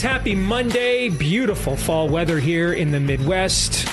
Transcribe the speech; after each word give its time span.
Happy 0.00 0.34
Monday. 0.34 1.08
Beautiful 1.08 1.76
fall 1.76 2.08
weather 2.08 2.38
here 2.38 2.72
in 2.72 2.90
the 2.90 3.00
Midwest. 3.00 3.86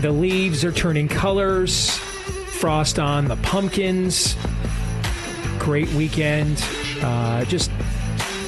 The 0.00 0.10
leaves 0.10 0.64
are 0.64 0.72
turning 0.72 1.08
colors, 1.08 1.96
frost 1.98 2.98
on 2.98 3.26
the 3.26 3.36
pumpkins. 3.36 4.36
Great 5.58 5.88
weekend. 5.92 6.64
Uh, 7.02 7.44
just 7.44 7.70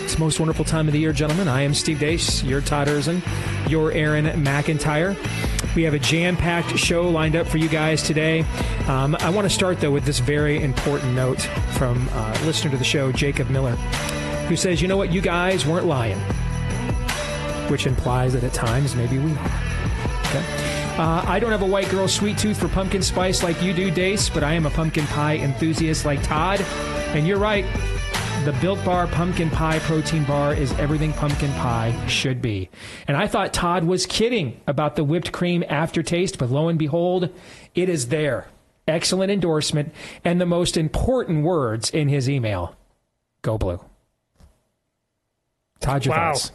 it's 0.02 0.14
the 0.14 0.20
most 0.20 0.41
wonderful 0.41 0.64
time 0.64 0.86
of 0.86 0.92
the 0.92 1.00
year, 1.00 1.12
gentlemen. 1.12 1.48
I 1.48 1.62
am 1.62 1.74
Steve 1.74 1.98
Deace, 1.98 2.42
your 2.42 2.60
Todd 2.60 2.88
Erzen, 2.88 3.22
your 3.70 3.92
Aaron 3.92 4.27
McIntyre. 4.44 5.16
We 5.74 5.84
have 5.84 5.94
a 5.94 5.98
jam 5.98 6.36
packed 6.36 6.78
show 6.78 7.08
lined 7.08 7.34
up 7.34 7.46
for 7.46 7.58
you 7.58 7.69
guys 7.69 8.02
today. 8.02 8.44
Um, 8.88 9.16
I 9.20 9.30
want 9.30 9.46
to 9.46 9.50
start, 9.50 9.80
though, 9.80 9.91
with 9.91 10.05
this 10.05 10.19
very 10.19 10.62
important 10.62 11.14
note 11.14 11.41
from 11.72 12.08
uh, 12.12 12.38
listener 12.44 12.70
to 12.70 12.77
the 12.77 12.84
show, 12.84 13.10
Jacob 13.10 13.48
Miller, 13.48 13.77
who 14.48 14.56
says, 14.56 14.82
You 14.82 14.88
know 14.88 14.96
what? 14.96 15.12
You 15.12 15.20
guys 15.20 15.66
weren't 15.66 15.87
lying, 15.87 16.19
which 17.69 17.87
implies 17.87 18.33
that 18.34 18.45
at 18.45 18.52
times 18.52 18.95
maybe 18.95 19.19
we 19.19 19.33
are. 19.33 19.50
Okay. 20.27 20.73
Uh, 20.98 21.24
I 21.27 21.38
don't 21.38 21.50
have 21.50 21.62
a 21.62 21.66
white 21.66 21.88
girl 21.88 22.06
sweet 22.06 22.37
tooth 22.37 22.60
for 22.60 22.69
pumpkin 22.69 23.00
spice 23.00 23.42
like 23.42 23.62
you 23.62 23.73
do, 23.73 23.91
Deace, 23.91 24.28
but 24.28 24.42
I 24.42 24.52
am 24.52 24.66
a 24.66 24.70
pumpkin 24.70 25.06
pie 25.06 25.36
enthusiast 25.36 26.05
like 26.05 26.23
Todd. 26.23 26.60
And 27.14 27.27
you're 27.27 27.38
right. 27.38 27.64
The 28.45 28.52
Built 28.60 28.84
Bar 28.84 29.06
Pumpkin 29.06 29.50
Pie 29.50 29.78
Protein 29.81 30.25
Bar 30.25 30.55
is 30.55 30.72
everything 30.72 31.12
pumpkin 31.12 31.53
pie 31.53 31.94
should 32.09 32.42
be. 32.42 32.70
And 33.06 33.16
I 33.16 33.28
thought 33.28 33.53
Todd 33.53 33.84
was 33.84 34.05
kidding 34.05 34.61
about 34.66 34.97
the 34.97 35.05
whipped 35.05 35.31
cream 35.31 35.62
aftertaste, 35.69 36.38
but 36.38 36.50
lo 36.50 36.69
and 36.69 36.77
behold, 36.77 37.31
it 37.77 37.88
is 37.88 38.09
there. 38.09 38.48
Excellent 38.88 39.31
endorsement 39.31 39.94
and 40.25 40.41
the 40.41 40.47
most 40.47 40.77
important 40.77 41.44
words 41.44 41.88
in 41.88 42.09
his 42.09 42.28
email 42.28 42.75
Go 43.42 43.59
Blue. 43.59 43.81
Todd, 45.83 46.05
your 46.06 46.14
Wow. 46.16 46.33
thoughts? 46.33 46.52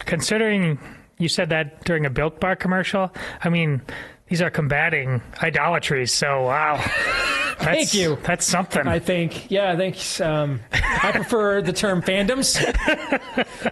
Considering 0.00 0.78
you 1.18 1.28
said 1.28 1.50
that 1.50 1.84
during 1.84 2.04
a 2.06 2.10
Built 2.10 2.40
Bar 2.40 2.56
commercial, 2.56 3.12
I 3.44 3.48
mean, 3.48 3.82
these 4.28 4.42
are 4.42 4.50
combating 4.50 5.22
idolatries, 5.42 6.10
So 6.12 6.42
wow, 6.42 6.76
That's, 7.60 7.94
you. 7.94 8.18
That's 8.24 8.46
something. 8.46 8.86
I 8.86 8.98
think, 8.98 9.50
yeah, 9.50 9.72
I 9.72 9.76
think 9.76 9.96
um, 10.20 10.60
I 10.72 11.12
prefer 11.12 11.62
the 11.62 11.72
term 11.72 12.02
fandoms. 12.02 12.56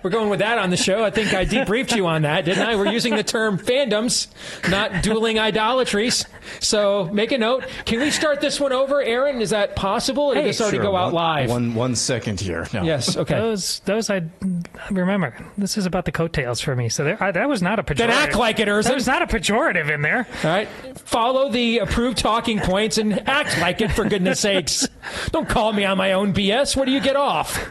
We're 0.03 0.11
going 0.11 0.31
with 0.31 0.41
that 0.41 0.59
on 0.59 0.71
the 0.71 0.77
show. 0.77 1.03
I 1.05 1.11
think 1.11 1.33
I 1.35 1.45
debriefed 1.45 1.95
you 1.97 2.07
on 2.07 2.23
that, 2.23 2.45
didn't 2.45 2.67
I? 2.67 2.77
We're 2.77 2.93
using 2.93 3.15
the 3.17 3.23
term 3.23 3.59
fandoms, 3.59 4.29
not 4.71 5.03
dueling 5.03 5.39
idolatries. 5.39 6.25
So 6.61 7.09
make 7.13 7.33
a 7.33 7.39
note. 7.39 7.65
Can 7.85 8.01
we 8.01 8.11
start 8.11 8.41
this 8.41 8.59
one 8.61 8.73
over, 8.73 9.01
Aaron? 9.03 9.41
Is 9.41 9.51
that 9.51 9.77
possible? 9.77 10.25
Or 10.25 10.35
did 10.35 10.41
Hey, 10.41 10.47
this 10.49 10.61
already 10.61 10.79
Sure, 10.79 10.85
go 10.85 10.97
out 10.97 11.13
one- 11.13 11.15
live? 11.15 11.51
One 11.51 11.75
one 11.75 11.95
second 11.95 12.41
here. 12.41 12.67
No. 12.73 12.83
Yes. 12.83 13.17
Okay. 13.17 13.35
those, 13.35 13.81
those 13.81 14.11
I 14.11 14.23
remember. 14.91 15.35
This 15.59 15.77
is 15.77 15.87
about 15.87 16.05
the 16.05 16.13
coattails 16.13 16.61
for 16.61 16.75
me. 16.75 16.89
So 16.89 17.05
there, 17.05 17.23
I, 17.23 17.31
that 17.33 17.49
was 17.49 17.63
not 17.63 17.79
a 17.79 17.83
pejorative. 17.83 17.97
Then 17.99 18.11
act 18.11 18.37
like 18.37 18.59
it, 18.59 18.67
There 18.67 18.79
Erzen. 18.79 18.95
was 18.95 19.07
not 19.07 19.23
a 19.23 19.27
pejorative 19.27 19.91
in 19.93 20.03
there. 20.03 20.27
All 20.45 20.51
right. 20.51 20.69
Follow 20.99 21.51
the 21.51 21.79
approved 21.79 22.19
talking 22.19 22.59
points 22.61 22.99
and 22.99 23.29
act 23.29 23.59
like 23.61 23.70
it, 23.79 23.93
for 23.93 24.05
goodness 24.05 24.41
sakes. 24.41 24.89
Don't 25.31 25.49
call 25.49 25.73
me 25.73 25.85
on 25.85 25.99
my 25.99 26.13
own 26.13 26.33
BS. 26.33 26.77
Where 26.77 26.87
do 26.87 26.93
you 26.93 27.01
get 27.01 27.17
off? 27.17 27.71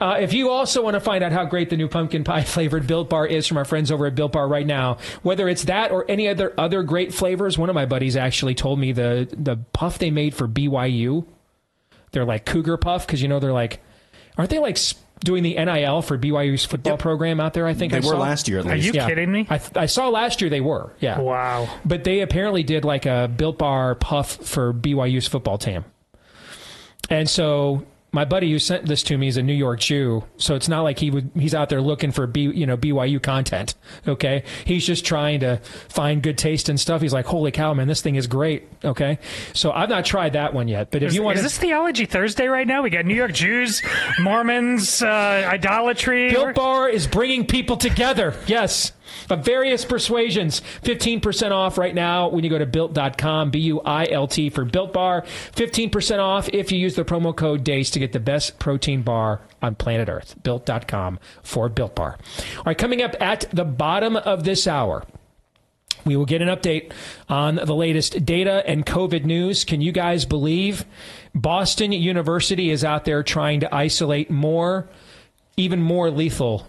Uh, 0.00 0.16
if 0.20 0.32
you 0.32 0.50
also 0.50 0.82
want 0.82 0.94
to 0.94 1.00
find 1.00 1.22
out 1.22 1.30
how 1.30 1.44
great 1.44 1.70
the 1.70 1.76
new 1.76 1.86
pumpkin 1.86 2.24
pie 2.24 2.42
flavored 2.44 2.86
Built 2.86 3.08
Bar 3.08 3.26
is 3.26 3.46
from 3.46 3.56
our 3.56 3.64
friends 3.64 3.92
over 3.92 4.06
at 4.06 4.14
Built 4.14 4.32
Bar 4.32 4.48
right 4.48 4.66
now, 4.66 4.98
whether 5.22 5.48
it's 5.48 5.64
that 5.64 5.92
or 5.92 6.04
any 6.08 6.26
other 6.26 6.52
other 6.58 6.82
great 6.82 7.14
flavors, 7.14 7.56
one 7.56 7.68
of 7.68 7.74
my 7.74 7.86
buddies 7.86 8.16
actually 8.16 8.54
told 8.54 8.78
me 8.80 8.92
the 8.92 9.28
the 9.36 9.56
puff 9.72 9.98
they 9.98 10.10
made 10.10 10.34
for 10.34 10.48
BYU, 10.48 11.24
they're 12.10 12.24
like 12.24 12.46
Cougar 12.46 12.78
Puff 12.78 13.06
because 13.06 13.22
you 13.22 13.28
know 13.28 13.38
they're 13.38 13.52
like, 13.52 13.80
aren't 14.36 14.50
they 14.50 14.58
like 14.58 14.76
doing 15.22 15.42
the 15.42 15.54
NIL 15.54 16.02
for 16.02 16.18
BYU's 16.18 16.64
football 16.64 16.96
program 16.96 17.40
out 17.40 17.54
there? 17.54 17.66
I 17.66 17.74
think 17.74 17.92
They 17.92 17.98
I 17.98 18.00
were 18.00 18.06
saw? 18.12 18.18
last 18.18 18.48
year 18.48 18.58
at 18.58 18.64
least. 18.66 18.74
Are 18.74 18.86
you 18.86 18.92
Yeah. 18.92 19.08
kidding 19.08 19.30
me? 19.32 19.46
I, 19.48 19.58
th- 19.58 19.76
I 19.76 19.86
saw 19.86 20.08
last 20.08 20.40
year 20.40 20.50
they 20.50 20.60
were. 20.60 20.92
Yeah. 21.00 21.18
Wow. 21.20 21.68
But 21.84 22.04
they 22.04 22.20
apparently 22.20 22.62
did 22.62 22.84
like 22.84 23.06
a 23.06 23.30
Built 23.34 23.58
Bar 23.58 23.94
puff 23.94 24.36
for 24.36 24.72
BYU's 24.72 25.26
football 25.28 25.58
team. 25.58 25.84
And 27.10 27.28
so 27.28 27.84
my 28.12 28.26
buddy 28.26 28.50
who 28.50 28.58
sent 28.58 28.86
this 28.86 29.02
to 29.04 29.16
me 29.16 29.26
is 29.26 29.38
a 29.38 29.42
New 29.42 29.54
York 29.54 29.80
Jew, 29.80 30.24
so 30.36 30.54
it's 30.54 30.68
not 30.68 30.82
like 30.82 30.98
he 30.98 31.10
would 31.10 31.30
he's 31.34 31.54
out 31.54 31.70
there 31.70 31.80
looking 31.80 32.12
for 32.12 32.26
B, 32.26 32.42
you 32.42 32.66
know 32.66 32.76
BYU 32.76 33.22
content. 33.22 33.74
Okay, 34.06 34.44
he's 34.66 34.86
just 34.86 35.06
trying 35.06 35.40
to 35.40 35.56
find 35.88 36.22
good 36.22 36.36
taste 36.36 36.68
and 36.68 36.78
stuff. 36.78 37.00
He's 37.00 37.14
like, 37.14 37.24
"Holy 37.24 37.50
cow, 37.50 37.72
man, 37.72 37.88
this 37.88 38.02
thing 38.02 38.16
is 38.16 38.26
great." 38.26 38.68
Okay, 38.84 39.18
so 39.54 39.72
I've 39.72 39.88
not 39.88 40.04
tried 40.04 40.34
that 40.34 40.52
one 40.52 40.68
yet, 40.68 40.90
but 40.90 41.02
if 41.02 41.08
Is, 41.08 41.14
you 41.14 41.22
want 41.22 41.38
is 41.38 41.42
this 41.42 41.56
Theology 41.56 42.04
Thursday 42.04 42.48
right 42.48 42.66
now? 42.66 42.82
We 42.82 42.90
got 42.90 43.06
New 43.06 43.14
York 43.14 43.32
Jews, 43.32 43.82
Mormons, 44.20 45.02
uh, 45.02 45.48
idolatry. 45.50 46.30
Built 46.30 46.54
Bar 46.54 46.90
is 46.90 47.06
bringing 47.06 47.46
people 47.46 47.78
together. 47.78 48.34
Yes. 48.46 48.92
Of 49.30 49.44
various 49.44 49.84
persuasions. 49.84 50.62
15% 50.82 51.52
off 51.52 51.78
right 51.78 51.94
now 51.94 52.28
when 52.28 52.44
you 52.44 52.50
go 52.50 52.58
to 52.58 52.66
built.com, 52.66 53.50
B 53.50 53.58
U 53.60 53.80
I 53.80 54.06
L 54.10 54.26
T 54.26 54.50
for 54.50 54.64
Built 54.64 54.92
Bar. 54.92 55.22
15% 55.22 56.18
off 56.18 56.48
if 56.50 56.72
you 56.72 56.78
use 56.78 56.94
the 56.94 57.04
promo 57.04 57.34
code 57.34 57.64
DEACE 57.64 57.90
to 57.90 57.98
get 57.98 58.12
the 58.12 58.20
best 58.20 58.58
protein 58.58 59.02
bar 59.02 59.40
on 59.60 59.74
planet 59.74 60.08
Earth. 60.08 60.34
Built.com 60.42 61.18
for 61.42 61.68
Built 61.68 61.94
Bar. 61.94 62.18
All 62.58 62.62
right, 62.66 62.78
coming 62.78 63.02
up 63.02 63.14
at 63.20 63.44
the 63.52 63.64
bottom 63.64 64.16
of 64.16 64.44
this 64.44 64.66
hour. 64.66 65.04
We 66.04 66.16
will 66.16 66.26
get 66.26 66.42
an 66.42 66.48
update 66.48 66.92
on 67.28 67.56
the 67.56 67.74
latest 67.74 68.24
data 68.24 68.64
and 68.66 68.84
COVID 68.84 69.24
news. 69.24 69.64
Can 69.64 69.80
you 69.80 69.92
guys 69.92 70.24
believe 70.24 70.84
Boston 71.34 71.92
University 71.92 72.70
is 72.70 72.84
out 72.84 73.04
there 73.04 73.22
trying 73.22 73.60
to 73.60 73.74
isolate 73.74 74.30
more, 74.30 74.88
even 75.56 75.80
more 75.80 76.10
lethal 76.10 76.66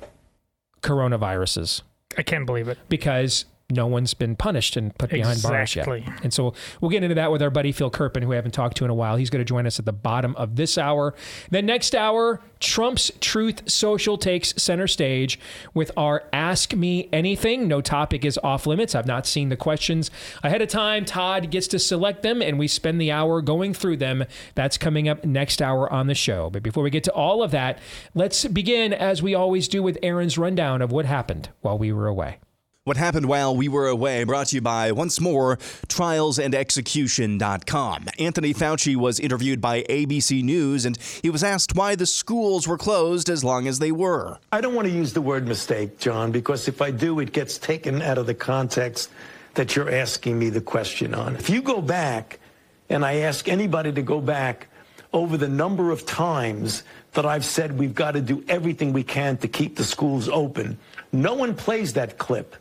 coronaviruses 0.81 1.81
I 2.17 2.23
can't 2.23 2.45
believe 2.45 2.67
it. 2.67 2.77
because 2.89 3.45
no 3.73 3.87
one's 3.87 4.13
been 4.13 4.35
punished 4.35 4.77
and 4.77 4.97
put 4.97 5.09
behind 5.09 5.41
bars 5.41 5.75
yet. 5.75 5.87
And 6.23 6.33
so 6.33 6.53
we'll 6.81 6.91
get 6.91 7.03
into 7.03 7.15
that 7.15 7.31
with 7.31 7.41
our 7.41 7.49
buddy 7.49 7.71
Phil 7.71 7.91
Kerpen, 7.91 8.21
who 8.23 8.29
we 8.29 8.35
haven't 8.35 8.51
talked 8.51 8.77
to 8.77 8.85
in 8.85 8.89
a 8.89 8.95
while. 8.95 9.15
He's 9.15 9.29
going 9.29 9.41
to 9.41 9.45
join 9.45 9.65
us 9.67 9.79
at 9.79 9.85
the 9.85 9.93
bottom 9.93 10.35
of 10.35 10.55
this 10.55 10.77
hour. 10.77 11.13
Then 11.49 11.65
next 11.65 11.95
hour, 11.95 12.41
Trump's 12.59 13.11
Truth 13.19 13.69
Social 13.69 14.17
takes 14.17 14.53
center 14.61 14.87
stage 14.87 15.39
with 15.73 15.91
our 15.97 16.23
Ask 16.31 16.73
Me 16.73 17.09
Anything. 17.11 17.67
No 17.67 17.81
topic 17.81 18.23
is 18.23 18.39
off 18.43 18.65
limits. 18.65 18.95
I've 18.95 19.05
not 19.05 19.27
seen 19.27 19.49
the 19.49 19.57
questions 19.57 20.09
ahead 20.43 20.61
of 20.61 20.69
time. 20.69 21.05
Todd 21.05 21.51
gets 21.51 21.67
to 21.67 21.79
select 21.79 22.23
them, 22.23 22.41
and 22.41 22.57
we 22.57 22.67
spend 22.67 23.01
the 23.01 23.11
hour 23.11 23.41
going 23.41 23.73
through 23.73 23.97
them. 23.97 24.23
That's 24.55 24.77
coming 24.77 25.09
up 25.09 25.25
next 25.25 25.61
hour 25.61 25.91
on 25.91 26.07
the 26.07 26.15
show. 26.15 26.49
But 26.49 26.63
before 26.63 26.83
we 26.83 26.89
get 26.89 27.03
to 27.05 27.13
all 27.13 27.43
of 27.43 27.51
that, 27.51 27.79
let's 28.13 28.45
begin 28.45 28.93
as 28.93 29.21
we 29.21 29.35
always 29.35 29.67
do 29.67 29.83
with 29.83 29.97
Aaron's 30.01 30.37
rundown 30.37 30.81
of 30.81 30.91
what 30.91 31.05
happened 31.05 31.49
while 31.61 31.77
we 31.77 31.91
were 31.91 32.07
away. 32.07 32.37
What 32.85 32.97
happened 32.97 33.27
while 33.27 33.55
we 33.55 33.69
were 33.69 33.87
away 33.87 34.25
brought 34.25 34.47
to 34.47 34.57
you 34.57 34.61
by, 34.61 34.91
once 34.91 35.21
more, 35.21 35.55
trialsandexecution.com. 35.87 38.05
Anthony 38.19 38.53
Fauci 38.53 38.97
was 38.97 39.21
interviewed 39.21 39.61
by 39.61 39.83
ABC 39.83 40.43
News 40.43 40.85
and 40.85 40.97
he 41.21 41.29
was 41.29 41.45
asked 41.45 41.77
why 41.77 41.95
the 41.95 42.05
schools 42.05 42.67
were 42.67 42.77
closed 42.77 43.29
as 43.29 43.41
long 43.41 43.69
as 43.69 43.79
they 43.79 43.93
were. 43.93 44.37
I 44.51 44.59
don't 44.59 44.75
want 44.75 44.89
to 44.89 44.93
use 44.93 45.13
the 45.13 45.21
word 45.21 45.47
mistake, 45.47 45.97
John, 45.97 46.33
because 46.33 46.67
if 46.67 46.81
I 46.81 46.91
do, 46.91 47.21
it 47.21 47.31
gets 47.31 47.57
taken 47.57 48.01
out 48.01 48.17
of 48.17 48.25
the 48.25 48.33
context 48.33 49.09
that 49.53 49.77
you're 49.77 49.89
asking 49.89 50.37
me 50.37 50.49
the 50.49 50.59
question 50.59 51.15
on. 51.15 51.37
If 51.37 51.49
you 51.49 51.61
go 51.61 51.81
back, 51.81 52.41
and 52.89 53.05
I 53.05 53.19
ask 53.19 53.47
anybody 53.47 53.93
to 53.93 54.01
go 54.01 54.19
back 54.19 54.67
over 55.13 55.37
the 55.37 55.47
number 55.47 55.91
of 55.91 56.05
times 56.05 56.83
that 57.13 57.25
I've 57.25 57.45
said 57.45 57.79
we've 57.79 57.95
got 57.95 58.15
to 58.15 58.19
do 58.19 58.43
everything 58.49 58.91
we 58.91 59.03
can 59.03 59.37
to 59.37 59.47
keep 59.47 59.77
the 59.77 59.85
schools 59.85 60.27
open, 60.27 60.77
no 61.13 61.35
one 61.35 61.55
plays 61.55 61.93
that 61.93 62.17
clip. 62.17 62.57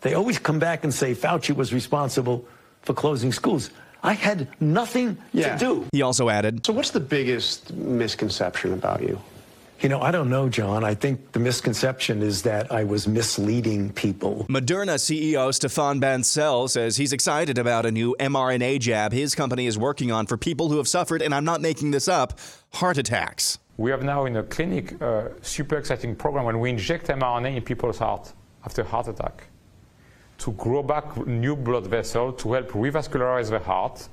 They 0.00 0.14
always 0.14 0.38
come 0.38 0.58
back 0.58 0.84
and 0.84 0.92
say 0.92 1.14
Fauci 1.14 1.54
was 1.54 1.72
responsible 1.72 2.44
for 2.82 2.94
closing 2.94 3.32
schools. 3.32 3.70
I 4.02 4.12
had 4.12 4.48
nothing 4.60 5.18
Yeah. 5.32 5.56
to 5.56 5.58
do. 5.64 5.84
He 5.92 6.02
also 6.02 6.28
added, 6.28 6.64
So, 6.64 6.72
what's 6.72 6.90
the 6.90 7.00
biggest 7.00 7.72
misconception 7.74 8.72
about 8.72 9.02
you? 9.02 9.18
You 9.80 9.90
know, 9.90 10.00
I 10.00 10.10
don't 10.10 10.30
know, 10.30 10.48
John. 10.48 10.84
I 10.84 10.94
think 10.94 11.32
the 11.32 11.38
misconception 11.38 12.22
is 12.22 12.42
that 12.42 12.72
I 12.72 12.84
was 12.84 13.06
misleading 13.06 13.90
people. 13.92 14.46
Moderna 14.48 14.96
CEO 14.98 15.50
Stéphane 15.50 16.00
Bancel 16.00 16.70
says 16.70 16.96
he's 16.96 17.12
excited 17.12 17.58
about 17.58 17.84
a 17.84 17.90
new 17.90 18.16
mRNA 18.18 18.78
jab 18.80 19.12
his 19.12 19.34
company 19.34 19.66
is 19.66 19.76
working 19.76 20.10
on 20.10 20.24
for 20.26 20.38
people 20.38 20.70
who 20.70 20.78
have 20.78 20.88
suffered, 20.88 21.20
and 21.20 21.34
I'm 21.34 21.44
not 21.44 21.60
making 21.60 21.90
this 21.90 22.08
up, 22.08 22.38
heart 22.74 22.96
attacks. 22.96 23.58
We 23.76 23.90
have 23.90 24.02
now 24.02 24.24
in 24.24 24.36
a 24.36 24.42
clinic 24.42 24.98
a 25.02 25.32
super 25.42 25.76
exciting 25.76 26.16
program 26.16 26.46
when 26.46 26.58
we 26.58 26.70
inject 26.70 27.08
mRNA 27.08 27.56
in 27.56 27.62
people's 27.62 27.98
heart 27.98 28.32
after 28.64 28.82
heart 28.82 29.08
attack 29.08 29.48
to 30.38 30.52
grow 30.52 30.82
back 30.82 31.16
new 31.26 31.56
blood 31.56 31.86
vessel 31.86 32.32
to 32.32 32.52
help 32.52 32.70
revascularize 32.70 33.50
the 33.50 33.58
heart. 33.58 34.08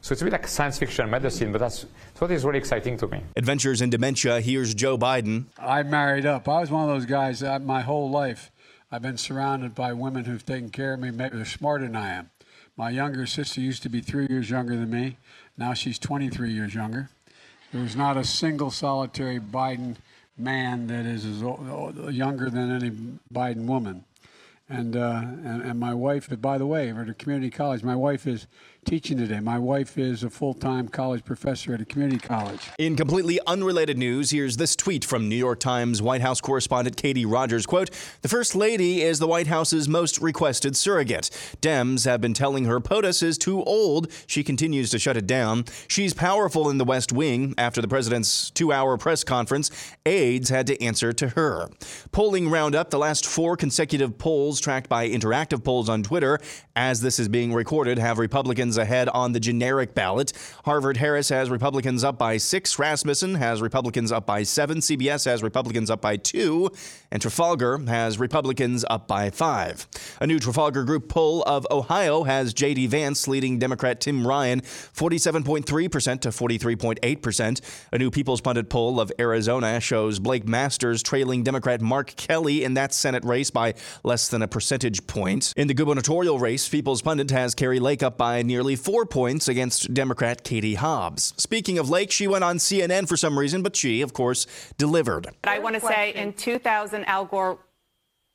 So 0.00 0.12
it's 0.12 0.22
a 0.22 0.24
bit 0.24 0.32
like 0.32 0.46
science 0.46 0.78
fiction 0.78 1.10
medicine, 1.10 1.52
but 1.52 1.58
that's, 1.58 1.86
that's 2.08 2.20
what 2.20 2.30
is 2.30 2.44
really 2.44 2.58
exciting 2.58 2.96
to 2.98 3.08
me. 3.08 3.22
Adventures 3.34 3.82
in 3.82 3.90
Dementia, 3.90 4.40
here's 4.40 4.72
Joe 4.74 4.96
Biden. 4.96 5.46
I 5.58 5.82
married 5.82 6.26
up. 6.26 6.48
I 6.48 6.60
was 6.60 6.70
one 6.70 6.88
of 6.88 6.94
those 6.94 7.06
guys 7.06 7.40
that 7.40 7.62
my 7.62 7.80
whole 7.80 8.08
life 8.08 8.50
I've 8.90 9.02
been 9.02 9.18
surrounded 9.18 9.74
by 9.74 9.92
women 9.92 10.24
who've 10.24 10.46
taken 10.46 10.70
care 10.70 10.94
of 10.94 11.00
me. 11.00 11.10
Maybe 11.10 11.36
they're 11.36 11.44
smarter 11.44 11.84
than 11.86 11.96
I 11.96 12.14
am. 12.14 12.30
My 12.76 12.90
younger 12.90 13.26
sister 13.26 13.60
used 13.60 13.82
to 13.82 13.88
be 13.88 14.00
three 14.00 14.26
years 14.30 14.48
younger 14.48 14.76
than 14.76 14.90
me. 14.90 15.16
Now 15.58 15.74
she's 15.74 15.98
23 15.98 16.52
years 16.52 16.74
younger. 16.74 17.10
There's 17.72 17.96
not 17.96 18.16
a 18.16 18.24
single 18.24 18.70
solitary 18.70 19.40
Biden 19.40 19.96
man 20.38 20.86
that 20.86 21.04
is 21.04 21.24
as 21.24 21.42
old, 21.42 22.12
younger 22.12 22.48
than 22.48 22.70
any 22.70 22.90
Biden 23.32 23.66
woman. 23.66 24.04
And, 24.68 24.96
uh, 24.96 25.22
and 25.44 25.62
and 25.62 25.78
my 25.78 25.94
wife, 25.94 26.28
by 26.40 26.58
the 26.58 26.66
way, 26.66 26.90
at 26.90 27.08
a 27.08 27.14
community 27.14 27.50
college, 27.50 27.84
my 27.84 27.94
wife 27.94 28.26
is 28.26 28.48
teaching 28.86 29.18
today. 29.18 29.40
My 29.40 29.58
wife 29.58 29.98
is 29.98 30.22
a 30.22 30.30
full 30.30 30.54
time 30.54 30.88
college 30.88 31.24
professor 31.24 31.74
at 31.74 31.80
a 31.80 31.84
community 31.84 32.20
college. 32.20 32.70
In 32.78 32.94
completely 32.94 33.40
unrelated 33.46 33.98
news, 33.98 34.30
here's 34.30 34.56
this 34.56 34.76
tweet 34.76 35.04
from 35.04 35.28
New 35.28 35.36
York 35.36 35.58
Times 35.58 36.00
White 36.00 36.20
House 36.20 36.40
correspondent 36.40 36.96
Katie 36.96 37.26
Rogers. 37.26 37.66
Quote, 37.66 37.90
the 38.22 38.28
First 38.28 38.54
Lady 38.54 39.02
is 39.02 39.18
the 39.18 39.26
White 39.26 39.48
House's 39.48 39.88
most 39.88 40.20
requested 40.20 40.76
surrogate. 40.76 41.30
Dems 41.60 42.04
have 42.04 42.20
been 42.20 42.32
telling 42.32 42.64
her 42.66 42.78
POTUS 42.78 43.24
is 43.24 43.36
too 43.36 43.62
old. 43.64 44.10
She 44.26 44.44
continues 44.44 44.90
to 44.90 45.00
shut 45.00 45.16
it 45.16 45.26
down. 45.26 45.64
She's 45.88 46.14
powerful 46.14 46.70
in 46.70 46.78
the 46.78 46.84
West 46.84 47.12
Wing. 47.12 47.54
After 47.58 47.82
the 47.82 47.88
president's 47.88 48.50
two 48.50 48.72
hour 48.72 48.96
press 48.96 49.24
conference, 49.24 49.70
aides 50.06 50.48
had 50.48 50.68
to 50.68 50.80
answer 50.80 51.12
to 51.12 51.30
her. 51.30 51.68
Polling 52.12 52.48
roundup, 52.48 52.90
the 52.90 52.98
last 52.98 53.26
four 53.26 53.56
consecutive 53.56 54.16
polls 54.16 54.60
tracked 54.60 54.88
by 54.88 55.08
Interactive 55.08 55.64
Polls 55.64 55.88
on 55.88 56.04
Twitter. 56.04 56.38
As 56.76 57.00
this 57.00 57.18
is 57.18 57.28
being 57.28 57.52
recorded, 57.52 57.98
have 57.98 58.18
Republicans 58.18 58.75
ahead 58.78 59.08
on 59.08 59.32
the 59.32 59.40
generic 59.40 59.94
ballot. 59.94 60.32
Harvard 60.64 60.96
Harris 60.96 61.28
has 61.28 61.50
Republicans 61.50 62.04
up 62.04 62.18
by 62.18 62.36
six. 62.36 62.78
Rasmussen 62.78 63.36
has 63.36 63.62
Republicans 63.62 64.10
up 64.10 64.26
by 64.26 64.42
seven. 64.42 64.78
CBS 64.78 65.24
has 65.24 65.42
Republicans 65.42 65.90
up 65.90 66.00
by 66.00 66.16
two. 66.16 66.70
And 67.10 67.22
Trafalgar 67.22 67.78
has 67.86 68.18
Republicans 68.18 68.84
up 68.90 69.06
by 69.06 69.30
five. 69.30 69.86
A 70.20 70.26
new 70.26 70.38
Trafalgar 70.38 70.84
Group 70.84 71.08
poll 71.08 71.42
of 71.44 71.66
Ohio 71.70 72.24
has 72.24 72.52
J.D. 72.52 72.88
Vance 72.88 73.28
leading 73.28 73.58
Democrat 73.58 74.00
Tim 74.00 74.26
Ryan 74.26 74.60
47.3% 74.60 76.20
to 76.20 76.28
43.8%. 76.30 77.60
A 77.92 77.98
new 77.98 78.10
People's 78.10 78.40
Pundit 78.40 78.68
poll 78.68 78.98
of 79.00 79.12
Arizona 79.20 79.80
shows 79.80 80.18
Blake 80.18 80.48
Masters 80.48 81.02
trailing 81.02 81.42
Democrat 81.42 81.80
Mark 81.80 82.16
Kelly 82.16 82.64
in 82.64 82.74
that 82.74 82.92
Senate 82.92 83.24
race 83.24 83.50
by 83.50 83.74
less 84.02 84.28
than 84.28 84.42
a 84.42 84.48
percentage 84.48 85.06
point. 85.06 85.52
In 85.56 85.68
the 85.68 85.74
gubernatorial 85.74 86.38
race, 86.38 86.68
People's 86.68 87.02
Pundit 87.02 87.30
has 87.30 87.54
Kari 87.54 87.78
Lake 87.78 88.02
up 88.02 88.18
by 88.18 88.42
nearly 88.42 88.65
four 88.74 89.06
points 89.06 89.46
against 89.46 89.94
Democrat 89.94 90.42
Katie 90.42 90.74
Hobbs. 90.74 91.34
Speaking 91.36 91.78
of 91.78 91.88
Lake, 91.88 92.10
she 92.10 92.26
went 92.26 92.42
on 92.42 92.56
CNN 92.56 93.06
for 93.06 93.16
some 93.16 93.38
reason, 93.38 93.62
but 93.62 93.76
she, 93.76 94.00
of 94.00 94.12
course, 94.12 94.46
delivered. 94.78 95.28
I 95.44 95.60
want 95.60 95.76
to 95.76 95.80
say 95.80 96.14
in 96.14 96.32
2000, 96.32 97.04
Al 97.04 97.26
Gore 97.26 97.58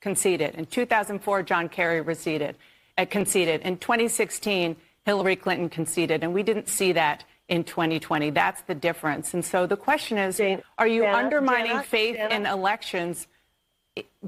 conceded. 0.00 0.54
In 0.54 0.66
2004, 0.66 1.42
John 1.42 1.68
Kerry 1.68 2.00
receded, 2.00 2.56
uh, 2.96 3.04
conceded. 3.04 3.60
In 3.62 3.76
2016, 3.76 4.76
Hillary 5.04 5.36
Clinton 5.36 5.68
conceded. 5.68 6.22
And 6.22 6.32
we 6.32 6.42
didn't 6.42 6.68
see 6.68 6.92
that 6.92 7.24
in 7.48 7.64
2020. 7.64 8.30
That's 8.30 8.62
the 8.62 8.74
difference. 8.74 9.34
And 9.34 9.44
so 9.44 9.66
the 9.66 9.76
question 9.76 10.18
is 10.18 10.40
are 10.78 10.86
you 10.86 11.02
Dana, 11.02 11.16
undermining 11.16 11.72
Dana, 11.72 11.82
faith 11.82 12.16
Dana. 12.16 12.34
in 12.34 12.46
elections 12.46 13.26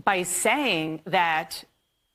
by 0.05 0.23
saying 0.23 1.01
that 1.07 1.65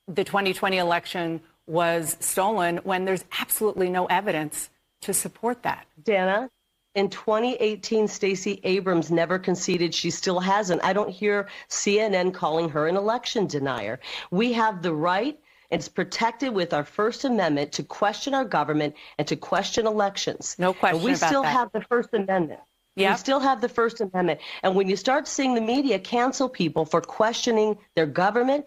the 0.08 0.24
2020 0.24 0.78
election 0.78 1.42
was 1.70 2.18
stolen 2.20 2.78
when 2.78 3.06
there's 3.06 3.24
absolutely 3.40 3.90
no 3.90 4.08
evidence 4.08 4.70
to 5.02 5.14
support 5.14 5.64
that. 5.64 5.86
Dana, 6.04 6.50
in 6.96 7.10
2018, 7.10 8.08
Stacey 8.08 8.60
Abrams 8.64 9.12
never 9.12 9.38
conceded. 9.38 9.94
She 9.94 10.10
still 10.10 10.40
hasn't. 10.40 10.84
I 10.84 10.94
don't 10.94 11.10
hear 11.10 11.48
CNN 11.70 12.34
calling 12.34 12.70
her 12.70 12.88
an 12.88 12.98
election 12.98 13.46
denier. 13.46 14.00
We 14.32 14.54
have 14.54 14.82
the 14.82 14.94
right. 14.94 15.40
It's 15.70 15.88
protected 15.88 16.54
with 16.54 16.74
our 16.74 16.84
First 16.84 17.24
Amendment 17.26 17.72
to 17.74 17.84
question 17.84 18.34
our 18.34 18.46
government 18.46 18.96
and 19.20 19.28
to 19.28 19.36
question 19.36 19.86
elections. 19.86 20.56
No 20.58 20.74
question. 20.74 20.98
And 20.98 21.06
we 21.06 21.14
still 21.14 21.44
that. 21.44 21.54
have 21.54 21.72
the 21.72 21.82
First 21.82 22.10
Amendment. 22.14 22.62
Yep. 22.96 23.12
We 23.12 23.18
still 23.18 23.40
have 23.40 23.62
the 23.62 23.70
First 23.70 24.02
Amendment. 24.02 24.40
And 24.64 24.76
when 24.76 24.90
you 24.90 24.96
start 24.96 25.28
seeing 25.28 25.54
the 25.54 25.62
media 25.62 26.00
cancel 26.00 26.50
people 26.50 26.86
for 26.86 27.02
questioning 27.02 27.78
their 27.96 28.08
government, 28.08 28.66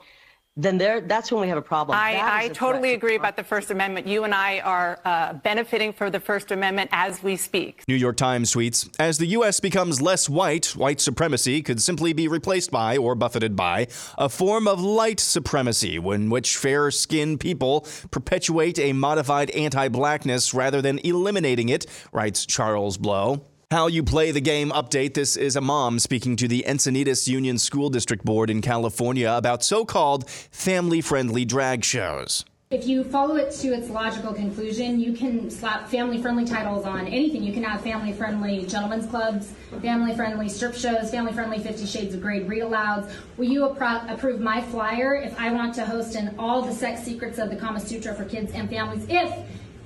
then 0.56 0.76
there 0.76 1.00
that's 1.00 1.32
when 1.32 1.40
we 1.40 1.48
have 1.48 1.56
a 1.56 1.62
problem. 1.62 1.96
I, 1.98 2.20
I 2.22 2.48
totally 2.48 2.92
agree 2.92 3.16
about 3.16 3.36
the 3.36 3.44
First 3.44 3.70
Amendment. 3.70 4.06
You 4.06 4.24
and 4.24 4.34
I 4.34 4.60
are 4.60 5.00
uh, 5.04 5.32
benefiting 5.32 5.92
from 5.92 6.12
the 6.12 6.20
First 6.20 6.50
Amendment 6.50 6.90
as 6.92 7.22
we 7.22 7.36
speak. 7.36 7.82
New 7.88 7.94
York 7.94 8.16
Times 8.16 8.52
tweets 8.52 8.94
As 8.98 9.16
the 9.16 9.26
U.S. 9.28 9.60
becomes 9.60 10.02
less 10.02 10.28
white, 10.28 10.66
white 10.76 11.00
supremacy 11.00 11.62
could 11.62 11.80
simply 11.80 12.12
be 12.12 12.28
replaced 12.28 12.70
by, 12.70 12.98
or 12.98 13.14
buffeted 13.14 13.56
by, 13.56 13.86
a 14.18 14.28
form 14.28 14.68
of 14.68 14.80
light 14.80 15.20
supremacy 15.20 15.96
in 15.96 16.28
which 16.28 16.56
fair 16.56 16.90
skinned 16.90 17.40
people 17.40 17.86
perpetuate 18.10 18.78
a 18.78 18.92
modified 18.92 19.50
anti 19.52 19.88
blackness 19.88 20.52
rather 20.52 20.82
than 20.82 20.98
eliminating 20.98 21.70
it, 21.70 21.86
writes 22.12 22.44
Charles 22.44 22.98
Blow. 22.98 23.42
How 23.72 23.86
you 23.86 24.02
play 24.02 24.32
the 24.32 24.40
game 24.42 24.70
update. 24.70 25.14
This 25.14 25.34
is 25.34 25.56
a 25.56 25.62
mom 25.62 25.98
speaking 25.98 26.36
to 26.36 26.46
the 26.46 26.62
Encinitas 26.68 27.26
Union 27.26 27.56
School 27.56 27.88
District 27.88 28.22
Board 28.22 28.50
in 28.50 28.60
California 28.60 29.32
about 29.32 29.64
so 29.64 29.86
called 29.86 30.28
family 30.28 31.00
friendly 31.00 31.46
drag 31.46 31.82
shows. 31.82 32.44
If 32.68 32.86
you 32.86 33.02
follow 33.02 33.36
it 33.36 33.50
to 33.52 33.68
its 33.68 33.88
logical 33.88 34.34
conclusion, 34.34 35.00
you 35.00 35.14
can 35.14 35.48
slap 35.50 35.88
family 35.88 36.20
friendly 36.20 36.44
titles 36.44 36.84
on 36.84 37.06
anything. 37.06 37.42
You 37.42 37.54
can 37.54 37.62
have 37.62 37.80
family 37.80 38.12
friendly 38.12 38.66
gentlemen's 38.66 39.06
clubs, 39.06 39.54
family 39.80 40.14
friendly 40.14 40.50
strip 40.50 40.74
shows, 40.74 41.10
family 41.10 41.32
friendly 41.32 41.58
Fifty 41.58 41.86
Shades 41.86 42.14
of 42.14 42.20
Grey 42.20 42.42
read 42.42 42.64
alouds. 42.64 43.10
Will 43.38 43.48
you 43.48 43.62
appro- 43.62 44.12
approve 44.12 44.38
my 44.38 44.60
flyer 44.60 45.14
if 45.14 45.34
I 45.40 45.50
want 45.50 45.74
to 45.76 45.86
host 45.86 46.14
an 46.14 46.34
all 46.38 46.60
the 46.60 46.74
sex 46.74 47.02
secrets 47.02 47.38
of 47.38 47.48
the 47.48 47.56
Kama 47.56 47.80
Sutra 47.80 48.14
for 48.14 48.26
kids 48.26 48.52
and 48.52 48.68
families? 48.68 49.06
If 49.08 49.34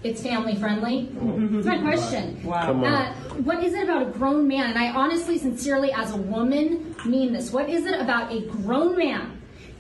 it's 0.07 0.23
family 0.23 0.55
friendly? 0.57 1.09
That's 1.13 1.67
my 1.67 1.79
question. 1.79 2.43
Wow. 2.45 2.85
Uh, 2.85 3.13
what 3.43 3.63
is 3.63 3.75
it 3.75 3.85
about 3.85 4.03
a 4.03 4.07
grown 4.07 4.49
man? 4.49 4.71
And 4.71 4.79
I 4.79 4.91
honestly, 4.91 5.39
sincerely, 5.39 5.93
as 5.93 6.13
a 6.13 6.17
woman, 6.17 6.95
mean 7.05 7.33
this. 7.33 7.53
What 7.53 7.69
is 7.69 7.87
it 7.87 8.01
about 8.01 8.33
a 8.33 8.41
grown 8.47 8.97
man 8.97 9.36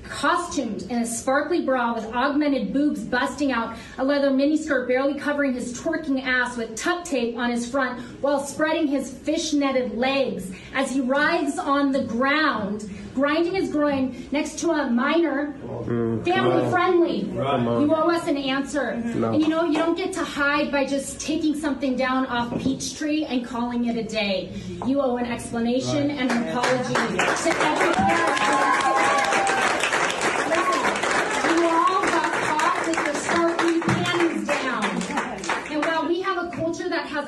costumed 0.08 0.82
in 0.85 1.03
a 1.03 1.06
sparkly 1.06 1.62
bra 1.62 1.94
with 1.94 2.05
augmented 2.12 2.73
boobs 2.73 3.00
busting 3.00 3.53
out, 3.53 3.76
a 3.99 4.05
leather 4.05 4.31
miniskirt 4.31 4.88
barely 4.88 5.14
covering 5.14 5.53
his 5.53 5.79
twerking 5.79 6.23
ass 6.25 6.56
with 6.56 6.75
tuck 6.76 7.05
tape 7.05 7.37
on 7.37 7.50
his 7.50 7.70
front 7.70 8.00
while 8.20 8.41
spreading 8.41 8.87
his 8.87 9.10
fish-netted 9.10 9.96
legs 9.96 10.51
as 10.75 10.91
he 10.91 11.01
writhes 11.01 11.58
on 11.58 11.93
the 11.93 12.05
ground, 12.05 12.91
grinding 13.15 13.55
his 13.55 13.70
groin 13.70 14.29
next 14.31 14.58
to 14.58 14.70
a 14.70 14.91
minor, 14.91 15.55
mm, 15.63 16.25
family 16.25 16.70
friendly. 16.70 17.20
You 17.20 17.94
owe 17.94 18.10
us 18.10 18.27
an 18.29 18.36
answer. 18.36 18.96
No. 18.96 19.32
And 19.32 19.43
you 19.43 19.48
know, 19.48 19.65
you 19.65 19.79
don't 19.79 19.96
get 19.96 20.13
to 20.15 20.25
hide 20.25 20.70
by 20.70 20.84
just 20.84 21.20
taking 21.20 21.55
something 21.55 21.96
down 21.96 22.27
off 22.27 22.51
Peachjar 22.51 23.27
and 23.29 23.44
calling 23.44 23.86
it 23.86 23.96
a 23.96 24.03
day. 24.03 24.53
You 24.86 25.01
owe 25.01 25.17
an 25.17 25.27
explanation 25.27 26.08
right. 26.08 26.19
and 26.19 26.31
an 26.31 26.48
apology 26.48 26.94
to 26.94 27.56
every 27.60 27.94
parent. 27.94 29.35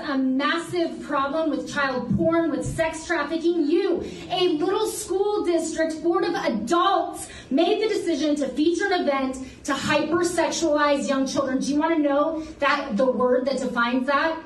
A 0.08 0.16
massive 0.16 1.02
problem 1.02 1.50
with 1.50 1.72
child 1.72 2.16
porn, 2.16 2.50
with 2.50 2.64
sex 2.64 3.06
trafficking. 3.06 3.68
You, 3.68 4.02
a 4.30 4.48
little 4.48 4.86
school 4.86 5.44
district 5.44 6.02
board 6.02 6.24
of 6.24 6.34
adults, 6.34 7.28
made 7.50 7.82
the 7.82 7.88
decision 7.88 8.34
to 8.36 8.48
feature 8.48 8.86
an 8.86 9.02
event 9.02 9.36
to 9.64 9.72
hypersexualize 9.72 11.08
young 11.08 11.26
children. 11.26 11.58
Do 11.58 11.72
you 11.72 11.78
want 11.78 11.96
to 11.96 12.02
know 12.02 12.42
that 12.58 12.96
the 12.96 13.10
word 13.10 13.46
that 13.46 13.58
defines 13.58 14.06
that? 14.06 14.38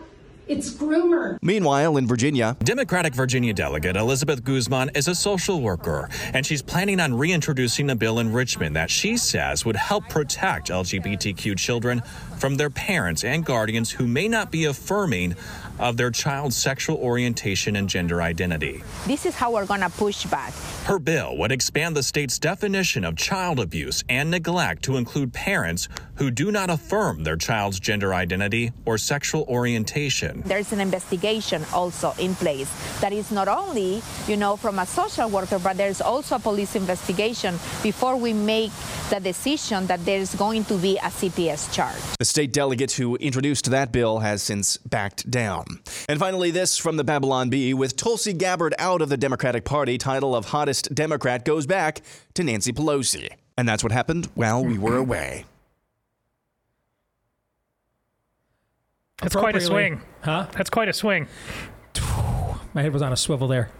It's 0.48 0.74
groomer. 0.74 1.38
Meanwhile, 1.40 1.96
in 1.96 2.06
Virginia, 2.06 2.56
Democratic 2.64 3.14
Virginia 3.14 3.54
delegate 3.54 3.96
Elizabeth 3.96 4.42
Guzman 4.42 4.90
is 4.94 5.06
a 5.06 5.14
social 5.14 5.60
worker, 5.60 6.08
and 6.34 6.44
she's 6.44 6.60
planning 6.60 6.98
on 6.98 7.14
reintroducing 7.14 7.90
a 7.90 7.94
bill 7.94 8.18
in 8.18 8.32
Richmond 8.32 8.74
that 8.74 8.90
she 8.90 9.16
says 9.16 9.64
would 9.64 9.76
help 9.76 10.08
protect 10.08 10.68
LGBTQ 10.68 11.56
children 11.56 12.02
from 12.38 12.56
their 12.56 12.70
parents 12.70 13.22
and 13.22 13.44
guardians 13.44 13.92
who 13.92 14.08
may 14.08 14.26
not 14.26 14.50
be 14.50 14.64
affirming 14.64 15.36
of 15.78 15.96
their 15.96 16.10
child's 16.10 16.56
sexual 16.56 16.96
orientation 16.96 17.76
and 17.76 17.88
gender 17.88 18.22
identity. 18.22 18.82
This 19.06 19.26
is 19.26 19.34
how 19.34 19.52
we're 19.52 19.66
going 19.66 19.80
to 19.80 19.90
push 19.90 20.24
back. 20.26 20.52
Her 20.84 20.98
bill 20.98 21.36
would 21.38 21.52
expand 21.52 21.96
the 21.96 22.02
state's 22.02 22.38
definition 22.38 23.04
of 23.04 23.16
child 23.16 23.60
abuse 23.60 24.04
and 24.08 24.30
neglect 24.30 24.82
to 24.84 24.96
include 24.96 25.32
parents 25.32 25.88
who 26.16 26.30
do 26.30 26.52
not 26.52 26.70
affirm 26.70 27.24
their 27.24 27.36
child's 27.36 27.80
gender 27.80 28.14
identity 28.14 28.72
or 28.84 28.98
sexual 28.98 29.44
orientation. 29.48 30.42
There's 30.44 30.72
an 30.72 30.80
investigation 30.80 31.64
also 31.72 32.14
in 32.18 32.34
place 32.34 32.70
that 33.00 33.12
is 33.12 33.30
not 33.30 33.48
only, 33.48 34.02
you 34.26 34.36
know, 34.36 34.56
from 34.56 34.78
a 34.78 34.86
social 34.86 35.28
worker, 35.28 35.58
but 35.58 35.76
there's 35.76 36.00
also 36.00 36.36
a 36.36 36.38
police 36.38 36.76
investigation 36.76 37.58
before 37.82 38.16
we 38.16 38.32
make 38.32 38.70
the 39.10 39.20
decision 39.20 39.86
that 39.86 40.04
there's 40.04 40.34
going 40.34 40.64
to 40.64 40.76
be 40.78 40.96
a 40.98 41.10
CPS 41.10 41.72
charge. 41.72 42.00
The 42.18 42.24
state 42.24 42.52
delegate 42.52 42.92
who 42.92 43.16
introduced 43.16 43.70
that 43.70 43.92
bill 43.92 44.20
has 44.20 44.42
since 44.42 44.76
backed 44.78 45.30
down. 45.30 45.61
And 46.08 46.18
finally, 46.18 46.50
this 46.50 46.78
from 46.78 46.96
the 46.96 47.04
Babylon 47.04 47.50
Bee 47.50 47.74
with 47.74 47.96
Tulsi 47.96 48.32
Gabbard 48.32 48.74
out 48.78 49.02
of 49.02 49.08
the 49.08 49.16
Democratic 49.16 49.64
Party, 49.64 49.98
title 49.98 50.34
of 50.34 50.46
hottest 50.46 50.94
Democrat 50.94 51.44
goes 51.44 51.66
back 51.66 52.02
to 52.34 52.44
Nancy 52.44 52.72
Pelosi. 52.72 53.28
And 53.56 53.68
that's 53.68 53.82
what 53.82 53.92
happened 53.92 54.28
while 54.34 54.64
we 54.64 54.78
were 54.78 54.96
away. 54.96 55.44
That's 59.20 59.36
quite 59.36 59.54
a 59.54 59.60
swing. 59.60 60.02
Huh? 60.22 60.46
That's 60.52 60.70
quite 60.70 60.88
a 60.88 60.92
swing. 60.92 61.28
My 62.74 62.82
head 62.82 62.92
was 62.92 63.02
on 63.02 63.12
a 63.12 63.16
swivel 63.16 63.46
there. 63.48 63.70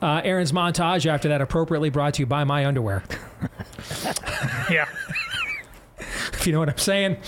Uh, 0.00 0.20
Aaron's 0.24 0.50
montage 0.50 1.06
after 1.06 1.28
that, 1.28 1.40
appropriately 1.40 1.90
brought 1.90 2.14
to 2.14 2.22
you 2.22 2.26
by 2.26 2.42
my 2.42 2.66
underwear. 2.66 3.04
yeah. 4.70 4.86
If 6.42 6.46
you 6.48 6.52
know 6.52 6.58
what 6.58 6.68
I'm 6.70 6.78
saying. 6.78 7.18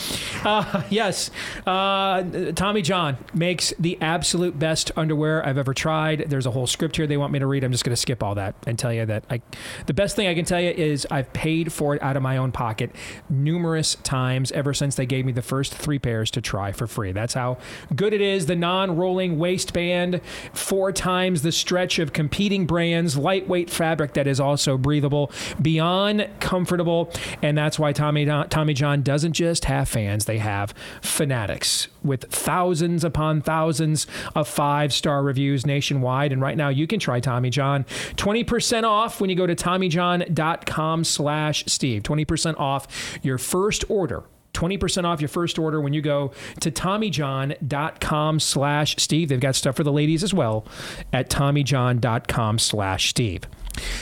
Uh, 0.42 0.83
yes, 0.90 1.30
uh, 1.66 2.25
Tommy 2.56 2.83
John 2.83 3.16
makes 3.33 3.73
the 3.78 3.97
absolute 4.00 4.59
best 4.59 4.90
underwear 4.97 5.47
I've 5.47 5.56
ever 5.56 5.73
tried. 5.73 6.25
There's 6.28 6.47
a 6.47 6.50
whole 6.50 6.66
script 6.66 6.97
here 6.97 7.06
they 7.06 7.16
want 7.16 7.33
me 7.33 7.38
to 7.38 7.47
read. 7.47 7.62
I'm 7.62 7.71
just 7.71 7.85
going 7.85 7.92
to 7.92 8.00
skip 8.00 8.25
all 8.25 8.35
that 8.35 8.56
and 8.66 8.76
tell 8.76 8.92
you 8.92 9.06
that 9.06 9.25
I, 9.30 9.40
the 9.87 9.94
best 9.94 10.16
thing 10.16 10.26
I 10.26 10.35
can 10.35 10.44
tell 10.44 10.61
you 10.61 10.71
is 10.71 11.06
I've 11.12 11.33
paid 11.33 11.73
for 11.73 11.94
it 11.94 12.02
out 12.02 12.16
of 12.16 12.25
my 12.25 12.37
own 12.37 12.50
pocket 12.50 12.90
numerous 13.30 13.94
times 14.02 14.50
ever 14.50 14.75
since 14.75 14.97
they 14.97 15.06
gave 15.06 15.25
me 15.25 15.30
the 15.30 15.42
first 15.42 15.73
three 15.73 16.00
pairs 16.00 16.28
to 16.33 16.40
try 16.40 16.73
for 16.73 16.88
free. 16.88 17.12
That's 17.12 17.35
how 17.35 17.59
good 17.94 18.12
it 18.12 18.21
is. 18.21 18.47
The 18.47 18.56
non-rolling 18.56 19.38
waistband, 19.38 20.23
four 20.52 20.90
times 20.90 21.42
the 21.42 21.52
stretch 21.52 22.00
of 22.00 22.12
competing 22.12 22.66
brands, 22.66 23.16
lightweight 23.16 23.71
fabric 23.71 24.14
that 24.14 24.26
is 24.26 24.40
also 24.40 24.76
breathable, 24.76 25.30
beyond 25.62 26.28
comfortable, 26.40 27.12
and 27.42 27.56
that's 27.56 27.78
why 27.78 27.92
Tommy 27.92 28.25
Tommy 28.25 28.75
John 28.75 29.03
doesn't 29.04 29.34
just 29.34 29.66
have 29.66 29.88
fans, 29.88 30.25
they 30.25 30.38
have 30.38 30.75
fanatics 31.00 31.88
with 32.02 32.25
thousands 32.30 33.04
upon 33.04 33.40
thousands 33.40 34.06
of 34.34 34.49
five 34.49 34.92
star 34.92 35.23
reviews 35.23 35.64
nationwide. 35.64 36.32
And 36.32 36.40
right 36.40 36.56
now 36.56 36.68
you 36.68 36.87
can 36.87 36.99
try 36.99 37.20
Tommy 37.20 37.50
John 37.50 37.84
20% 38.16 38.84
off 38.84 39.20
when 39.20 39.30
you 39.30 39.37
go 39.37 39.46
to 39.46 39.54
TommyJohn.com 39.54 41.04
slash 41.04 41.64
Steve. 41.66 42.02
20% 42.02 42.58
off 42.58 43.18
your 43.23 43.38
first 43.38 43.84
order 43.88 44.25
20% 44.54 45.04
off 45.04 45.20
your 45.20 45.28
first 45.28 45.58
order 45.58 45.80
when 45.80 45.92
you 45.92 46.00
go 46.00 46.32
to 46.61 46.70
TommyJohn.com 46.70 48.40
slash 48.40 48.96
Steve. 48.99 49.28
They've 49.28 49.40
got 49.40 49.56
stuff 49.56 49.76
for 49.76 49.82
the 49.82 49.92
ladies 49.92 50.23
as 50.23 50.32
well 50.32 50.64
at 51.12 51.28
TommyJohn.com 51.28 52.58
slash 52.58 53.11
Steve. 53.11 53.42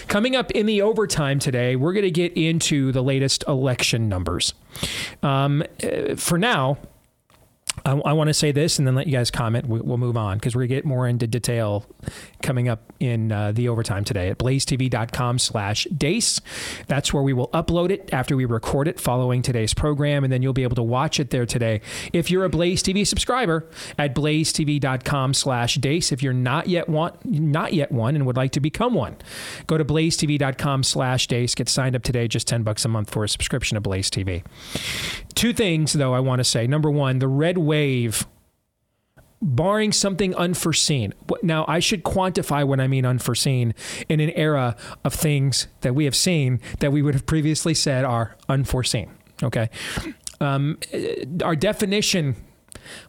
Coming 0.08 0.36
up 0.36 0.50
in 0.50 0.66
the 0.66 0.82
overtime 0.82 1.38
today, 1.38 1.76
we're 1.76 1.92
going 1.92 2.04
to 2.04 2.10
get 2.10 2.32
into 2.36 2.92
the 2.92 3.02
latest 3.02 3.44
election 3.48 4.08
numbers. 4.08 4.54
Um, 5.22 5.62
uh, 5.82 6.16
for 6.16 6.38
now, 6.38 6.78
I, 7.84 7.92
I 7.92 8.12
want 8.12 8.28
to 8.28 8.34
say 8.34 8.52
this 8.52 8.78
and 8.78 8.86
then 8.86 8.94
let 8.94 9.06
you 9.06 9.12
guys 9.12 9.30
comment. 9.30 9.66
We, 9.66 9.80
will 9.80 9.98
move 9.98 10.16
on 10.16 10.38
because 10.38 10.54
we're 10.54 10.62
going 10.62 10.68
to 10.68 10.74
get 10.76 10.84
more 10.84 11.08
into 11.08 11.26
detail 11.26 11.86
coming 12.42 12.68
up 12.68 12.92
in 13.00 13.32
uh, 13.32 13.52
the 13.52 13.68
overtime 13.68 14.04
today 14.04 14.28
at 14.28 14.38
blazetv.com 14.38 15.38
slash 15.38 15.86
deace. 15.96 16.40
That's 16.86 17.12
where 17.12 17.22
we 17.22 17.32
will 17.32 17.48
upload 17.48 17.90
it 17.90 18.10
after 18.12 18.36
we 18.36 18.44
record 18.44 18.88
it 18.88 19.00
following 19.00 19.42
today's 19.42 19.74
program, 19.74 20.22
and 20.22 20.32
then 20.32 20.42
you'll 20.42 20.52
be 20.52 20.62
able 20.62 20.76
to 20.76 20.82
watch 20.82 21.18
it 21.18 21.30
there 21.30 21.46
today. 21.46 21.80
If 22.12 22.30
you're 22.30 22.44
a 22.44 22.48
Blaze 22.48 22.82
TV 22.82 23.06
subscriber 23.06 23.68
at 23.98 24.14
blazetv.com 24.14 25.34
slash 25.34 25.76
deace, 25.76 26.12
if 26.12 26.22
you're 26.22 26.32
not 26.32 26.68
yet 26.68 26.88
want, 26.88 27.24
not 27.24 27.72
yet 27.72 27.90
one 27.90 28.14
and 28.14 28.26
would 28.26 28.36
like 28.36 28.52
to 28.52 28.60
become 28.60 28.94
one, 28.94 29.16
go 29.66 29.78
to 29.78 29.84
blazetv.com 29.84 30.82
slash 30.82 31.26
deace. 31.26 31.54
Get 31.54 31.68
signed 31.68 31.96
up 31.96 32.02
today, 32.02 32.28
just 32.28 32.46
10 32.46 32.62
bucks 32.62 32.84
a 32.84 32.88
month 32.88 33.10
for 33.10 33.24
a 33.24 33.28
subscription 33.28 33.76
to 33.76 33.80
Blaze 33.80 34.10
TV. 34.10 34.44
Two 35.34 35.52
things, 35.52 35.94
though, 35.94 36.14
I 36.14 36.20
want 36.20 36.40
to 36.40 36.44
say. 36.44 36.66
Number 36.66 36.90
one, 36.90 37.18
the 37.18 37.28
red 37.28 37.58
wave 37.62 38.26
barring 39.42 39.90
something 39.92 40.34
unforeseen. 40.36 41.12
Now, 41.42 41.64
I 41.66 41.80
should 41.80 42.04
quantify 42.04 42.64
what 42.64 42.80
I 42.80 42.86
mean 42.86 43.04
unforeseen 43.04 43.74
in 44.08 44.20
an 44.20 44.30
era 44.30 44.76
of 45.04 45.12
things 45.12 45.66
that 45.80 45.94
we 45.94 46.04
have 46.04 46.14
seen 46.14 46.60
that 46.78 46.92
we 46.92 47.02
would 47.02 47.14
have 47.14 47.26
previously 47.26 47.74
said 47.74 48.04
are 48.04 48.36
unforeseen. 48.48 49.10
Okay. 49.42 49.68
Um, 50.40 50.78
our 51.42 51.56
definition, 51.56 52.36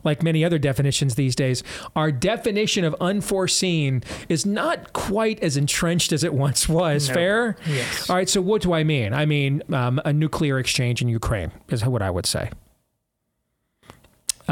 like 0.03 0.23
many 0.23 0.43
other 0.43 0.57
definitions 0.57 1.15
these 1.15 1.35
days, 1.35 1.63
our 1.95 2.11
definition 2.11 2.83
of 2.83 2.95
unforeseen 2.99 4.03
is 4.27 4.45
not 4.45 4.93
quite 4.93 5.41
as 5.43 5.55
entrenched 5.55 6.11
as 6.11 6.23
it 6.23 6.33
once 6.33 6.67
was. 6.67 7.09
No. 7.09 7.13
Fair? 7.13 7.55
Yes. 7.67 8.09
All 8.09 8.15
right. 8.15 8.29
So, 8.29 8.41
what 8.41 8.63
do 8.63 8.73
I 8.73 8.83
mean? 8.83 9.13
I 9.13 9.25
mean 9.25 9.61
um, 9.71 10.01
a 10.03 10.11
nuclear 10.13 10.57
exchange 10.57 11.01
in 11.01 11.09
Ukraine, 11.09 11.51
is 11.69 11.85
what 11.85 12.01
I 12.01 12.09
would 12.09 12.25
say. 12.25 12.49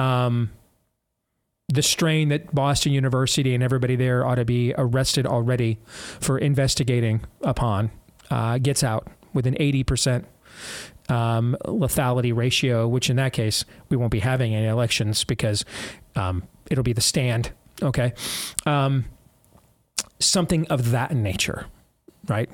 Um, 0.01 0.51
the 1.67 1.81
strain 1.81 2.29
that 2.29 2.53
Boston 2.53 2.91
University 2.91 3.53
and 3.53 3.63
everybody 3.63 3.95
there 3.95 4.25
ought 4.25 4.35
to 4.35 4.45
be 4.45 4.73
arrested 4.77 5.25
already 5.25 5.77
for 6.19 6.37
investigating 6.37 7.21
upon 7.41 7.91
uh, 8.29 8.57
gets 8.57 8.83
out 8.83 9.07
with 9.33 9.47
an 9.47 9.55
80% 9.55 10.25
um, 11.07 11.55
lethality 11.65 12.35
ratio, 12.35 12.87
which 12.87 13.09
in 13.09 13.15
that 13.17 13.31
case, 13.31 13.63
we 13.89 13.95
won't 13.95 14.11
be 14.11 14.19
having 14.19 14.53
any 14.53 14.67
elections 14.67 15.23
because 15.23 15.63
um, 16.15 16.43
it'll 16.69 16.83
be 16.83 16.93
the 16.93 17.01
stand. 17.01 17.51
Okay. 17.81 18.13
Um, 18.65 19.05
something 20.19 20.67
of 20.67 20.91
that 20.91 21.15
nature, 21.15 21.67
right? 22.27 22.49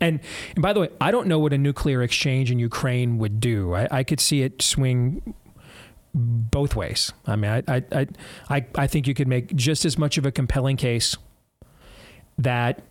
And, 0.00 0.20
and 0.54 0.62
by 0.62 0.72
the 0.72 0.80
way, 0.80 0.88
I 1.00 1.10
don't 1.10 1.26
know 1.26 1.38
what 1.38 1.52
a 1.52 1.58
nuclear 1.58 2.02
exchange 2.02 2.50
in 2.50 2.58
Ukraine 2.58 3.18
would 3.18 3.40
do. 3.40 3.74
I, 3.74 3.88
I 3.90 4.04
could 4.04 4.20
see 4.20 4.42
it 4.42 4.62
swing 4.62 5.34
both 6.14 6.76
ways. 6.76 7.12
I 7.26 7.36
mean, 7.36 7.64
I, 7.66 7.82
I, 7.92 8.06
I, 8.48 8.66
I 8.76 8.86
think 8.86 9.06
you 9.08 9.14
could 9.14 9.28
make 9.28 9.54
just 9.54 9.84
as 9.84 9.98
much 9.98 10.16
of 10.16 10.24
a 10.24 10.30
compelling 10.30 10.76
case 10.76 11.16
that 12.38 12.82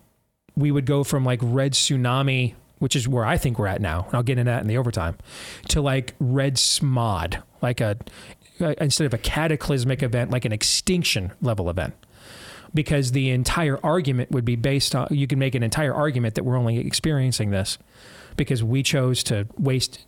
we 0.56 0.72
would 0.72 0.86
go 0.86 1.04
from 1.04 1.24
like 1.24 1.40
red 1.42 1.74
tsunami, 1.74 2.56
which 2.80 2.96
is 2.96 3.08
where 3.08 3.26
I 3.26 3.38
think 3.38 3.58
we're 3.58 3.68
at 3.68 3.82
now. 3.82 4.06
And 4.06 4.16
I'll 4.16 4.24
get 4.24 4.38
into 4.38 4.52
that 4.52 4.62
in 4.62 4.68
the 4.68 4.78
overtime, 4.78 5.18
to 5.70 5.82
like 5.82 6.16
red 6.20 6.56
smod, 6.56 7.42
like 7.62 7.80
a 7.82 7.98
uh, 8.60 8.76
instead 8.80 9.06
of 9.06 9.14
a 9.14 9.18
cataclysmic 9.18 10.04
event, 10.04 10.32
like 10.32 10.46
an 10.46 10.52
extinction 10.52 11.32
level 11.42 11.70
event. 11.70 11.94
Because 12.74 13.12
the 13.12 13.30
entire 13.30 13.80
argument 13.84 14.32
would 14.32 14.46
be 14.46 14.56
based 14.56 14.96
on, 14.96 15.08
you 15.12 15.28
can 15.28 15.38
make 15.38 15.54
an 15.54 15.62
entire 15.62 15.94
argument 15.94 16.36
that 16.36 16.44
we're 16.44 16.58
only 16.58 16.80
experiencing 16.80 17.52
this 17.52 17.78
because 18.36 18.64
we 18.64 18.84
chose 18.84 19.24
to 19.24 19.48
waste 19.58 20.06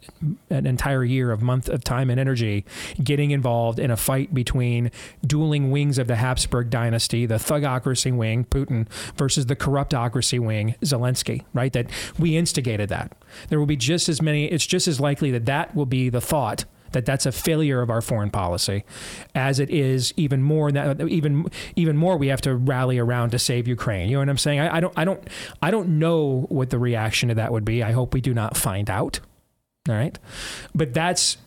an 0.49 0.65
entire 0.65 1.03
year 1.03 1.31
of 1.31 1.41
month 1.41 1.69
of 1.69 1.83
time 1.83 2.09
and 2.09 2.19
energy 2.19 2.65
getting 3.03 3.31
involved 3.31 3.79
in 3.79 3.91
a 3.91 3.97
fight 3.97 4.33
between 4.33 4.91
dueling 5.25 5.71
wings 5.71 5.97
of 5.97 6.07
the 6.07 6.15
Habsburg 6.15 6.69
dynasty, 6.69 7.25
the 7.25 7.35
thugocracy 7.35 8.15
wing, 8.15 8.45
Putin, 8.45 8.87
versus 9.15 9.45
the 9.45 9.55
corruptocracy 9.55 10.39
wing, 10.39 10.75
Zelensky, 10.81 11.43
right? 11.53 11.73
That 11.73 11.89
we 12.19 12.37
instigated 12.37 12.89
that. 12.89 13.11
There 13.49 13.59
will 13.59 13.65
be 13.65 13.75
just 13.75 14.09
as 14.09 14.21
many, 14.21 14.45
it's 14.45 14.65
just 14.65 14.87
as 14.87 14.99
likely 14.99 15.31
that 15.31 15.45
that 15.45 15.75
will 15.75 15.85
be 15.85 16.09
the 16.09 16.21
thought 16.21 16.65
that 16.95 17.05
that's 17.05 17.25
a 17.25 17.31
failure 17.31 17.81
of 17.81 17.89
our 17.89 18.01
foreign 18.01 18.29
policy, 18.31 18.85
as 19.35 19.59
it 19.59 19.69
is 19.69 20.13
even 20.15 20.41
more 20.41 20.71
that 20.71 21.01
even 21.01 21.45
even 21.75 21.97
more 21.97 22.17
we 22.17 22.27
have 22.27 22.39
to 22.41 22.55
rally 22.55 22.97
around 22.97 23.31
to 23.31 23.39
save 23.39 23.67
Ukraine. 23.67 24.07
You 24.07 24.15
know 24.15 24.21
what 24.21 24.29
I'm 24.29 24.37
saying? 24.37 24.61
I, 24.61 24.77
I 24.77 24.79
don't 24.79 24.93
I 24.97 25.03
don't 25.03 25.29
I 25.61 25.71
don't 25.71 25.99
know 25.99 26.45
what 26.47 26.69
the 26.69 26.79
reaction 26.79 27.29
to 27.29 27.35
that 27.35 27.51
would 27.51 27.65
be. 27.65 27.83
I 27.83 27.91
hope 27.91 28.13
we 28.13 28.21
do 28.21 28.33
not 28.33 28.55
find 28.55 28.89
out. 28.89 29.19
All 29.89 29.95
right, 29.95 30.17
but 30.73 30.93
that's 30.93 31.37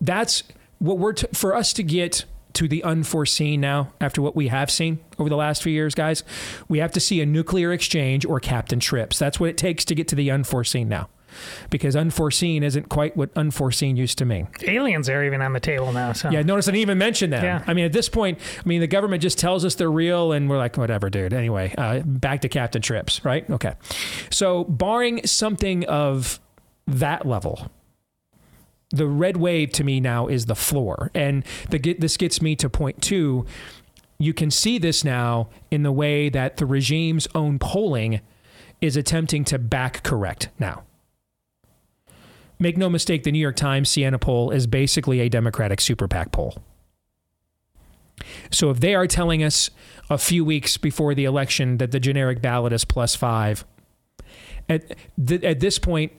that's 0.00 0.44
what 0.78 0.98
we're 0.98 1.14
t- 1.14 1.26
for 1.32 1.56
us 1.56 1.72
to 1.72 1.82
get 1.82 2.26
to 2.52 2.68
the 2.68 2.84
unforeseen 2.84 3.62
now 3.62 3.92
after 4.00 4.20
what 4.20 4.36
we 4.36 4.48
have 4.48 4.70
seen 4.70 4.98
over 5.18 5.30
the 5.30 5.36
last 5.36 5.62
few 5.62 5.72
years, 5.72 5.94
guys. 5.94 6.22
We 6.68 6.78
have 6.80 6.92
to 6.92 7.00
see 7.00 7.22
a 7.22 7.26
nuclear 7.26 7.72
exchange 7.72 8.26
or 8.26 8.40
Captain 8.40 8.78
Trips. 8.78 9.18
That's 9.18 9.40
what 9.40 9.48
it 9.48 9.56
takes 9.56 9.86
to 9.86 9.94
get 9.94 10.06
to 10.08 10.16
the 10.16 10.30
unforeseen 10.30 10.88
now 10.88 11.08
because 11.70 11.96
unforeseen 11.96 12.62
isn't 12.62 12.88
quite 12.88 13.16
what 13.16 13.30
unforeseen 13.36 13.96
used 13.96 14.18
to 14.18 14.24
mean. 14.24 14.48
Aliens 14.66 15.08
are 15.08 15.24
even 15.24 15.42
on 15.42 15.52
the 15.52 15.60
table 15.60 15.92
now. 15.92 16.12
So 16.12 16.30
yeah, 16.30 16.42
notice 16.42 16.68
I 16.68 16.72
didn't 16.72 16.82
even 16.82 16.98
mention 16.98 17.30
them. 17.30 17.44
Yeah. 17.44 17.64
I 17.66 17.74
mean, 17.74 17.84
at 17.84 17.92
this 17.92 18.08
point, 18.08 18.38
I 18.58 18.68
mean, 18.68 18.80
the 18.80 18.86
government 18.86 19.22
just 19.22 19.38
tells 19.38 19.64
us 19.64 19.74
they're 19.74 19.90
real, 19.90 20.32
and 20.32 20.48
we're 20.48 20.58
like, 20.58 20.76
whatever, 20.76 21.10
dude. 21.10 21.32
Anyway, 21.32 21.74
uh, 21.76 22.00
back 22.00 22.40
to 22.42 22.48
Captain 22.48 22.82
Trips, 22.82 23.24
right? 23.24 23.48
Okay. 23.50 23.74
So, 24.30 24.64
barring 24.64 25.26
something 25.26 25.84
of 25.86 26.40
that 26.86 27.26
level, 27.26 27.70
the 28.90 29.06
red 29.06 29.36
wave 29.36 29.72
to 29.72 29.84
me 29.84 30.00
now 30.00 30.26
is 30.26 30.46
the 30.46 30.54
floor, 30.54 31.10
and 31.14 31.44
the, 31.70 31.78
this 31.94 32.16
gets 32.16 32.40
me 32.40 32.56
to 32.56 32.70
point 32.70 33.02
two. 33.02 33.46
You 34.18 34.34
can 34.34 34.50
see 34.50 34.78
this 34.78 35.04
now 35.04 35.48
in 35.70 35.84
the 35.84 35.92
way 35.92 36.28
that 36.28 36.56
the 36.56 36.66
regime's 36.66 37.28
own 37.36 37.60
polling 37.60 38.20
is 38.80 38.96
attempting 38.96 39.44
to 39.44 39.58
back 39.58 40.02
correct 40.02 40.48
now 40.58 40.82
make 42.58 42.76
no 42.76 42.88
mistake, 42.88 43.22
the 43.22 43.32
New 43.32 43.38
York 43.38 43.56
Times 43.56 43.88
Siena 43.88 44.18
poll 44.18 44.50
is 44.50 44.66
basically 44.66 45.20
a 45.20 45.28
Democratic 45.28 45.80
super 45.80 46.08
PAC 46.08 46.32
poll. 46.32 46.62
So 48.50 48.70
if 48.70 48.80
they 48.80 48.94
are 48.94 49.06
telling 49.06 49.42
us 49.42 49.70
a 50.10 50.18
few 50.18 50.44
weeks 50.44 50.76
before 50.76 51.14
the 51.14 51.24
election 51.24 51.78
that 51.78 51.92
the 51.92 52.00
generic 52.00 52.42
ballot 52.42 52.72
is 52.72 52.84
plus 52.84 53.14
five, 53.14 53.64
at, 54.68 54.96
th- 55.24 55.42
at 55.44 55.60
this 55.60 55.78
point, 55.78 56.12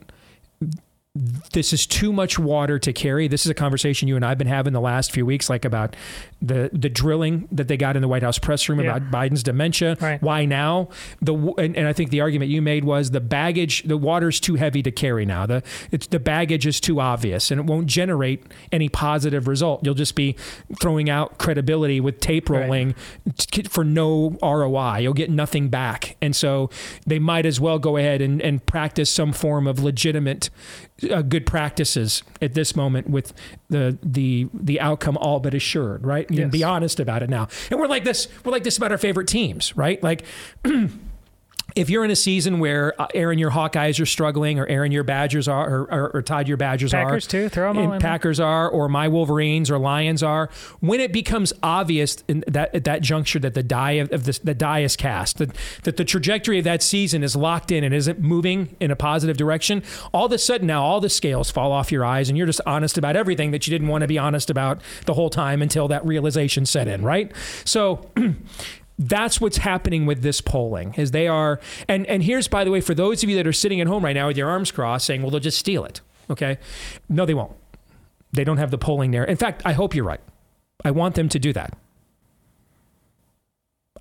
this 1.51 1.73
is 1.73 1.85
too 1.85 2.13
much 2.13 2.39
water 2.39 2.79
to 2.79 2.93
carry. 2.93 3.27
This 3.27 3.45
is 3.45 3.49
a 3.49 3.53
conversation 3.53 4.07
you 4.07 4.15
and 4.15 4.23
I've 4.25 4.38
been 4.38 4.47
having 4.47 4.73
the 4.73 4.79
last 4.81 5.11
few 5.11 5.25
weeks, 5.25 5.49
like 5.49 5.65
about 5.65 5.95
the 6.41 6.69
the 6.71 6.89
drilling 6.89 7.47
that 7.51 7.67
they 7.67 7.75
got 7.75 7.95
in 7.97 8.01
the 8.01 8.07
White 8.07 8.23
House 8.23 8.39
press 8.39 8.69
room 8.69 8.79
Yeah. 8.79 8.95
about 8.95 9.11
Biden's 9.11 9.43
dementia. 9.43 9.97
Right. 9.99 10.21
Why 10.21 10.45
now? 10.45 10.89
The 11.21 11.33
and, 11.57 11.75
and 11.75 11.88
I 11.88 11.93
think 11.93 12.11
the 12.11 12.21
argument 12.21 12.51
you 12.51 12.61
made 12.61 12.85
was 12.85 13.11
the 13.11 13.19
baggage, 13.19 13.83
the 13.83 13.97
water's 13.97 14.39
too 14.39 14.55
heavy 14.55 14.81
to 14.83 14.91
carry 14.91 15.25
now. 15.25 15.45
The 15.45 15.61
it's 15.91 16.07
the 16.07 16.19
baggage 16.19 16.65
is 16.65 16.79
too 16.79 17.01
obvious, 17.01 17.51
and 17.51 17.59
it 17.59 17.65
won't 17.65 17.88
generate 17.88 18.43
any 18.71 18.88
positive 18.88 19.47
result. 19.47 19.83
You'll 19.83 19.95
just 19.95 20.15
be 20.15 20.35
throwing 20.81 21.09
out 21.09 21.38
credibility 21.38 21.99
with 21.99 22.19
tape 22.21 22.49
rolling 22.49 22.95
t- 23.38 23.63
for 23.63 23.83
no 23.83 24.38
ROI. 24.41 24.99
You'll 24.99 25.13
get 25.13 25.29
nothing 25.29 25.67
back, 25.69 26.15
and 26.21 26.33
so 26.35 26.69
they 27.05 27.19
might 27.19 27.45
as 27.45 27.59
well 27.59 27.79
go 27.79 27.97
ahead 27.97 28.21
and, 28.21 28.41
and 28.41 28.65
practice 28.65 29.09
some 29.09 29.33
form 29.33 29.67
of 29.67 29.79
legitimate 29.83 30.49
uh, 31.10 31.22
good 31.22 31.46
practices 31.46 32.24
at 32.41 32.53
this 32.53 32.75
moment 32.75 33.10
with 33.10 33.34
the 33.70 33.98
the 34.03 34.48
the 34.53 34.79
outcome 34.79 35.18
all 35.18 35.39
but 35.39 35.53
assured, 35.53 36.06
right? 36.06 36.29
You 36.29 36.38
can 36.38 36.50
be 36.50 36.63
honest 36.63 37.00
about 37.00 37.24
it 37.24 37.29
now. 37.29 37.48
And 37.70 37.79
we're 37.79 37.88
like 37.88 38.03
this. 38.03 38.27
We're 38.44 38.51
like 38.51 38.63
this 38.63 38.77
about 38.77 38.91
our 38.91 38.98
favorite 38.98 39.27
teams, 39.27 39.75
right? 39.75 40.01
Like. 40.03 40.24
If 41.75 41.89
you're 41.89 42.05
in 42.05 42.11
a 42.11 42.15
season 42.15 42.59
where 42.59 42.99
uh, 42.99 43.07
Aaron, 43.13 43.39
your 43.39 43.51
Hawkeyes 43.51 44.01
are 44.01 44.05
struggling, 44.05 44.59
or 44.59 44.67
Aaron, 44.67 44.91
your 44.91 45.03
Badgers 45.03 45.47
are, 45.47 45.69
or, 45.69 45.81
or, 45.93 46.11
or 46.15 46.21
Todd, 46.21 46.47
your 46.47 46.57
Badgers 46.57 46.93
are, 46.93 47.05
Packers 47.05 47.27
too, 47.27 47.49
throw 47.49 47.69
'em 47.69 47.77
all 47.77 47.93
in. 47.93 48.01
Packers 48.01 48.39
are, 48.39 48.69
or 48.69 48.89
my 48.89 49.07
Wolverines 49.07 49.69
or 49.69 49.77
Lions 49.77 50.23
are, 50.23 50.49
when 50.79 50.99
it 50.99 51.11
becomes 51.11 51.53
obvious 51.63 52.23
in 52.27 52.43
that 52.47 52.73
at 52.73 52.83
that 52.83 53.01
juncture 53.01 53.39
that 53.39 53.53
the 53.53 53.63
die 53.63 53.93
of, 53.93 54.11
of 54.11 54.25
this, 54.25 54.39
the 54.39 54.53
die 54.53 54.79
is 54.79 54.95
cast, 54.95 55.38
that, 55.38 55.55
that 55.83 55.97
the 55.97 56.05
trajectory 56.05 56.59
of 56.59 56.65
that 56.65 56.81
season 56.81 57.23
is 57.23 57.35
locked 57.35 57.71
in 57.71 57.83
and 57.83 57.93
isn't 57.93 58.19
moving 58.19 58.75
in 58.79 58.91
a 58.91 58.95
positive 58.95 59.38
direction, 59.38 59.83
all 60.13 60.25
of 60.25 60.31
a 60.31 60.38
sudden 60.38 60.67
now 60.67 60.83
all 60.83 60.99
the 60.99 61.09
scales 61.09 61.49
fall 61.51 61.71
off 61.71 61.91
your 61.91 62.05
eyes 62.05 62.29
and 62.29 62.38
you're 62.38 62.47
just 62.47 62.61
honest 62.65 62.97
about 62.97 63.15
everything 63.15 63.51
that 63.51 63.67
you 63.67 63.71
didn't 63.71 63.88
want 63.88 64.01
to 64.01 64.07
be 64.07 64.17
honest 64.17 64.49
about 64.49 64.81
the 65.05 65.13
whole 65.13 65.29
time 65.29 65.61
until 65.61 65.88
that 65.88 66.05
realization 66.05 66.65
set 66.65 66.88
in, 66.88 67.03
right? 67.03 67.31
So. 67.65 68.09
That's 69.00 69.39
what's 69.39 69.58
happening 69.58 70.06
with 70.06 70.22
this 70.22 70.41
polling 70.41 70.94
is 70.96 71.12
they 71.12 71.27
are 71.27 71.62
and 71.88 72.06
and 72.08 72.22
here's 72.22 72.50
by 72.50 72.65
the 72.65 72.72
way 72.72 72.82
for 72.82 72.94
those 72.94 73.24
of 73.24 73.29
you 73.29 73.38
that 73.38 73.48
are 73.48 73.53
sitting 73.53 73.79
at 73.79 73.88
home 73.88 74.03
right 74.03 74.13
now 74.13 74.27
with 74.27 74.36
your 74.36 74.50
arms 74.50 74.72
crossed 74.72 75.06
saying 75.06 75.22
well 75.22 75.32
they'll 75.32 75.39
just 75.39 75.58
steal 75.58 75.86
it 75.86 76.01
okay? 76.29 76.58
No 77.08 77.25
they 77.25 77.34
won't. 77.34 77.56
They 78.34 78.44
don't 78.44 78.58
have 78.58 78.72
the 78.72 78.77
polling 78.77 79.12
there. 79.12 79.24
In 79.24 79.38
fact 79.38 79.62
I 79.65 79.72
hope 79.72 79.96
you're 79.96 80.06
right. 80.06 80.20
I 80.84 80.91
want 80.91 81.15
them 81.15 81.29
to 81.29 81.39
do 81.39 81.53
that. 81.53 81.77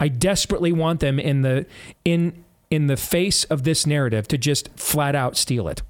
I 0.01 0.09
desperately 0.09 0.73
want 0.73 0.99
them 0.99 1.21
in 1.21 1.43
the 1.43 1.67
in 2.05 2.45
in 2.69 2.89
the 2.89 2.97
face 2.97 3.45
of 3.45 3.63
this 3.63 3.87
narrative 3.87 4.27
to 4.29 4.37
just 4.37 4.69
flat 4.77 5.15
out 5.15 5.37
steal 5.37 5.69
it. 5.69 5.83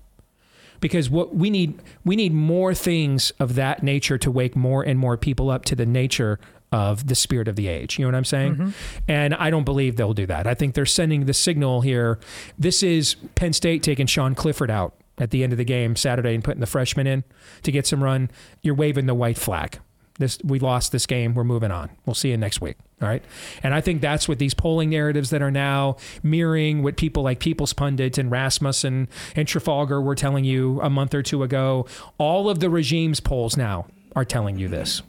Because 0.80 1.08
what 1.08 1.34
we 1.34 1.48
need 1.48 1.80
we 2.04 2.14
need 2.14 2.34
more 2.34 2.74
things 2.74 3.32
of 3.40 3.54
that 3.54 3.82
nature 3.82 4.18
to 4.18 4.30
wake 4.30 4.54
more 4.54 4.82
and 4.82 4.98
more 4.98 5.16
people 5.16 5.50
up 5.50 5.64
to 5.66 5.74
the 5.74 5.86
nature 5.86 6.38
of 6.72 7.06
the 7.06 7.14
spirit 7.14 7.48
of 7.48 7.56
the 7.56 7.68
age. 7.68 7.98
You 7.98 8.04
know 8.04 8.08
what 8.08 8.14
i'm 8.16 8.24
saying? 8.24 8.54
Mm-hmm. 8.56 8.70
And 9.08 9.34
i 9.34 9.50
don't 9.50 9.64
believe 9.64 9.96
they'll 9.96 10.14
do 10.14 10.26
that. 10.26 10.46
I 10.46 10.54
think 10.54 10.74
they're 10.74 10.86
sending 10.86 11.26
the 11.26 11.34
signal 11.34 11.80
here. 11.80 12.18
This 12.58 12.82
is 12.82 13.14
penn 13.34 13.52
state 13.52 13.82
taking 13.82 14.06
sean 14.06 14.34
clifford 14.34 14.70
out 14.70 14.94
at 15.18 15.30
the 15.30 15.42
end 15.42 15.52
of 15.52 15.58
the 15.58 15.64
game 15.64 15.96
saturday 15.96 16.34
and 16.34 16.44
putting 16.44 16.60
the 16.60 16.66
freshman 16.66 17.06
in 17.06 17.24
to 17.62 17.72
get 17.72 17.86
some 17.86 18.02
run. 18.02 18.30
You're 18.62 18.74
waving 18.74 19.06
the 19.06 19.14
white 19.14 19.38
flag. 19.38 19.78
This 20.18 20.38
we 20.44 20.58
lost 20.58 20.90
this 20.92 21.06
game. 21.06 21.34
We're 21.34 21.44
moving 21.44 21.70
on. 21.70 21.90
We'll 22.04 22.14
see 22.14 22.30
you 22.30 22.36
next 22.36 22.60
week. 22.60 22.76
All 23.00 23.08
right? 23.08 23.22
And 23.62 23.72
i 23.72 23.80
think 23.80 24.00
that's 24.00 24.28
what 24.28 24.38
these 24.38 24.52
polling 24.52 24.90
narratives 24.90 25.30
that 25.30 25.40
are 25.40 25.50
now 25.50 25.96
mirroring 26.22 26.82
what 26.82 26.96
people 26.96 27.22
like 27.22 27.38
people's 27.38 27.72
pundit 27.72 28.18
and 28.18 28.30
rasmussen 28.30 29.08
and 29.36 29.48
trafalgar 29.48 30.00
were 30.00 30.16
telling 30.16 30.44
you 30.44 30.80
a 30.82 30.90
month 30.90 31.14
or 31.14 31.22
two 31.22 31.42
ago. 31.42 31.86
All 32.18 32.50
of 32.50 32.58
the 32.58 32.68
regime's 32.68 33.20
polls 33.20 33.56
now 33.56 33.86
are 34.16 34.24
telling 34.24 34.58
you 34.58 34.68
this 34.68 35.02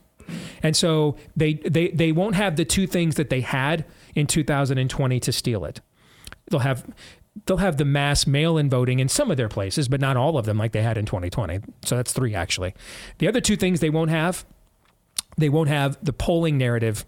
and 0.63 0.75
so 0.75 1.15
they 1.35 1.53
they 1.53 1.89
they 1.89 2.11
won't 2.11 2.35
have 2.35 2.55
the 2.55 2.65
two 2.65 2.87
things 2.87 3.15
that 3.15 3.29
they 3.29 3.41
had 3.41 3.85
in 4.15 4.27
2020 4.27 5.19
to 5.19 5.31
steal 5.31 5.65
it 5.65 5.81
they'll 6.49 6.59
have 6.59 6.85
they'll 7.45 7.57
have 7.57 7.77
the 7.77 7.85
mass 7.85 8.27
mail-in 8.27 8.69
voting 8.69 8.99
in 8.99 9.07
some 9.07 9.31
of 9.31 9.37
their 9.37 9.49
places 9.49 9.87
but 9.87 10.01
not 10.01 10.17
all 10.17 10.37
of 10.37 10.45
them 10.45 10.57
like 10.57 10.71
they 10.71 10.81
had 10.81 10.97
in 10.97 11.05
2020 11.05 11.59
so 11.83 11.95
that's 11.95 12.13
three 12.13 12.33
actually 12.33 12.73
the 13.19 13.27
other 13.27 13.41
two 13.41 13.55
things 13.55 13.79
they 13.79 13.89
won't 13.89 14.11
have 14.11 14.45
they 15.37 15.49
won't 15.49 15.69
have 15.69 15.97
the 16.03 16.13
polling 16.13 16.57
narrative 16.57 17.05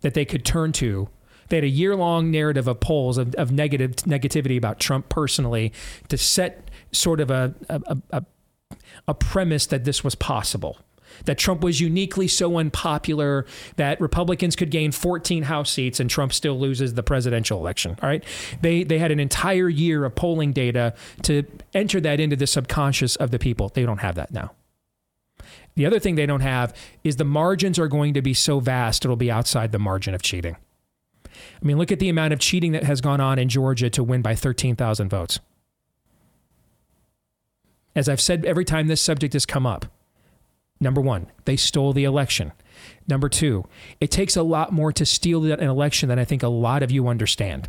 that 0.00 0.14
they 0.14 0.24
could 0.24 0.44
turn 0.44 0.72
to. 0.72 1.08
They 1.48 1.56
had 1.58 1.64
a 1.64 1.68
year 1.68 1.94
long 1.94 2.30
narrative 2.30 2.66
of 2.66 2.80
polls 2.80 3.18
of, 3.18 3.34
of 3.34 3.52
negative 3.52 3.96
negativity 3.96 4.56
about 4.56 4.80
Trump 4.80 5.08
personally 5.08 5.72
to 6.08 6.16
set 6.16 6.70
sort 6.92 7.20
of 7.20 7.30
a, 7.30 7.54
a, 7.68 7.98
a, 8.10 8.24
a 9.08 9.14
premise 9.14 9.66
that 9.66 9.84
this 9.84 10.02
was 10.02 10.14
possible. 10.14 10.78
That 11.24 11.38
Trump 11.38 11.62
was 11.62 11.80
uniquely 11.80 12.28
so 12.28 12.58
unpopular 12.58 13.46
that 13.76 14.00
Republicans 14.00 14.56
could 14.56 14.70
gain 14.70 14.92
14 14.92 15.44
House 15.44 15.70
seats 15.70 16.00
and 16.00 16.10
Trump 16.10 16.32
still 16.32 16.58
loses 16.58 16.94
the 16.94 17.02
presidential 17.02 17.58
election. 17.58 17.96
All 18.02 18.08
right. 18.08 18.22
They 18.60 18.84
they 18.84 18.98
had 18.98 19.10
an 19.10 19.20
entire 19.20 19.68
year 19.68 20.04
of 20.04 20.14
polling 20.14 20.52
data 20.52 20.94
to 21.22 21.44
enter 21.72 22.00
that 22.00 22.20
into 22.20 22.36
the 22.36 22.46
subconscious 22.46 23.16
of 23.16 23.30
the 23.30 23.38
people. 23.38 23.70
They 23.70 23.84
don't 23.84 24.00
have 24.00 24.14
that 24.16 24.32
now. 24.32 24.52
The 25.76 25.86
other 25.86 25.98
thing 25.98 26.14
they 26.14 26.26
don't 26.26 26.40
have 26.40 26.74
is 27.02 27.16
the 27.16 27.24
margins 27.24 27.78
are 27.78 27.88
going 27.88 28.14
to 28.14 28.22
be 28.22 28.34
so 28.34 28.60
vast, 28.60 29.04
it'll 29.04 29.16
be 29.16 29.30
outside 29.30 29.72
the 29.72 29.78
margin 29.78 30.14
of 30.14 30.22
cheating. 30.22 30.56
I 31.24 31.64
mean, 31.64 31.78
look 31.78 31.90
at 31.90 31.98
the 31.98 32.08
amount 32.08 32.32
of 32.32 32.38
cheating 32.38 32.72
that 32.72 32.84
has 32.84 33.00
gone 33.00 33.20
on 33.20 33.38
in 33.38 33.48
Georgia 33.48 33.90
to 33.90 34.04
win 34.04 34.22
by 34.22 34.34
13,000 34.34 35.08
votes. 35.08 35.40
As 37.96 38.08
I've 38.08 38.20
said 38.20 38.44
every 38.44 38.64
time 38.64 38.86
this 38.86 39.00
subject 39.00 39.32
has 39.34 39.46
come 39.46 39.66
up, 39.66 39.86
number 40.84 41.00
one, 41.00 41.26
they 41.44 41.56
stole 41.56 41.92
the 41.92 42.04
election. 42.04 42.52
Number 43.08 43.28
two, 43.28 43.64
it 44.00 44.10
takes 44.10 44.36
a 44.36 44.42
lot 44.42 44.72
more 44.72 44.92
to 44.92 45.04
steal 45.04 45.44
an 45.50 45.60
election 45.60 46.08
than 46.08 46.18
I 46.18 46.24
think 46.24 46.42
a 46.42 46.48
lot 46.48 46.82
of 46.82 46.90
you 46.90 47.08
understand. 47.08 47.68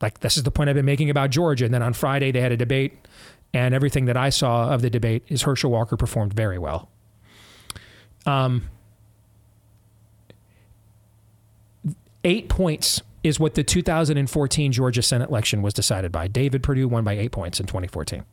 Like, 0.00 0.20
this 0.20 0.36
is 0.36 0.42
the 0.42 0.50
point 0.50 0.68
I've 0.68 0.76
been 0.76 0.84
making 0.84 1.10
about 1.10 1.30
Georgia. 1.30 1.64
And 1.64 1.72
then 1.72 1.82
on 1.82 1.92
Friday, 1.92 2.30
they 2.30 2.40
had 2.40 2.52
a 2.52 2.56
debate 2.56 3.06
and 3.54 3.74
everything 3.74 4.04
that 4.06 4.16
I 4.16 4.28
saw 4.28 4.70
of 4.70 4.82
the 4.82 4.90
debate 4.90 5.22
is 5.28 5.42
Herschel 5.42 5.70
Walker 5.70 5.96
performed 5.96 6.34
very 6.34 6.58
well. 6.58 6.90
Um, 8.26 8.68
eight 12.22 12.48
points 12.48 13.00
is 13.22 13.40
what 13.40 13.54
the 13.54 13.64
2014 13.64 14.72
Georgia 14.72 15.02
Senate 15.02 15.30
election 15.30 15.62
was 15.62 15.72
decided 15.72 16.12
by. 16.12 16.28
David 16.28 16.62
Perdue 16.62 16.88
won 16.88 17.04
by 17.04 17.14
eight 17.14 17.32
points 17.32 17.58
in 17.58 17.66
2014. 17.66 18.24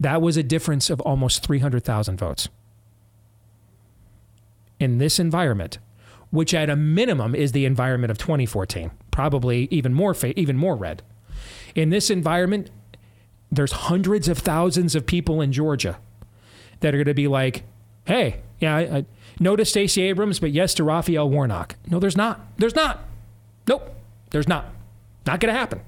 That 0.00 0.20
was 0.20 0.36
a 0.36 0.42
difference 0.42 0.90
of 0.90 1.00
almost 1.00 1.44
300,000 1.44 2.18
votes. 2.18 2.48
In 4.80 4.98
this 4.98 5.18
environment, 5.18 5.78
which 6.30 6.52
at 6.52 6.68
a 6.68 6.76
minimum 6.76 7.34
is 7.34 7.52
the 7.52 7.64
environment 7.64 8.10
of 8.10 8.18
2014, 8.18 8.90
probably 9.10 9.68
even 9.70 9.94
more 9.94 10.14
fa- 10.14 10.38
even 10.38 10.56
more 10.56 10.74
red. 10.74 11.02
In 11.74 11.90
this 11.90 12.10
environment, 12.10 12.70
there's 13.52 13.72
hundreds 13.72 14.28
of 14.28 14.38
thousands 14.38 14.94
of 14.94 15.06
people 15.06 15.40
in 15.40 15.52
Georgia 15.52 15.98
that 16.80 16.92
are 16.92 16.98
going 16.98 17.06
to 17.06 17.14
be 17.14 17.28
like, 17.28 17.62
hey, 18.04 18.40
yeah, 18.58 18.76
I, 18.76 18.80
I, 18.80 19.06
no 19.38 19.54
to 19.56 19.64
Stacey 19.64 20.02
Abrams, 20.02 20.40
but 20.40 20.50
yes 20.50 20.74
to 20.74 20.84
Raphael 20.84 21.30
Warnock. 21.30 21.76
No, 21.88 22.00
there's 22.00 22.16
not. 22.16 22.40
There's 22.58 22.74
not. 22.74 23.04
Nope, 23.68 23.94
there's 24.30 24.48
not. 24.48 24.66
Not 25.26 25.40
going 25.40 25.54
to 25.54 25.58
happen. 25.58 25.80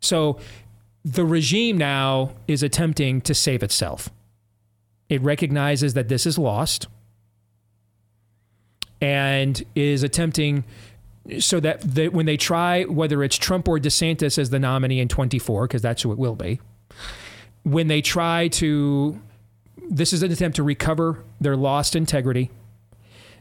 So 0.00 0.38
the 1.06 1.24
regime 1.24 1.78
now 1.78 2.32
is 2.48 2.64
attempting 2.64 3.20
to 3.20 3.32
save 3.32 3.62
itself. 3.62 4.10
It 5.08 5.22
recognizes 5.22 5.94
that 5.94 6.08
this 6.08 6.26
is 6.26 6.36
lost 6.36 6.88
and 9.00 9.62
is 9.76 10.02
attempting 10.02 10.64
so 11.38 11.60
that 11.60 11.80
they, 11.82 12.08
when 12.08 12.26
they 12.26 12.36
try, 12.36 12.82
whether 12.84 13.22
it's 13.22 13.36
Trump 13.36 13.68
or 13.68 13.78
DeSantis 13.78 14.36
as 14.36 14.50
the 14.50 14.58
nominee 14.58 14.98
in 14.98 15.06
24, 15.06 15.68
because 15.68 15.80
that's 15.80 16.02
who 16.02 16.10
it 16.10 16.18
will 16.18 16.34
be, 16.34 16.58
when 17.62 17.86
they 17.86 18.02
try 18.02 18.48
to, 18.48 19.20
this 19.88 20.12
is 20.12 20.24
an 20.24 20.32
attempt 20.32 20.56
to 20.56 20.64
recover 20.64 21.22
their 21.40 21.56
lost 21.56 21.94
integrity 21.94 22.50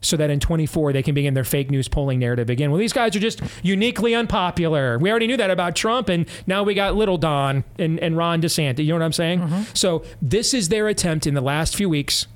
so 0.06 0.18
that 0.18 0.30
in 0.30 0.40
24 0.40 0.94
they 0.94 1.04
can 1.04 1.16
begin 1.16 1.34
their 1.34 1.44
fake 1.44 1.72
news 1.72 1.88
polling 1.88 2.20
narrative 2.20 2.50
again. 2.50 2.72
Well, 2.72 2.80
these 2.80 2.94
guys 2.94 3.16
are 3.16 3.20
just 3.20 3.42
uniquely 3.64 4.14
unpopular. 4.14 4.98
We 4.98 5.10
already 5.10 5.28
knew 5.28 5.38
that 5.38 5.52
about 5.52 5.76
Trump, 5.76 6.10
and 6.10 6.28
now 6.48 6.64
we 6.64 6.74
got 6.74 6.96
Little 6.96 7.18
Don 7.18 7.64
and, 7.80 8.00
and 8.00 8.16
Ron 8.16 8.42
DeSantis. 8.42 8.80
You 8.80 8.90
know 8.90 8.96
what 8.96 9.06
I'm 9.06 9.14
saying? 9.14 9.40
Mm-hmm. 9.42 9.62
So 9.74 10.04
this 10.22 10.54
is 10.54 10.70
their 10.70 10.88
attempt 10.88 11.28
in 11.28 11.34
the 11.34 11.42
last 11.42 11.76
few 11.76 11.90
weeks. 11.90 12.28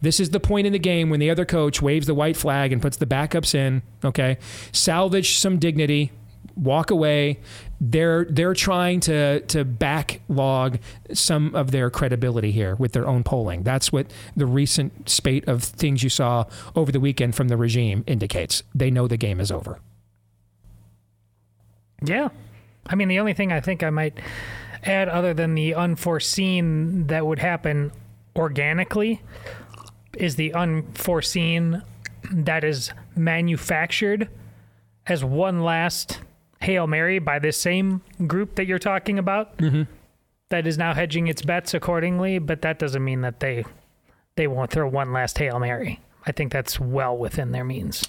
This 0.00 0.20
is 0.20 0.30
the 0.30 0.40
point 0.40 0.66
in 0.66 0.72
the 0.72 0.78
game 0.78 1.08
when 1.08 1.20
the 1.20 1.30
other 1.30 1.44
coach 1.44 1.80
waves 1.80 2.06
the 2.06 2.14
white 2.14 2.36
flag 2.36 2.72
and 2.72 2.82
puts 2.82 2.98
the 2.98 3.06
backups 3.06 3.54
in. 3.54 3.82
Okay, 4.04 4.38
salvage 4.72 5.38
some 5.38 5.58
dignity, 5.58 6.12
walk 6.54 6.90
away. 6.90 7.38
They're 7.80 8.24
they're 8.24 8.54
trying 8.54 9.00
to 9.00 9.40
to 9.40 9.64
backlog 9.64 10.78
some 11.12 11.54
of 11.54 11.70
their 11.70 11.90
credibility 11.90 12.52
here 12.52 12.74
with 12.76 12.92
their 12.92 13.06
own 13.06 13.22
polling. 13.22 13.62
That's 13.62 13.92
what 13.92 14.06
the 14.34 14.46
recent 14.46 15.08
spate 15.08 15.46
of 15.46 15.62
things 15.62 16.02
you 16.02 16.08
saw 16.08 16.46
over 16.74 16.90
the 16.90 17.00
weekend 17.00 17.34
from 17.34 17.48
the 17.48 17.56
regime 17.56 18.04
indicates. 18.06 18.62
They 18.74 18.90
know 18.90 19.06
the 19.06 19.16
game 19.16 19.40
is 19.40 19.50
over. 19.50 19.78
Yeah. 22.02 22.28
I 22.86 22.94
mean, 22.94 23.08
the 23.08 23.18
only 23.18 23.34
thing 23.34 23.52
I 23.52 23.60
think 23.60 23.82
I 23.82 23.90
might 23.90 24.18
add 24.84 25.08
other 25.08 25.34
than 25.34 25.54
the 25.54 25.74
unforeseen 25.74 27.08
that 27.08 27.26
would 27.26 27.40
happen 27.40 27.92
organically 28.36 29.22
is 30.16 30.36
the 30.36 30.54
unforeseen 30.54 31.82
that 32.30 32.64
is 32.64 32.92
manufactured 33.14 34.28
as 35.06 35.24
one 35.24 35.62
last 35.62 36.20
Hail 36.60 36.86
Mary 36.86 37.18
by 37.18 37.38
this 37.38 37.56
same 37.58 38.02
group 38.26 38.54
that 38.56 38.66
you're 38.66 38.78
talking 38.78 39.18
about 39.18 39.56
Mm-hmm. 39.58 39.82
that 40.48 40.66
is 40.66 40.78
now 40.78 40.94
hedging 40.94 41.26
its 41.28 41.42
bets 41.42 41.74
accordingly, 41.74 42.38
but 42.38 42.62
that 42.62 42.78
doesn't 42.78 43.04
mean 43.04 43.20
that 43.22 43.40
they 43.40 43.64
they 44.36 44.46
won't 44.46 44.70
throw 44.70 44.88
one 44.88 45.12
last 45.12 45.38
Hail 45.38 45.58
Mary. 45.58 46.00
I 46.26 46.32
think 46.32 46.52
that's 46.52 46.78
well 46.80 47.16
within 47.16 47.52
their 47.52 47.64
means. 47.64 48.06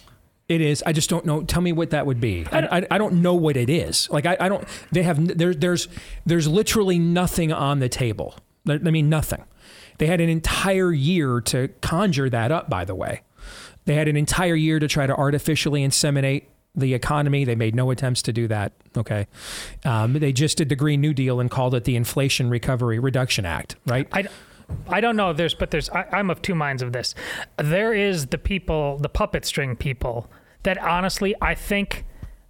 It 0.49 0.61
is. 0.61 0.81
I 0.85 0.93
just 0.93 1.09
don't 1.09 1.25
know. 1.25 1.43
Tell 1.43 1.61
me 1.61 1.71
what 1.73 1.89
that 1.89 2.05
would 2.05 2.21
be. 2.21 2.45
I, 2.51 2.77
I, 2.79 2.87
I 2.91 2.97
don't 2.97 3.21
know 3.21 3.33
what 3.33 3.57
it 3.57 3.69
is. 3.69 4.09
Like 4.09 4.25
I, 4.25 4.37
I 4.39 4.49
don't. 4.49 4.65
They 4.91 5.03
have 5.03 5.37
there, 5.37 5.53
there's 5.53 5.87
there's 6.25 6.47
literally 6.47 6.99
nothing 6.99 7.51
on 7.51 7.79
the 7.79 7.89
table. 7.89 8.35
I 8.67 8.77
mean 8.77 9.09
nothing. 9.09 9.43
They 9.97 10.07
had 10.07 10.21
an 10.21 10.29
entire 10.29 10.91
year 10.93 11.41
to 11.41 11.67
conjure 11.81 12.29
that 12.29 12.51
up. 12.51 12.69
By 12.69 12.85
the 12.85 12.95
way, 12.95 13.21
they 13.85 13.95
had 13.95 14.07
an 14.07 14.15
entire 14.15 14.55
year 14.55 14.79
to 14.79 14.87
try 14.87 15.05
to 15.07 15.15
artificially 15.15 15.85
inseminate 15.85 16.43
the 16.77 16.93
economy. 16.93 17.43
They 17.43 17.55
made 17.55 17.75
no 17.75 17.91
attempts 17.91 18.21
to 18.23 18.33
do 18.33 18.47
that. 18.47 18.71
Okay, 18.95 19.27
um, 19.83 20.13
they 20.13 20.31
just 20.31 20.57
did 20.57 20.69
the 20.69 20.75
Green 20.75 21.01
New 21.01 21.13
Deal 21.13 21.39
and 21.39 21.51
called 21.51 21.75
it 21.75 21.83
the 21.83 21.95
Inflation 21.95 22.49
Recovery 22.49 22.99
Reduction 22.99 23.45
Act. 23.45 23.75
Right. 23.85 24.07
I, 24.11 24.27
I 24.87 25.01
don't 25.01 25.15
know. 25.15 25.33
There's, 25.33 25.53
but 25.53 25.71
there's. 25.71 25.89
I, 25.89 26.05
I'm 26.11 26.29
of 26.29 26.41
two 26.41 26.55
minds 26.55 26.81
of 26.81 26.93
this. 26.93 27.15
There 27.57 27.93
is 27.93 28.27
the 28.27 28.37
people, 28.37 28.97
the 28.97 29.09
puppet 29.09 29.45
string 29.45 29.75
people, 29.75 30.29
that 30.63 30.77
honestly, 30.77 31.35
I 31.41 31.55
think 31.55 32.05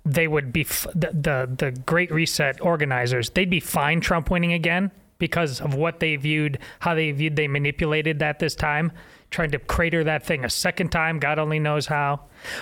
they 0.06 0.28
would 0.28 0.52
be 0.54 0.62
f- 0.62 0.88
the, 0.94 1.12
the 1.14 1.50
the 1.58 1.72
Great 1.86 2.12
Reset 2.12 2.62
organizers. 2.62 3.30
They'd 3.30 3.50
be 3.50 3.60
fine 3.60 4.02
Trump 4.02 4.30
winning 4.30 4.54
again 4.54 4.92
because 5.18 5.62
of 5.62 5.74
what 5.74 6.00
they 6.00 6.16
viewed, 6.16 6.60
how 6.80 6.94
they 6.94 7.12
viewed, 7.12 7.36
they 7.36 7.48
manipulated 7.48 8.20
that 8.20 8.40
this 8.40 8.56
time, 8.56 8.92
trying 9.32 9.52
to 9.52 9.60
crater 9.60 10.04
that 10.04 10.26
thing 10.26 10.46
a 10.46 10.50
second 10.50 10.90
time. 10.90 11.20
God 11.20 11.40
only 11.40 11.60
knows 11.60 11.88
how. 11.88 12.22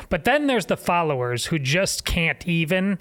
But 0.10 0.24
then 0.26 0.48
there's 0.48 0.66
the 0.66 0.78
followers 0.78 1.46
who 1.46 1.60
just 1.60 2.06
can't 2.06 2.46
even 2.48 3.00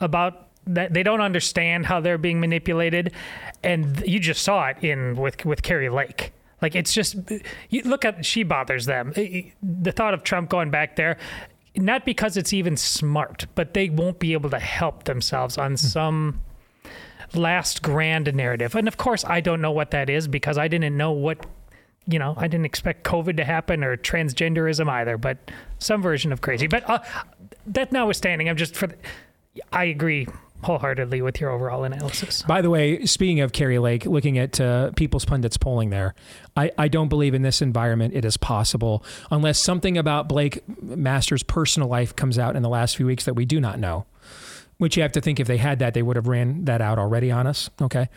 about 0.00 0.46
that 0.66 0.92
they 0.92 1.02
don't 1.02 1.20
understand 1.20 1.86
how 1.86 2.00
they're 2.00 2.18
being 2.18 2.40
manipulated 2.40 3.12
and 3.62 4.02
you 4.06 4.18
just 4.18 4.42
saw 4.42 4.66
it 4.66 4.82
in 4.82 5.14
with 5.16 5.44
with 5.44 5.62
Kari 5.62 5.88
Lake 5.88 6.32
like 6.60 6.74
it's 6.74 6.92
just 6.92 7.16
you 7.70 7.82
look 7.82 8.04
at 8.04 8.24
she 8.24 8.42
bothers 8.42 8.86
them 8.86 9.12
the 9.14 9.92
thought 9.92 10.12
of 10.12 10.24
Trump 10.24 10.50
going 10.50 10.70
back 10.70 10.96
there 10.96 11.16
not 11.76 12.04
because 12.04 12.36
it's 12.36 12.52
even 12.52 12.76
smart 12.76 13.46
but 13.54 13.74
they 13.74 13.88
won't 13.88 14.18
be 14.18 14.32
able 14.32 14.50
to 14.50 14.58
help 14.58 15.04
themselves 15.04 15.56
on 15.56 15.72
hmm. 15.72 15.76
some 15.76 16.42
last 17.34 17.82
grand 17.82 18.32
narrative 18.34 18.74
and 18.74 18.88
of 18.88 18.96
course 18.96 19.24
I 19.24 19.40
don't 19.40 19.60
know 19.60 19.72
what 19.72 19.90
that 19.90 20.08
is 20.08 20.28
because 20.28 20.58
I 20.58 20.68
didn't 20.68 20.96
know 20.96 21.12
what 21.12 21.46
you 22.06 22.18
know, 22.18 22.34
I 22.36 22.46
didn't 22.46 22.66
expect 22.66 23.04
COVID 23.04 23.36
to 23.38 23.44
happen 23.44 23.82
or 23.82 23.96
transgenderism 23.96 24.88
either, 24.88 25.18
but 25.18 25.38
some 25.78 26.02
version 26.02 26.32
of 26.32 26.40
crazy. 26.40 26.66
But 26.66 26.88
uh, 26.88 27.00
that 27.66 27.92
notwithstanding, 27.92 28.48
I'm 28.48 28.56
just 28.56 28.76
for. 28.76 28.86
The, 28.86 28.96
I 29.72 29.84
agree 29.84 30.28
wholeheartedly 30.62 31.22
with 31.22 31.40
your 31.40 31.50
overall 31.50 31.84
analysis. 31.84 32.42
By 32.42 32.62
the 32.62 32.70
way, 32.70 33.04
speaking 33.04 33.40
of 33.40 33.52
Kari 33.52 33.78
Lake, 33.78 34.06
looking 34.06 34.38
at 34.38 34.60
uh, 34.60 34.90
People's 34.92 35.24
Pundits 35.24 35.56
polling 35.56 35.90
there, 35.90 36.14
I, 36.56 36.70
I 36.78 36.88
don't 36.88 37.08
believe 37.08 37.34
in 37.34 37.42
this 37.42 37.60
environment 37.60 38.14
it 38.14 38.24
is 38.24 38.36
possible 38.36 39.04
unless 39.30 39.58
something 39.58 39.98
about 39.98 40.28
Blake 40.28 40.62
Masters' 40.82 41.42
personal 41.42 41.88
life 41.88 42.16
comes 42.16 42.38
out 42.38 42.56
in 42.56 42.62
the 42.62 42.68
last 42.68 42.96
few 42.96 43.06
weeks 43.06 43.24
that 43.24 43.34
we 43.34 43.44
do 43.44 43.60
not 43.60 43.78
know. 43.78 44.06
Which 44.78 44.96
you 44.96 45.02
have 45.02 45.12
to 45.12 45.22
think 45.22 45.40
if 45.40 45.46
they 45.46 45.56
had 45.56 45.78
that, 45.78 45.94
they 45.94 46.02
would 46.02 46.16
have 46.16 46.28
ran 46.28 46.66
that 46.66 46.82
out 46.82 46.98
already 46.98 47.30
on 47.30 47.46
us. 47.46 47.70
Okay. 47.80 48.08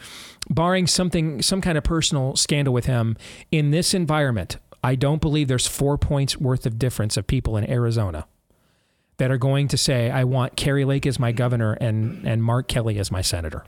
Barring 0.50 0.88
something, 0.88 1.42
some 1.42 1.62
kind 1.62 1.78
of 1.78 1.86
personal 1.86 2.36
scandal 2.36 2.74
with 2.74 2.86
him 2.86 3.16
in 3.50 3.72
this 3.72 3.94
environment, 3.94 4.58
I 4.84 4.96
don't 4.96 5.22
believe 5.22 5.48
there's 5.48 5.68
four 5.68 5.98
points 5.98 6.38
worth 6.38 6.66
of 6.66 6.78
difference 6.78 7.16
of 7.16 7.28
people 7.28 7.56
in 7.56 7.70
Arizona 7.70 8.28
that 9.18 9.32
are 9.32 9.38
going 9.38 9.68
to 9.70 9.78
say, 9.78 10.10
I 10.10 10.24
want 10.26 10.56
Kari 10.58 10.86
Lake 10.86 11.06
as 11.06 11.18
my 11.20 11.32
governor 11.32 11.74
and, 11.80 12.26
and 12.28 12.44
Mark 12.44 12.68
Kelly 12.68 13.00
as 13.00 13.10
my 13.12 13.22
senator. 13.22 13.66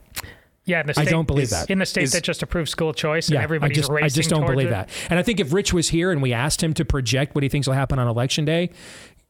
Yeah, 0.64 0.82
in 0.82 0.88
the 0.88 0.94
I 1.00 1.06
don't 1.06 1.26
believe 1.26 1.50
that. 1.50 1.70
in 1.72 1.80
the 1.80 1.86
state 1.86 2.04
Is- 2.04 2.12
that 2.12 2.24
just 2.24 2.44
approved 2.44 2.70
school 2.70 2.94
choice 2.94 3.30
and 3.30 3.38
I 3.38 3.44
everybody's 3.44 3.78
just, 3.78 3.90
racing 3.90 4.06
I 4.06 4.10
just 4.10 4.30
don't 4.30 4.46
believe 4.46 4.68
it. 4.68 4.72
that. 4.72 4.90
And 5.10 5.18
I 5.18 5.24
think 5.24 5.40
if 5.40 5.52
Rich 5.52 5.74
was 5.74 5.90
here 5.90 6.12
and 6.12 6.22
we 6.22 6.34
asked 6.34 6.62
him 6.62 6.74
to 6.76 6.86
project 6.86 7.34
what 7.36 7.44
he 7.44 7.50
thinks 7.50 7.68
will 7.68 7.74
happen 7.74 7.98
on 8.00 8.08
election 8.08 8.46
day, 8.46 8.70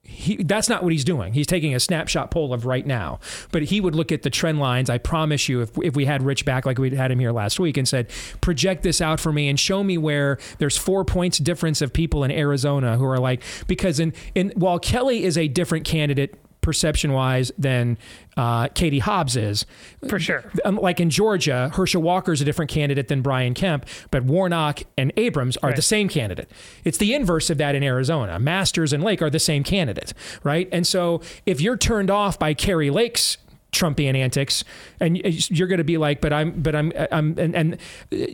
he, 0.04 0.38
that's 0.44 0.68
not 0.68 0.84
what 0.84 0.92
he's 0.92 1.04
doing. 1.04 1.34
He's 1.34 1.46
taking 1.46 1.76
a 1.76 1.80
snapshot 1.80 2.32
poll 2.32 2.54
of 2.54 2.66
right 2.66 2.86
now. 2.86 3.20
But 3.52 3.64
he 3.64 3.80
would 3.80 3.96
look 3.96 4.12
at 4.12 4.24
the 4.24 4.30
trend 4.32 4.60
lines. 4.60 4.90
I 4.90 4.98
promise 4.98 5.48
you, 5.48 5.62
if, 5.62 5.78
if 5.78 5.96
we 5.96 6.06
had 6.06 6.24
Rich 6.24 6.44
back 6.44 6.66
like 6.66 6.80
we 6.80 6.96
had 6.96 7.12
him 7.12 7.20
here 7.20 7.32
last 7.32 7.60
week 7.60 7.78
and 7.78 7.88
said, 7.88 8.10
project 8.42 8.82
this 8.82 9.00
out 9.00 9.20
for 9.20 9.32
me 9.32 9.48
and 9.48 9.60
show 9.60 9.84
me 9.84 9.98
where 9.98 10.40
there's 10.58 10.78
four 10.78 11.06
points 11.06 11.38
difference 11.38 11.82
of 11.82 11.94
people 11.94 12.24
in 12.24 12.32
Arizona 12.32 12.98
who 12.98 13.06
are 13.06 13.20
like, 13.20 13.44
because 13.68 14.00
in, 14.00 14.14
in 14.34 14.52
while 14.56 14.80
Kelly 14.80 15.24
is 15.24 15.38
a 15.38 15.48
different 15.48 15.86
candidate 15.86 16.36
perception 16.62 17.12
wise 17.12 17.52
than 17.58 17.98
uh, 18.38 18.68
Katie 18.70 19.00
Hobbs 19.00 19.36
is. 19.36 19.66
For 20.08 20.20
sure. 20.20 20.50
Um, 20.64 20.78
like 20.78 21.00
in 21.00 21.10
Georgia, 21.10 21.72
Herschel 21.74 22.02
Walker 22.02 22.32
is 22.32 22.42
a 22.42 22.46
different 22.46 22.72
candidate 22.72 23.08
than 23.08 23.22
Brian 23.22 23.54
Kemp, 23.54 23.86
but 24.12 24.24
Warnock 24.24 24.84
and 24.98 25.12
Abrams 25.18 25.58
are 25.58 25.74
the 25.74 25.82
same 25.82 26.08
candidate. 26.08 26.50
It's 26.84 26.98
the 26.98 27.14
inverse 27.14 27.50
of 27.50 27.58
that 27.58 27.76
in 27.76 27.84
Arizona. 27.84 28.40
Masters 28.40 28.94
and 28.94 29.04
Lake 29.04 29.22
are 29.22 29.30
the 29.30 29.40
same 29.40 29.64
candidate, 29.64 30.14
right? 30.44 30.70
And 30.72 30.86
so 30.88 31.22
if 31.46 31.60
you're 31.60 31.78
turned 31.78 32.10
off 32.10 32.40
by 32.40 32.54
Kari 32.54 32.90
Lake's 32.90 33.38
Trumpian 33.72 34.16
antics, 34.16 34.64
and 35.00 35.18
you're 35.18 35.68
going 35.68 35.78
to 35.78 35.84
be 35.84 35.98
like, 35.98 36.20
but 36.20 36.34
I'm, 36.34 36.62
but 36.62 36.76
I'm, 36.76 36.92
I'm, 37.12 37.38
and, 37.38 37.56
and 37.56 37.74
uh, 38.12 38.26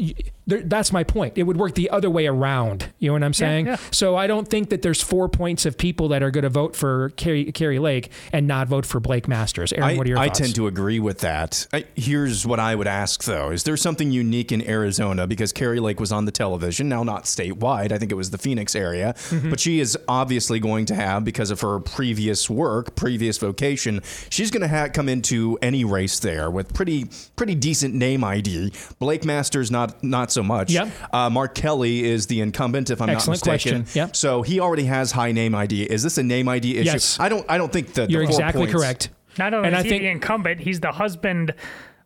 there, 0.48 0.62
that's 0.62 0.92
my 0.92 1.04
point. 1.04 1.38
It 1.38 1.44
would 1.44 1.58
work 1.58 1.76
the 1.76 1.90
other 1.90 2.10
way 2.10 2.26
around. 2.26 2.92
You 3.00 3.10
know 3.10 3.14
what 3.14 3.24
I'm 3.24 3.34
saying? 3.34 3.68
yeah. 3.68 3.76
So 3.92 4.16
I 4.16 4.28
don't 4.28 4.48
think 4.48 4.70
that 4.70 4.82
there's 4.82 5.02
four 5.02 5.30
points 5.30 5.66
of 5.66 5.78
people 5.78 6.08
that 6.10 6.24
are 6.24 6.32
going 6.32 6.44
to 6.46 6.50
vote 6.50 6.76
for 6.76 7.10
Kari, 7.18 7.52
Kari 7.52 7.80
Lake 7.80 8.10
and 8.34 8.48
not 8.48 8.68
vote 8.68 8.86
for 8.86 9.00
Blake 9.00 9.28
Masters. 9.28 9.74
Aaron, 9.74 9.90
I, 9.90 9.98
what 9.98 10.08
are 10.08 10.10
your 10.10 10.18
I 10.20 10.28
thoughts? 10.28 10.40
I 10.40 10.44
tend 10.46 10.56
to 10.56 10.68
agree 10.68 11.00
with 11.00 11.20
that. 11.20 11.68
I, 11.74 11.86
here's 11.96 12.48
what 12.48 12.60
I 12.60 12.74
would 12.76 12.88
ask, 12.88 13.24
though: 13.26 13.52
Is 13.52 13.64
there 13.64 13.78
something 13.78 14.12
unique 14.12 14.52
in 14.52 14.68
Arizona? 14.68 15.28
Because 15.28 15.52
Kari 15.52 15.80
Lake 15.80 16.00
was 16.00 16.12
on 16.12 16.26
the 16.26 16.32
television, 16.32 16.88
now 16.90 17.04
not 17.04 17.26
statewide. 17.26 17.92
I 17.92 17.98
think 17.98 18.12
it 18.12 18.16
was 18.16 18.32
the 18.32 18.38
Phoenix 18.38 18.76
area, 18.76 19.14
Mm-hmm. 19.18 19.50
but 19.50 19.60
she 19.60 19.80
is 19.80 19.98
obviously 20.08 20.60
going 20.60 20.86
to 20.86 20.96
have, 20.96 21.26
because 21.26 21.52
of 21.52 21.62
her 21.62 21.80
previous 21.80 22.50
work, 22.50 22.96
previous 22.96 23.38
vocation, 23.38 24.02
she's 24.30 24.50
going 24.52 24.62
to 24.62 24.68
ha- 24.68 24.88
come 24.88 25.10
into 25.10 25.58
any 25.62 25.84
race 25.84 26.20
there 26.20 26.50
with 26.50 26.74
pretty 26.74 27.06
pretty 27.36 27.56
decent 27.56 27.94
name 27.94 28.24
ID. 28.24 28.72
Blake 29.00 29.26
Masters, 29.26 29.70
not 29.70 30.02
not 30.04 30.32
so 30.32 30.37
much. 30.44 30.72
Yep. 30.72 30.90
Uh, 31.14 31.30
Mark 31.30 31.56
Kelly 31.56 32.04
is 32.04 32.28
the 32.28 32.42
incumbent, 32.42 32.90
if 32.90 33.02
I'm 33.02 33.10
Excellent 33.10 33.46
not 33.46 33.54
mistaken. 33.54 33.82
question. 33.84 34.00
Yep. 34.02 34.16
So 34.16 34.42
he 34.42 34.60
already 34.60 34.84
has 34.86 35.12
high 35.12 35.32
name 35.32 35.56
ID. 35.56 35.84
Is 35.84 36.04
this 36.04 36.18
a 36.18 36.24
name 36.24 36.48
ID 36.50 36.78
issue? 36.78 36.86
Yes. 36.92 37.20
I 37.20 37.30
don't. 37.30 37.46
I 37.50 37.58
don't 37.58 37.72
think 37.72 37.94
that 37.94 38.10
You're 38.10 38.22
the 38.22 38.28
four 38.28 38.40
exactly 38.40 38.62
points- 38.64 38.74
correct. 38.74 39.10
Not 39.38 39.54
only 39.54 39.68
And 39.68 39.76
is 39.76 39.80
I 39.82 39.84
he 39.84 39.90
think- 39.90 40.02
the 40.04 40.10
incumbent, 40.10 40.60
he's 40.62 40.80
the 40.80 40.92
husband 40.92 41.54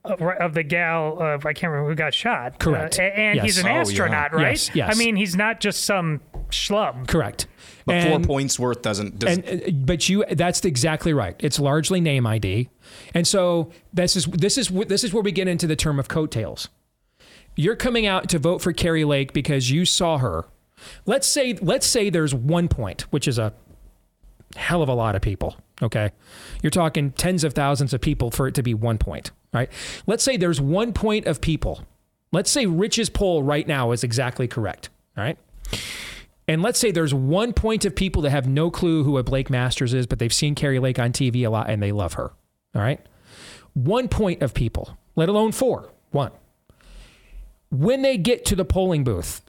of, 0.04 0.22
of 0.22 0.54
the 0.54 0.64
gal. 0.64 1.18
Of, 1.20 1.46
I 1.46 1.54
can't 1.54 1.72
remember 1.72 1.90
who 1.92 1.96
got 1.96 2.14
shot. 2.14 2.60
Correct. 2.60 3.00
Uh, 3.00 3.04
and 3.04 3.36
Yes. 3.38 3.46
he's 3.46 3.58
an 3.60 3.68
Oh, 3.68 3.70
yeah. 3.70 3.80
astronaut, 3.82 4.34
right? 4.34 4.52
Yes, 4.52 4.72
yes. 4.74 4.96
I 4.96 5.00
mean, 5.00 5.16
he's 5.16 5.36
not 5.36 5.60
just 5.62 5.84
some 5.86 6.20
schlub. 6.50 7.08
Correct. 7.08 7.48
But 7.86 7.96
And- 7.96 8.10
four 8.10 8.20
points 8.36 8.60
worth 8.60 8.82
doesn't. 8.82 9.20
does 9.20 9.38
and 9.38 9.48
uh, 9.64 9.72
but 9.86 10.08
you 10.10 10.24
that's 10.32 10.64
exactly 10.66 11.14
right 11.14 11.36
it's 11.40 11.60
largely 11.60 12.00
name 12.00 12.28
id 12.28 12.70
and 13.16 13.26
so 13.28 13.72
this 13.94 14.16
is 14.16 14.26
this 14.26 14.58
is 14.60 14.68
this 14.88 15.04
is 15.04 15.12
where 15.14 15.24
we 15.24 15.32
get 15.32 15.48
into 15.48 15.66
the 15.66 15.76
term 15.76 15.98
of 16.00 16.08
coattails 16.08 16.70
you're 17.56 17.76
coming 17.76 18.06
out 18.06 18.30
to 18.30 18.40
vote 18.40 18.62
for 18.62 18.74
Kari 18.74 19.04
Lake 19.06 19.34
because 19.34 19.72
you 19.72 19.86
saw 19.86 20.18
her 20.18 20.46
let's 21.06 21.28
say 21.28 21.54
let's 21.62 21.86
say 21.86 22.10
there's 22.10 22.34
one 22.34 22.68
point 22.68 23.02
which 23.12 23.28
is 23.28 23.38
a 23.38 23.54
hell 24.56 24.82
of 24.82 24.90
a 24.90 24.94
lot 24.94 25.16
of 25.16 25.22
people 25.22 25.56
okay 25.82 26.12
you're 26.62 26.72
talking 26.72 27.12
tens 27.12 27.44
of 27.44 27.54
thousands 27.54 27.94
of 27.94 28.02
people 28.02 28.32
for 28.32 28.48
it 28.48 28.56
to 28.56 28.64
be 28.64 28.74
one 28.74 28.98
point 28.98 29.32
right 29.54 29.72
let's 30.08 30.24
say 30.24 30.38
there's 30.38 30.60
one 30.60 30.92
point 30.92 31.26
of 31.28 31.40
people 31.40 31.86
let's 32.32 32.50
say 32.50 32.66
rich's 32.66 33.10
poll 33.10 33.44
right 33.44 33.68
now 33.68 33.92
is 33.92 34.04
exactly 34.04 34.48
correct 34.48 34.90
all 35.18 35.24
right 35.24 35.38
and 36.48 36.62
let's 36.62 36.80
say 36.80 36.92
there's 36.92 37.14
one 37.14 37.54
point 37.54 37.86
of 37.86 37.96
people 37.96 38.24
that 38.24 38.32
have 38.32 38.48
no 38.48 38.70
clue 38.70 39.06
who 39.06 39.18
a 39.18 39.24
Blake 39.24 39.50
Masters 39.50 39.94
is, 39.94 40.06
but 40.06 40.20
they've 40.20 40.34
seen 40.34 40.54
Kari 40.54 40.80
Lake 40.80 41.00
on 41.00 41.14
TV 41.14 41.46
a 41.46 41.50
lot 41.50 41.70
and 41.70 41.82
they 41.82 41.94
love 41.94 42.14
her. 42.14 42.34
All 42.76 42.82
right. 42.82 43.00
One 43.74 44.10
point 44.10 44.42
of 44.42 44.54
people, 44.54 44.98
let 45.16 45.30
alone 45.30 45.54
four, 45.54 45.94
one. 46.10 46.32
When 47.72 48.02
they 48.02 48.18
get 48.18 48.46
to 48.46 48.56
the 48.56 48.66
polling 48.66 49.04
booth, 49.04 49.42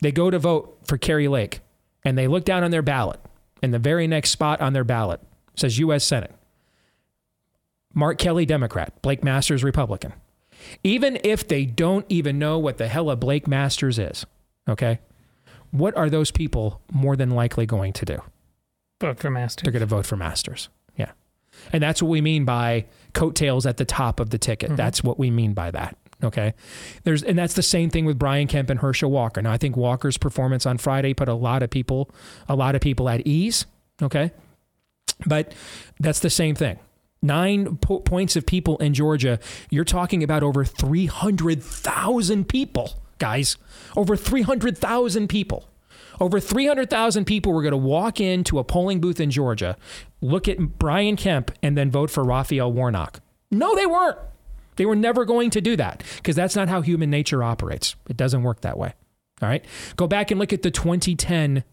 they 0.00 0.12
go 0.12 0.30
to 0.30 0.38
vote 0.38 0.78
for 0.84 0.96
Kari 0.96 1.28
Lake 1.28 1.60
and 2.04 2.16
they 2.16 2.26
look 2.26 2.44
down 2.44 2.64
on 2.64 2.70
their 2.70 2.82
ballot, 2.82 3.20
and 3.62 3.74
the 3.74 3.78
very 3.78 4.06
next 4.06 4.30
spot 4.30 4.60
on 4.60 4.72
their 4.72 4.84
ballot 4.84 5.20
says 5.56 5.78
U.S. 5.78 6.04
Senate. 6.04 6.32
Mark 7.92 8.18
Kelly, 8.18 8.46
Democrat. 8.46 9.02
Blake 9.02 9.24
Masters, 9.24 9.64
Republican. 9.64 10.12
Even 10.84 11.18
if 11.24 11.46
they 11.46 11.66
don't 11.66 12.06
even 12.08 12.38
know 12.38 12.58
what 12.58 12.78
the 12.78 12.88
hell 12.88 13.10
a 13.10 13.16
Blake 13.16 13.48
Masters 13.48 13.98
is, 13.98 14.24
okay? 14.68 15.00
what 15.70 15.96
are 15.96 16.08
those 16.08 16.30
people 16.30 16.80
more 16.92 17.16
than 17.16 17.30
likely 17.30 17.66
going 17.66 17.92
to 17.94 18.04
do? 18.04 18.22
Vote 19.00 19.18
for 19.18 19.30
Masters. 19.30 19.64
They're 19.64 19.72
going 19.72 19.80
to 19.80 19.86
vote 19.86 20.06
for 20.06 20.16
Masters. 20.16 20.68
Yeah. 20.96 21.12
And 21.72 21.82
that's 21.82 22.02
what 22.02 22.08
we 22.08 22.20
mean 22.20 22.44
by 22.44 22.86
coattails 23.12 23.66
at 23.66 23.76
the 23.76 23.84
top 23.84 24.20
of 24.20 24.30
the 24.30 24.38
ticket. 24.38 24.68
Mm-hmm. 24.70 24.76
That's 24.76 25.04
what 25.04 25.18
we 25.18 25.30
mean 25.30 25.54
by 25.54 25.70
that. 25.70 25.96
Okay, 26.22 26.54
there's 27.04 27.22
and 27.22 27.38
that's 27.38 27.54
the 27.54 27.62
same 27.62 27.90
thing 27.90 28.04
with 28.04 28.18
Brian 28.18 28.48
Kemp 28.48 28.70
and 28.70 28.80
Herschel 28.80 29.10
Walker. 29.10 29.40
Now 29.40 29.52
I 29.52 29.56
think 29.56 29.76
Walker's 29.76 30.18
performance 30.18 30.66
on 30.66 30.78
Friday 30.78 31.14
put 31.14 31.28
a 31.28 31.34
lot 31.34 31.62
of 31.62 31.70
people, 31.70 32.10
a 32.48 32.56
lot 32.56 32.74
of 32.74 32.80
people 32.80 33.08
at 33.08 33.24
ease. 33.26 33.66
Okay, 34.02 34.32
but 35.26 35.54
that's 36.00 36.20
the 36.20 36.30
same 36.30 36.54
thing. 36.56 36.78
Nine 37.22 37.76
po- 37.76 38.00
points 38.00 38.36
of 38.36 38.46
people 38.46 38.78
in 38.78 38.94
Georgia. 38.94 39.38
You're 39.70 39.84
talking 39.84 40.22
about 40.22 40.42
over 40.42 40.64
300,000 40.64 42.48
people, 42.48 43.02
guys. 43.18 43.56
Over 43.96 44.16
300,000 44.16 45.28
people. 45.28 45.68
Over 46.20 46.40
300,000 46.40 47.24
people 47.24 47.52
were 47.52 47.62
going 47.62 47.72
to 47.72 47.76
walk 47.76 48.20
into 48.20 48.58
a 48.58 48.64
polling 48.64 49.00
booth 49.00 49.20
in 49.20 49.30
Georgia, 49.30 49.76
look 50.20 50.48
at 50.48 50.78
Brian 50.78 51.14
Kemp, 51.16 51.52
and 51.62 51.78
then 51.78 51.90
vote 51.90 52.10
for 52.10 52.24
Raphael 52.24 52.72
Warnock. 52.72 53.20
No, 53.50 53.76
they 53.76 53.86
weren't. 53.86 54.18
They 54.78 54.86
were 54.86 54.96
never 54.96 55.24
going 55.24 55.50
to 55.50 55.60
do 55.60 55.76
that 55.76 56.02
because 56.16 56.36
that's 56.36 56.56
not 56.56 56.68
how 56.68 56.80
human 56.80 57.10
nature 57.10 57.42
operates. 57.42 57.96
It 58.08 58.16
doesn't 58.16 58.42
work 58.42 58.62
that 58.62 58.78
way. 58.78 58.94
All 59.42 59.48
right. 59.48 59.64
Go 59.96 60.06
back 60.06 60.30
and 60.30 60.40
look 60.40 60.52
at 60.52 60.62
the 60.62 60.70
2010 60.70 61.64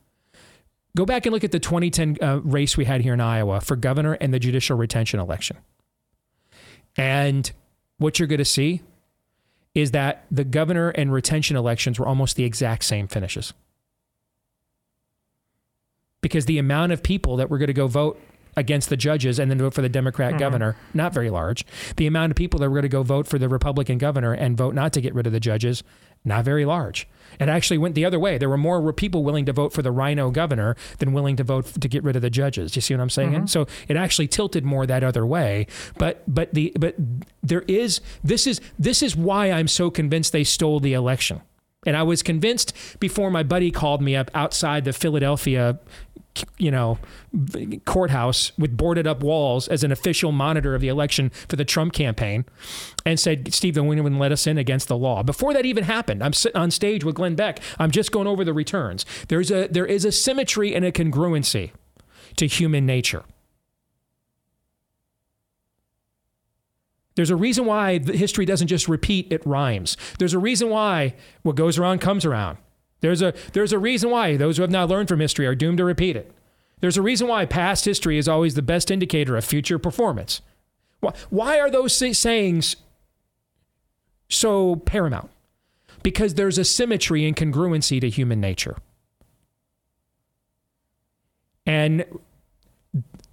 Go 0.96 1.06
back 1.06 1.26
and 1.26 1.34
look 1.34 1.44
at 1.44 1.52
the 1.52 1.60
2010 1.60 2.18
uh, 2.22 2.39
race 2.39 2.78
we 2.78 2.86
had 2.86 3.02
here 3.02 3.13
in 3.13 3.20
Iowa 3.20 3.60
for 3.60 3.76
governor 3.76 4.13
and 4.13 4.34
the 4.34 4.39
judicial 4.39 4.78
retention 4.78 5.20
election. 5.20 5.58
And 6.96 7.52
what 7.98 8.18
you're 8.18 8.30
going 8.30 8.39
to 8.39 8.46
see 8.46 8.82
is 9.74 9.91
that 9.91 10.24
the 10.32 10.46
governor 10.46 10.89
and 10.91 11.12
retention 11.12 11.58
elections 11.58 12.00
were 12.00 12.08
almost 12.08 12.38
the 12.38 12.46
exact 12.46 12.86
same 12.86 13.10
finishes. 13.10 13.54
Because 16.22 16.46
the 16.46 16.58
amount 16.58 16.94
of 16.94 17.04
people 17.04 17.36
that 17.38 17.50
were 17.50 17.58
going 17.58 17.68
to 17.68 17.74
go 17.74 17.88
vote 17.88 18.18
against 18.58 18.89
the 18.89 18.98
judges 18.98 19.39
and 19.39 19.50
then 19.52 19.58
vote 19.60 19.74
for 19.74 19.82
the 19.82 19.89
Democrat 19.89 20.34
Mhm. 20.36 20.39
governor, 20.39 20.76
not 20.94 21.13
very 21.13 21.30
large. 21.30 21.65
The 21.98 22.08
amount 22.08 22.32
of 22.32 22.36
people 22.36 22.60
that 22.60 22.70
were 22.70 22.76
going 22.76 22.84
to 22.84 22.89
go 22.89 23.04
vote 23.04 23.28
for 23.28 23.38
the 23.38 23.50
Republican 23.50 23.98
governor 23.98 24.34
and 24.34 24.58
vote 24.58 24.74
not 24.76 24.94
to 24.94 25.02
get 25.02 25.13
rid 25.13 25.28
of 25.28 25.34
the 25.34 25.39
judges, 25.39 25.84
not 26.24 26.46
very 26.46 26.65
large. 26.65 27.08
It 27.39 27.50
actually 27.50 27.78
went 27.78 27.96
the 27.96 28.06
other 28.06 28.18
way. 28.20 28.38
There 28.38 28.50
were 28.50 28.58
more 28.58 28.94
people 28.94 29.24
willing 29.24 29.46
to 29.46 29.54
vote 29.54 29.74
for 29.74 29.82
the 29.82 29.91
RINO 29.91 30.32
governor 30.32 30.76
than 31.00 31.12
willing 31.12 31.36
to 31.36 31.44
vote 31.44 31.65
to 31.80 31.88
get 31.88 32.04
rid 32.04 32.15
of 32.15 32.22
the 32.22 32.30
judges. 32.30 32.76
You 32.76 32.82
see 32.82 32.94
what 32.96 33.02
I'm 33.02 33.10
saying? 33.10 33.32
Mhm. 33.34 33.50
So 33.50 33.68
it 33.88 33.98
actually 33.98 34.28
tilted 34.28 34.63
more 34.63 34.86
that 34.86 35.04
other 35.04 35.26
way. 35.26 35.68
But 35.98 36.24
but 36.28 36.54
the 36.54 36.72
but 36.80 36.96
there 37.44 37.63
is 37.68 38.00
this 38.24 38.48
is 38.48 38.62
this 38.80 39.04
is 39.04 39.15
why 39.15 39.52
I'm 39.52 39.68
so 39.68 39.89
convinced 39.91 40.32
they 40.32 40.44
stole 40.46 40.80
the 40.80 40.94
election. 40.94 41.41
And 41.86 41.95
I 41.95 42.04
was 42.04 42.24
convinced 42.24 42.74
before 43.00 43.30
my 43.30 43.43
buddy 43.43 43.71
called 43.71 44.02
me 44.02 44.15
up 44.15 44.32
outside 44.34 44.86
the 44.86 44.93
Philadelphia 44.93 45.80
you 46.58 46.71
know, 46.71 46.98
courthouse 47.86 48.52
with 48.58 48.76
boarded 48.76 49.08
up 49.08 49.24
walls 49.24 49.67
as 49.67 49.84
an 49.84 49.91
official 49.91 50.32
monitor 50.32 50.76
of 50.76 50.82
the 50.82 50.88
election 50.88 51.30
for 51.48 51.56
the 51.56 51.65
Trump 51.65 51.93
campaign 51.93 52.45
and 53.06 53.19
said, 53.19 53.54
Steve, 53.54 53.76
the 53.76 53.84
winner 53.84 54.04
wouldn't 54.04 54.19
let 54.19 54.32
us 54.32 54.48
in 54.48 54.58
against 54.58 54.88
the 54.88 54.98
law. 54.98 55.24
Before 55.24 55.54
that 55.54 55.65
even 55.65 55.84
happened, 55.84 56.24
I'm 56.24 56.34
sitting 56.34 56.60
on 56.60 56.71
stage 56.71 57.04
with 57.04 57.15
Glenn 57.15 57.36
Beck. 57.36 57.60
I'm 57.80 57.91
just 57.91 58.12
going 58.12 58.28
over 58.28 58.43
the 58.43 58.54
returns. 58.54 59.06
There's 59.28 59.52
a, 59.52 59.67
there 59.67 59.86
is 59.86 60.06
a 60.06 60.12
symmetry 60.12 60.76
and 60.76 60.84
a 60.84 60.91
congruency 60.91 61.71
to 62.38 62.48
human 62.48 62.86
nature. 62.86 63.24
There's 67.15 67.30
a 67.30 67.36
reason 67.36 67.65
why 67.65 67.99
history 67.99 68.45
doesn't 68.45 68.67
just 68.67 68.88
repeat, 68.88 69.32
it 69.32 69.45
rhymes. 69.45 69.95
There's 70.19 70.34
a 70.34 70.39
reason 70.39 70.69
why 70.69 71.15
what 71.43 71.56
goes 71.56 71.80
around 71.80 71.99
comes 71.99 72.25
around. 72.25 72.58
There's 73.01 73.21
a, 73.21 73.34
there's 73.54 73.71
a 73.71 73.80
reason 73.80 74.10
why 74.10 74.36
those 74.36 74.58
who 74.58 74.63
have 74.63 74.71
not 74.71 74.89
learned 74.89 75.08
from 75.08 75.19
history 75.19 75.45
are 75.47 75.56
doomed 75.56 75.78
to 75.78 75.86
repeat 75.86 76.15
it. 76.15 76.32
There's 76.82 76.97
a 76.97 77.01
reason 77.01 77.28
why 77.28 77.45
past 77.45 77.86
history 77.86 78.17
is 78.17 78.28
always 78.28 78.56
the 78.56 78.62
best 78.62 78.91
indicator 78.91 79.38
of 79.38 79.45
future 79.45 79.80
performance. 79.80 80.41
Why, 80.99 81.13
why 81.30 81.60
are 81.60 81.69
those 81.69 81.95
say- 81.95 82.13
sayings 82.13 82.75
so 84.30 84.78
paramount? 84.78 85.30
Because 86.04 86.34
there's 86.34 86.58
a 86.58 86.65
symmetry 86.65 87.25
and 87.25 87.36
congruency 87.36 88.01
to 88.01 88.10
human 88.10 88.41
nature. 88.41 88.78
And 91.65 92.06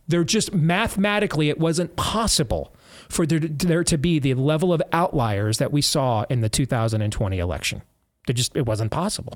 there 0.08 0.24
just 0.24 0.54
mathematically, 0.54 1.48
it 1.48 1.58
wasn't 1.58 1.96
possible 1.96 2.72
for 3.12 3.26
there 3.26 3.38
to, 3.38 3.48
there 3.48 3.84
to 3.84 3.98
be 3.98 4.18
the 4.18 4.34
level 4.34 4.72
of 4.72 4.82
outliers 4.92 5.58
that 5.58 5.70
we 5.70 5.82
saw 5.82 6.24
in 6.30 6.40
the 6.40 6.48
2020 6.48 7.38
election. 7.38 7.82
It 8.26 8.34
just 8.34 8.56
it 8.56 8.66
wasn't 8.66 8.90
possible. 8.90 9.34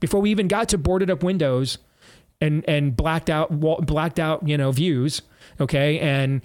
Before 0.00 0.20
we 0.20 0.30
even 0.30 0.48
got 0.48 0.68
to 0.68 0.78
boarded 0.78 1.10
up 1.10 1.22
windows 1.22 1.78
and 2.40 2.64
and 2.68 2.96
blacked 2.96 3.30
out 3.30 3.58
blacked 3.86 4.18
out 4.18 4.46
you 4.46 4.58
know 4.58 4.70
views, 4.70 5.22
okay, 5.60 5.98
and 5.98 6.42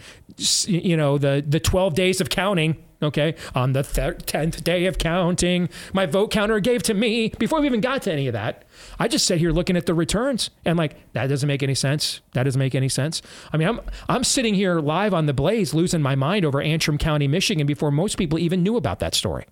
you 0.66 0.96
know 0.96 1.18
the 1.18 1.44
the 1.46 1.60
12 1.60 1.94
days 1.94 2.22
of 2.22 2.30
counting, 2.30 2.78
okay, 3.02 3.36
on 3.56 3.74
the 3.74 3.82
10th 3.82 4.64
day 4.64 4.86
of 4.86 4.98
counting, 4.98 5.70
my 5.94 6.06
vote 6.06 6.32
counter 6.32 6.60
gave 6.60 6.84
to 6.84 6.94
me. 6.94 7.30
Before 7.40 7.60
we 7.60 7.66
even 7.66 7.82
got 7.82 8.04
to 8.04 8.12
any 8.12 8.28
of 8.28 8.34
that, 8.34 8.66
I 9.00 9.08
just 9.08 9.26
sat 9.26 9.38
here 9.38 9.52
looking 9.52 9.78
at 9.78 9.86
the 9.86 9.94
returns 9.94 10.50
and 10.66 10.78
like 10.78 10.96
that 11.14 11.28
doesn't 11.28 11.48
make 11.48 11.64
any 11.64 11.76
sense. 11.76 12.22
That 12.34 12.44
doesn't 12.44 12.60
make 12.60 12.76
any 12.76 12.90
sense. 12.90 13.22
I 13.54 13.58
mean, 13.58 13.68
I'm 13.68 13.82
I'm 14.08 14.24
sitting 14.24 14.54
here 14.54 14.80
live 14.80 15.14
on 15.14 15.26
the 15.26 15.34
Blaze, 15.34 15.74
losing 15.74 16.02
my 16.02 16.16
mind 16.16 16.46
over 16.46 16.62
Antrim 16.62 16.98
County, 16.98 17.28
Michigan, 17.28 17.66
before 17.66 17.92
most 17.92 18.18
people 18.18 18.40
even 18.40 18.64
knew 18.64 18.78
about 18.78 19.00
that 19.00 19.16
story 19.16 19.46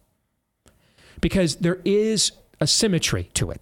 because 1.21 1.57
there 1.57 1.79
is 1.85 2.31
a 2.59 2.67
symmetry 2.67 3.29
to 3.33 3.51
it. 3.51 3.61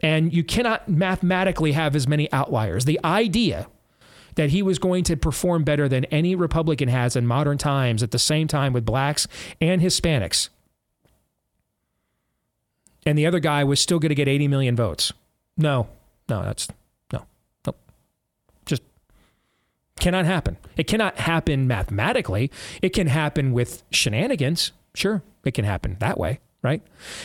And 0.00 0.32
you 0.32 0.44
cannot 0.44 0.88
mathematically 0.88 1.72
have 1.72 1.96
as 1.96 2.06
many 2.06 2.30
outliers. 2.32 2.84
The 2.84 3.00
idea 3.04 3.66
that 4.38 4.50
he 4.50 4.62
was 4.62 4.78
going 4.78 5.02
to 5.02 5.16
perform 5.16 5.64
better 5.64 5.88
than 5.88 6.04
any 6.06 6.36
Republican 6.36 6.88
has 6.88 7.16
in 7.16 7.26
modern 7.26 7.58
times 7.58 8.04
at 8.04 8.12
the 8.12 8.20
same 8.20 8.46
time 8.46 8.72
with 8.72 8.84
blacks 8.84 9.26
and 9.60 9.82
Hispanics. 9.82 10.48
And 13.04 13.18
the 13.18 13.26
other 13.26 13.40
guy 13.40 13.64
was 13.64 13.80
still 13.80 13.98
going 13.98 14.10
to 14.10 14.14
get 14.14 14.28
80 14.28 14.46
million 14.46 14.76
votes. 14.76 15.12
No, 15.56 15.88
no, 16.28 16.44
that's 16.44 16.68
no, 17.12 17.26
no. 17.66 17.74
Just 18.64 18.82
cannot 19.98 20.24
happen. 20.24 20.56
It 20.76 20.84
cannot 20.84 21.16
happen 21.16 21.66
mathematically. 21.66 22.52
It 22.80 22.90
can 22.90 23.08
happen 23.08 23.52
with 23.52 23.82
shenanigans. 23.90 24.70
Sure, 24.94 25.20
it 25.44 25.54
can 25.54 25.64
happen 25.64 25.96
that 25.98 26.16
way, 26.16 26.38
right? 26.62 26.80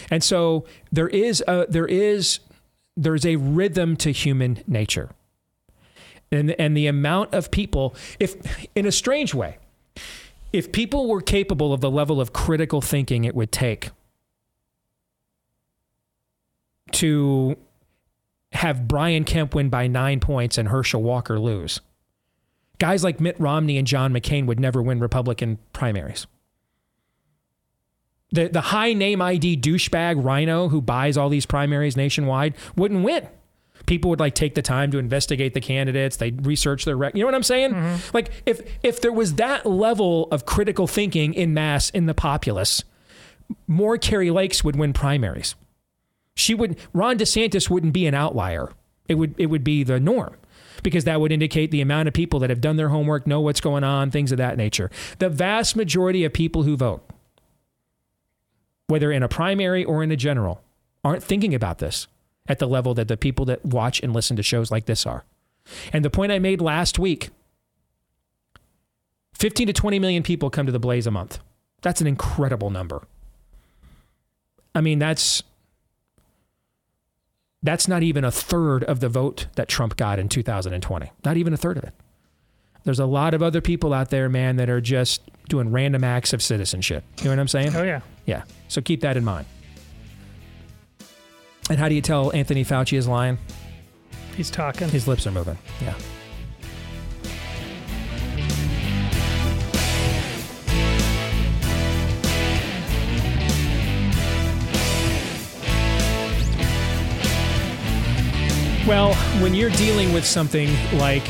And 0.09 0.23
so 0.23 0.65
there 0.91 1.09
is 1.09 1.43
a 1.47 1.67
there 1.69 1.85
is 1.85 2.39
there's 2.97 3.23
a 3.23 3.35
rhythm 3.35 3.97
to 3.97 4.11
human 4.11 4.63
nature. 4.65 5.11
And 6.33 6.51
and 6.59 6.75
the 6.75 6.87
amount 6.87 7.33
of 7.33 7.51
people 7.51 7.95
if 8.19 8.35
in 8.75 8.85
a 8.85 8.91
strange 8.91 9.33
way 9.33 9.57
if 10.51 10.71
people 10.71 11.07
were 11.07 11.21
capable 11.21 11.73
of 11.73 11.81
the 11.81 11.89
level 11.89 12.19
of 12.19 12.33
critical 12.33 12.81
thinking 12.81 13.23
it 13.23 13.35
would 13.35 13.51
take 13.51 13.91
to 16.91 17.55
have 18.51 18.87
Brian 18.87 19.23
Kemp 19.23 19.55
win 19.55 19.69
by 19.69 19.87
9 19.87 20.19
points 20.19 20.57
and 20.57 20.69
Herschel 20.69 21.01
Walker 21.01 21.39
lose. 21.39 21.81
Guys 22.77 23.03
like 23.03 23.19
Mitt 23.19 23.39
Romney 23.39 23.77
and 23.77 23.87
John 23.87 24.13
McCain 24.13 24.45
would 24.45 24.59
never 24.59 24.81
win 24.81 24.99
Republican 24.99 25.57
primaries 25.71 26.27
the 28.33 28.49
the 28.49 28.61
high 28.61 28.91
name 28.91 29.21
ID 29.21 29.57
douchebag 29.57 30.21
RINO 30.23 30.67
who 30.69 30.81
buys 30.81 31.15
all 31.15 31.29
these 31.29 31.45
primaries 31.45 31.95
nationwide 31.95 32.55
wouldn't 32.75 33.03
win. 33.03 33.27
People 33.85 34.09
would 34.09 34.19
like 34.19 34.35
take 34.35 34.55
the 34.55 34.61
time 34.61 34.91
to 34.91 34.97
investigate 34.97 35.53
the 35.53 35.61
candidates. 35.61 36.17
They 36.17 36.31
research 36.31 36.85
their 36.85 36.95
rec. 36.95 37.15
You 37.15 37.21
know 37.21 37.27
what 37.27 37.35
I'm 37.35 37.43
saying? 37.43 37.73
Mm-hmm. 37.73 38.09
Like 38.13 38.31
if 38.45 38.61
if 38.81 39.01
there 39.01 39.11
was 39.11 39.35
that 39.35 39.65
level 39.65 40.27
of 40.31 40.45
critical 40.45 40.87
thinking 40.87 41.33
in 41.33 41.53
mass 41.53 41.89
in 41.89 42.05
the 42.05 42.13
populace, 42.13 42.83
more 43.67 43.97
Kari 43.97 44.31
Lakes 44.31 44.63
would 44.63 44.75
win 44.75 44.93
primaries. 44.93 45.55
She 46.35 46.55
would. 46.55 46.77
Ron 46.93 47.17
DeSantis 47.17 47.69
wouldn't 47.69 47.93
be 47.93 48.07
an 48.07 48.13
outlier. 48.13 48.69
It 49.07 49.15
would 49.15 49.35
it 49.37 49.47
would 49.47 49.63
be 49.63 49.83
the 49.83 49.99
norm. 49.99 50.35
Because 50.81 51.05
that 51.05 51.21
would 51.21 51.31
indicate 51.31 51.71
the 51.71 51.79
amount 51.79 52.09
of 52.09 52.13
people 52.13 52.41
that 52.41 52.49
have 52.49 52.59
done 52.59 52.75
their 52.75 52.89
homework, 52.89 53.25
know 53.25 53.39
what's 53.39 53.61
going 53.61 53.85
on, 53.85 54.11
things 54.11 54.33
of 54.33 54.37
that 54.39 54.57
nature. 54.57 54.91
The 55.19 55.29
vast 55.29 55.77
majority 55.77 56.25
of 56.25 56.33
people 56.33 56.63
who 56.63 56.75
vote 56.75 57.09
whether 58.87 59.11
in 59.11 59.23
a 59.23 59.27
primary 59.27 59.83
or 59.83 60.03
in 60.03 60.11
a 60.11 60.15
general, 60.15 60.61
aren't 61.03 61.23
thinking 61.23 61.53
about 61.53 61.79
this 61.79 62.07
at 62.47 62.59
the 62.59 62.67
level 62.67 62.93
that 62.93 63.07
the 63.07 63.17
people 63.17 63.45
that 63.45 63.65
watch 63.65 64.01
and 64.01 64.13
listen 64.13 64.35
to 64.37 64.43
shows 64.43 64.71
like 64.71 64.85
this 64.85 65.05
are. 65.05 65.23
And 65.91 66.03
the 66.03 66.09
point 66.09 66.31
I 66.31 66.39
made 66.39 66.61
last 66.61 66.99
week 66.99 67.29
15 69.35 69.67
to 69.67 69.73
20 69.73 69.99
million 69.99 70.23
people 70.23 70.49
come 70.49 70.65
to 70.65 70.71
the 70.71 70.79
Blaze 70.79 71.07
a 71.07 71.11
month. 71.11 71.39
That's 71.81 72.01
an 72.01 72.07
incredible 72.07 72.69
number. 72.69 73.03
I 74.75 74.81
mean, 74.81 74.99
that's 74.99 75.43
that's 77.61 77.87
not 77.87 78.03
even 78.03 78.25
a 78.25 78.31
third 78.31 78.83
of 78.83 78.99
the 78.99 79.07
vote 79.07 79.47
that 79.55 79.69
Trump 79.69 79.95
got 79.95 80.19
in 80.19 80.27
2020. 80.27 81.11
Not 81.23 81.37
even 81.37 81.53
a 81.53 81.57
third 81.57 81.77
of 81.77 81.83
it. 81.85 81.93
There's 82.83 82.99
a 82.99 83.05
lot 83.05 83.33
of 83.33 83.41
other 83.41 83.61
people 83.61 83.93
out 83.93 84.09
there, 84.09 84.27
man, 84.27 84.57
that 84.57 84.69
are 84.69 84.81
just 84.81 85.21
doing 85.47 85.71
random 85.71 86.03
acts 86.03 86.33
of 86.33 86.41
citizenship. 86.41 87.05
You 87.19 87.25
know 87.25 87.31
what 87.31 87.39
I'm 87.39 87.47
saying? 87.47 87.75
Oh, 87.75 87.83
yeah. 87.83 88.01
Yeah. 88.25 88.43
So 88.67 88.81
keep 88.81 88.99
that 89.01 89.15
in 89.15 89.23
mind. 89.23 89.45
And 91.69 91.79
how 91.79 91.87
do 91.87 91.95
you 91.95 92.01
tell 92.01 92.33
Anthony 92.33 92.65
Fauci 92.65 92.97
is 92.97 93.07
lying? 93.07 93.37
He's 94.35 94.49
talking. 94.49 94.89
His 94.89 95.07
lips 95.07 95.25
are 95.27 95.31
moving. 95.31 95.57
Yeah. 95.81 95.93
Well, 108.85 109.13
when 109.41 109.53
you're 109.53 109.69
dealing 109.69 110.11
with 110.11 110.25
something 110.25 110.69
like 110.97 111.25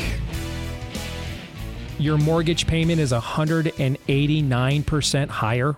your 2.00 2.18
mortgage 2.18 2.66
payment 2.66 3.00
is 3.00 3.12
189% 3.12 5.28
higher 5.28 5.76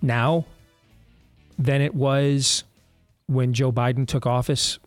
now 0.00 0.46
than 1.58 1.80
it 1.80 1.94
was 1.94 2.64
when 3.26 3.52
Joe 3.52 3.72
Biden 3.72 4.06
took 4.06 4.26
office, 4.26 4.78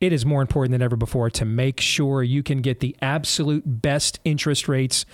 it 0.00 0.12
is 0.12 0.26
more 0.26 0.40
important 0.40 0.72
than 0.72 0.82
ever 0.82 0.96
before 0.96 1.30
to 1.30 1.44
make 1.44 1.80
sure 1.80 2.22
you 2.22 2.42
can 2.42 2.60
get 2.60 2.80
the 2.80 2.96
absolute 3.00 3.62
best 3.64 4.18
interest 4.24 4.68
rates 4.68 5.06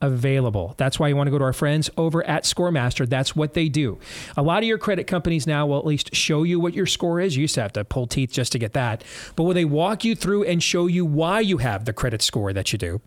available. 0.00 0.74
That's 0.76 0.98
why 0.98 1.08
you 1.08 1.16
want 1.16 1.26
to 1.26 1.30
go 1.30 1.38
to 1.38 1.44
our 1.44 1.52
friends 1.52 1.90
over 1.96 2.24
at 2.24 2.44
Scoremaster. 2.44 3.08
That's 3.08 3.34
what 3.34 3.54
they 3.54 3.68
do. 3.68 3.98
A 4.36 4.42
lot 4.42 4.62
of 4.62 4.64
your 4.68 4.78
credit 4.78 5.06
companies 5.06 5.46
now 5.46 5.66
will 5.66 5.78
at 5.78 5.86
least 5.86 6.14
show 6.14 6.42
you 6.42 6.60
what 6.60 6.74
your 6.74 6.86
score 6.86 7.20
is. 7.20 7.36
You 7.36 7.42
used 7.42 7.54
to 7.54 7.62
have 7.62 7.72
to 7.72 7.84
pull 7.84 8.06
teeth 8.06 8.30
just 8.30 8.52
to 8.52 8.58
get 8.58 8.74
that. 8.74 9.02
But 9.34 9.44
will 9.44 9.54
they 9.54 9.64
walk 9.64 10.04
you 10.04 10.14
through 10.14 10.44
and 10.44 10.62
show 10.62 10.86
you 10.86 11.04
why 11.04 11.40
you 11.40 11.58
have 11.58 11.84
the 11.84 11.92
credit 11.92 12.22
score 12.22 12.52
that 12.52 12.72
you 12.72 12.78
do? 12.78 13.00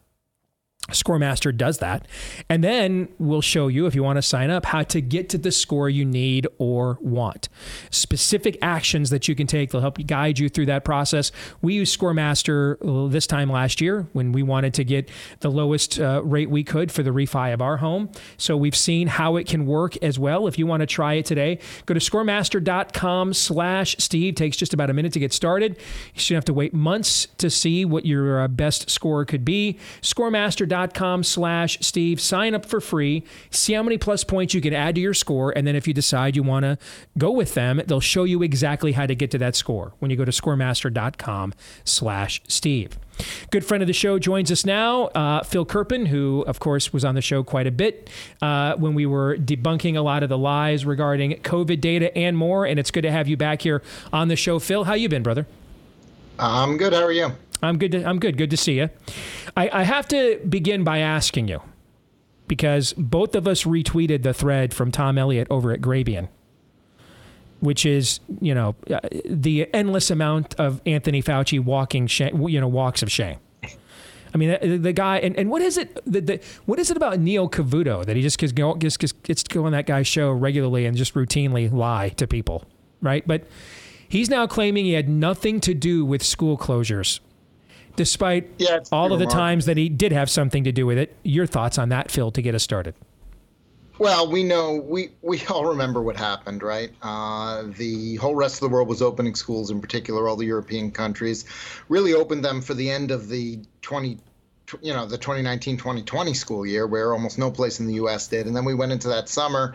Scoremaster 0.90 1.56
does 1.56 1.78
that. 1.78 2.08
And 2.50 2.64
then 2.64 3.08
we'll 3.20 3.42
show 3.42 3.68
you, 3.68 3.86
if 3.86 3.96
you 3.96 4.04
want 4.04 4.18
to 4.18 4.22
sign 4.22 4.50
up, 4.50 4.66
how 4.66 4.84
to 4.84 5.00
get 5.02 5.30
to 5.30 5.38
the 5.38 5.52
score 5.52 5.90
you 5.90 6.04
need 6.04 6.48
or 6.58 6.98
want. 7.02 7.50
Specific 7.92 8.58
actions 8.62 9.10
that 9.12 9.28
you 9.28 9.36
can 9.36 9.48
take. 9.48 9.72
They'll 9.72 9.82
help 9.82 10.06
guide 10.06 10.40
you 10.40 10.50
through 10.50 10.66
that 10.68 10.84
process. 10.84 11.32
We 11.62 11.76
used 11.76 11.98
Scoremaster 11.98 13.12
this 13.12 13.28
time 13.28 13.50
last 13.50 13.80
year 13.80 14.08
when 14.14 14.32
we 14.32 14.44
wanted 14.44 14.74
to 14.76 14.84
get 14.84 15.10
the 15.40 15.50
lowest 15.50 16.00
uh, 16.00 16.24
rate 16.24 16.50
we 16.50 16.64
could 16.64 16.92
for 16.92 17.04
the 17.04 17.12
refi 17.12 17.54
of 17.54 17.62
our 17.62 17.78
home. 17.78 18.10
So 18.38 18.58
we've 18.58 18.76
seen 18.76 19.08
how 19.08 19.36
it 19.36 19.48
can 19.48 19.66
work 19.66 19.96
as 20.04 20.20
well. 20.20 20.48
If 20.48 20.58
you 20.58 20.66
want 20.66 20.82
to 20.82 20.88
try 20.88 21.14
it 21.14 21.26
today, 21.26 21.60
go 21.86 21.94
to 21.94 22.00
scoremaster.com 22.00 23.34
slash 23.34 23.96
Steve. 24.00 24.36
Takes 24.36 24.58
just 24.58 24.74
about 24.74 24.90
a 24.90 24.94
minute 24.94 25.14
to 25.14 25.20
get 25.20 25.32
started. 25.32 25.78
You 26.14 26.20
shouldn't 26.20 26.38
have 26.38 26.46
to 26.46 26.54
wait 26.54 26.74
months 26.74 27.28
to 27.38 27.50
see 27.50 27.86
what 27.86 28.06
your 28.06 28.42
uh, 28.42 28.48
best 28.48 28.90
score 28.90 29.24
could 29.26 29.46
be. 29.46 29.78
Scoremaster.com 30.02 30.71
com 30.94 31.24
slash 31.24 31.78
Steve. 31.82 32.20
Sign 32.20 32.56
up 32.56 32.66
for 32.66 32.82
free. 32.82 33.24
See 33.50 33.74
how 33.74 33.84
many 33.84 33.98
plus 33.98 34.24
points 34.24 34.54
you 34.54 34.62
can 34.62 34.74
add 34.74 34.96
to 34.96 35.02
your 35.02 35.14
score. 35.14 35.52
And 35.56 35.68
then 35.68 35.76
if 35.76 35.88
you 35.88 35.94
decide 35.94 36.36
you 36.36 36.44
want 36.44 36.64
to 36.64 36.78
go 37.18 37.32
with 37.32 37.54
them, 37.54 37.82
they'll 37.86 38.00
show 38.00 38.24
you 38.24 38.42
exactly 38.42 38.94
how 38.94 39.06
to 39.06 39.16
get 39.16 39.32
to 39.32 39.38
that 39.38 39.56
score 39.56 39.94
when 40.00 40.10
you 40.10 40.18
go 40.18 40.26
to 40.26 40.32
scoremaster.com 40.32 41.54
slash 41.84 42.42
Steve. 42.48 42.98
Good 43.52 43.66
friend 43.66 43.84
of 43.84 43.88
the 43.88 43.94
show 43.94 44.18
joins 44.18 44.52
us 44.52 44.66
now, 44.66 45.06
uh, 45.08 45.44
Phil 45.44 45.66
Kerpen, 45.66 46.08
who, 46.08 46.44
of 46.48 46.60
course, 46.60 46.92
was 46.92 47.06
on 47.06 47.14
the 47.14 47.22
show 47.22 47.44
quite 47.44 47.68
a 47.68 47.72
bit 47.72 48.10
uh, 48.42 48.76
when 48.78 48.96
we 48.96 49.06
were 49.06 49.38
debunking 49.38 49.96
a 49.96 50.02
lot 50.02 50.24
of 50.24 50.30
the 50.30 50.38
lies 50.38 50.86
regarding 50.86 51.34
COVID 51.42 51.82
data 51.82 52.16
and 52.18 52.38
more. 52.38 52.66
And 52.66 52.80
it's 52.80 52.90
good 52.90 53.04
to 53.04 53.12
have 53.12 53.28
you 53.28 53.38
back 53.38 53.62
here 53.62 53.84
on 54.12 54.28
the 54.28 54.36
show. 54.36 54.58
Phil, 54.60 54.86
how 54.86 54.94
you 54.94 55.10
been, 55.10 55.24
brother? 55.24 55.46
I'm 56.40 56.78
good. 56.78 56.94
How 56.94 57.04
are 57.04 57.12
you? 57.12 57.34
I'm 57.62 57.78
good. 57.78 57.92
To, 57.92 58.04
I'm 58.04 58.20
good. 58.20 58.38
Good 58.38 58.50
to 58.52 58.58
see 58.58 58.74
you. 58.74 58.90
I, 59.56 59.70
I 59.72 59.84
have 59.84 60.08
to 60.10 60.40
begin 60.48 60.84
by 60.84 61.00
asking 61.00 61.48
you 61.48 61.62
because 62.48 62.94
both 62.94 63.36
of 63.36 63.48
us 63.48 63.64
retweeted 63.64 64.24
the 64.24 64.34
thread 64.34 64.74
from 64.74 64.92
Tom 64.92 65.18
Elliott 65.18 65.48
over 65.50 65.72
at 65.72 65.80
Grabien, 65.82 66.28
which 67.60 67.86
is 67.86 68.20
you 68.40 68.54
know 68.54 68.76
uh, 68.90 69.00
the 69.26 69.74
endless 69.74 70.10
amount 70.10 70.56
of 70.56 70.82
Anthony 70.86 71.22
Fauci 71.22 71.64
walking 71.64 72.08
shame, 72.08 72.48
you 72.48 72.60
know 72.60 72.68
walks 72.68 73.04
of 73.04 73.12
shame. 73.12 73.38
I 74.34 74.38
mean, 74.38 74.58
the, 74.62 74.78
the 74.78 74.94
guy, 74.94 75.18
and, 75.18 75.36
and 75.36 75.50
what 75.50 75.62
is 75.62 75.78
it? 75.78 76.00
The, 76.06 76.22
the, 76.22 76.40
what 76.66 76.80
is 76.80 76.90
it 76.90 76.96
about 76.96 77.20
Neil 77.20 77.50
Cavuto 77.50 78.06
that 78.06 78.16
he 78.16 78.22
just 78.22 78.38
gets, 78.38 78.54
just 78.54 79.00
gets, 79.00 79.12
gets 79.12 79.44
to 79.44 79.54
go 79.54 79.66
on 79.66 79.74
that 79.74 79.86
guy's 79.86 80.08
show 80.08 80.32
regularly 80.32 80.86
and 80.86 80.96
just 80.96 81.16
routinely 81.16 81.70
lie 81.70 82.10
to 82.10 82.26
people, 82.26 82.64
right? 83.02 83.28
But 83.28 83.44
he's 84.08 84.30
now 84.30 84.48
claiming 84.48 84.86
he 84.86 84.94
had 84.94 85.10
nothing 85.10 85.60
to 85.62 85.74
do 85.74 86.06
with 86.06 86.24
school 86.24 86.58
closures 86.58 87.20
despite 87.96 88.50
yeah, 88.58 88.80
all 88.92 89.14
of 89.14 89.20
the 89.20 89.26
times 89.26 89.66
that 89.66 89.78
he 89.78 89.90
did 89.90 90.12
have 90.12 90.30
something 90.30 90.64
to 90.64 90.72
do 90.72 90.86
with 90.86 90.98
it. 90.98 91.16
Your 91.24 91.46
thoughts 91.46 91.78
on 91.78 91.90
that, 91.90 92.12
Phil, 92.12 92.32
to 92.32 92.42
get 92.42 92.56
us 92.56 92.64
started? 92.64 92.96
Well, 94.02 94.32
we 94.32 94.44
know 94.44 94.76
we 94.76 95.12
we 95.22 95.46
all 95.46 95.66
remember 95.66 96.02
what 96.02 96.18
happened, 96.18 96.64
right? 96.64 96.92
Uh, 97.04 97.66
the 97.78 98.16
whole 98.16 98.36
rest 98.36 98.56
of 98.56 98.62
the 98.62 98.70
world 98.74 98.88
was 98.88 99.02
opening 99.02 99.36
schools, 99.36 99.70
in 99.70 99.80
particular, 99.80 100.28
all 100.28 100.36
the 100.36 100.46
European 100.46 100.90
countries, 100.90 101.46
really 101.88 102.14
opened 102.16 102.44
them 102.44 102.62
for 102.62 102.74
the 102.74 102.90
end 102.90 103.12
of 103.12 103.30
the 103.30 103.60
20 103.84 104.18
you 104.82 104.94
know 104.94 105.06
the 105.06 105.18
2019-2020 105.18 106.36
school 106.36 106.66
year 106.66 106.88
where 106.88 107.14
almost 107.14 107.38
no 107.38 107.52
place 107.52 107.80
in 107.80 107.88
the 107.88 107.96
us 107.96 108.28
did 108.28 108.48
and 108.48 108.56
then 108.56 108.64
we 108.64 108.74
went 108.74 108.92
into 108.92 109.10
that 109.10 109.28
summer 109.28 109.74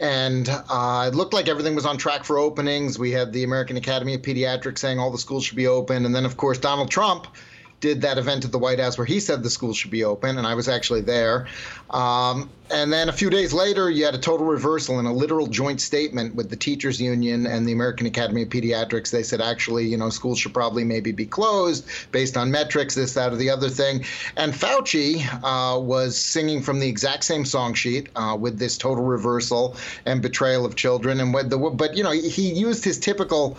and 0.00 0.48
uh, 0.48 1.04
it 1.06 1.14
looked 1.14 1.32
like 1.32 1.48
everything 1.48 1.76
was 1.76 1.86
on 1.86 1.96
track 1.96 2.24
for 2.24 2.38
openings 2.38 2.98
we 2.98 3.12
had 3.12 3.32
the 3.32 3.44
american 3.44 3.76
academy 3.76 4.14
of 4.14 4.22
pediatrics 4.22 4.78
saying 4.78 4.98
all 4.98 5.12
the 5.12 5.18
schools 5.18 5.44
should 5.44 5.56
be 5.56 5.68
open 5.68 6.04
and 6.04 6.12
then 6.12 6.24
of 6.24 6.36
course 6.36 6.58
donald 6.58 6.90
trump 6.90 7.28
did 7.82 8.00
that 8.00 8.16
event 8.16 8.46
at 8.46 8.52
the 8.52 8.58
White 8.58 8.78
House 8.78 8.96
where 8.96 9.04
he 9.04 9.20
said 9.20 9.42
the 9.42 9.50
schools 9.50 9.76
should 9.76 9.90
be 9.90 10.04
open, 10.04 10.38
and 10.38 10.46
I 10.46 10.54
was 10.54 10.68
actually 10.68 11.02
there. 11.02 11.48
Um, 11.90 12.48
and 12.70 12.90
then 12.90 13.10
a 13.10 13.12
few 13.12 13.28
days 13.28 13.52
later, 13.52 13.90
you 13.90 14.06
had 14.06 14.14
a 14.14 14.18
total 14.18 14.46
reversal 14.46 14.98
in 14.98 15.04
a 15.04 15.12
literal 15.12 15.46
joint 15.46 15.80
statement 15.80 16.34
with 16.34 16.48
the 16.48 16.56
teachers 16.56 16.98
union 16.98 17.44
and 17.46 17.68
the 17.68 17.72
American 17.72 18.06
Academy 18.06 18.42
of 18.42 18.48
Pediatrics. 18.48 19.10
They 19.10 19.24
said 19.24 19.42
actually, 19.42 19.86
you 19.88 19.98
know, 19.98 20.08
schools 20.08 20.38
should 20.38 20.54
probably 20.54 20.84
maybe 20.84 21.12
be 21.12 21.26
closed 21.26 21.86
based 22.12 22.36
on 22.36 22.50
metrics, 22.50 22.94
this, 22.94 23.12
that, 23.14 23.32
or 23.32 23.36
the 23.36 23.50
other 23.50 23.68
thing. 23.68 24.04
And 24.36 24.54
Fauci 24.54 25.26
uh, 25.42 25.78
was 25.78 26.16
singing 26.16 26.62
from 26.62 26.78
the 26.78 26.88
exact 26.88 27.24
same 27.24 27.44
song 27.44 27.74
sheet 27.74 28.08
uh, 28.16 28.38
with 28.40 28.58
this 28.58 28.78
total 28.78 29.04
reversal 29.04 29.76
and 30.06 30.22
betrayal 30.22 30.64
of 30.64 30.76
children. 30.76 31.20
And 31.20 31.34
the 31.34 31.58
but 31.58 31.96
you 31.96 32.04
know 32.04 32.12
he 32.12 32.54
used 32.54 32.84
his 32.84 32.98
typical 32.98 33.58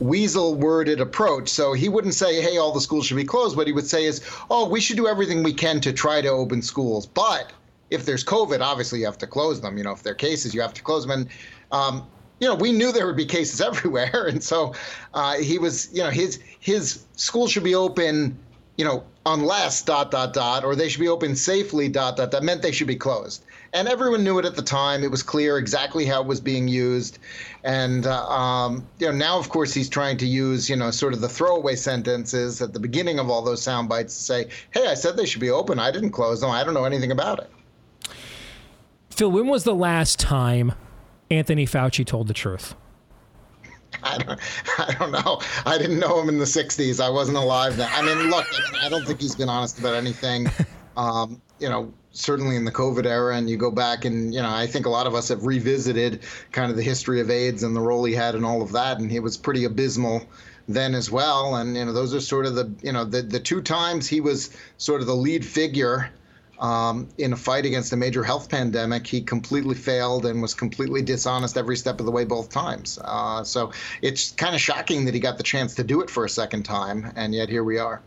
weasel 0.00 0.54
worded 0.54 1.00
approach. 1.00 1.48
So 1.48 1.72
he 1.72 1.88
wouldn't 1.88 2.14
say, 2.14 2.40
hey, 2.40 2.56
all 2.56 2.72
the 2.72 2.80
schools 2.80 3.06
should 3.06 3.16
be 3.16 3.24
closed. 3.24 3.56
What 3.56 3.66
he 3.66 3.72
would 3.72 3.86
say 3.86 4.04
is, 4.04 4.22
oh, 4.50 4.68
we 4.68 4.80
should 4.80 4.96
do 4.96 5.06
everything 5.06 5.42
we 5.42 5.52
can 5.52 5.80
to 5.82 5.92
try 5.92 6.20
to 6.20 6.28
open 6.28 6.62
schools. 6.62 7.06
But 7.06 7.52
if 7.90 8.06
there's 8.06 8.24
COVID, 8.24 8.60
obviously 8.60 9.00
you 9.00 9.04
have 9.04 9.18
to 9.18 9.26
close 9.26 9.60
them. 9.60 9.76
You 9.76 9.84
know, 9.84 9.92
if 9.92 10.02
there 10.02 10.12
are 10.12 10.16
cases, 10.16 10.54
you 10.54 10.60
have 10.62 10.74
to 10.74 10.82
close 10.82 11.06
them. 11.06 11.20
And, 11.20 11.28
um, 11.70 12.06
you 12.40 12.48
know, 12.48 12.54
we 12.54 12.72
knew 12.72 12.90
there 12.90 13.06
would 13.06 13.16
be 13.16 13.26
cases 13.26 13.60
everywhere. 13.60 14.26
And 14.26 14.42
so 14.42 14.74
uh, 15.14 15.36
he 15.38 15.58
was, 15.58 15.92
you 15.92 16.02
know, 16.02 16.10
his 16.10 16.40
his 16.58 17.04
school 17.16 17.46
should 17.46 17.64
be 17.64 17.74
open, 17.74 18.38
you 18.76 18.84
know, 18.84 19.04
unless 19.26 19.82
dot 19.82 20.10
dot 20.10 20.32
dot, 20.32 20.64
or 20.64 20.74
they 20.74 20.88
should 20.88 21.00
be 21.00 21.08
open 21.08 21.36
safely 21.36 21.88
dot 21.88 22.16
dot. 22.16 22.30
That 22.30 22.42
meant 22.42 22.62
they 22.62 22.72
should 22.72 22.86
be 22.86 22.96
closed 22.96 23.44
and 23.72 23.88
everyone 23.88 24.24
knew 24.24 24.38
it 24.38 24.44
at 24.44 24.56
the 24.56 24.62
time. 24.62 25.04
It 25.04 25.10
was 25.10 25.22
clear 25.22 25.58
exactly 25.58 26.04
how 26.04 26.20
it 26.20 26.26
was 26.26 26.40
being 26.40 26.66
used, 26.66 27.18
and 27.62 28.06
uh, 28.06 28.26
um, 28.28 28.86
you 28.98 29.06
know 29.06 29.12
now, 29.12 29.38
of 29.38 29.48
course, 29.48 29.72
he's 29.72 29.88
trying 29.88 30.16
to 30.18 30.26
use 30.26 30.68
you 30.68 30.76
know 30.76 30.90
sort 30.90 31.14
of 31.14 31.20
the 31.20 31.28
throwaway 31.28 31.76
sentences 31.76 32.60
at 32.60 32.72
the 32.72 32.80
beginning 32.80 33.18
of 33.18 33.30
all 33.30 33.42
those 33.42 33.62
sound 33.62 33.88
bites 33.88 34.16
to 34.16 34.22
say, 34.22 34.48
"Hey, 34.72 34.86
I 34.86 34.94
said 34.94 35.16
they 35.16 35.26
should 35.26 35.40
be 35.40 35.50
open. 35.50 35.78
I 35.78 35.90
didn't 35.90 36.10
close 36.10 36.40
them. 36.40 36.50
I 36.50 36.64
don't 36.64 36.74
know 36.74 36.84
anything 36.84 37.12
about 37.12 37.38
it." 37.38 37.50
Phil, 39.10 39.30
when 39.30 39.46
was 39.46 39.64
the 39.64 39.74
last 39.74 40.18
time 40.18 40.72
Anthony 41.30 41.66
Fauci 41.66 42.04
told 42.04 42.26
the 42.26 42.34
truth? 42.34 42.74
I 44.02 44.18
don't, 44.18 44.40
I 44.78 44.94
don't 44.98 45.12
know. 45.12 45.40
I 45.66 45.78
didn't 45.78 45.98
know 45.98 46.20
him 46.20 46.28
in 46.28 46.38
the 46.38 46.44
'60s. 46.44 47.04
I 47.04 47.08
wasn't 47.08 47.36
alive 47.36 47.76
then. 47.76 47.88
I 47.92 48.02
mean, 48.02 48.30
look, 48.30 48.46
I 48.82 48.88
don't 48.88 49.06
think 49.06 49.20
he's 49.20 49.36
been 49.36 49.48
honest 49.48 49.78
about 49.78 49.94
anything. 49.94 50.48
Um, 51.00 51.40
you 51.58 51.68
know, 51.68 51.92
certainly 52.12 52.56
in 52.56 52.66
the 52.66 52.72
COVID 52.72 53.06
era, 53.06 53.36
and 53.36 53.48
you 53.48 53.56
go 53.56 53.70
back 53.70 54.04
and 54.04 54.34
you 54.34 54.42
know, 54.42 54.50
I 54.50 54.66
think 54.66 54.84
a 54.84 54.90
lot 54.90 55.06
of 55.06 55.14
us 55.14 55.28
have 55.28 55.46
revisited 55.46 56.20
kind 56.52 56.70
of 56.70 56.76
the 56.76 56.82
history 56.82 57.20
of 57.22 57.30
AIDS 57.30 57.62
and 57.62 57.74
the 57.74 57.80
role 57.80 58.04
he 58.04 58.12
had 58.12 58.34
and 58.34 58.44
all 58.44 58.60
of 58.60 58.72
that, 58.72 58.98
and 58.98 59.10
he 59.10 59.18
was 59.18 59.38
pretty 59.38 59.64
abysmal 59.64 60.22
then 60.68 60.94
as 60.94 61.10
well. 61.10 61.56
And 61.56 61.74
you 61.74 61.86
know, 61.86 61.92
those 61.94 62.14
are 62.14 62.20
sort 62.20 62.44
of 62.44 62.54
the 62.54 62.70
you 62.82 62.92
know 62.92 63.04
the 63.04 63.22
the 63.22 63.40
two 63.40 63.62
times 63.62 64.06
he 64.08 64.20
was 64.20 64.54
sort 64.76 65.00
of 65.00 65.06
the 65.06 65.16
lead 65.16 65.44
figure. 65.44 66.10
Um, 66.58 67.08
in 67.16 67.32
a 67.32 67.36
fight 67.36 67.64
against 67.64 67.94
a 67.94 67.96
major 67.96 68.22
health 68.22 68.50
pandemic, 68.50 69.06
he 69.06 69.22
completely 69.22 69.74
failed 69.74 70.26
and 70.26 70.42
was 70.42 70.52
completely 70.52 71.00
dishonest 71.00 71.56
every 71.56 71.74
step 71.74 72.00
of 72.00 72.04
the 72.04 72.12
way 72.12 72.26
both 72.26 72.50
times. 72.50 72.98
Uh, 73.02 73.42
so 73.42 73.72
it's 74.02 74.32
kind 74.32 74.54
of 74.54 74.60
shocking 74.60 75.06
that 75.06 75.14
he 75.14 75.20
got 75.20 75.38
the 75.38 75.42
chance 75.42 75.74
to 75.76 75.82
do 75.82 76.02
it 76.02 76.10
for 76.10 76.26
a 76.26 76.28
second 76.28 76.64
time, 76.64 77.10
and 77.16 77.34
yet 77.34 77.48
here 77.48 77.64
we 77.64 77.78
are. 77.78 78.02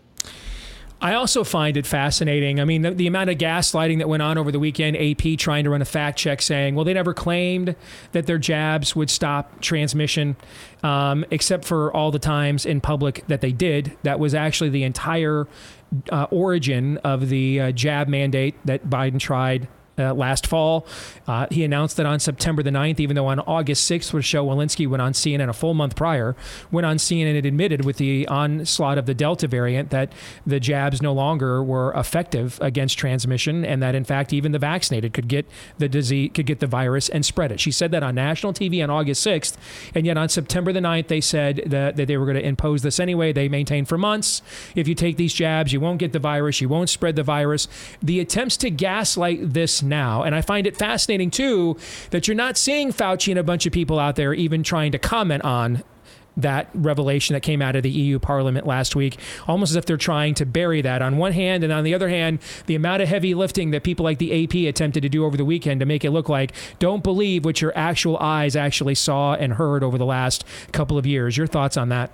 I 1.04 1.16
also 1.16 1.44
find 1.44 1.76
it 1.76 1.86
fascinating. 1.86 2.62
I 2.62 2.66
mean, 2.66 2.82
the, 2.82 2.92
the, 2.92 3.08
amount 3.08 3.30
of 3.30 3.38
gaslighting 3.38 3.98
that 3.98 4.08
went 4.08 4.24
on 4.24 4.38
over 4.38 4.54
the 4.54 4.60
weekend, 4.60 4.96
AP 4.96 5.38
trying 5.38 5.66
to 5.66 5.70
run 5.70 5.82
a 5.82 5.86
fact 5.86 6.18
check 6.18 6.42
saying, 6.42 6.76
well, 6.76 6.86
they 6.86 6.94
never 6.94 7.14
claimed 7.14 7.76
that 8.14 8.26
their 8.26 8.38
jabs 8.38 8.96
would 8.96 9.10
stop 9.10 9.60
transmission, 9.60 10.38
um, 10.82 11.26
except 11.30 11.66
for 11.66 11.92
all 11.92 12.10
the 12.10 12.20
times 12.20 12.66
in 12.66 12.80
public 12.80 13.26
that 13.28 13.42
they 13.42 13.52
did. 13.52 13.98
That 14.04 14.18
was 14.18 14.34
actually 14.34 14.70
the 14.70 14.84
entire 14.84 15.46
uh, 16.10 16.28
origin 16.32 16.98
of 17.00 17.28
the 17.28 17.60
uh, 17.60 17.72
jab 17.74 18.08
mandate 18.08 18.56
that 18.64 18.90
Biden 18.90 19.20
tried 19.20 19.68
uh, 19.98 20.14
last 20.14 20.48
fall. 20.48 20.86
Uh, 21.28 21.48
he 21.52 21.64
announced 21.64 21.98
that 21.98 22.06
on 22.06 22.20
September 22.20 22.64
the 22.64 22.70
9th, 22.70 23.00
even 23.00 23.16
though 23.16 23.28
on 23.28 23.40
August 23.42 23.90
6th 23.90 24.14
Rochelle 24.14 24.46
Walensky 24.46 24.88
went 24.88 25.02
on 25.02 25.14
CNN 25.14 25.50
a 25.50 25.54
full 25.54 25.74
month 25.74 25.96
prior, 25.96 26.36
went 26.72 26.86
on 26.86 26.98
CNN 26.98 27.38
and 27.38 27.46
admitted 27.46 27.86
with 27.86 27.98
the 27.98 28.28
onslaught 28.28 28.98
of 28.98 29.06
the 29.06 29.14
Delta 29.14 29.48
variant 29.48 29.90
that 29.92 30.12
the 30.46 30.60
jabs 30.60 31.02
no 31.02 31.14
longer 31.14 31.64
were 31.64 31.94
effective 31.94 32.58
against 32.62 32.98
transmission 32.98 33.64
and 33.66 33.82
that 33.82 33.96
in 33.96 34.04
fact 34.04 34.34
even 34.34 34.52
the 34.52 34.60
vaccinated 34.60 35.14
could 35.14 35.28
get 35.28 35.46
the 35.78 35.90
disease, 35.90 36.32
could 36.34 36.46
get 36.46 36.60
the 36.60 36.68
virus 36.68 37.10
and 37.10 37.26
spread 37.26 37.52
it. 37.52 37.60
She 37.60 37.72
said 37.72 37.92
that 37.92 38.04
on 38.04 38.16
national 38.16 38.54
TV 38.54 38.84
on 38.84 38.90
August 38.90 39.26
6th, 39.26 39.56
and 39.96 40.06
yet 40.06 40.18
on 40.18 40.30
September 40.30 40.74
the 40.74 40.80
9th, 40.80 41.08
they 41.08 41.22
said 41.22 41.64
that, 41.66 41.96
that 41.98 42.08
they 42.08 42.18
were 42.18 42.26
going 42.26 42.38
to 42.38 42.46
impose 42.46 42.82
this 42.82 43.00
anyway. 43.00 43.32
They 43.34 43.50
maintained 43.50 43.88
for 43.88 43.98
months 43.98 44.42
if 44.76 44.88
you 44.88 44.96
take 44.96 45.18
these 45.18 45.34
jabs, 45.34 45.74
you 45.74 45.80
won't 45.80 46.00
get 46.00 46.14
the 46.14 46.20
virus, 46.20 46.62
you 46.62 46.70
won't 46.70 46.90
spread 46.90 47.16
the 47.16 47.24
virus. 47.24 47.68
The 48.02 48.20
attempts 48.20 48.58
to 48.58 48.70
gaslight 48.70 49.54
this 49.54 49.83
now. 49.84 50.24
And 50.24 50.34
I 50.34 50.42
find 50.42 50.68
it 50.68 50.78
fascinating, 50.78 51.32
too, 51.32 51.78
that 52.12 52.28
you're 52.28 52.36
not 52.36 52.58
seeing 52.58 52.92
Fauci 52.92 53.30
and 53.32 53.40
a 53.40 53.44
bunch 53.44 53.66
of 53.66 53.74
people 53.74 54.00
out 54.00 54.16
there 54.16 54.34
even 54.34 54.64
trying 54.64 54.92
to 54.92 55.00
comment 55.00 55.44
on 55.44 55.84
that 56.38 56.70
revelation 56.74 57.34
that 57.34 57.42
came 57.42 57.62
out 57.62 57.76
of 57.76 57.84
the 57.84 57.90
EU 57.90 58.20
Parliament 58.20 58.66
last 58.66 58.96
week, 58.96 59.18
almost 59.48 59.72
as 59.72 59.76
if 59.76 59.86
they're 59.86 59.98
trying 59.98 60.34
to 60.36 60.46
bury 60.46 60.82
that 60.82 61.02
on 61.02 61.18
one 61.18 61.32
hand. 61.32 61.64
And 61.64 61.72
on 61.72 61.84
the 61.84 61.94
other 61.94 62.10
hand, 62.10 62.40
the 62.66 62.76
amount 62.76 63.02
of 63.02 63.08
heavy 63.08 63.34
lifting 63.34 63.72
that 63.72 63.84
people 63.84 64.04
like 64.04 64.18
the 64.18 64.44
AP 64.44 64.68
attempted 64.68 65.02
to 65.04 65.10
do 65.10 65.26
over 65.26 65.38
the 65.38 65.46
weekend 65.46 65.80
to 65.80 65.86
make 65.86 66.04
it 66.04 66.12
look 66.12 66.30
like 66.30 66.54
don't 66.80 67.04
believe 67.04 67.46
what 67.46 67.62
your 67.62 67.72
actual 67.76 68.18
eyes 68.18 68.56
actually 68.56 68.96
saw 68.96 69.36
and 69.36 69.54
heard 69.54 69.84
over 69.84 69.98
the 69.98 70.06
last 70.06 70.44
couple 70.72 70.98
of 70.98 71.06
years. 71.06 71.38
Your 71.38 71.48
thoughts 71.48 71.78
on 71.78 71.90
that? 71.90 72.10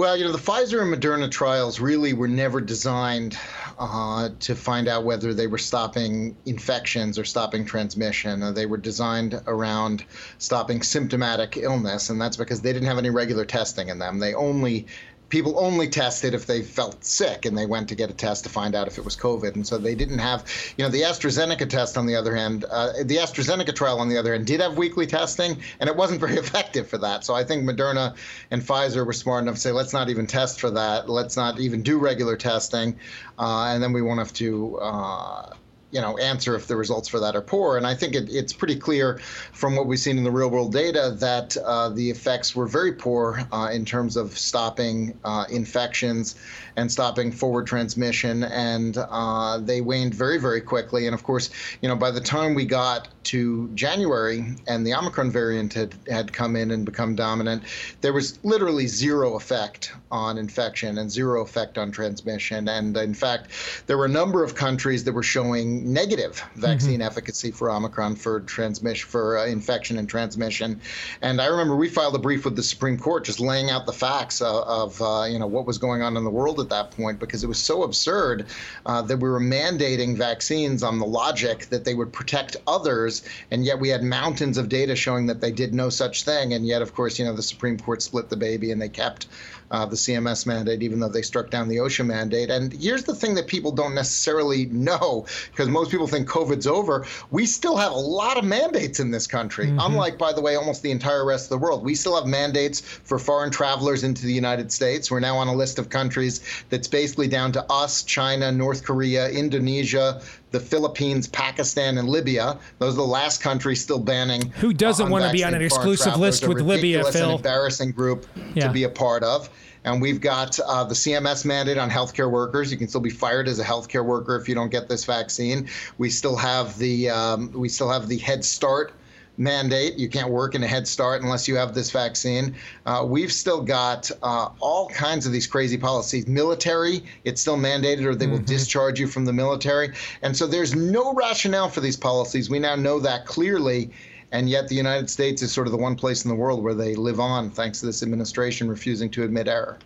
Well, 0.00 0.16
you 0.16 0.24
know, 0.24 0.32
the 0.32 0.38
Pfizer 0.38 0.80
and 0.80 0.90
Moderna 0.90 1.30
trials 1.30 1.78
really 1.78 2.14
were 2.14 2.26
never 2.26 2.62
designed 2.62 3.36
uh, 3.78 4.30
to 4.40 4.54
find 4.54 4.88
out 4.88 5.04
whether 5.04 5.34
they 5.34 5.46
were 5.46 5.58
stopping 5.58 6.38
infections 6.46 7.18
or 7.18 7.26
stopping 7.26 7.66
transmission. 7.66 8.42
Uh, 8.42 8.50
they 8.50 8.64
were 8.64 8.78
designed 8.78 9.38
around 9.46 10.06
stopping 10.38 10.80
symptomatic 10.80 11.58
illness, 11.58 12.08
and 12.08 12.18
that's 12.18 12.38
because 12.38 12.62
they 12.62 12.72
didn't 12.72 12.88
have 12.88 12.96
any 12.96 13.10
regular 13.10 13.44
testing 13.44 13.90
in 13.90 13.98
them. 13.98 14.20
They 14.20 14.32
only 14.32 14.86
people 15.30 15.58
only 15.58 15.88
tested 15.88 16.34
if 16.34 16.44
they 16.44 16.60
felt 16.60 17.04
sick 17.04 17.46
and 17.46 17.56
they 17.56 17.64
went 17.64 17.88
to 17.88 17.94
get 17.94 18.10
a 18.10 18.12
test 18.12 18.44
to 18.44 18.50
find 18.50 18.74
out 18.74 18.88
if 18.88 18.98
it 18.98 19.04
was 19.04 19.16
COVID. 19.16 19.54
And 19.54 19.66
so 19.66 19.78
they 19.78 19.94
didn't 19.94 20.18
have, 20.18 20.44
you 20.76 20.84
know, 20.84 20.90
the 20.90 21.02
AstraZeneca 21.02 21.68
test 21.68 21.96
on 21.96 22.06
the 22.06 22.16
other 22.16 22.34
hand, 22.34 22.64
uh, 22.70 22.92
the 23.04 23.16
AstraZeneca 23.16 23.74
trial 23.74 24.00
on 24.00 24.08
the 24.08 24.18
other 24.18 24.32
hand 24.32 24.46
did 24.46 24.60
have 24.60 24.76
weekly 24.76 25.06
testing 25.06 25.62
and 25.78 25.88
it 25.88 25.96
wasn't 25.96 26.20
very 26.20 26.34
effective 26.44 26.88
for 26.88 26.98
that. 26.98 27.24
So 27.24 27.34
I 27.34 27.44
think 27.44 27.64
Moderna 27.64 28.16
and 28.50 28.60
Pfizer 28.60 29.06
were 29.06 29.12
smart 29.12 29.42
enough 29.42 29.54
to 29.54 29.60
say, 29.60 29.72
let's 29.72 29.92
not 29.92 30.10
even 30.10 30.26
test 30.26 30.60
for 30.60 30.70
that. 30.72 31.08
Let's 31.08 31.36
not 31.36 31.60
even 31.60 31.82
do 31.82 31.98
regular 31.98 32.36
testing. 32.36 32.98
Uh, 33.38 33.66
and 33.68 33.82
then 33.82 33.92
we 33.92 34.02
won't 34.02 34.18
have 34.18 34.32
to. 34.34 34.78
Uh, 34.78 35.54
you 35.90 36.00
know 36.00 36.16
answer 36.18 36.54
if 36.54 36.66
the 36.66 36.76
results 36.76 37.08
for 37.08 37.20
that 37.20 37.36
are 37.36 37.42
poor. 37.42 37.76
And 37.76 37.86
I 37.86 37.94
think 37.94 38.14
it, 38.14 38.28
it's 38.30 38.52
pretty 38.52 38.76
clear 38.76 39.18
from 39.52 39.76
what 39.76 39.86
we've 39.86 39.98
seen 39.98 40.18
in 40.18 40.24
the 40.24 40.30
real 40.30 40.50
world 40.50 40.72
data 40.72 41.14
that 41.18 41.56
uh, 41.56 41.88
the 41.90 42.10
effects 42.10 42.54
were 42.54 42.66
very 42.66 42.92
poor 42.92 43.42
uh, 43.52 43.70
in 43.72 43.84
terms 43.84 44.16
of 44.16 44.36
stopping 44.36 45.18
uh, 45.24 45.44
infections 45.50 46.36
and 46.76 46.90
stopping 46.90 47.32
forward 47.32 47.66
transmission, 47.66 48.44
and 48.44 48.96
uh, 48.98 49.58
they 49.58 49.80
waned 49.80 50.14
very 50.14 50.38
very 50.38 50.60
quickly. 50.60 51.06
And 51.06 51.14
of 51.14 51.22
course, 51.22 51.50
you 51.82 51.88
know 51.88 51.96
by 51.96 52.10
the 52.10 52.20
time 52.20 52.54
we 52.54 52.64
got 52.64 53.08
to 53.24 53.68
January 53.74 54.56
and 54.66 54.86
the 54.86 54.94
Omicron 54.94 55.30
variant 55.30 55.74
had, 55.74 55.94
had 56.08 56.32
come 56.32 56.56
in 56.56 56.70
and 56.70 56.84
become 56.84 57.14
dominant, 57.14 57.64
there 58.00 58.12
was 58.12 58.42
literally 58.44 58.86
zero 58.86 59.36
effect 59.36 59.92
on 60.10 60.38
infection 60.38 60.98
and 60.98 61.10
zero 61.10 61.42
effect 61.42 61.78
on 61.78 61.90
transmission. 61.90 62.68
And 62.68 62.96
in 62.96 63.14
fact, 63.14 63.50
there 63.86 63.98
were 63.98 64.06
a 64.06 64.08
number 64.10 64.42
of 64.42 64.54
countries 64.54 65.04
that 65.04 65.12
were 65.12 65.22
showing 65.22 65.79
negative 65.84 66.42
vaccine 66.54 66.94
mm-hmm. 66.94 67.02
efficacy 67.02 67.50
for 67.50 67.70
Omicron 67.70 68.16
for 68.16 68.40
transmission, 68.40 69.08
for 69.08 69.38
uh, 69.38 69.46
infection 69.46 69.98
and 69.98 70.08
transmission. 70.08 70.80
And 71.22 71.40
I 71.40 71.46
remember 71.46 71.76
we 71.76 71.88
filed 71.88 72.14
a 72.14 72.18
brief 72.18 72.44
with 72.44 72.56
the 72.56 72.62
Supreme 72.62 72.98
Court 72.98 73.24
just 73.24 73.40
laying 73.40 73.70
out 73.70 73.86
the 73.86 73.92
facts 73.92 74.40
of, 74.40 74.64
of 74.64 75.02
uh, 75.02 75.24
you 75.24 75.38
know 75.38 75.46
what 75.46 75.66
was 75.66 75.78
going 75.78 76.02
on 76.02 76.16
in 76.16 76.24
the 76.24 76.30
world 76.30 76.60
at 76.60 76.68
that 76.70 76.90
point 76.92 77.18
because 77.18 77.44
it 77.44 77.48
was 77.48 77.58
so 77.58 77.82
absurd 77.82 78.46
uh, 78.86 79.02
that 79.02 79.18
we 79.18 79.28
were 79.28 79.40
mandating 79.40 80.16
vaccines 80.16 80.82
on 80.82 80.98
the 80.98 81.06
logic 81.06 81.66
that 81.66 81.84
they 81.84 81.94
would 81.94 82.12
protect 82.12 82.56
others, 82.66 83.22
and 83.50 83.64
yet 83.64 83.78
we 83.78 83.88
had 83.88 84.02
mountains 84.02 84.58
of 84.58 84.68
data 84.68 84.94
showing 84.94 85.26
that 85.26 85.40
they 85.40 85.52
did 85.52 85.74
no 85.74 85.88
such 85.88 86.24
thing. 86.24 86.52
And 86.52 86.66
yet, 86.66 86.82
of 86.82 86.94
course, 86.94 87.18
you 87.18 87.24
know 87.24 87.34
the 87.34 87.42
Supreme 87.42 87.78
Court 87.78 88.02
split 88.02 88.28
the 88.28 88.36
baby 88.36 88.70
and 88.70 88.80
they 88.80 88.88
kept 88.88 89.26
uh, 89.70 89.86
the 89.86 89.96
CMS 89.96 90.46
mandate, 90.46 90.82
even 90.82 91.00
though 91.00 91.08
they 91.08 91.22
struck 91.22 91.50
down 91.50 91.68
the 91.68 91.76
OSHA 91.76 92.06
mandate. 92.06 92.50
And 92.50 92.72
here's 92.72 93.04
the 93.04 93.14
thing 93.14 93.34
that 93.34 93.46
people 93.46 93.72
don't 93.72 93.94
necessarily 93.94 94.66
know, 94.66 95.26
because 95.50 95.68
most 95.68 95.90
people 95.90 96.06
think 96.06 96.28
COVID's 96.28 96.66
over. 96.66 97.06
We 97.30 97.46
still 97.46 97.76
have 97.76 97.92
a 97.92 97.96
lot 97.96 98.36
of 98.36 98.44
mandates 98.44 99.00
in 99.00 99.10
this 99.10 99.26
country, 99.26 99.66
mm-hmm. 99.66 99.78
unlike, 99.80 100.18
by 100.18 100.32
the 100.32 100.40
way, 100.40 100.56
almost 100.56 100.82
the 100.82 100.90
entire 100.90 101.24
rest 101.24 101.46
of 101.46 101.50
the 101.50 101.64
world. 101.64 101.84
We 101.84 101.94
still 101.94 102.16
have 102.16 102.26
mandates 102.26 102.80
for 102.80 103.18
foreign 103.18 103.50
travelers 103.50 104.04
into 104.04 104.26
the 104.26 104.32
United 104.32 104.72
States. 104.72 105.10
We're 105.10 105.20
now 105.20 105.36
on 105.36 105.48
a 105.48 105.54
list 105.54 105.78
of 105.78 105.88
countries 105.88 106.40
that's 106.68 106.88
basically 106.88 107.28
down 107.28 107.52
to 107.52 107.64
us, 107.70 108.02
China, 108.02 108.50
North 108.50 108.84
Korea, 108.84 109.28
Indonesia, 109.30 110.20
the 110.50 110.60
Philippines, 110.60 111.28
Pakistan, 111.28 111.98
and 111.98 112.08
Libya. 112.08 112.58
Those 112.78 112.94
are 112.94 112.96
the 112.96 113.02
last 113.02 113.42
countries 113.42 113.80
still 113.80 113.98
banning. 113.98 114.50
Who 114.52 114.72
doesn't 114.72 115.10
want 115.10 115.24
to 115.24 115.32
be 115.32 115.44
on 115.44 115.54
an 115.54 115.62
exclusive 115.62 116.16
list 116.16 116.46
with 116.46 116.60
Libya, 116.60 117.04
Phil? 117.04 117.30
An 117.30 117.36
embarrassing 117.36 117.92
group 117.92 118.26
yeah. 118.54 118.66
to 118.66 118.72
be 118.72 118.84
a 118.84 118.88
part 118.88 119.22
of. 119.22 119.48
And 119.84 120.02
we've 120.02 120.20
got 120.20 120.58
uh, 120.60 120.84
the 120.84 120.94
CMS 120.94 121.44
mandate 121.46 121.78
on 121.78 121.88
healthcare 121.88 122.30
workers. 122.30 122.70
You 122.70 122.76
can 122.76 122.88
still 122.88 123.00
be 123.00 123.10
fired 123.10 123.48
as 123.48 123.58
a 123.60 123.64
healthcare 123.64 124.04
worker 124.04 124.36
if 124.36 124.48
you 124.48 124.54
don't 124.54 124.70
get 124.70 124.88
this 124.88 125.06
vaccine. 125.06 125.68
We 125.96 126.10
still 126.10 126.36
have 126.36 126.76
the 126.76 127.08
um, 127.08 127.50
we 127.52 127.68
still 127.68 127.88
have 127.88 128.06
the 128.06 128.18
Head 128.18 128.44
Start 128.44 128.92
mandate. 129.40 129.98
You 129.98 130.08
can't 130.08 130.30
work 130.30 130.54
in 130.54 130.62
a 130.62 130.66
Head 130.66 130.86
Start 130.86 131.22
unless 131.22 131.48
you 131.48 131.56
have 131.56 131.74
this 131.74 131.90
vaccine. 131.90 132.54
Uh, 132.86 133.04
we've 133.08 133.32
still 133.32 133.62
got 133.62 134.10
uh, 134.22 134.50
all 134.60 134.88
kinds 134.90 135.26
of 135.26 135.32
these 135.32 135.46
crazy 135.46 135.78
policies. 135.78 136.28
Military, 136.28 137.02
it's 137.24 137.40
still 137.40 137.56
mandated, 137.56 138.04
or 138.04 138.14
they 138.14 138.26
mm-hmm. 138.26 138.34
will 138.34 138.42
discharge 138.42 139.00
you 139.00 139.08
from 139.08 139.24
the 139.24 139.32
military. 139.32 139.92
And 140.22 140.36
so 140.36 140.46
there's 140.46 140.76
no 140.76 141.14
rationale 141.14 141.68
for 141.68 141.80
these 141.80 141.96
policies. 141.96 142.50
We 142.50 142.58
now 142.58 142.76
know 142.76 143.00
that 143.00 143.26
clearly. 143.26 143.90
And 144.32 144.48
yet, 144.48 144.68
the 144.68 144.76
United 144.76 145.10
States 145.10 145.42
is 145.42 145.50
sort 145.50 145.66
of 145.66 145.72
the 145.72 145.78
one 145.78 145.96
place 145.96 146.24
in 146.24 146.28
the 146.28 146.36
world 146.36 146.62
where 146.62 146.74
they 146.74 146.94
live 146.94 147.18
on, 147.18 147.50
thanks 147.50 147.80
to 147.80 147.86
this 147.86 148.02
administration 148.04 148.68
refusing 148.68 149.10
to 149.10 149.24
admit 149.24 149.48
error. 149.48 149.78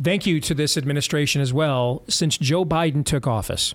Thank 0.00 0.26
you 0.26 0.40
to 0.40 0.54
this 0.54 0.76
administration 0.76 1.40
as 1.40 1.52
well. 1.52 2.04
Since 2.08 2.38
Joe 2.38 2.64
Biden 2.64 3.04
took 3.04 3.26
office, 3.26 3.74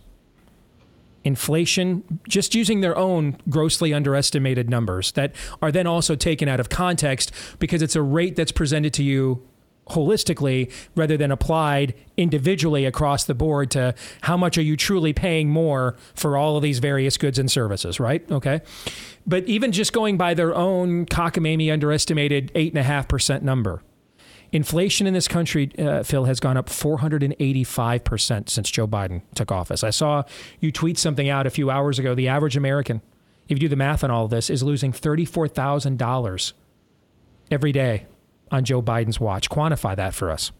inflation, 1.30 2.20
just 2.28 2.56
using 2.56 2.82
their 2.82 2.98
own 2.98 3.38
grossly 3.50 3.94
underestimated 3.94 4.68
numbers 4.68 5.12
that 5.12 5.32
are 5.62 5.72
then 5.72 5.86
also 5.86 6.16
taken 6.16 6.50
out 6.50 6.60
of 6.60 6.70
context 6.70 7.32
because 7.60 7.84
it's 7.84 7.96
a 7.96 8.02
rate 8.02 8.36
that's 8.36 8.52
presented 8.52 8.94
to 8.96 9.04
you 9.04 9.48
holistically 9.90 10.72
rather 10.96 11.18
than 11.18 11.32
applied 11.32 11.94
individually 12.18 12.86
across 12.86 13.26
the 13.26 13.36
board 13.36 13.70
to 13.72 13.94
how 14.22 14.36
much 14.36 14.58
are 14.58 14.64
you 14.64 14.76
truly 14.76 15.14
paying 15.14 15.50
more 15.50 15.96
for 16.16 16.36
all 16.36 16.58
of 16.58 16.64
these 16.64 16.80
various 16.80 17.16
goods 17.16 17.38
and 17.38 17.52
services, 17.52 18.00
right? 18.00 18.30
Okay. 18.32 18.62
But 19.28 19.44
even 19.46 19.72
just 19.72 19.94
going 19.94 20.18
by 20.18 20.34
their 20.34 20.56
own 20.56 21.06
cockamamie 21.06 21.72
underestimated 21.72 22.52
8.5% 22.56 23.44
number, 23.44 23.84
inflation 24.52 25.08
in 25.08 25.14
this 25.14 25.28
country, 25.28 25.72
uh, 25.78 26.04
Phil, 26.04 26.26
has 26.26 26.40
gone 26.40 26.58
up 26.58 26.68
485% 26.68 28.50
since 28.50 28.70
Joe 28.70 28.88
Biden 28.88 29.22
took 29.36 29.52
office. 29.52 29.84
I 29.84 29.90
saw 29.90 30.24
you 30.60 30.72
tweet 30.72 30.98
something 30.98 31.30
out 31.30 31.48
a 31.48 31.50
few 31.50 31.70
hours 31.70 32.00
ago. 32.00 32.16
The 32.16 32.28
average 32.28 32.58
American, 32.58 33.02
if 33.48 33.58
you 33.58 33.60
do 33.60 33.68
the 33.68 33.76
math 33.76 34.04
on 34.04 34.12
all 34.12 34.28
this, 34.28 34.50
is 34.50 34.64
losing 34.64 34.92
$34,000 34.92 36.54
every 37.52 37.72
day 37.72 38.06
on 38.52 38.64
Joe 38.64 38.82
Biden's 38.82 39.20
watch. 39.20 39.50
Quantify 39.50 39.96
that 39.96 40.14
for 40.14 40.32
us. 40.32 40.52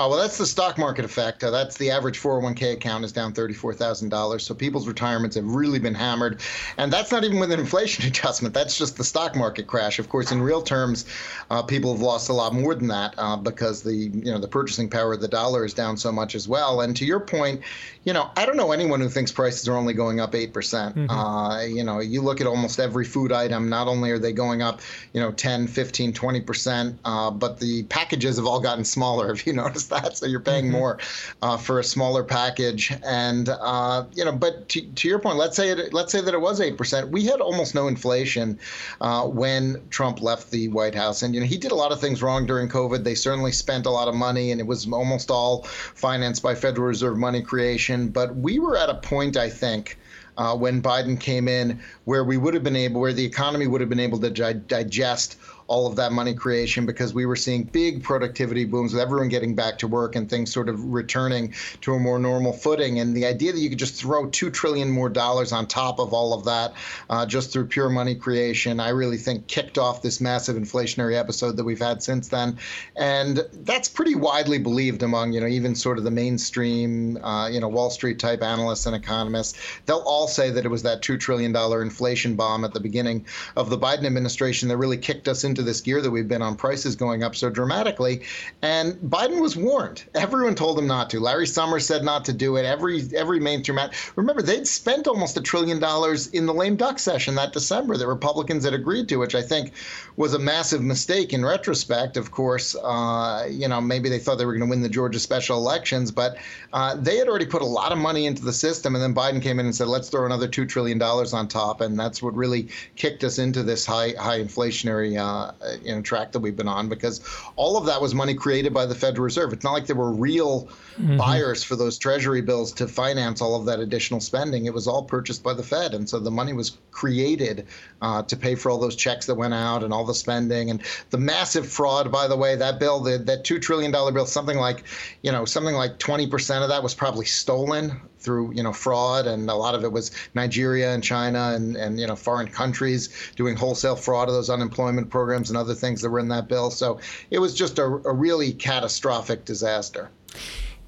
Uh, 0.00 0.08
well, 0.08 0.18
that's 0.18 0.38
the 0.38 0.46
stock 0.46 0.78
market 0.78 1.04
effect. 1.04 1.44
Uh, 1.44 1.50
that's 1.50 1.76
the 1.76 1.90
average 1.90 2.18
401k 2.18 2.72
account 2.72 3.04
is 3.04 3.12
down 3.12 3.34
$34,000. 3.34 4.40
So 4.40 4.54
people's 4.54 4.88
retirements 4.88 5.36
have 5.36 5.44
really 5.44 5.78
been 5.78 5.92
hammered. 5.92 6.40
And 6.78 6.90
that's 6.90 7.12
not 7.12 7.22
even 7.22 7.38
with 7.38 7.52
an 7.52 7.60
inflation 7.60 8.06
adjustment. 8.06 8.54
That's 8.54 8.78
just 8.78 8.96
the 8.96 9.04
stock 9.04 9.36
market 9.36 9.66
crash. 9.66 9.98
Of 9.98 10.08
course, 10.08 10.32
in 10.32 10.40
real 10.40 10.62
terms, 10.62 11.04
uh, 11.50 11.62
people 11.62 11.92
have 11.92 12.00
lost 12.00 12.30
a 12.30 12.32
lot 12.32 12.54
more 12.54 12.74
than 12.74 12.88
that 12.88 13.14
uh, 13.18 13.36
because 13.36 13.82
the 13.82 13.94
you 13.94 14.32
know 14.32 14.38
the 14.38 14.48
purchasing 14.48 14.88
power 14.88 15.12
of 15.12 15.20
the 15.20 15.28
dollar 15.28 15.66
is 15.66 15.74
down 15.74 15.98
so 15.98 16.10
much 16.10 16.34
as 16.34 16.48
well. 16.48 16.80
And 16.80 16.96
to 16.96 17.04
your 17.04 17.20
point, 17.20 17.60
you 18.04 18.14
know, 18.14 18.30
I 18.36 18.46
don't 18.46 18.56
know 18.56 18.72
anyone 18.72 19.00
who 19.00 19.10
thinks 19.10 19.30
prices 19.30 19.68
are 19.68 19.76
only 19.76 19.92
going 19.92 20.20
up 20.20 20.32
8%. 20.32 20.52
percent 20.52 20.96
mm 20.96 21.06
hmm 21.06 21.10
uh, 21.10 21.62
you 21.62 21.84
know, 21.84 22.00
you 22.00 22.22
look 22.22 22.40
at 22.40 22.46
almost 22.46 22.80
every 22.80 23.04
food 23.04 23.30
item, 23.32 23.68
not 23.68 23.88
only 23.88 24.10
are 24.10 24.18
they 24.18 24.32
going 24.32 24.62
up, 24.62 24.80
you 25.12 25.20
know, 25.20 25.30
10, 25.32 25.66
15, 25.66 26.12
20%, 26.12 26.94
uh, 27.04 27.30
but 27.30 27.58
the 27.58 27.82
packages 27.84 28.36
have 28.36 28.46
all 28.46 28.60
gotten 28.60 28.84
smaller. 28.84 29.30
if 29.32 29.46
you 29.46 29.52
noticed 29.52 29.89
that, 29.90 30.16
so 30.16 30.26
you're 30.26 30.40
paying 30.40 30.64
mm-hmm. 30.64 30.72
more 30.72 30.98
uh, 31.42 31.56
for 31.56 31.78
a 31.78 31.84
smaller 31.84 32.24
package. 32.24 32.92
And 33.04 33.48
uh, 33.48 34.04
you 34.14 34.24
know, 34.24 34.32
but 34.32 34.68
to, 34.70 34.80
to, 34.80 35.08
your 35.08 35.18
point, 35.18 35.36
let's 35.36 35.56
say 35.56 35.70
it, 35.70 35.92
let's 35.92 36.12
say 36.12 36.20
that 36.20 36.34
it 36.34 36.40
was 36.40 36.60
eight 36.60 36.76
percent. 36.76 37.10
We 37.10 37.24
had 37.24 37.40
almost 37.40 37.74
no 37.74 37.88
inflation 37.88 38.58
uh, 39.00 39.26
when 39.26 39.82
Trump 39.90 40.22
left 40.22 40.50
the 40.50 40.68
White 40.68 40.94
House, 40.94 41.22
and 41.22 41.34
you 41.34 41.40
know 41.40 41.46
he 41.46 41.58
did 41.58 41.72
a 41.72 41.76
lot 41.76 41.92
of 41.92 42.00
things 42.00 42.22
wrong 42.22 42.46
during 42.46 42.68
COVID. 42.68 43.04
They 43.04 43.14
certainly 43.14 43.52
spent 43.52 43.86
a 43.86 43.90
lot 43.90 44.08
of 44.08 44.14
money, 44.14 44.52
and 44.52 44.60
it 44.60 44.66
was 44.66 44.90
almost 44.90 45.30
all 45.30 45.64
financed 45.64 46.42
by 46.42 46.54
Federal 46.54 46.86
Reserve 46.86 47.18
money 47.18 47.42
creation. 47.42 48.08
But 48.08 48.34
we 48.36 48.58
were 48.58 48.76
at 48.76 48.88
a 48.88 48.94
point, 48.94 49.36
I 49.36 49.48
think 49.48 49.98
uh, 50.40 50.56
when 50.56 50.80
Biden 50.80 51.20
came 51.20 51.48
in, 51.48 51.80
where 52.04 52.24
we 52.24 52.38
would 52.38 52.54
have 52.54 52.64
been 52.64 52.76
able, 52.76 53.00
where 53.00 53.12
the 53.12 53.24
economy 53.24 53.66
would 53.66 53.80
have 53.80 53.90
been 53.90 54.00
able 54.00 54.18
to 54.20 54.30
di- 54.30 54.54
digest 54.54 55.36
all 55.70 55.86
of 55.86 55.94
that 55.94 56.10
money 56.10 56.34
creation 56.34 56.84
because 56.84 57.14
we 57.14 57.24
were 57.24 57.36
seeing 57.36 57.62
big 57.62 58.02
productivity 58.02 58.64
booms 58.64 58.92
with 58.92 59.00
everyone 59.00 59.28
getting 59.28 59.54
back 59.54 59.78
to 59.78 59.86
work 59.86 60.16
and 60.16 60.28
things 60.28 60.52
sort 60.52 60.68
of 60.68 60.84
returning 60.84 61.54
to 61.80 61.94
a 61.94 61.98
more 61.98 62.18
normal 62.18 62.52
footing. 62.52 62.98
And 62.98 63.16
the 63.16 63.24
idea 63.24 63.52
that 63.52 63.60
you 63.60 63.68
could 63.68 63.78
just 63.78 63.94
throw 63.94 64.28
two 64.30 64.50
trillion 64.50 64.90
more 64.90 65.08
dollars 65.08 65.52
on 65.52 65.68
top 65.68 66.00
of 66.00 66.12
all 66.12 66.34
of 66.34 66.44
that 66.46 66.72
uh, 67.08 67.24
just 67.24 67.52
through 67.52 67.66
pure 67.68 67.88
money 67.88 68.16
creation, 68.16 68.80
I 68.80 68.88
really 68.88 69.16
think 69.16 69.46
kicked 69.46 69.78
off 69.78 70.02
this 70.02 70.20
massive 70.20 70.56
inflationary 70.56 71.16
episode 71.16 71.56
that 71.56 71.62
we've 71.62 71.78
had 71.78 72.02
since 72.02 72.26
then. 72.26 72.58
And 72.96 73.46
that's 73.52 73.88
pretty 73.88 74.16
widely 74.16 74.58
believed 74.58 75.04
among, 75.04 75.34
you 75.34 75.40
know, 75.40 75.46
even 75.46 75.76
sort 75.76 75.98
of 75.98 76.04
the 76.04 76.10
mainstream, 76.10 77.16
uh, 77.22 77.48
you 77.48 77.60
know, 77.60 77.68
Wall 77.68 77.90
Street 77.90 78.18
type 78.18 78.42
analysts 78.42 78.86
and 78.86 78.96
economists. 78.96 79.56
They'll 79.86 79.98
all 79.98 80.26
say 80.26 80.50
that 80.50 80.64
it 80.64 80.68
was 80.68 80.82
that 80.82 81.00
$2 81.00 81.20
trillion 81.20 81.54
inflation 81.54 82.34
bomb 82.34 82.64
at 82.64 82.74
the 82.74 82.80
beginning 82.80 83.24
of 83.54 83.70
the 83.70 83.78
Biden 83.78 84.04
administration 84.04 84.68
that 84.68 84.76
really 84.76 84.98
kicked 84.98 85.28
us 85.28 85.44
into 85.44 85.59
this 85.62 85.80
gear 85.80 86.00
that 86.00 86.10
we've 86.10 86.28
been 86.28 86.42
on 86.42 86.56
prices 86.56 86.96
going 86.96 87.22
up 87.22 87.34
so 87.34 87.50
dramatically. 87.50 88.22
And 88.62 88.94
Biden 88.94 89.40
was 89.40 89.56
warned. 89.56 90.04
Everyone 90.14 90.54
told 90.54 90.78
him 90.78 90.86
not 90.86 91.10
to. 91.10 91.20
Larry 91.20 91.46
Summers 91.46 91.86
said 91.86 92.04
not 92.04 92.24
to 92.26 92.32
do 92.32 92.56
it. 92.56 92.64
Every 92.64 93.02
every 93.14 93.40
mainstream. 93.40 93.78
Remember, 94.16 94.42
they'd 94.42 94.66
spent 94.66 95.06
almost 95.06 95.36
a 95.36 95.40
trillion 95.40 95.78
dollars 95.80 96.28
in 96.28 96.46
the 96.46 96.54
lame 96.54 96.76
duck 96.76 96.98
session 96.98 97.34
that 97.36 97.52
December 97.52 97.96
that 97.96 98.06
Republicans 98.06 98.64
had 98.64 98.74
agreed 98.74 99.08
to, 99.08 99.16
which 99.16 99.34
I 99.34 99.42
think 99.42 99.72
was 100.16 100.34
a 100.34 100.38
massive 100.38 100.82
mistake 100.82 101.32
in 101.32 101.44
retrospect. 101.44 102.16
Of 102.16 102.30
course, 102.30 102.76
uh, 102.76 103.46
you 103.50 103.68
know 103.68 103.80
maybe 103.80 104.08
they 104.08 104.18
thought 104.18 104.38
they 104.38 104.46
were 104.46 104.52
going 104.52 104.68
to 104.68 104.70
win 104.70 104.82
the 104.82 104.88
Georgia 104.88 105.18
special 105.18 105.58
elections, 105.58 106.10
but 106.10 106.36
uh, 106.72 106.96
they 106.96 107.16
had 107.16 107.28
already 107.28 107.46
put 107.46 107.62
a 107.62 107.66
lot 107.66 107.92
of 107.92 107.98
money 107.98 108.26
into 108.26 108.44
the 108.44 108.52
system, 108.52 108.94
and 108.94 109.02
then 109.02 109.14
Biden 109.14 109.42
came 109.42 109.58
in 109.58 109.66
and 109.66 109.74
said, 109.74 109.88
"Let's 109.88 110.08
throw 110.08 110.26
another 110.26 110.48
two 110.48 110.66
trillion 110.66 110.98
dollars 110.98 111.32
on 111.32 111.48
top," 111.48 111.80
and 111.80 111.98
that's 111.98 112.22
what 112.22 112.34
really 112.34 112.68
kicked 112.96 113.24
us 113.24 113.38
into 113.38 113.62
this 113.62 113.86
high 113.86 114.14
high 114.18 114.40
inflationary 114.40 115.18
uh, 115.18 115.49
uh, 115.60 115.76
you 115.82 115.94
know 115.94 116.02
track 116.02 116.32
that 116.32 116.40
we've 116.40 116.56
been 116.56 116.68
on 116.68 116.88
because 116.88 117.20
all 117.56 117.76
of 117.76 117.86
that 117.86 118.00
was 118.00 118.14
money 118.14 118.34
created 118.34 118.72
by 118.72 118.86
the 118.86 118.94
Federal 118.94 119.24
Reserve. 119.24 119.52
It's 119.52 119.64
not 119.64 119.72
like 119.72 119.86
there 119.86 119.96
were 119.96 120.12
real 120.12 120.68
mm-hmm. 120.96 121.16
buyers 121.16 121.62
for 121.62 121.76
those 121.76 121.98
Treasury 121.98 122.42
bills 122.42 122.72
to 122.72 122.86
finance 122.86 123.40
all 123.40 123.54
of 123.54 123.66
that 123.66 123.80
additional 123.80 124.20
spending. 124.20 124.66
It 124.66 124.74
was 124.74 124.86
all 124.86 125.02
purchased 125.02 125.42
by 125.42 125.54
the 125.54 125.62
Fed, 125.62 125.94
and 125.94 126.08
so 126.08 126.18
the 126.18 126.30
money 126.30 126.52
was 126.52 126.78
created 126.90 127.66
uh, 128.02 128.22
to 128.22 128.36
pay 128.36 128.54
for 128.54 128.70
all 128.70 128.78
those 128.78 128.96
checks 128.96 129.26
that 129.26 129.34
went 129.34 129.54
out 129.54 129.82
and 129.82 129.92
all 129.92 130.04
the 130.04 130.14
spending 130.14 130.70
and 130.70 130.82
the 131.10 131.18
massive 131.18 131.68
fraud. 131.68 132.10
By 132.10 132.28
the 132.28 132.36
way, 132.36 132.56
that 132.56 132.78
bill, 132.78 133.00
the, 133.00 133.18
that 133.18 133.44
two 133.44 133.58
trillion 133.58 133.90
dollar 133.90 134.12
bill, 134.12 134.26
something 134.26 134.58
like 134.58 134.84
you 135.22 135.32
know 135.32 135.44
something 135.44 135.74
like 135.74 135.98
20 135.98 136.26
percent 136.26 136.62
of 136.62 136.70
that 136.70 136.82
was 136.82 136.94
probably 136.94 137.26
stolen 137.26 138.00
through 138.20 138.52
you 138.52 138.62
know 138.62 138.72
fraud, 138.72 139.26
and 139.26 139.48
a 139.50 139.54
lot 139.54 139.74
of 139.74 139.84
it 139.84 139.92
was 139.92 140.10
Nigeria 140.34 140.92
and 140.92 141.02
China 141.02 141.52
and 141.54 141.76
and 141.76 141.98
you 141.98 142.06
know 142.06 142.16
foreign 142.16 142.48
countries 142.48 143.32
doing 143.36 143.56
wholesale 143.56 143.96
fraud 143.96 144.28
of 144.28 144.34
those 144.34 144.50
unemployment 144.50 145.10
programs 145.10 145.50
and 145.50 145.56
other 145.56 145.74
things 145.74 146.02
that 146.02 146.10
were 146.10 146.20
in 146.20 146.28
that 146.28 146.48
bill. 146.48 146.70
So 146.70 147.00
it 147.30 147.38
was 147.38 147.54
just 147.54 147.78
a, 147.78 147.84
a 147.84 148.12
really 148.12 148.52
catastrophic 148.52 149.44
disaster. 149.44 150.10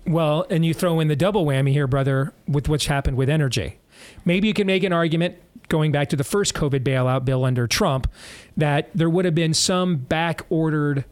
Well, 0.07 0.47
and 0.51 0.65
you 0.65 0.75
throw 0.75 1.01
in 1.01 1.09
the 1.09 1.17
double 1.17 1.47
whammy 1.47 1.73
here, 1.73 1.87
brother, 1.87 2.33
with 2.49 2.69
what's 2.69 2.87
happened 2.87 3.17
with 3.17 3.29
energy. 3.29 3.79
Maybe 4.25 4.49
you 4.49 4.55
can 4.55 4.67
make 4.67 4.83
an 4.83 4.93
argument 4.93 5.37
going 5.69 5.93
back 5.93 6.09
to 6.09 6.17
the 6.17 6.25
first 6.25 6.55
COVID 6.55 6.81
bailout 6.81 7.25
bill 7.25 7.45
under 7.45 7.67
Trump 7.67 8.11
that 8.57 8.91
there 8.95 9.09
would 9.09 9.25
have 9.25 9.35
been 9.35 9.55
some 9.55 9.97
back 9.97 10.43
ordered 10.51 11.05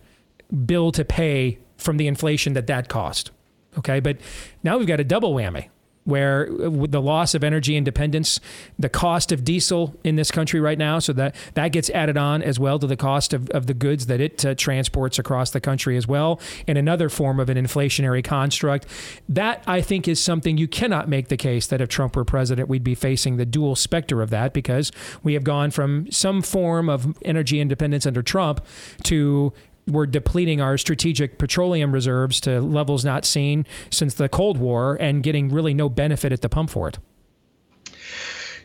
bill 0.67 0.91
to 0.93 1.05
pay 1.05 1.59
from 1.77 1.97
the 1.97 2.07
inflation 2.07 2.53
that 2.55 2.67
that 2.67 2.89
cost. 2.89 3.31
Okay, 3.79 4.01
but 4.01 4.19
now 4.63 4.77
we've 4.77 4.89
got 4.89 5.01
a 5.01 5.05
double 5.05 5.35
whammy 5.35 5.69
where 6.05 6.51
with 6.53 6.93
the 6.93 7.01
loss 7.01 7.35
of 7.35 7.45
energy 7.45 7.77
independence, 7.77 8.41
the 8.79 8.89
cost 8.89 9.33
of 9.33 9.45
diesel 9.45 9.95
in 10.03 10.17
this 10.17 10.31
country 10.31 10.61
right 10.61 10.79
now, 10.79 10.99
so 10.99 11.13
that 11.13 11.35
that 11.55 11.69
gets 11.69 11.91
added 11.91 12.17
on 12.17 12.43
as 12.43 12.59
well 12.59 12.79
to 12.79 12.87
the 12.87 12.97
cost 12.97 13.33
of, 13.33 13.49
of 13.51 13.67
the 13.67 13.75
goods 13.75 14.07
that 14.07 14.21
it 14.21 14.45
uh, 14.45 14.55
transports 14.55 15.19
across 15.19 15.51
the 15.51 15.61
country 15.61 15.97
as 15.97 16.07
well, 16.07 16.41
in 16.67 16.77
another 16.77 17.09
form 17.09 17.39
of 17.39 17.49
an 17.51 17.57
inflationary 17.57 18.25
construct. 18.25 18.87
That 19.29 19.63
I 19.67 19.81
think 19.81 20.09
is 20.09 20.21
something 20.21 20.57
you 20.57 20.69
cannot 20.69 21.09
make 21.09 21.29
the 21.29 21.37
case 21.37 21.67
that 21.67 21.81
if 21.81 21.89
Trump 21.89 22.17
were 22.17 22.25
president, 22.25 22.69
we'd 22.69 22.85
be 22.85 22.95
facing 22.95 23.37
the 23.37 23.47
dual 23.47 23.77
specter 23.77 24.23
of 24.23 24.31
that 24.31 24.53
because 24.53 24.91
we 25.23 25.35
have 25.35 25.45
gone 25.45 25.71
from 25.71 26.11
some 26.11 26.43
form 26.43 26.89
of 26.89 27.17
energy 27.23 27.61
independence 27.61 28.07
under 28.07 28.23
Trump 28.23 28.65
to 29.05 29.53
we're 29.91 30.07
depleting 30.07 30.61
our 30.61 30.79
strategic 30.79 31.39
petroleum 31.39 31.93
reserves 31.93 32.41
to 32.43 32.61
levels 32.61 33.05
not 33.05 33.25
seen 33.25 33.67
since 33.91 34.15
the 34.15 34.29
Cold 34.29 34.59
War 34.59 34.97
and 35.01 35.23
getting 35.23 35.49
really 35.49 35.75
no 35.75 35.89
benefit 35.89 36.33
at 36.33 36.41
the 36.41 36.49
pump 36.49 36.71
for 36.71 36.89
it. 36.89 36.99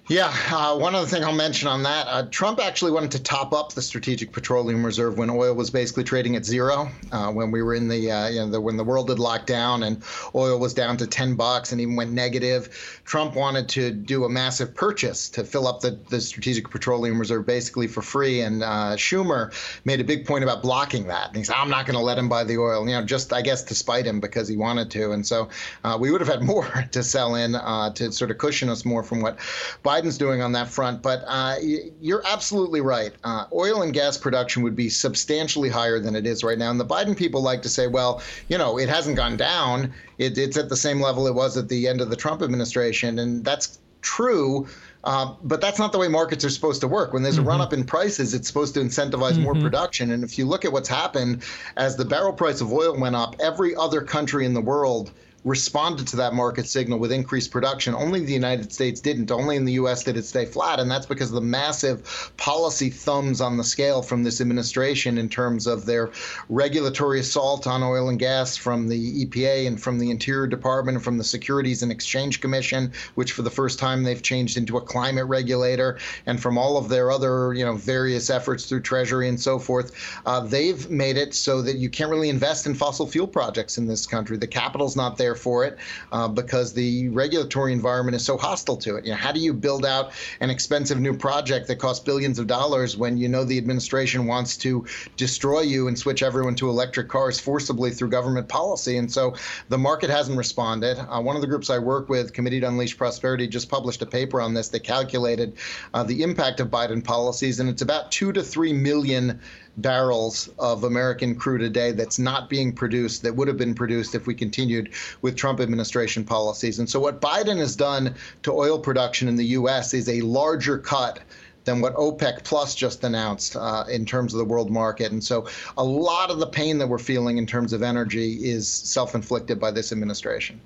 Yeah, 0.08 0.32
uh, 0.52 0.78
one 0.78 0.94
other 0.94 1.08
thing 1.08 1.24
I'll 1.24 1.34
mention 1.34 1.68
on 1.68 1.82
that 1.82 2.06
uh, 2.08 2.28
Trump 2.30 2.60
actually 2.60 2.92
wanted 2.92 3.10
to 3.14 3.24
top 3.24 3.54
up 3.54 3.74
the 3.74 3.82
Strategic 3.82 4.32
Petroleum 4.32 4.86
Reserve 4.86 5.18
when 5.18 5.32
oil 5.32 5.56
was 5.56 5.72
basically 5.72 6.04
trading 6.04 6.36
at 6.36 6.46
zero. 6.46 6.92
Uh, 7.12 7.32
when 7.32 7.50
we 7.50 7.64
were 7.64 7.74
in 7.74 7.88
the, 7.88 8.12
uh, 8.12 8.28
you 8.28 8.40
know, 8.42 8.52
the, 8.52 8.62
when 8.62 8.78
the 8.78 8.84
world 8.84 9.10
had 9.10 9.18
locked 9.18 9.48
down 9.48 9.82
and 9.82 10.04
oil 10.36 10.60
was 10.60 10.76
down 10.76 10.96
to 10.98 11.08
10 11.08 11.34
bucks 11.34 11.72
and 11.72 11.82
even 11.82 11.96
went 11.96 12.12
negative, 12.12 13.02
Trump 13.04 13.36
wanted 13.36 13.68
to 13.70 13.90
do 13.90 14.26
a 14.26 14.30
massive 14.30 14.76
purchase 14.76 15.28
to 15.28 15.44
fill 15.44 15.68
up 15.68 15.82
the, 15.82 15.98
the 16.10 16.22
Strategic 16.22 16.70
Petroleum 16.70 17.18
Reserve 17.18 17.44
basically 17.48 17.88
for 17.88 18.04
free. 18.04 18.42
And 18.42 18.62
uh, 18.62 18.98
Schumer 18.98 19.52
made 19.86 20.02
a 20.02 20.04
big 20.04 20.28
point 20.28 20.44
about 20.44 20.62
blocking 20.62 21.08
that. 21.08 21.30
And 21.30 21.38
he 21.38 21.44
said, 21.44 21.56
I'm 21.56 21.72
not 21.72 21.88
going 21.88 21.98
to 21.98 22.04
let 22.04 22.20
him 22.20 22.30
buy 22.30 22.44
the 22.44 22.60
oil, 22.60 22.88
you 22.88 22.94
know, 22.94 23.04
just, 23.04 23.34
I 23.34 23.42
guess, 23.42 23.64
to 23.64 23.74
spite 23.74 24.06
him 24.06 24.20
because 24.20 24.48
he 24.48 24.56
wanted 24.56 24.92
to. 24.92 25.14
And 25.14 25.26
so 25.26 25.50
uh, 25.84 25.98
we 26.00 26.12
would 26.12 26.22
have 26.22 26.30
had 26.30 26.44
more 26.54 26.68
to 26.92 27.02
sell 27.02 27.34
in 27.34 27.54
to 27.54 28.12
sort 28.12 28.30
of 28.30 28.38
cushion 28.38 28.70
us 28.70 28.86
more 28.86 29.02
from 29.02 29.22
what 29.22 29.40
Biden 29.84 29.95
Biden's 29.96 30.18
doing 30.18 30.42
on 30.42 30.52
that 30.54 30.68
front. 30.68 31.02
But 31.02 31.24
uh, 31.28 31.56
you're 32.02 32.24
absolutely 32.26 32.82
right. 32.82 33.14
Uh, 33.24 33.46
oil 33.54 33.82
and 33.82 33.94
gas 33.94 34.18
production 34.18 34.64
would 34.64 34.76
be 34.76 34.90
substantially 34.90 35.70
higher 35.70 36.00
than 36.00 36.16
it 36.16 36.26
is 36.26 36.44
right 36.44 36.58
now. 36.58 36.72
And 36.72 36.80
the 36.80 36.86
Biden 36.86 37.16
people 37.16 37.42
like 37.42 37.62
to 37.64 37.70
say, 37.70 37.88
well, 37.88 38.22
you 38.48 38.58
know, 38.58 38.78
it 38.78 38.90
hasn't 38.90 39.16
gone 39.16 39.38
down. 39.38 39.94
It, 40.18 40.38
it's 40.38 40.58
at 40.58 40.70
the 40.70 40.78
same 40.78 41.00
level 41.00 41.28
it 41.28 41.34
was 41.34 41.58
at 41.58 41.70
the 41.70 41.88
end 41.88 42.02
of 42.02 42.10
the 42.10 42.16
Trump 42.16 42.42
administration. 42.42 43.20
And 43.20 43.44
that's 43.44 43.80
true. 44.02 44.68
Uh, 45.04 45.36
but 45.44 45.62
that's 45.62 45.78
not 45.78 45.92
the 45.92 46.00
way 46.00 46.08
markets 46.08 46.44
are 46.44 46.50
supposed 46.50 46.82
to 46.82 46.88
work. 46.88 47.14
When 47.14 47.22
there's 47.22 47.36
mm-hmm. 47.36 47.46
a 47.46 47.50
run 47.50 47.62
up 47.62 47.74
in 47.74 47.84
prices, 47.84 48.34
it's 48.34 48.48
supposed 48.48 48.74
to 48.74 48.80
incentivize 48.80 49.34
mm-hmm. 49.34 49.44
more 49.44 49.54
production. 49.54 50.12
And 50.12 50.24
if 50.24 50.38
you 50.38 50.46
look 50.46 50.66
at 50.66 50.72
what's 50.72 50.90
happened 50.90 51.44
as 51.78 51.96
the 51.96 52.06
barrel 52.06 52.34
price 52.34 52.60
of 52.60 52.74
oil 52.74 53.00
went 53.00 53.16
up, 53.16 53.36
every 53.40 53.76
other 53.76 54.02
country 54.02 54.46
in 54.46 54.54
the 54.56 54.62
world 54.62 55.12
responded 55.46 56.08
to 56.08 56.16
that 56.18 56.34
market 56.34 56.68
signal 56.68 56.98
with 56.98 57.12
increased 57.12 57.52
production. 57.52 57.94
Only 57.94 58.20
the 58.20 58.34
United 58.34 58.74
States 58.74 59.00
didn't. 59.00 59.32
Only 59.32 59.56
in 59.56 59.64
the 59.64 59.74
U.S. 59.74 60.04
did 60.04 60.18
it 60.18 60.26
stay 60.26 60.46
flat, 60.46 60.80
and 60.80 60.90
that's 60.90 61.06
because 61.06 61.30
of 61.30 61.36
the 61.36 61.42
massive 61.42 62.32
policy 62.36 62.90
thumbs 62.90 63.40
on 63.42 63.56
the 63.56 63.64
scale 63.64 64.02
from 64.02 64.24
this 64.24 64.42
administration 64.42 65.20
in 65.20 65.30
terms 65.30 65.68
of 65.68 65.86
their 65.86 66.12
regulatory 66.50 67.20
assault 67.20 67.68
on 67.68 67.84
oil 67.84 68.10
and 68.10 68.18
gas 68.18 68.58
from 68.58 68.88
the 68.88 69.26
EPA 69.26 69.68
and 69.68 69.80
from 69.80 70.00
the 70.00 70.10
Interior 70.10 70.48
Department 70.48 70.96
and 70.96 71.04
from 71.04 71.18
the 71.18 71.24
Securities 71.24 71.84
and 71.84 71.92
Exchange 71.92 72.42
Commission, 72.42 72.92
which 73.14 73.32
for 73.32 73.44
the 73.44 73.52
first 73.52 73.78
time 73.78 74.04
they've 74.04 74.24
changed 74.24 74.58
into 74.58 74.78
a 74.78 74.82
climate 74.82 75.28
regulator, 75.28 76.00
and 76.26 76.42
from 76.42 76.58
all 76.58 76.76
of 76.76 76.90
their 76.90 77.12
other, 77.12 77.54
you 77.54 77.64
know, 77.64 77.76
various 77.76 78.32
efforts 78.32 78.66
through 78.66 78.82
Treasury 78.82 79.30
and 79.30 79.40
so 79.40 79.60
forth. 79.60 79.92
Uh, 80.26 80.40
they've 80.40 80.90
made 80.90 81.18
it 81.18 81.36
so 81.36 81.62
that 81.62 81.76
you 81.76 81.90
can't 81.90 82.10
really 82.10 82.30
invest 82.30 82.66
in 82.66 82.74
fossil 82.74 83.06
fuel 83.06 83.28
projects 83.28 83.78
in 83.78 83.86
this 83.86 84.08
country. 84.08 84.38
The 84.38 84.48
capital's 84.48 84.96
not 84.96 85.18
there 85.18 85.35
for 85.36 85.66
it 85.66 85.78
uh, 86.12 86.28
because 86.28 86.74
the 86.74 87.10
regulatory 87.10 87.74
environment 87.74 88.16
is 88.16 88.26
so 88.26 88.38
hostile 88.38 88.78
to 88.78 88.96
it. 88.96 89.06
You 89.06 89.12
know, 89.12 89.18
how 89.18 89.32
do 89.32 89.40
you 89.40 89.54
build 89.54 89.86
out 89.86 90.12
an 90.40 90.50
expensive 90.50 91.00
new 91.00 91.16
project 91.16 91.68
that 91.68 91.78
costs 91.78 92.04
billions 92.04 92.40
of 92.40 92.48
dollars 92.48 92.98
when 92.98 93.18
you 93.18 93.28
know 93.28 93.44
the 93.44 93.58
administration 93.58 94.26
wants 94.26 94.58
to 94.58 94.86
destroy 95.18 95.62
you 95.62 95.88
and 95.88 95.98
switch 95.98 96.24
everyone 96.24 96.56
to 96.56 96.70
electric 96.70 97.10
cars 97.10 97.40
forcibly 97.40 97.92
through 97.92 98.10
government 98.10 98.48
policy? 98.48 98.98
And 98.98 99.12
so 99.12 99.36
the 99.70 99.78
market 99.78 100.10
hasn't 100.10 100.38
responded. 100.38 100.98
Uh, 100.98 101.22
one 101.22 101.36
of 101.36 101.42
the 101.42 101.48
groups 101.48 101.70
I 101.70 101.80
work 101.80 102.10
with, 102.10 102.34
Committee 102.34 102.60
to 102.60 102.68
Unleash 102.68 102.98
Prosperity, 102.98 103.48
just 103.48 103.70
published 103.70 104.02
a 104.02 104.06
paper 104.06 104.42
on 104.42 104.54
this. 104.54 104.70
They 104.70 104.80
calculated 104.80 105.58
uh, 105.94 106.04
the 106.04 106.24
impact 106.24 106.60
of 106.60 106.70
Biden 106.70 107.04
policies, 107.04 107.60
and 107.60 107.70
it's 107.70 107.82
about 107.82 108.12
two 108.12 108.32
to 108.34 108.44
three 108.44 108.74
million 108.74 109.40
barrels 109.78 110.50
of 110.60 110.84
American 110.84 111.36
crude 111.36 111.62
a 111.62 111.70
day 111.70 111.92
that's 111.92 112.20
not 112.20 112.50
being 112.50 112.74
produced 112.74 113.22
that 113.24 113.36
would 113.36 113.48
have 113.48 113.58
been 113.58 113.76
produced 113.76 114.16
if 114.16 114.28
we 114.28 114.34
continued 114.34 114.92
with 115.22 115.36
Trump 115.36 115.60
administration 115.60 116.24
policies. 116.24 116.80
And 116.80 116.90
so 116.90 117.00
what 117.00 117.22
Biden 117.22 117.58
has 117.58 117.76
done 117.76 118.16
to 118.44 118.52
oil 118.52 118.80
production 118.80 119.28
in 119.28 119.36
the 119.36 119.46
U.S. 119.46 119.94
is 119.94 120.08
a 120.10 120.22
larger 120.22 120.78
cut 120.78 121.20
than 121.66 121.82
what 121.82 121.96
OPEC 121.96 122.44
Plus 122.44 122.76
just 122.76 123.04
announced 123.04 123.56
uh, 123.56 123.84
in 123.90 124.06
terms 124.06 124.34
of 124.34 124.38
the 124.38 124.46
world 124.46 124.70
market. 124.70 125.12
And 125.12 125.24
so 125.24 125.48
a 125.78 125.84
lot 125.84 126.30
of 126.30 126.40
the 126.40 126.48
pain 126.48 126.78
that 126.78 126.88
we're 126.88 127.00
feeling 127.00 127.38
in 127.38 127.46
terms 127.46 127.74
of 127.74 127.82
energy 127.82 128.34
is 128.36 128.68
self 128.68 129.16
inflicted 129.16 129.60
by 129.60 129.72
this 129.72 129.92
administration. 129.92 130.62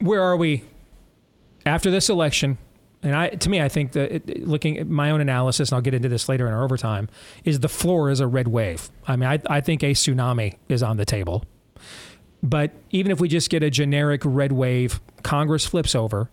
Where 0.00 0.22
are 0.22 0.36
we 0.36 0.64
after 1.64 1.90
this 1.90 2.10
election? 2.10 2.58
And 3.06 3.14
I, 3.14 3.28
to 3.28 3.48
me, 3.48 3.62
I 3.62 3.68
think 3.68 3.92
that 3.92 4.44
looking 4.44 4.78
at 4.78 4.88
my 4.88 5.12
own 5.12 5.20
analysis, 5.20 5.70
and 5.70 5.76
I'll 5.76 5.80
get 5.80 5.94
into 5.94 6.08
this 6.08 6.28
later 6.28 6.48
in 6.48 6.52
our 6.52 6.64
overtime, 6.64 7.08
is 7.44 7.60
the 7.60 7.68
floor 7.68 8.10
is 8.10 8.18
a 8.18 8.26
red 8.26 8.48
wave. 8.48 8.90
I 9.06 9.14
mean, 9.14 9.28
I, 9.28 9.38
I 9.48 9.60
think 9.60 9.84
a 9.84 9.92
tsunami 9.92 10.56
is 10.68 10.82
on 10.82 10.96
the 10.96 11.04
table. 11.04 11.44
But 12.42 12.72
even 12.90 13.12
if 13.12 13.20
we 13.20 13.28
just 13.28 13.48
get 13.48 13.62
a 13.62 13.70
generic 13.70 14.22
red 14.24 14.50
wave, 14.50 15.00
Congress 15.22 15.64
flips 15.64 15.94
over. 15.94 16.30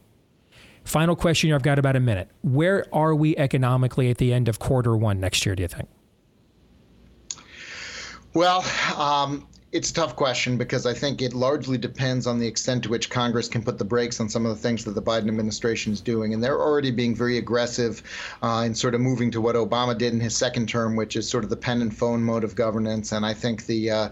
Final 0.84 1.16
question 1.16 1.54
I've 1.54 1.62
got 1.62 1.78
about 1.78 1.96
a 1.96 2.00
minute. 2.00 2.28
Where 2.42 2.88
are 2.92 3.14
we 3.14 3.38
economically 3.38 4.10
at 4.10 4.18
the 4.18 4.34
end 4.34 4.48
of 4.48 4.58
quarter 4.58 4.98
one 4.98 5.20
next 5.20 5.46
year, 5.46 5.56
do 5.56 5.62
you 5.62 5.68
think? 5.68 5.90
Well, 8.34 8.66
um, 8.98 9.48
it's 9.74 9.90
a 9.90 9.94
tough 9.94 10.16
question 10.16 10.56
because 10.56 10.86
I 10.86 10.94
think 10.94 11.20
it 11.20 11.34
largely 11.34 11.80
depends 11.80 12.28
on 12.28 12.38
the 12.38 12.46
extent 12.46 12.84
to 12.84 12.90
which 12.90 13.10
Congress 13.10 13.48
can 13.48 13.64
put 13.64 13.80
the 13.80 13.84
brakes 13.84 14.20
on 14.20 14.30
some 14.30 14.46
of 14.46 14.56
the 14.56 14.62
things 14.62 14.86
that 14.86 14.92
the 14.92 15.02
Biden 15.02 15.28
administration 15.28 15.92
is 15.92 16.00
doing. 16.00 16.32
And 16.32 16.44
they're 16.44 16.62
already 16.62 16.92
being 16.92 17.16
very 17.16 17.40
aggressive 17.40 18.04
uh, 18.44 18.64
in 18.68 18.76
sort 18.76 18.94
of 18.94 19.02
moving 19.02 19.32
to 19.32 19.42
what 19.42 19.56
Obama 19.56 19.98
did 19.98 20.14
in 20.14 20.20
his 20.20 20.38
second 20.38 20.70
term, 20.70 20.96
which 20.96 21.16
is 21.16 21.28
sort 21.28 21.44
of 21.44 21.50
the 21.50 21.58
pen 21.58 21.82
and 21.82 21.96
phone 21.96 22.24
mode 22.24 22.44
of 22.44 22.56
governance. 22.56 23.14
And 23.14 23.26
I 23.26 23.34
think 23.34 23.66
the 23.66 23.90
uh, 23.90 24.10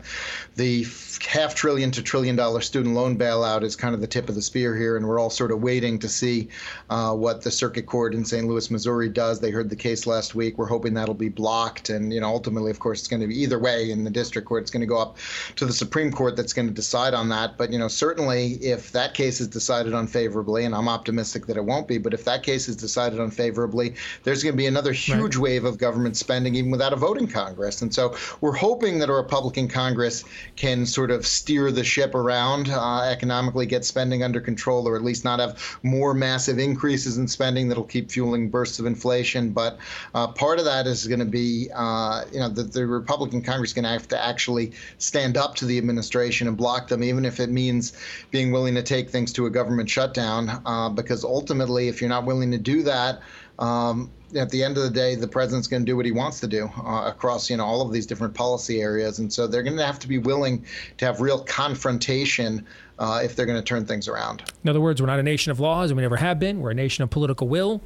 the 0.55 0.84
half 1.28 1.53
trillion 1.53 1.91
to 1.91 2.01
trillion 2.01 2.36
dollar 2.36 2.62
student 2.62 2.95
loan 2.95 3.16
bailout 3.16 3.62
is 3.62 3.76
kind 3.76 3.93
of 3.93 4.01
the 4.01 4.07
tip 4.07 4.30
of 4.30 4.36
the 4.36 4.41
spear 4.41 4.76
here. 4.76 4.97
And 4.97 5.07
we're 5.07 5.20
all 5.20 5.30
sort 5.30 5.51
of 5.51 5.62
waiting 5.62 5.99
to 5.99 6.09
see 6.09 6.49
uh, 6.89 7.14
what 7.14 7.43
the 7.43 7.51
circuit 7.51 7.86
court 7.86 8.16
in 8.16 8.26
St. 8.26 8.47
Louis, 8.47 8.72
Missouri 8.72 9.09
does. 9.09 9.39
They 9.39 9.51
heard 9.51 9.70
the 9.70 9.76
case 9.76 10.07
last 10.07 10.34
week. 10.34 10.57
We're 10.57 10.66
hoping 10.66 10.95
that'll 10.95 11.14
be 11.14 11.30
blocked. 11.30 11.91
And, 11.91 12.12
you 12.12 12.20
know, 12.20 12.30
ultimately, 12.30 12.72
of 12.72 12.80
course, 12.80 12.99
it's 12.99 13.07
going 13.07 13.22
to 13.22 13.28
be 13.28 13.39
either 13.39 13.59
way 13.59 13.91
in 13.91 14.03
the 14.03 14.09
district 14.09 14.47
court. 14.47 14.64
It's 14.64 14.72
going 14.72 14.82
to 14.82 14.88
go 14.88 14.97
up 14.97 15.18
to 15.55 15.65
the 15.65 15.73
Supreme 15.73 16.11
Court 16.11 16.35
that's 16.35 16.53
going 16.53 16.67
to 16.67 16.73
decide 16.73 17.13
on 17.13 17.29
that. 17.29 17.57
But 17.57 17.71
you 17.71 17.79
know, 17.79 17.87
certainly 17.87 18.53
if 18.53 18.91
that 18.91 19.13
case 19.13 19.39
is 19.41 19.47
decided 19.47 19.93
unfavorably, 19.93 20.65
and 20.65 20.75
I'm 20.75 20.87
optimistic 20.87 21.45
that 21.47 21.57
it 21.57 21.65
won't 21.65 21.87
be, 21.87 21.97
but 21.97 22.13
if 22.13 22.23
that 22.25 22.43
case 22.43 22.67
is 22.67 22.75
decided 22.75 23.19
unfavorably, 23.19 23.95
there's 24.23 24.43
going 24.43 24.53
to 24.53 24.57
be 24.57 24.67
another 24.67 24.93
huge 24.93 25.35
right. 25.35 25.43
wave 25.43 25.65
of 25.65 25.77
government 25.77 26.17
spending 26.17 26.55
even 26.55 26.71
without 26.71 26.93
a 26.93 26.95
vote 26.95 27.17
in 27.17 27.27
Congress. 27.27 27.81
And 27.81 27.93
so 27.93 28.15
we're 28.41 28.55
hoping 28.55 28.99
that 28.99 29.09
a 29.09 29.13
Republican 29.13 29.67
Congress 29.67 30.23
can 30.55 30.85
sort 30.85 31.11
of 31.11 31.25
steer 31.25 31.71
the 31.71 31.83
ship 31.83 32.15
around, 32.15 32.69
uh, 32.69 33.01
economically 33.01 33.65
get 33.65 33.85
spending 33.85 34.23
under 34.23 34.39
control, 34.39 34.87
or 34.87 34.95
at 34.95 35.03
least 35.03 35.23
not 35.23 35.39
have 35.39 35.79
more 35.83 36.13
massive 36.13 36.59
increases 36.59 37.17
in 37.17 37.27
spending 37.27 37.67
that'll 37.67 37.83
keep 37.83 38.11
fueling 38.11 38.49
bursts 38.49 38.79
of 38.79 38.85
inflation. 38.85 39.51
But 39.51 39.77
uh, 40.13 40.27
part 40.27 40.59
of 40.59 40.65
that 40.65 40.87
is 40.87 41.07
going 41.07 41.19
to 41.19 41.25
be, 41.25 41.69
uh, 41.73 42.25
you 42.31 42.39
know, 42.39 42.49
the, 42.49 42.63
the 42.63 42.85
Republican 42.85 43.41
Congress 43.41 43.71
is 43.71 43.73
going 43.73 43.83
to 43.83 43.89
have 43.89 44.07
to 44.09 44.23
actually 44.23 44.73
stand 44.97 45.37
up 45.37 45.40
to 45.55 45.65
the 45.65 45.77
administration 45.77 46.47
and 46.47 46.55
block 46.55 46.87
them, 46.87 47.03
even 47.03 47.25
if 47.25 47.39
it 47.39 47.49
means 47.49 47.93
being 48.31 48.51
willing 48.51 48.75
to 48.75 48.83
take 48.83 49.09
things 49.09 49.33
to 49.33 49.45
a 49.45 49.49
government 49.49 49.89
shutdown. 49.89 50.61
Uh, 50.65 50.89
because 50.89 51.23
ultimately, 51.23 51.87
if 51.87 52.01
you're 52.01 52.09
not 52.09 52.25
willing 52.25 52.51
to 52.51 52.57
do 52.57 52.83
that, 52.83 53.21
um, 53.59 54.09
at 54.35 54.49
the 54.49 54.63
end 54.63 54.77
of 54.77 54.83
the 54.83 54.89
day, 54.89 55.15
the 55.15 55.27
president's 55.27 55.67
going 55.67 55.83
to 55.83 55.85
do 55.85 55.95
what 55.95 56.05
he 56.05 56.11
wants 56.11 56.39
to 56.39 56.47
do 56.47 56.69
uh, 56.83 57.07
across 57.07 57.49
you 57.49 57.57
know 57.57 57.65
all 57.65 57.81
of 57.81 57.91
these 57.91 58.05
different 58.05 58.33
policy 58.33 58.81
areas, 58.81 59.19
and 59.19 59.31
so 59.31 59.47
they're 59.47 59.63
going 59.63 59.77
to 59.77 59.85
have 59.85 59.99
to 59.99 60.07
be 60.07 60.17
willing 60.17 60.65
to 60.97 61.05
have 61.05 61.21
real 61.21 61.43
confrontation 61.43 62.65
uh, 62.99 63.21
if 63.23 63.35
they're 63.35 63.45
going 63.45 63.59
to 63.59 63.63
turn 63.63 63.85
things 63.85 64.07
around. 64.07 64.43
In 64.63 64.69
other 64.69 64.81
words, 64.81 65.01
we're 65.01 65.07
not 65.07 65.19
a 65.19 65.23
nation 65.23 65.51
of 65.51 65.59
laws, 65.59 65.91
and 65.91 65.97
we 65.97 66.01
never 66.01 66.17
have 66.17 66.39
been. 66.39 66.59
We're 66.59 66.71
a 66.71 66.75
nation 66.75 67.03
of 67.03 67.09
political 67.09 67.47
will, 67.47 67.81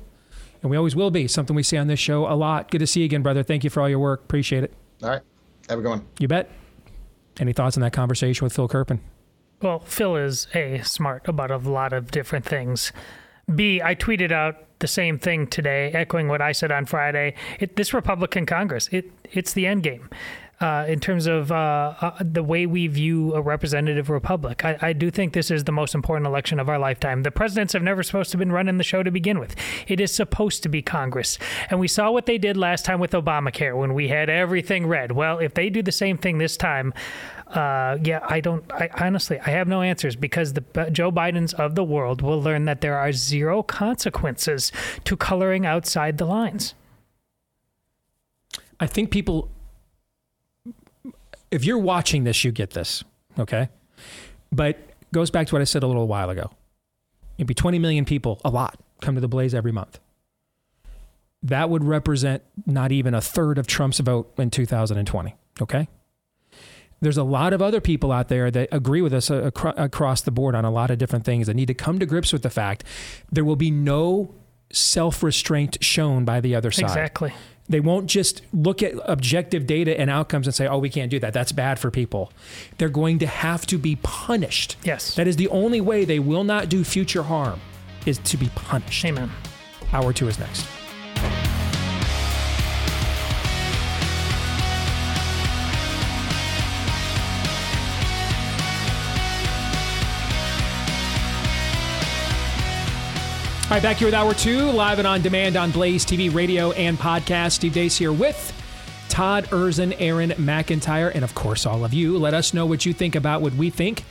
and 0.61 0.71
we 0.71 0.77
always 0.77 0.95
will 0.95 1.11
be. 1.11 1.27
Something 1.27 1.55
we 1.55 1.63
see 1.63 1.77
on 1.77 1.87
this 1.87 1.99
show 1.99 2.27
a 2.27 2.35
lot. 2.35 2.71
Good 2.71 2.79
to 2.79 2.87
see 2.87 3.01
you 3.01 3.05
again, 3.05 3.23
brother. 3.23 3.43
Thank 3.43 3.63
you 3.63 3.69
for 3.69 3.81
all 3.81 3.89
your 3.89 3.99
work. 3.99 4.21
Appreciate 4.21 4.63
it. 4.63 4.73
All 5.03 5.09
right, 5.09 5.21
have 5.69 5.79
a 5.79 5.81
good 5.81 5.89
one. 5.89 6.05
You 6.19 6.27
bet. 6.27 6.49
Any 7.39 7.53
thoughts 7.53 7.77
on 7.77 7.81
that 7.81 7.93
conversation 7.93 8.45
with 8.45 8.53
Phil 8.53 8.67
Kerpen? 8.67 8.99
Well, 9.61 9.79
Phil 9.79 10.15
is 10.17 10.47
A, 10.53 10.81
smart 10.83 11.27
about 11.27 11.51
a 11.51 11.57
lot 11.57 11.93
of 11.93 12.11
different 12.11 12.45
things. 12.45 12.91
B, 13.53 13.81
I 13.81 13.95
tweeted 13.95 14.31
out 14.31 14.57
the 14.79 14.87
same 14.87 15.17
thing 15.17 15.47
today, 15.47 15.91
echoing 15.93 16.27
what 16.27 16.41
I 16.41 16.51
said 16.51 16.71
on 16.71 16.85
Friday. 16.85 17.35
It, 17.59 17.75
this 17.75 17.93
Republican 17.93 18.45
Congress, 18.45 18.89
it 18.91 19.11
it's 19.31 19.53
the 19.53 19.65
end 19.67 19.83
game 19.83 20.09
uh, 20.61 20.85
in 20.87 20.99
terms 20.99 21.27
of 21.27 21.51
uh, 21.51 21.93
uh, 21.99 22.11
the 22.21 22.43
way 22.43 22.65
we 22.65 22.87
view 22.87 23.33
a 23.35 23.41
representative 23.41 24.09
republic. 24.09 24.63
I, 24.63 24.77
I, 24.81 24.93
do 24.93 25.11
think 25.11 25.33
this 25.33 25.51
is 25.51 25.65
the 25.65 25.73
most 25.73 25.93
important 25.93 26.27
election 26.27 26.61
of 26.61 26.69
our 26.69 26.79
lifetime. 26.79 27.23
The 27.23 27.31
presidents 27.31 27.73
have 27.73 27.83
never 27.83 28.03
supposed 28.03 28.31
to 28.31 28.37
have 28.37 28.39
been 28.39 28.53
running 28.53 28.77
the 28.77 28.83
show 28.83 29.03
to 29.03 29.11
begin 29.11 29.37
with. 29.37 29.55
It 29.87 29.99
is 29.99 30.13
supposed 30.13 30.63
to 30.63 30.69
be 30.69 30.81
Congress. 30.81 31.37
And 31.69 31.79
we 31.79 31.89
saw 31.89 32.09
what 32.09 32.25
they 32.25 32.37
did 32.37 32.55
last 32.55 32.85
time 32.85 33.01
with 33.01 33.11
Obamacare 33.11 33.77
when 33.77 33.93
we 33.93 34.07
had 34.07 34.29
everything 34.29 34.87
red. 34.87 35.11
Well, 35.11 35.39
if 35.39 35.53
they 35.55 35.69
do 35.69 35.81
the 35.81 35.91
same 35.91 36.17
thing 36.17 36.37
this 36.37 36.55
time, 36.55 36.93
uh, 37.47 37.97
yeah, 38.01 38.21
I 38.23 38.39
don't. 38.39 38.63
I 38.71 38.89
honestly, 38.97 39.39
I 39.39 39.49
have 39.49 39.67
no 39.67 39.81
answers 39.81 40.15
because 40.15 40.53
the 40.53 40.89
Joe 40.91 41.11
Bidens 41.11 41.53
of 41.53 41.75
the 41.75 41.83
world 41.83 42.21
will 42.21 42.41
learn 42.41 42.65
that 42.65 42.81
there 42.81 42.97
are 42.97 43.11
zero 43.11 43.61
consequences 43.61 44.71
to 45.03 45.17
coloring 45.17 45.65
outside 45.65 46.17
the 46.17 46.25
lines. 46.25 46.73
I 48.79 48.87
think 48.87 49.11
people 49.11 49.51
if 51.55 51.63
you're 51.63 51.79
watching 51.79 52.25
this, 52.25 52.43
you 52.43 52.51
get 52.51 52.71
this, 52.71 53.03
okay? 53.39 53.69
But 54.51 54.77
goes 55.13 55.31
back 55.31 55.47
to 55.47 55.55
what 55.55 55.61
I 55.61 55.65
said 55.65 55.83
a 55.83 55.87
little 55.87 56.07
while 56.07 56.29
ago. 56.29 56.51
Maybe 57.37 57.53
20 57.53 57.79
million 57.79 58.03
people, 58.03 58.41
a 58.43 58.49
lot, 58.49 58.77
come 59.01 59.15
to 59.15 59.21
the 59.21 59.29
Blaze 59.29 59.55
every 59.55 59.71
month. 59.71 59.99
That 61.41 61.69
would 61.69 61.83
represent 61.83 62.43
not 62.65 62.91
even 62.91 63.13
a 63.13 63.21
third 63.21 63.57
of 63.57 63.67
Trump's 63.67 63.99
vote 63.99 64.33
in 64.37 64.49
2020, 64.49 65.35
okay? 65.61 65.87
There's 66.99 67.17
a 67.17 67.23
lot 67.23 67.53
of 67.53 67.61
other 67.61 67.79
people 67.79 68.11
out 68.11 68.27
there 68.27 68.51
that 68.51 68.69
agree 68.71 69.01
with 69.01 69.13
us 69.13 69.31
uh, 69.31 69.51
across 69.77 70.21
the 70.21 70.31
board 70.31 70.55
on 70.55 70.65
a 70.65 70.71
lot 70.71 70.91
of 70.91 70.97
different 70.97 71.23
things 71.23 71.47
that 71.47 71.53
need 71.53 71.67
to 71.67 71.73
come 71.73 71.99
to 71.99 72.05
grips 72.05 72.33
with 72.33 72.41
the 72.41 72.49
fact 72.49 72.83
there 73.31 73.45
will 73.45 73.55
be 73.55 73.71
no 73.71 74.33
self 74.71 75.23
restraint 75.23 75.77
shown 75.81 76.25
by 76.25 76.41
the 76.41 76.55
other 76.55 76.71
side. 76.71 76.85
Exactly. 76.85 77.33
They 77.67 77.79
won't 77.79 78.05
just 78.07 78.43
look 78.53 78.83
at 78.83 78.93
objective 79.05 79.65
data 79.65 79.99
and 79.99 80.09
outcomes 80.09 80.45
and 80.45 80.53
say, 80.53 80.67
oh, 80.67 80.77
we 80.77 80.89
can't 80.89 81.09
do 81.09 81.19
that. 81.19 81.33
That's 81.33 81.51
bad 81.51 81.79
for 81.79 81.89
people. 81.89 82.31
They're 82.77 82.89
going 82.89 83.19
to 83.19 83.27
have 83.27 83.65
to 83.67 83.77
be 83.77 83.97
punished. 84.03 84.77
Yes. 84.83 85.15
That 85.15 85.27
is 85.27 85.35
the 85.35 85.47
only 85.47 85.81
way 85.81 86.05
they 86.05 86.19
will 86.19 86.43
not 86.43 86.69
do 86.69 86.83
future 86.83 87.23
harm 87.23 87.59
is 88.05 88.19
to 88.19 88.37
be 88.37 88.49
punished. 88.49 89.03
Amen. 89.03 89.31
Hour 89.91 90.13
two 90.13 90.27
is 90.27 90.37
next. 90.37 90.67
All 103.65 103.71
right, 103.71 103.81
back 103.81 103.97
here 103.97 104.05
with 104.05 104.13
Hour 104.13 104.35
2, 104.35 104.69
live 104.73 104.99
and 104.99 105.07
on 105.07 105.23
demand 105.23 105.57
on 105.57 105.71
Blaze 105.71 106.05
TV, 106.05 106.31
radio, 106.31 106.71
and 106.73 106.99
podcast. 106.99 107.53
Steve 107.53 107.73
Deace 107.73 107.97
here 107.97 108.13
with 108.13 108.53
Todd 109.09 109.45
Erzen, 109.45 109.95
Aaron 109.97 110.29
McIntyre, 110.33 111.11
and 111.15 111.23
of 111.23 111.33
course, 111.33 111.65
all 111.65 111.83
of 111.83 111.91
you. 111.91 112.15
Let 112.19 112.35
us 112.35 112.53
know 112.53 112.67
what 112.67 112.85
you 112.85 112.93
think 112.93 113.15
about 113.15 113.41
what 113.41 113.53
we 113.55 113.71
think 113.71 114.03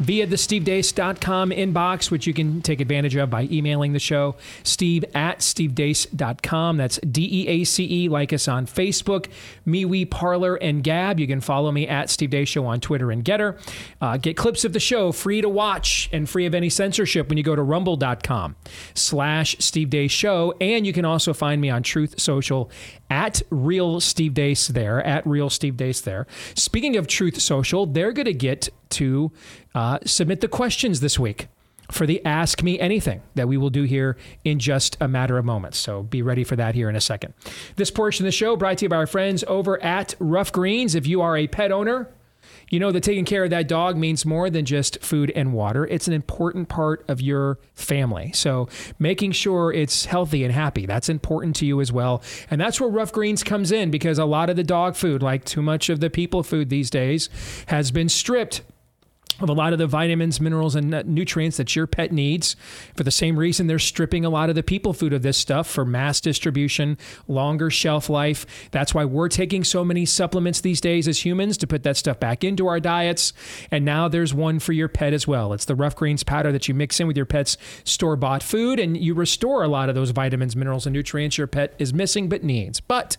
via 0.00 0.26
the 0.26 0.36
stevedeace.com 0.36 1.50
inbox, 1.50 2.10
which 2.10 2.26
you 2.26 2.34
can 2.34 2.60
take 2.62 2.80
advantage 2.80 3.14
of 3.16 3.30
by 3.30 3.42
emailing 3.50 3.92
the 3.92 3.98
show, 3.98 4.34
steve 4.64 5.04
at 5.14 5.38
stevedeace.com. 5.38 6.76
That's 6.76 6.98
D 6.98 7.28
E 7.30 7.48
A 7.48 7.64
C 7.64 8.04
E. 8.04 8.08
Like 8.08 8.32
us 8.32 8.48
on 8.48 8.66
Facebook, 8.66 9.26
MeWe, 9.66 10.10
Parler, 10.10 10.56
and 10.56 10.82
Gab. 10.82 11.20
You 11.20 11.26
can 11.26 11.40
follow 11.40 11.70
me 11.70 11.86
at 11.86 12.10
Steve 12.10 12.30
Deace 12.30 12.48
Show 12.48 12.66
on 12.66 12.80
Twitter 12.80 13.10
and 13.10 13.24
Gettr. 13.24 13.58
Uh, 14.00 14.16
get 14.16 14.36
clips 14.36 14.64
of 14.64 14.72
the 14.72 14.80
show 14.80 15.12
free 15.12 15.40
to 15.40 15.48
watch 15.48 16.08
and 16.12 16.28
free 16.28 16.46
of 16.46 16.54
any 16.54 16.70
censorship 16.70 17.28
when 17.28 17.38
you 17.38 17.44
go 17.44 17.54
to 17.54 17.62
rumble.com 17.62 18.56
slash 18.94 19.56
Steve 19.58 19.88
Deace 19.88 20.10
Show. 20.10 20.54
And 20.60 20.86
you 20.86 20.92
can 20.92 21.04
also 21.04 21.32
find 21.32 21.60
me 21.60 21.70
on 21.70 21.82
Truth 21.82 22.20
Social 22.20 22.70
at 23.10 23.42
Real 23.50 24.00
Steve 24.00 24.32
Deace 24.32 24.68
there, 24.68 25.04
at 25.04 25.26
Real 25.26 25.50
Steve 25.50 25.74
Deace 25.74 26.02
there. 26.02 26.26
Speaking 26.54 26.96
of 26.96 27.06
Truth 27.06 27.40
Social, 27.40 27.86
they're 27.86 28.12
going 28.12 28.26
to 28.26 28.34
get 28.34 28.68
to 28.90 29.32
uh, 29.74 29.98
submit 30.04 30.40
the 30.40 30.48
questions 30.48 31.00
this 31.00 31.18
week 31.18 31.48
for 31.90 32.06
the 32.06 32.24
Ask 32.24 32.62
Me 32.62 32.78
Anything 32.78 33.20
that 33.34 33.48
we 33.48 33.56
will 33.56 33.70
do 33.70 33.82
here 33.82 34.16
in 34.44 34.58
just 34.58 34.96
a 35.00 35.08
matter 35.08 35.38
of 35.38 35.44
moments. 35.44 35.78
So 35.78 36.02
be 36.02 36.22
ready 36.22 36.44
for 36.44 36.56
that 36.56 36.74
here 36.74 36.88
in 36.88 36.96
a 36.96 37.00
second. 37.00 37.34
This 37.76 37.90
portion 37.90 38.24
of 38.24 38.28
the 38.28 38.32
show 38.32 38.56
brought 38.56 38.78
to 38.78 38.84
you 38.84 38.88
by 38.88 38.96
our 38.96 39.06
friends 39.06 39.44
over 39.48 39.82
at 39.82 40.14
Ruff 40.18 40.52
Greens. 40.52 40.94
If 40.94 41.06
you 41.06 41.20
are 41.20 41.36
a 41.36 41.46
pet 41.46 41.72
owner, 41.72 42.08
you 42.68 42.78
know 42.78 42.92
that 42.92 43.02
taking 43.02 43.24
care 43.24 43.44
of 43.44 43.50
that 43.50 43.68
dog 43.68 43.96
means 43.96 44.24
more 44.24 44.48
than 44.48 44.64
just 44.64 45.02
food 45.02 45.32
and 45.34 45.52
water. 45.52 45.86
It's 45.86 46.06
an 46.06 46.14
important 46.14 46.68
part 46.68 47.04
of 47.08 47.20
your 47.20 47.58
family. 47.74 48.32
So 48.32 48.68
making 48.98 49.32
sure 49.32 49.72
it's 49.72 50.06
healthy 50.06 50.44
and 50.44 50.54
happy, 50.54 50.86
that's 50.86 51.08
important 51.08 51.56
to 51.56 51.66
you 51.66 51.80
as 51.80 51.92
well. 51.92 52.22
And 52.50 52.60
that's 52.60 52.80
where 52.80 52.88
Ruff 52.88 53.12
Greens 53.12 53.42
comes 53.42 53.72
in 53.72 53.90
because 53.90 54.18
a 54.18 54.24
lot 54.24 54.50
of 54.50 54.56
the 54.56 54.64
dog 54.64 54.94
food, 54.94 55.22
like 55.22 55.44
too 55.44 55.62
much 55.62 55.88
of 55.88 56.00
the 56.00 56.10
people 56.10 56.42
food 56.42 56.70
these 56.70 56.90
days, 56.90 57.28
has 57.66 57.90
been 57.90 58.08
stripped 58.08 58.62
of 59.40 59.48
a 59.48 59.52
lot 59.52 59.72
of 59.72 59.78
the 59.78 59.86
vitamins, 59.86 60.40
minerals, 60.40 60.74
and 60.74 60.90
nutrients 61.06 61.56
that 61.56 61.74
your 61.74 61.86
pet 61.86 62.12
needs. 62.12 62.56
For 62.96 63.04
the 63.04 63.10
same 63.10 63.38
reason, 63.38 63.66
they're 63.66 63.78
stripping 63.78 64.24
a 64.24 64.30
lot 64.30 64.48
of 64.48 64.54
the 64.54 64.62
people 64.62 64.92
food 64.92 65.12
of 65.12 65.22
this 65.22 65.36
stuff 65.36 65.68
for 65.68 65.84
mass 65.84 66.20
distribution, 66.20 66.98
longer 67.26 67.70
shelf 67.70 68.08
life. 68.10 68.46
That's 68.70 68.94
why 68.94 69.04
we're 69.04 69.28
taking 69.28 69.64
so 69.64 69.84
many 69.84 70.04
supplements 70.06 70.60
these 70.60 70.80
days 70.80 71.08
as 71.08 71.24
humans 71.24 71.56
to 71.58 71.66
put 71.66 71.82
that 71.84 71.96
stuff 71.96 72.20
back 72.20 72.44
into 72.44 72.66
our 72.66 72.80
diets. 72.80 73.32
And 73.70 73.84
now 73.84 74.08
there's 74.08 74.34
one 74.34 74.58
for 74.58 74.72
your 74.72 74.88
pet 74.88 75.12
as 75.12 75.26
well. 75.26 75.52
It's 75.52 75.64
the 75.64 75.74
Ruff 75.74 75.96
Greens 75.96 76.22
powder 76.22 76.52
that 76.52 76.68
you 76.68 76.74
mix 76.74 77.00
in 77.00 77.06
with 77.06 77.16
your 77.16 77.26
pet's 77.26 77.56
store 77.84 78.16
bought 78.16 78.42
food, 78.42 78.78
and 78.78 78.96
you 78.96 79.14
restore 79.14 79.62
a 79.62 79.68
lot 79.68 79.88
of 79.88 79.94
those 79.94 80.10
vitamins, 80.10 80.54
minerals, 80.56 80.86
and 80.86 80.92
nutrients 80.92 81.38
your 81.38 81.46
pet 81.46 81.74
is 81.78 81.94
missing 81.94 82.28
but 82.28 82.44
needs. 82.44 82.80
But 82.80 83.16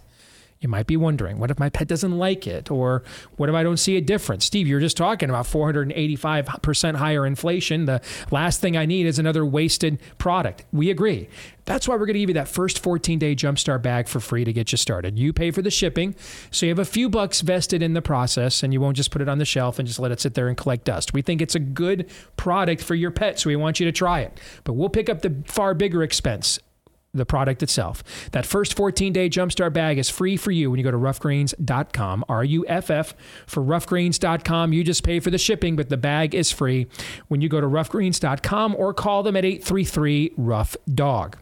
you 0.62 0.70
might 0.70 0.86
be 0.86 0.96
wondering, 0.96 1.40
what 1.40 1.50
if 1.50 1.60
my 1.60 1.70
pet 1.70 1.88
doesn't 1.88 2.18
like 2.18 2.46
it? 2.46 2.70
Or 2.70 3.04
what 3.38 3.50
if 3.50 3.56
I 3.56 3.64
don't 3.64 3.78
see 3.78 3.98
a 3.98 4.02
difference? 4.02 4.46
Steve, 4.46 4.68
you're 4.68 4.80
just 4.80 4.96
talking 4.96 5.28
about 5.30 5.46
485% 5.46 6.96
higher 6.96 7.26
inflation. 7.26 7.86
The 7.86 8.00
last 8.30 8.62
thing 8.62 8.78
I 8.78 8.86
need 8.86 9.08
is 9.08 9.18
another 9.18 9.44
wasted 9.44 10.00
product. 10.20 10.66
We 10.72 10.92
agree. 10.92 11.30
That's 11.66 11.88
why 11.88 11.96
we're 11.96 12.06
going 12.06 12.14
to 12.14 12.20
give 12.20 12.30
you 12.30 12.36
that 12.36 12.48
first 12.48 12.78
14 12.80 13.18
day 13.18 13.36
Jumpstart 13.36 13.82
bag 13.82 14.08
for 14.08 14.20
free 14.20 14.46
to 14.46 14.54
get 14.54 14.72
you 14.72 14.78
started. 14.78 15.18
You 15.18 15.34
pay 15.34 15.50
for 15.50 15.64
the 15.64 15.72
shipping, 15.72 16.16
so 16.52 16.68
you 16.68 16.70
have 16.70 16.80
a 16.80 16.86
few 16.86 17.10
bucks 17.10 17.42
vested 17.42 17.82
in 17.82 17.94
the 17.94 18.02
process, 18.02 18.62
and 18.62 18.72
you 18.72 18.80
won't 18.80 18.98
just 18.98 19.10
put 19.10 19.22
it 19.22 19.30
on 19.30 19.40
the 19.40 19.46
shelf 19.46 19.80
and 19.80 19.88
just 19.88 20.00
let 20.00 20.12
it 20.12 20.20
sit 20.20 20.36
there 20.36 20.48
and 20.48 20.58
collect 20.58 20.86
dust. 20.86 21.14
We 21.14 21.24
think 21.24 21.42
it's 21.42 21.56
a 21.56 21.60
good 21.60 22.10
product 22.38 22.84
for 22.84 22.94
your 22.94 23.12
pet, 23.12 23.40
so 23.40 23.50
we 23.50 23.56
want 23.56 23.80
you 23.80 23.86
to 23.88 23.92
try 23.92 24.22
it. 24.22 24.40
But 24.64 24.74
we'll 24.74 24.90
pick 24.90 25.10
up 25.10 25.22
the 25.22 25.36
far 25.46 25.74
bigger 25.74 26.04
expense 26.04 26.60
the 27.14 27.26
product 27.26 27.62
itself. 27.64 28.04
That 28.32 28.46
first 28.46 28.76
14 28.76 29.14
day 29.14 29.30
Jumpstart 29.30 29.74
bag 29.74 29.98
is 29.98 30.10
free 30.10 30.38
for 30.38 30.52
you 30.52 30.70
when 30.70 30.78
you 30.78 30.84
go 30.84 30.92
to 30.92 30.98
ruffgreens.com, 30.98 32.26
R 32.30 32.44
U 32.44 32.66
F 32.68 32.90
F 32.90 33.16
for 33.46 33.64
ruffgreens.com. 33.64 34.74
You 34.74 34.84
just 34.84 35.04
pay 35.04 35.20
for 35.20 35.30
the 35.30 35.38
shipping, 35.38 35.76
but 35.76 35.90
the 35.90 35.98
bag 35.98 36.34
is 36.34 36.52
free 36.52 36.88
when 37.28 37.42
you 37.42 37.50
go 37.50 37.62
to 37.62 37.68
ruffgreens.com 37.68 38.76
or 38.76 38.94
call 38.94 39.24
them 39.24 39.36
at 39.36 39.46
833 39.46 40.34
Ruff 40.38 40.76
Dog. 40.94 41.38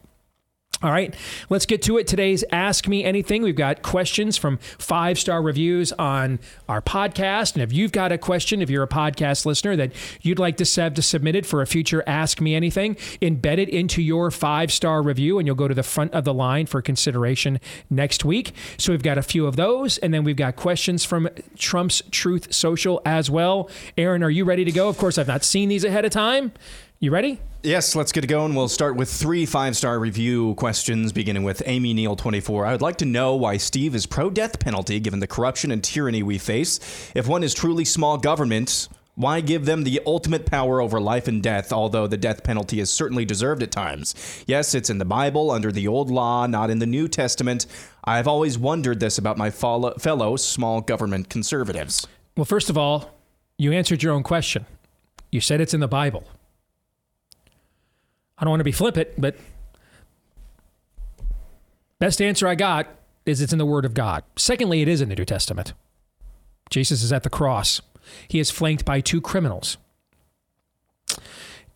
All 0.82 0.90
right, 0.90 1.14
let's 1.50 1.66
get 1.66 1.82
to 1.82 1.98
it. 1.98 2.06
Today's 2.06 2.42
Ask 2.50 2.88
Me 2.88 3.04
Anything. 3.04 3.42
We've 3.42 3.54
got 3.54 3.82
questions 3.82 4.38
from 4.38 4.56
five 4.56 5.18
star 5.18 5.42
reviews 5.42 5.92
on 5.92 6.38
our 6.70 6.80
podcast. 6.80 7.52
And 7.52 7.62
if 7.62 7.70
you've 7.70 7.92
got 7.92 8.12
a 8.12 8.16
question, 8.18 8.62
if 8.62 8.70
you're 8.70 8.84
a 8.84 8.88
podcast 8.88 9.44
listener 9.44 9.76
that 9.76 9.92
you'd 10.22 10.38
like 10.38 10.56
to 10.56 10.80
have 10.80 10.94
to 10.94 11.02
submit 11.02 11.36
it 11.36 11.44
for 11.44 11.60
a 11.60 11.66
future 11.66 12.02
Ask 12.06 12.40
Me 12.40 12.54
Anything, 12.54 12.94
embed 13.20 13.58
it 13.58 13.68
into 13.68 14.00
your 14.00 14.30
five 14.30 14.72
star 14.72 15.02
review 15.02 15.38
and 15.38 15.46
you'll 15.46 15.54
go 15.54 15.68
to 15.68 15.74
the 15.74 15.82
front 15.82 16.14
of 16.14 16.24
the 16.24 16.32
line 16.32 16.64
for 16.64 16.80
consideration 16.80 17.60
next 17.90 18.24
week. 18.24 18.54
So 18.78 18.92
we've 18.92 19.02
got 19.02 19.18
a 19.18 19.22
few 19.22 19.46
of 19.46 19.56
those. 19.56 19.98
And 19.98 20.14
then 20.14 20.24
we've 20.24 20.34
got 20.34 20.56
questions 20.56 21.04
from 21.04 21.28
Trump's 21.58 22.00
Truth 22.10 22.54
Social 22.54 23.02
as 23.04 23.30
well. 23.30 23.68
Aaron, 23.98 24.22
are 24.22 24.30
you 24.30 24.46
ready 24.46 24.64
to 24.64 24.72
go? 24.72 24.88
Of 24.88 24.96
course, 24.96 25.18
I've 25.18 25.28
not 25.28 25.44
seen 25.44 25.68
these 25.68 25.84
ahead 25.84 26.06
of 26.06 26.10
time. 26.10 26.52
You 27.00 27.10
ready? 27.10 27.38
Yes, 27.62 27.94
let's 27.94 28.10
get 28.10 28.24
it 28.24 28.28
going. 28.28 28.54
We'll 28.54 28.68
start 28.68 28.96
with 28.96 29.12
three 29.12 29.44
five 29.44 29.76
star 29.76 29.98
review 29.98 30.54
questions, 30.54 31.12
beginning 31.12 31.42
with 31.42 31.62
Amy 31.66 31.92
Neal 31.92 32.16
24. 32.16 32.64
I 32.64 32.72
would 32.72 32.80
like 32.80 32.96
to 32.98 33.04
know 33.04 33.34
why 33.34 33.58
Steve 33.58 33.94
is 33.94 34.06
pro 34.06 34.30
death 34.30 34.58
penalty 34.58 34.98
given 34.98 35.20
the 35.20 35.26
corruption 35.26 35.70
and 35.70 35.84
tyranny 35.84 36.22
we 36.22 36.38
face. 36.38 36.80
If 37.14 37.28
one 37.28 37.42
is 37.42 37.52
truly 37.52 37.84
small 37.84 38.16
government, 38.16 38.88
why 39.14 39.42
give 39.42 39.66
them 39.66 39.84
the 39.84 40.00
ultimate 40.06 40.46
power 40.46 40.80
over 40.80 41.02
life 41.02 41.28
and 41.28 41.42
death, 41.42 41.70
although 41.70 42.06
the 42.06 42.16
death 42.16 42.42
penalty 42.44 42.80
is 42.80 42.90
certainly 42.90 43.26
deserved 43.26 43.62
at 43.62 43.70
times? 43.70 44.14
Yes, 44.46 44.74
it's 44.74 44.88
in 44.88 44.96
the 44.96 45.04
Bible 45.04 45.50
under 45.50 45.70
the 45.70 45.86
Old 45.86 46.10
Law, 46.10 46.46
not 46.46 46.70
in 46.70 46.78
the 46.78 46.86
New 46.86 47.08
Testament. 47.08 47.66
I've 48.02 48.26
always 48.26 48.56
wondered 48.56 49.00
this 49.00 49.18
about 49.18 49.36
my 49.36 49.50
fellow 49.50 50.36
small 50.36 50.80
government 50.80 51.28
conservatives. 51.28 52.06
Well, 52.38 52.46
first 52.46 52.70
of 52.70 52.78
all, 52.78 53.10
you 53.58 53.70
answered 53.72 54.02
your 54.02 54.14
own 54.14 54.22
question. 54.22 54.64
You 55.30 55.42
said 55.42 55.60
it's 55.60 55.74
in 55.74 55.80
the 55.80 55.88
Bible. 55.88 56.24
I 58.40 58.44
don't 58.44 58.50
want 58.50 58.60
to 58.60 58.64
be 58.64 58.72
flippant, 58.72 59.08
but 59.18 59.36
best 61.98 62.22
answer 62.22 62.48
I 62.48 62.54
got 62.54 62.88
is 63.26 63.42
it's 63.42 63.52
in 63.52 63.58
the 63.58 63.66
Word 63.66 63.84
of 63.84 63.92
God. 63.92 64.24
Secondly, 64.36 64.80
it 64.80 64.88
is 64.88 65.02
in 65.02 65.10
the 65.10 65.14
New 65.14 65.26
Testament. 65.26 65.74
Jesus 66.70 67.02
is 67.02 67.12
at 67.12 67.22
the 67.22 67.30
cross. 67.30 67.82
He 68.28 68.40
is 68.40 68.50
flanked 68.50 68.84
by 68.84 69.00
two 69.00 69.20
criminals. 69.20 69.76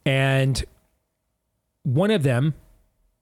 And 0.06 0.64
one 1.82 2.10
of 2.10 2.22
them, 2.22 2.54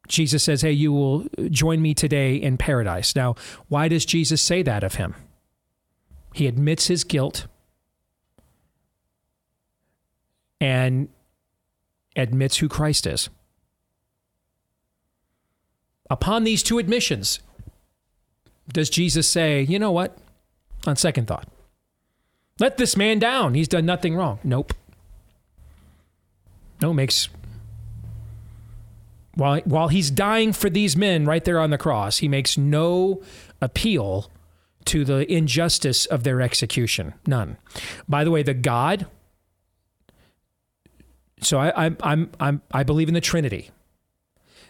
Jesus 0.07 0.43
says, 0.45 0.63
Hey, 0.63 0.73
you 0.73 0.93
will 0.93 1.27
join 1.51 1.83
me 1.83 1.95
today 1.95 2.37
in 2.37 2.59
paradise. 2.59 3.17
Now, 3.17 3.35
why 3.69 3.89
does 3.89 4.05
Jesus 4.05 4.41
say 4.41 4.63
that 4.63 4.85
of 4.85 4.95
him? 4.95 5.15
He 6.35 6.47
admits 6.47 6.87
his 6.87 7.03
guilt. 7.03 7.47
And 10.61 11.09
admits 12.17 12.59
who 12.59 12.69
Christ 12.69 13.07
is. 13.07 13.29
Upon 16.11 16.45
these 16.45 16.63
two 16.63 16.79
admissions, 16.79 17.41
does 18.73 18.91
Jesus 18.91 19.29
say, 19.29 19.63
you 19.63 19.79
know 19.79 19.93
what? 19.93 20.19
On 20.87 20.97
second 20.97 21.27
thought, 21.27 21.49
let 22.59 22.77
this 22.77 22.97
man 22.97 23.19
down. 23.19 23.55
He's 23.55 23.69
done 23.69 23.87
nothing 23.87 24.15
wrong. 24.15 24.39
Nope. 24.45 24.75
No, 26.81 26.93
makes. 26.93 27.29
While, 29.35 29.61
while 29.61 29.89
he's 29.89 30.11
dying 30.11 30.53
for 30.53 30.69
these 30.69 30.97
men 30.97 31.25
right 31.25 31.45
there 31.45 31.59
on 31.59 31.71
the 31.71 31.79
cross, 31.79 32.19
he 32.19 32.29
makes 32.29 32.59
no 32.59 33.23
appeal 33.61 34.31
to 34.87 35.05
the 35.05 35.33
injustice 35.33 36.07
of 36.07 36.25
their 36.25 36.43
execution. 36.43 37.15
None. 37.27 37.57
By 38.09 38.25
the 38.25 38.31
way, 38.31 38.43
the 38.43 38.53
God 38.55 39.07
so 41.43 41.59
I, 41.59 41.87
I, 41.87 41.97
I'm, 42.03 42.31
I'm, 42.41 42.63
I 42.73 42.83
believe 42.83 43.09
in 43.09 43.15
the 43.15 43.21
Trinity. 43.21 43.71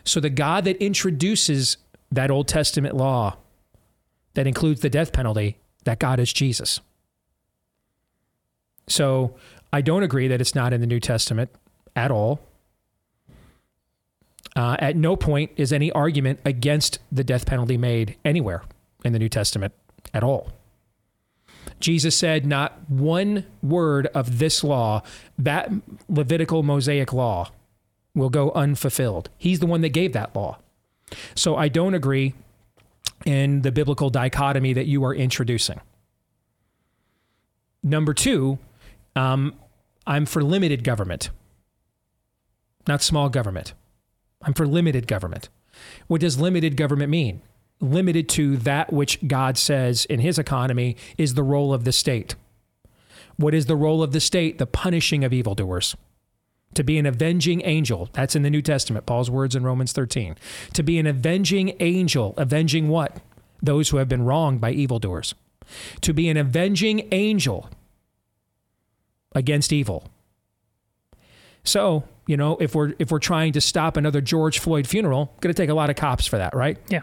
So 0.04 0.20
the 0.20 0.30
God 0.30 0.64
that 0.64 0.76
introduces 0.82 1.76
that 2.10 2.30
Old 2.30 2.48
Testament 2.48 2.96
law 2.96 3.36
that 4.34 4.46
includes 4.46 4.80
the 4.80 4.90
death 4.90 5.12
penalty, 5.12 5.58
that 5.84 5.98
God 5.98 6.18
is 6.18 6.32
Jesus. 6.32 6.80
So 8.88 9.36
I 9.72 9.80
don't 9.80 10.02
agree 10.02 10.28
that 10.28 10.40
it's 10.40 10.54
not 10.54 10.72
in 10.72 10.80
the 10.80 10.86
New 10.86 11.00
Testament 11.00 11.50
at 11.94 12.10
all. 12.10 12.40
Uh, 14.54 14.76
at 14.78 14.96
no 14.96 15.16
point 15.16 15.50
is 15.56 15.72
any 15.72 15.90
argument 15.92 16.40
against 16.44 16.98
the 17.10 17.24
death 17.24 17.46
penalty 17.46 17.78
made 17.78 18.16
anywhere 18.24 18.62
in 19.04 19.12
the 19.12 19.18
New 19.18 19.28
Testament 19.28 19.72
at 20.12 20.22
all. 20.22 20.52
Jesus 21.80 22.16
said 22.16 22.46
not 22.46 22.78
one 22.88 23.44
word 23.62 24.06
of 24.08 24.38
this 24.38 24.62
law, 24.62 25.02
that 25.38 25.70
Levitical 26.08 26.62
Mosaic 26.62 27.12
law, 27.12 27.50
will 28.14 28.30
go 28.30 28.50
unfulfilled. 28.52 29.30
He's 29.38 29.60
the 29.60 29.66
one 29.66 29.80
that 29.80 29.90
gave 29.90 30.12
that 30.12 30.34
law. 30.36 30.58
So 31.34 31.56
I 31.56 31.68
don't 31.68 31.94
agree 31.94 32.34
in 33.24 33.62
the 33.62 33.72
biblical 33.72 34.10
dichotomy 34.10 34.72
that 34.72 34.86
you 34.86 35.04
are 35.04 35.14
introducing. 35.14 35.80
Number 37.82 38.14
two, 38.14 38.58
um, 39.16 39.54
I'm 40.06 40.26
for 40.26 40.42
limited 40.42 40.84
government, 40.84 41.30
not 42.86 43.02
small 43.02 43.28
government. 43.28 43.74
I'm 44.42 44.54
for 44.54 44.66
limited 44.66 45.06
government. 45.06 45.48
What 46.06 46.20
does 46.20 46.38
limited 46.38 46.76
government 46.76 47.10
mean? 47.10 47.40
Limited 47.82 48.28
to 48.30 48.56
that 48.58 48.92
which 48.92 49.18
God 49.26 49.58
says 49.58 50.04
in 50.06 50.20
his 50.20 50.38
economy 50.38 50.96
is 51.18 51.34
the 51.34 51.42
role 51.42 51.74
of 51.74 51.84
the 51.84 51.92
state. 51.92 52.34
What 53.36 53.54
is 53.54 53.66
the 53.66 53.76
role 53.76 54.02
of 54.02 54.12
the 54.12 54.20
state? 54.20 54.58
The 54.58 54.66
punishing 54.66 55.24
of 55.24 55.32
evildoers. 55.32 55.96
To 56.74 56.84
be 56.84 56.98
an 56.98 57.04
avenging 57.04 57.60
angel. 57.64 58.08
That's 58.12 58.34
in 58.34 58.42
the 58.42 58.50
New 58.50 58.62
Testament, 58.62 59.04
Paul's 59.04 59.30
words 59.30 59.54
in 59.54 59.64
Romans 59.64 59.92
13. 59.92 60.36
To 60.72 60.82
be 60.82 60.98
an 60.98 61.06
avenging 61.06 61.76
angel. 61.80 62.34
Avenging 62.36 62.88
what? 62.88 63.20
Those 63.60 63.90
who 63.90 63.98
have 63.98 64.08
been 64.08 64.22
wronged 64.22 64.60
by 64.60 64.70
evildoers. 64.70 65.34
To 66.00 66.14
be 66.14 66.28
an 66.28 66.36
avenging 66.36 67.08
angel 67.12 67.68
against 69.34 69.72
evil. 69.72 70.08
So, 71.64 72.04
you 72.26 72.36
know, 72.36 72.56
if 72.60 72.74
we're 72.74 72.94
if 72.98 73.10
we're 73.10 73.18
trying 73.18 73.52
to 73.52 73.60
stop 73.60 73.96
another 73.96 74.20
George 74.20 74.58
Floyd 74.58 74.86
funeral, 74.86 75.34
going 75.40 75.54
to 75.54 75.60
take 75.60 75.70
a 75.70 75.74
lot 75.74 75.90
of 75.90 75.96
cops 75.96 76.26
for 76.26 76.38
that, 76.38 76.54
right? 76.54 76.78
Yeah. 76.88 77.00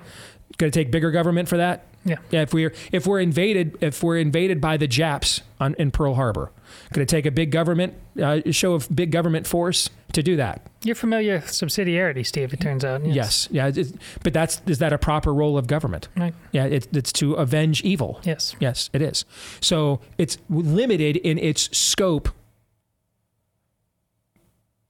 Going 0.58 0.72
to 0.72 0.78
take 0.78 0.92
bigger 0.92 1.12
government 1.12 1.48
for 1.48 1.58
that? 1.58 1.86
Yeah. 2.06 2.16
Yeah. 2.32 2.42
If 2.42 2.54
we're 2.54 2.74
if 2.92 3.06
we're 3.06 3.20
invaded 3.20 3.78
if 3.82 4.04
we're 4.04 4.18
invaded 4.18 4.62
by 4.62 4.78
the 4.78 4.88
Japs 4.88 5.42
on, 5.60 5.76
in 5.78 5.92
Pearl 5.92 6.16
Harbor, 6.16 6.52
going 6.94 7.06
to 7.06 7.10
take 7.16 7.26
a 7.26 7.32
big 7.32 7.52
government 7.52 7.94
uh, 8.22 8.40
show 8.52 8.74
of 8.74 8.94
big 8.94 9.12
government 9.12 9.48
force 9.48 9.90
to 10.14 10.24
do 10.24 10.36
that. 10.38 10.66
You're 10.84 10.96
familiar 10.96 11.36
with 11.36 11.48
subsidiarity, 11.48 12.26
Steve. 12.26 12.54
It 12.54 12.62
turns 12.62 12.84
out. 12.86 13.06
Yes. 13.06 13.48
yes 13.52 13.78
yeah. 13.78 13.86
but 14.24 14.34
that's 14.34 14.62
is 14.66 14.80
that 14.80 14.94
a 14.94 14.98
proper 14.98 15.34
role 15.34 15.58
of 15.58 15.68
government? 15.68 16.08
Right. 16.16 16.34
Yeah. 16.52 16.66
It, 16.66 16.88
it's 16.96 17.12
to 17.14 17.34
avenge 17.34 17.82
evil. 17.84 18.20
Yes. 18.24 18.56
Yes, 18.60 18.90
it 18.94 19.02
is. 19.02 19.26
So 19.62 20.00
it's 20.18 20.38
limited 20.50 21.18
in 21.18 21.38
its 21.38 21.76
scope 21.78 22.30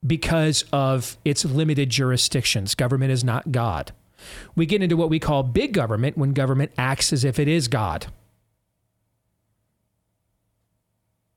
because 0.06 0.64
of 0.72 1.18
its 1.26 1.44
limited 1.44 1.90
jurisdictions. 1.90 2.76
Government 2.76 3.12
is 3.12 3.24
not 3.24 3.52
God. 3.52 3.92
We 4.56 4.66
get 4.66 4.82
into 4.82 4.98
what 4.98 5.10
we 5.10 5.20
call 5.20 5.44
big 5.44 5.74
government 5.74 6.18
when 6.18 6.34
government 6.34 6.72
acts 6.78 7.14
as 7.14 7.24
if 7.24 7.40
it 7.40 7.48
is 7.48 7.68
God. 7.68 8.08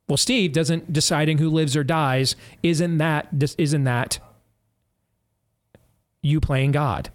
Well, 0.09 0.17
Steve 0.17 0.53
doesn't 0.53 0.93
deciding 0.93 1.39
who 1.39 1.49
lives 1.49 1.77
or 1.77 1.85
dies. 1.85 2.37
Isn't 2.63 2.99
that 2.99 3.29
isn't 3.57 3.85
that 3.85 4.19
you 6.21 6.41
playing 6.41 6.73
God? 6.73 7.11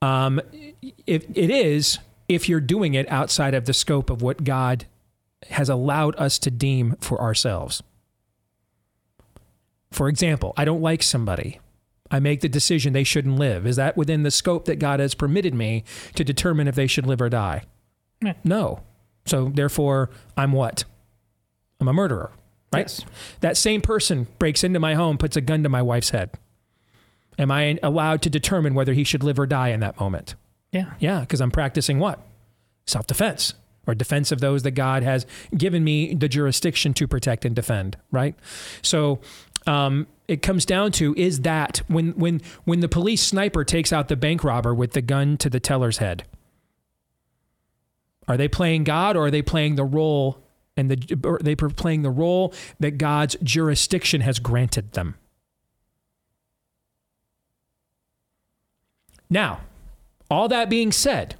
Um, 0.00 0.40
if 1.06 1.24
it 1.34 1.50
is, 1.50 1.98
if 2.28 2.48
you're 2.48 2.60
doing 2.60 2.94
it 2.94 3.10
outside 3.10 3.54
of 3.54 3.64
the 3.64 3.74
scope 3.74 4.10
of 4.10 4.22
what 4.22 4.44
God 4.44 4.86
has 5.50 5.68
allowed 5.68 6.14
us 6.16 6.38
to 6.40 6.50
deem 6.50 6.96
for 7.00 7.20
ourselves. 7.20 7.82
For 9.90 10.08
example, 10.08 10.52
I 10.56 10.64
don't 10.64 10.82
like 10.82 11.02
somebody. 11.02 11.60
I 12.10 12.20
make 12.20 12.40
the 12.40 12.48
decision 12.48 12.92
they 12.92 13.04
shouldn't 13.04 13.36
live. 13.36 13.66
Is 13.66 13.76
that 13.76 13.96
within 13.96 14.22
the 14.22 14.30
scope 14.30 14.64
that 14.66 14.76
God 14.76 15.00
has 15.00 15.14
permitted 15.14 15.54
me 15.54 15.84
to 16.14 16.24
determine 16.24 16.68
if 16.68 16.74
they 16.74 16.86
should 16.86 17.06
live 17.06 17.20
or 17.20 17.28
die? 17.28 17.64
Yeah. 18.22 18.34
No. 18.44 18.80
So 19.26 19.50
therefore, 19.54 20.10
I'm 20.36 20.52
what? 20.52 20.84
I'm 21.80 21.88
a 21.88 21.92
murderer, 21.92 22.32
right? 22.72 22.80
Yes. 22.80 23.04
That 23.40 23.56
same 23.56 23.80
person 23.80 24.26
breaks 24.38 24.64
into 24.64 24.80
my 24.80 24.94
home, 24.94 25.18
puts 25.18 25.36
a 25.36 25.40
gun 25.40 25.62
to 25.62 25.68
my 25.68 25.82
wife's 25.82 26.10
head. 26.10 26.30
Am 27.38 27.50
I 27.50 27.78
allowed 27.82 28.22
to 28.22 28.30
determine 28.30 28.74
whether 28.74 28.94
he 28.94 29.04
should 29.04 29.22
live 29.22 29.38
or 29.38 29.46
die 29.46 29.68
in 29.68 29.80
that 29.80 30.00
moment? 30.00 30.34
Yeah. 30.72 30.94
Yeah, 30.98 31.20
because 31.20 31.40
I'm 31.40 31.50
practicing 31.50 31.98
what? 31.98 32.20
Self 32.86 33.06
defense 33.06 33.54
or 33.86 33.94
defense 33.94 34.32
of 34.32 34.40
those 34.40 34.64
that 34.64 34.72
God 34.72 35.02
has 35.02 35.24
given 35.56 35.84
me 35.84 36.14
the 36.14 36.28
jurisdiction 36.28 36.92
to 36.94 37.06
protect 37.06 37.44
and 37.44 37.54
defend, 37.54 37.96
right? 38.10 38.34
So 38.82 39.20
um, 39.66 40.06
it 40.28 40.42
comes 40.42 40.66
down 40.66 40.92
to 40.92 41.14
is 41.16 41.40
that 41.40 41.78
when 41.88 42.10
when 42.12 42.42
when 42.64 42.80
the 42.80 42.88
police 42.88 43.22
sniper 43.22 43.64
takes 43.64 43.92
out 43.92 44.08
the 44.08 44.16
bank 44.16 44.44
robber 44.44 44.74
with 44.74 44.92
the 44.92 45.00
gun 45.00 45.38
to 45.38 45.48
the 45.48 45.58
teller's 45.58 45.98
head, 45.98 46.24
are 48.28 48.36
they 48.36 48.46
playing 48.46 48.84
God 48.84 49.16
or 49.16 49.26
are 49.26 49.30
they 49.30 49.42
playing 49.42 49.76
the 49.76 49.84
role 49.84 50.38
and 50.76 50.90
the 50.90 51.38
they 51.42 51.56
playing 51.56 52.02
the 52.02 52.10
role 52.10 52.52
that 52.78 52.98
God's 52.98 53.36
jurisdiction 53.42 54.20
has 54.20 54.38
granted 54.38 54.92
them? 54.92 55.16
Now, 59.30 59.60
all 60.30 60.48
that 60.48 60.70
being 60.70 60.92
said, 60.92 61.36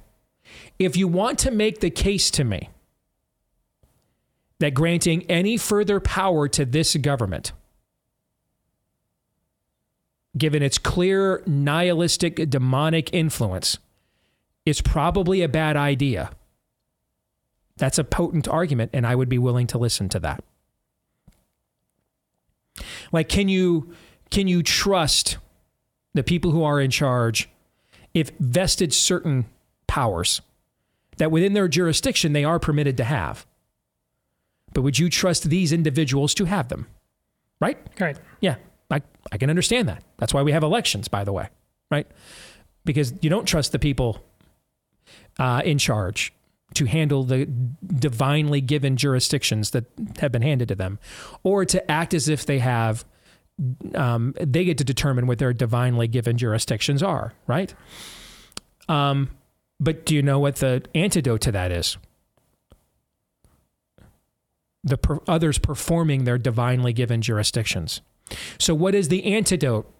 if 0.79 0.97
you 0.97 1.07
want 1.07 1.37
to 1.39 1.51
make 1.51 1.79
the 1.79 1.89
case 1.89 2.31
to 2.31 2.43
me 2.43 2.69
that 4.59 4.73
granting 4.73 5.23
any 5.29 5.57
further 5.57 5.99
power 5.99 6.47
to 6.49 6.65
this 6.65 6.95
government, 6.97 7.51
given 10.39 10.63
its 10.63 10.77
clear 10.77 11.43
nihilistic 11.45 12.49
demonic 12.49 13.13
influence, 13.13 13.77
is 14.65 14.81
probably 14.81 15.41
a 15.41 15.49
bad 15.49 15.75
idea, 15.75 16.31
that's 17.77 17.97
a 17.97 18.03
potent 18.03 18.47
argument, 18.47 18.91
and 18.93 19.05
I 19.07 19.15
would 19.15 19.29
be 19.29 19.37
willing 19.37 19.67
to 19.67 19.77
listen 19.77 20.09
to 20.09 20.19
that. 20.19 20.43
Like, 23.11 23.29
can 23.29 23.49
you 23.49 23.93
can 24.29 24.47
you 24.47 24.61
trust 24.61 25.37
the 26.13 26.23
people 26.23 26.51
who 26.51 26.63
are 26.63 26.79
in 26.79 26.91
charge 26.91 27.49
if 28.13 28.31
vested 28.39 28.93
certain 28.93 29.45
powers 29.87 30.41
that 31.17 31.31
within 31.31 31.53
their 31.53 31.67
jurisdiction 31.67 32.33
they 32.33 32.43
are 32.43 32.59
permitted 32.59 32.97
to 32.97 33.03
have? 33.03 33.45
But 34.73 34.83
would 34.83 34.99
you 34.99 35.09
trust 35.09 35.49
these 35.49 35.73
individuals 35.73 36.33
to 36.35 36.45
have 36.45 36.69
them? 36.69 36.87
Right? 37.59 37.77
Right. 37.99 38.17
Yeah. 38.39 38.55
I, 38.91 39.01
I 39.31 39.37
can 39.37 39.49
understand 39.49 39.87
that. 39.87 40.03
That's 40.17 40.33
why 40.33 40.41
we 40.41 40.51
have 40.51 40.63
elections, 40.63 41.07
by 41.07 41.23
the 41.23 41.33
way, 41.33 41.49
right? 41.91 42.07
Because 42.85 43.13
you 43.21 43.29
don't 43.29 43.45
trust 43.45 43.71
the 43.71 43.79
people 43.79 44.23
uh, 45.37 45.61
in 45.63 45.77
charge 45.77 46.33
to 46.75 46.85
handle 46.85 47.23
the 47.23 47.45
divinely 47.45 48.61
given 48.61 48.95
jurisdictions 48.95 49.71
that 49.71 49.85
have 50.19 50.31
been 50.31 50.41
handed 50.41 50.67
to 50.67 50.75
them, 50.75 50.99
or 51.43 51.65
to 51.65 51.91
act 51.91 52.13
as 52.13 52.29
if 52.29 52.45
they 52.45 52.59
have, 52.59 53.05
um, 53.95 54.35
they 54.39 54.65
get 54.65 54.77
to 54.77 54.83
determine 54.83 55.25
what 55.25 55.39
their 55.39 55.53
divinely 55.53 56.07
given 56.07 56.37
jurisdictions 56.37 57.01
are, 57.01 57.33
right? 57.47 57.73
Um, 58.87 59.31
but 59.79 60.05
do 60.05 60.13
you 60.13 60.21
know 60.21 60.39
what 60.39 60.57
the 60.57 60.83
antidote 60.93 61.41
to 61.41 61.51
that 61.51 61.71
is? 61.71 61.97
The 64.83 64.97
per- 64.97 65.19
others 65.27 65.57
performing 65.57 66.23
their 66.23 66.37
divinely 66.37 66.93
given 66.93 67.21
jurisdictions. 67.21 68.01
So, 68.57 68.73
what 68.73 68.95
is 68.95 69.07
the 69.07 69.23
antidote 69.23 69.91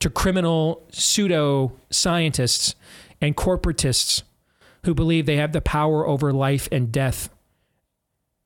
to 0.00 0.10
criminal 0.10 0.86
pseudo 0.92 1.72
scientists 1.90 2.74
and 3.20 3.36
corporatists 3.36 4.22
who 4.84 4.94
believe 4.94 5.26
they 5.26 5.36
have 5.36 5.52
the 5.52 5.60
power 5.60 6.06
over 6.06 6.32
life 6.32 6.68
and 6.70 6.92
death 6.92 7.30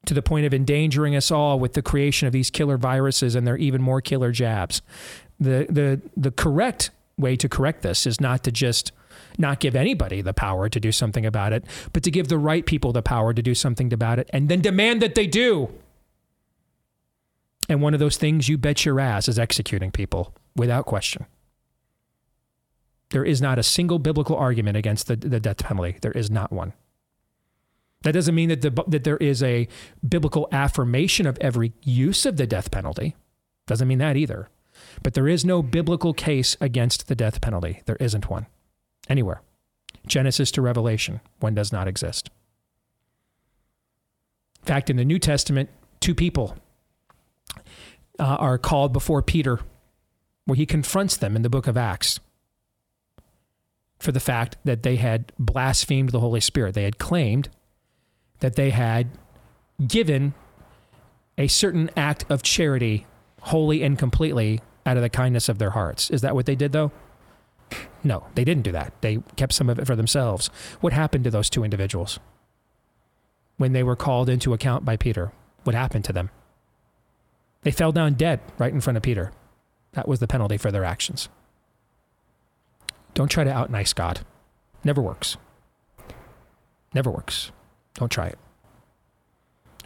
to 0.07 0.15
the 0.15 0.23
point 0.23 0.47
of 0.47 0.55
endangering 0.55 1.15
us 1.15 1.31
all 1.31 1.59
with 1.59 1.75
the 1.75 1.83
creation 1.83 2.27
of 2.27 2.33
these 2.33 2.51
killer 2.51 2.77
viruses 2.77 3.35
and 3.35 3.47
their 3.47 3.57
even 3.57 3.81
more 3.81 4.01
killer 4.01 4.33
jabs. 4.33 4.83
The 5.39 5.67
the 5.69 6.01
the 6.17 6.31
correct 6.31 6.91
way 7.19 7.37
to 7.37 7.49
correct 7.49 7.83
this 7.83 8.07
is 8.07 8.21
not 8.21 8.43
to 8.45 8.51
just 8.51 8.93
not 9.39 9.61
give 9.61 9.77
anybody 9.77 10.21
the 10.21 10.35
power 10.35 10.69
to 10.69 10.81
do 10.81 10.91
something 10.91 11.25
about 11.25 11.53
it, 11.53 11.65
but 11.93 12.03
to 12.03 12.11
give 12.11 12.29
the 12.29 12.39
right 12.39 12.67
people 12.67 12.93
the 12.93 13.03
power 13.03 13.33
to 13.33 13.43
do 13.43 13.55
something 13.55 13.93
about 13.93 14.19
it 14.19 14.29
and 14.33 14.49
then 14.49 14.61
demand 14.61 15.01
that 15.03 15.15
they 15.15 15.27
do. 15.27 15.71
And 17.69 17.81
one 17.81 17.95
of 17.95 18.01
those 18.01 18.17
things 18.17 18.49
you 18.49 18.59
bet 18.59 18.85
your 18.85 19.01
ass 19.01 19.29
is 19.29 19.39
executing 19.39 19.91
people 19.91 20.35
without 20.57 20.87
question. 20.87 21.27
There 23.11 23.25
is 23.25 23.43
not 23.43 23.59
a 23.59 23.63
single 23.63 23.99
biblical 23.99 24.37
argument 24.37 24.77
against 24.77 25.07
the, 25.07 25.17
the 25.17 25.41
death 25.41 25.59
penalty. 25.59 25.99
There 26.01 26.13
is 26.13 26.31
not 26.31 26.53
one. 26.53 26.73
That 28.03 28.13
doesn't 28.13 28.35
mean 28.35 28.49
that, 28.49 28.63
the, 28.63 28.85
that 28.89 29.05
there 29.05 29.19
is 29.19 29.43
a 29.43 29.69
biblical 30.07 30.49
affirmation 30.51 31.27
of 31.27 31.39
every 31.41 31.73
use 31.83 32.27
of 32.27 32.37
the 32.37 32.47
death 32.47 32.71
penalty. 32.71 33.15
Doesn't 33.67 33.87
mean 33.87 33.99
that 33.99 34.17
either. 34.17 34.49
But 35.03 35.15
there 35.15 35.29
is 35.29 35.45
no 35.45 35.63
biblical 35.63 36.13
case 36.13 36.57
against 36.61 37.07
the 37.07 37.15
death 37.15 37.41
penalty. 37.41 37.83
There 37.87 37.97
isn't 37.97 38.29
one 38.29 38.47
anywhere. 39.09 39.43
Genesis 40.07 40.51
to 40.53 40.63
Revelation, 40.63 41.21
one 41.39 41.55
does 41.55 41.71
not 41.73 41.87
exist. 41.87 42.31
In 44.61 44.67
fact, 44.67 44.91
in 44.91 44.97
the 44.97 45.05
New 45.05 45.19
Testament, 45.19 45.71
two 46.01 46.15
people 46.15 46.57
uh, 48.19 48.25
are 48.25 48.59
called 48.59 48.93
before 48.93 49.23
Peter, 49.23 49.61
where 50.45 50.57
he 50.57 50.67
confronts 50.67 51.17
them 51.17 51.37
in 51.37 51.43
the 51.43 51.51
book 51.51 51.67
of 51.67 51.77
Acts 51.77 52.21
for 53.99 54.13
the 54.13 54.21
fact 54.21 54.57
that 54.65 54.83
they 54.83 54.97
had 54.97 55.33
blasphemed 55.39 56.11
the 56.11 56.21
Holy 56.21 56.41
Spirit. 56.41 56.75
They 56.75 56.85
had 56.85 56.99
claimed 56.99 57.49
that 58.41 58.57
they 58.57 58.71
had 58.71 59.11
given 59.87 60.35
a 61.39 61.47
certain 61.47 61.91
act 61.97 62.25
of 62.29 62.43
charity 62.43 63.07
wholly 63.43 63.83
and 63.83 63.99
completely 63.99 64.61
out 64.85 64.97
of 64.97 65.03
the 65.03 65.09
kindness 65.09 65.49
of 65.49 65.59
their 65.59 65.71
hearts. 65.71 66.11
Is 66.11 66.21
that 66.23 66.35
what 66.35 66.47
they 66.47 66.57
did, 66.57 66.73
though? 66.73 66.91
No, 68.05 68.27
they 68.35 68.45
didn't 68.45 68.65
do 68.65 68.73
that. 68.73 68.93
They 69.01 69.19
kept 69.37 69.53
some 69.53 69.71
of 69.71 69.79
it 69.79 69.87
for 69.87 69.97
themselves. 69.97 70.49
What 70.81 70.93
happened 70.93 71.25
to 71.25 71.31
those 71.31 71.49
two 71.49 71.65
individuals 71.65 72.19
when 73.57 73.73
they 73.73 73.83
were 73.83 73.97
called 73.97 74.29
into 74.29 74.53
account 74.53 74.85
by 74.85 74.97
Peter? 74.97 75.33
What 75.63 75.75
happened 75.75 76.05
to 76.07 76.13
them? 76.13 76.31
They 77.63 77.71
fell 77.71 77.93
down 77.93 78.15
dead 78.15 78.41
right 78.59 78.73
in 78.73 78.81
front 78.81 78.97
of 78.97 79.03
Peter. 79.03 79.33
That 79.93 80.09
was 80.09 80.21
the 80.21 80.27
penalty 80.27 80.57
for 80.57 80.71
their 80.71 80.85
actions. 80.85 81.29
Don't 83.15 83.31
try 83.31 83.45
to 83.45 83.53
out 83.53 83.71
nice 83.71 83.93
God. 83.93 84.21
Never 84.85 85.03
works. 85.03 85.37
Never 86.95 87.11
works. 87.11 87.53
Don't 87.95 88.11
try 88.11 88.29
it. 88.29 88.39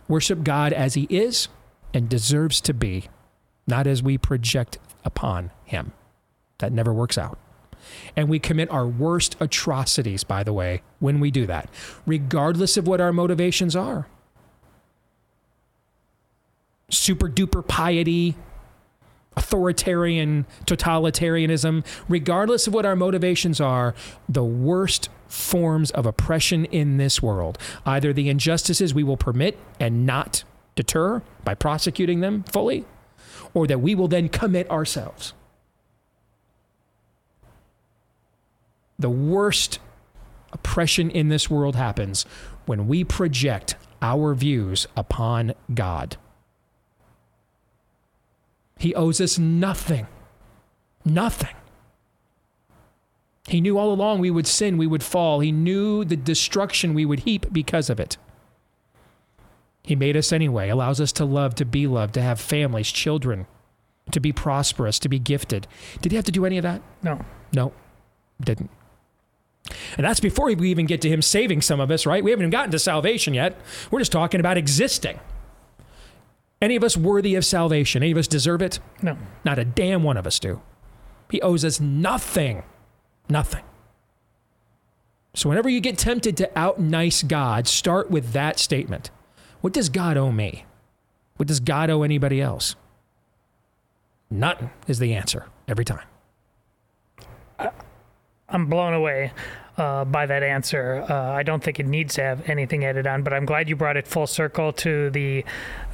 Worship 0.08 0.42
God 0.44 0.72
as 0.72 0.94
He 0.94 1.06
is 1.10 1.48
and 1.92 2.08
deserves 2.08 2.60
to 2.62 2.72
be, 2.72 3.08
not 3.66 3.86
as 3.86 4.02
we 4.02 4.16
project 4.16 4.78
upon 5.04 5.50
Him. 5.64 5.92
That 6.58 6.72
never 6.72 6.92
works 6.92 7.18
out. 7.18 7.38
And 8.16 8.28
we 8.28 8.38
commit 8.38 8.70
our 8.70 8.86
worst 8.86 9.36
atrocities, 9.40 10.24
by 10.24 10.42
the 10.42 10.52
way, 10.52 10.82
when 10.98 11.20
we 11.20 11.30
do 11.30 11.46
that, 11.46 11.68
regardless 12.06 12.76
of 12.76 12.86
what 12.86 13.00
our 13.00 13.12
motivations 13.12 13.76
are. 13.76 14.06
Super 16.88 17.28
duper 17.28 17.66
piety, 17.66 18.36
authoritarian 19.36 20.46
totalitarianism, 20.64 21.84
regardless 22.08 22.66
of 22.66 22.74
what 22.74 22.86
our 22.86 22.96
motivations 22.96 23.60
are, 23.60 23.94
the 24.28 24.44
worst 24.44 25.08
forms 25.26 25.90
of 25.90 26.06
oppression 26.06 26.64
in 26.66 26.96
this 26.96 27.20
world. 27.20 27.58
Either 27.84 28.12
the 28.12 28.28
injustices 28.28 28.94
we 28.94 29.02
will 29.02 29.16
permit 29.16 29.58
and 29.80 30.06
not 30.06 30.44
deter 30.76 31.22
by 31.44 31.54
prosecuting 31.54 32.20
them 32.20 32.44
fully, 32.44 32.84
or 33.52 33.66
that 33.66 33.80
we 33.80 33.94
will 33.94 34.08
then 34.08 34.28
commit 34.28 34.70
ourselves. 34.70 35.32
The 38.98 39.10
worst 39.10 39.78
oppression 40.52 41.10
in 41.10 41.28
this 41.28 41.50
world 41.50 41.76
happens 41.76 42.24
when 42.64 42.86
we 42.86 43.04
project 43.04 43.74
our 44.00 44.34
views 44.34 44.86
upon 44.96 45.52
God. 45.74 46.16
He 48.78 48.94
owes 48.94 49.20
us 49.20 49.38
nothing. 49.38 50.06
Nothing. 51.04 51.54
He 53.48 53.60
knew 53.60 53.78
all 53.78 53.92
along 53.92 54.18
we 54.18 54.30
would 54.30 54.46
sin, 54.46 54.76
we 54.76 54.86
would 54.86 55.04
fall. 55.04 55.40
He 55.40 55.52
knew 55.52 56.04
the 56.04 56.16
destruction 56.16 56.94
we 56.94 57.04
would 57.04 57.20
heap 57.20 57.46
because 57.52 57.88
of 57.88 58.00
it. 58.00 58.16
He 59.82 59.94
made 59.94 60.16
us 60.16 60.32
anyway, 60.32 60.68
allows 60.68 61.00
us 61.00 61.12
to 61.12 61.24
love, 61.24 61.54
to 61.56 61.64
be 61.64 61.86
loved, 61.86 62.14
to 62.14 62.22
have 62.22 62.40
families, 62.40 62.90
children, 62.90 63.46
to 64.10 64.18
be 64.18 64.32
prosperous, 64.32 64.98
to 64.98 65.08
be 65.08 65.20
gifted. 65.20 65.68
Did 66.00 66.10
he 66.10 66.16
have 66.16 66.24
to 66.24 66.32
do 66.32 66.44
any 66.44 66.58
of 66.58 66.64
that? 66.64 66.82
No. 67.04 67.24
No, 67.52 67.72
didn't. 68.40 68.70
And 69.96 70.04
that's 70.04 70.20
before 70.20 70.52
we 70.52 70.70
even 70.70 70.86
get 70.86 71.00
to 71.02 71.08
him 71.08 71.22
saving 71.22 71.62
some 71.62 71.78
of 71.78 71.90
us, 71.92 72.04
right? 72.04 72.22
We 72.22 72.30
haven't 72.30 72.44
even 72.44 72.50
gotten 72.50 72.72
to 72.72 72.78
salvation 72.80 73.32
yet. 73.32 73.56
We're 73.90 74.00
just 74.00 74.12
talking 74.12 74.40
about 74.40 74.56
existing. 74.56 75.20
Any 76.60 76.76
of 76.76 76.84
us 76.84 76.96
worthy 76.96 77.34
of 77.34 77.44
salvation? 77.44 78.02
Any 78.02 78.12
of 78.12 78.18
us 78.18 78.26
deserve 78.26 78.62
it? 78.62 78.80
No. 79.02 79.16
Not 79.44 79.58
a 79.58 79.64
damn 79.64 80.02
one 80.02 80.16
of 80.16 80.26
us 80.26 80.38
do. 80.38 80.62
He 81.30 81.40
owes 81.42 81.64
us 81.64 81.80
nothing. 81.80 82.62
Nothing. 83.28 83.64
So 85.34 85.50
whenever 85.50 85.68
you 85.68 85.80
get 85.80 85.98
tempted 85.98 86.36
to 86.38 86.58
out 86.58 86.80
nice 86.80 87.22
God, 87.22 87.68
start 87.68 88.10
with 88.10 88.32
that 88.32 88.58
statement. 88.58 89.10
What 89.60 89.74
does 89.74 89.90
God 89.90 90.16
owe 90.16 90.32
me? 90.32 90.64
What 91.36 91.46
does 91.46 91.60
God 91.60 91.90
owe 91.90 92.02
anybody 92.02 92.40
else? 92.40 92.74
Nothing 94.30 94.70
is 94.88 94.98
the 94.98 95.12
answer 95.14 95.46
every 95.68 95.84
time. 95.84 96.06
I'm 98.48 98.66
blown 98.66 98.94
away 98.94 99.32
uh, 99.76 100.04
by 100.04 100.26
that 100.26 100.42
answer. 100.42 101.04
Uh, 101.08 101.14
I 101.14 101.42
don't 101.42 101.62
think 101.62 101.78
it 101.78 101.86
needs 101.86 102.14
to 102.14 102.22
have 102.22 102.48
anything 102.48 102.84
added 102.84 103.06
on, 103.06 103.22
but 103.22 103.32
I'm 103.32 103.44
glad 103.44 103.68
you 103.68 103.76
brought 103.76 103.96
it 103.96 104.06
full 104.06 104.26
circle 104.26 104.72
to 104.74 105.10
the 105.10 105.44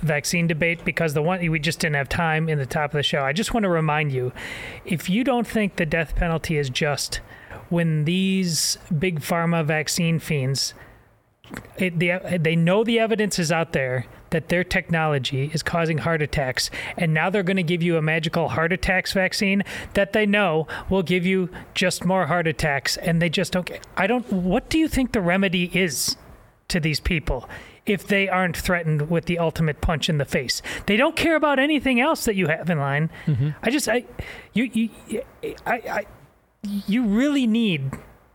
vaccine 0.01 0.47
debate 0.47 0.85
because 0.85 1.14
the 1.14 1.22
one 1.22 1.49
we 1.51 1.59
just 1.59 1.80
didn't 1.80 1.97
have 1.97 2.09
time 2.09 2.49
in 2.49 2.59
the 2.59 2.66
top 2.66 2.91
of 2.91 2.99
the 2.99 3.03
show. 3.03 3.22
I 3.22 3.33
just 3.33 3.55
want 3.55 3.64
to 3.64 3.70
remind 3.70 4.12
you 4.12 4.33
if 4.85 5.11
you 5.11 5.24
don't 5.24 5.47
think 5.47 5.76
the 5.76 5.87
death 5.87 6.14
penalty 6.14 6.57
is 6.57 6.70
just 6.70 7.20
when 7.68 8.05
these 8.05 8.78
big 8.97 9.20
pharma 9.20 9.64
vaccine 9.64 10.18
fiends 10.18 10.74
it, 11.76 11.99
the, 11.99 12.39
they 12.41 12.57
know 12.57 12.85
the 12.85 12.99
evidence 12.99 13.39
is 13.39 13.53
out 13.53 13.72
there 13.72 14.07
that 14.33 14.49
their 14.49 14.64
technology 14.64 15.51
is 15.55 15.62
causing 15.62 15.99
heart 15.99 16.20
attacks, 16.20 16.70
and 16.97 17.14
now 17.14 17.30
they're 17.30 17.43
going 17.43 17.57
to 17.57 17.62
give 17.62 17.83
you 17.83 17.97
a 17.97 18.03
magical 18.03 18.49
heart 18.51 18.72
attacks 18.72 19.12
vaccine 19.12 19.62
that 19.95 20.12
they 20.12 20.26
know 20.26 20.66
will 20.91 21.03
give 21.03 21.24
you 21.24 21.49
just 21.74 22.05
more 22.05 22.26
heart 22.26 22.47
attacks, 22.47 22.97
and 22.97 23.22
they 23.22 23.28
just 23.28 23.53
don't. 23.53 23.70
I 23.97 24.07
don't. 24.07 24.30
What 24.33 24.68
do 24.68 24.78
you 24.78 24.89
think 24.89 25.12
the 25.12 25.20
remedy 25.20 25.70
is 25.72 26.16
to 26.68 26.80
these 26.80 27.01
people? 27.01 27.49
If 27.85 28.07
they 28.07 28.28
aren't 28.28 28.57
threatened 28.57 29.11
with 29.11 29.24
the 29.24 29.39
ultimate 29.39 29.80
punch 29.80 30.09
in 30.09 30.18
the 30.18 30.24
face, 30.24 30.62
they 30.87 30.97
don't 30.97 31.16
care 31.16 31.35
about 31.35 31.59
anything 31.59 32.01
else 32.01 32.24
that 32.26 32.37
you 32.37 32.47
have 32.47 32.70
in 32.70 32.78
line. 32.78 33.11
Mm-hmm. 33.26 33.51
I 33.61 33.70
just, 33.70 33.89
I, 33.89 34.05
you, 34.53 34.70
you, 34.72 35.22
I, 35.66 35.72
I, 35.74 36.07
you 36.62 37.05
really 37.05 37.47
need 37.47 37.91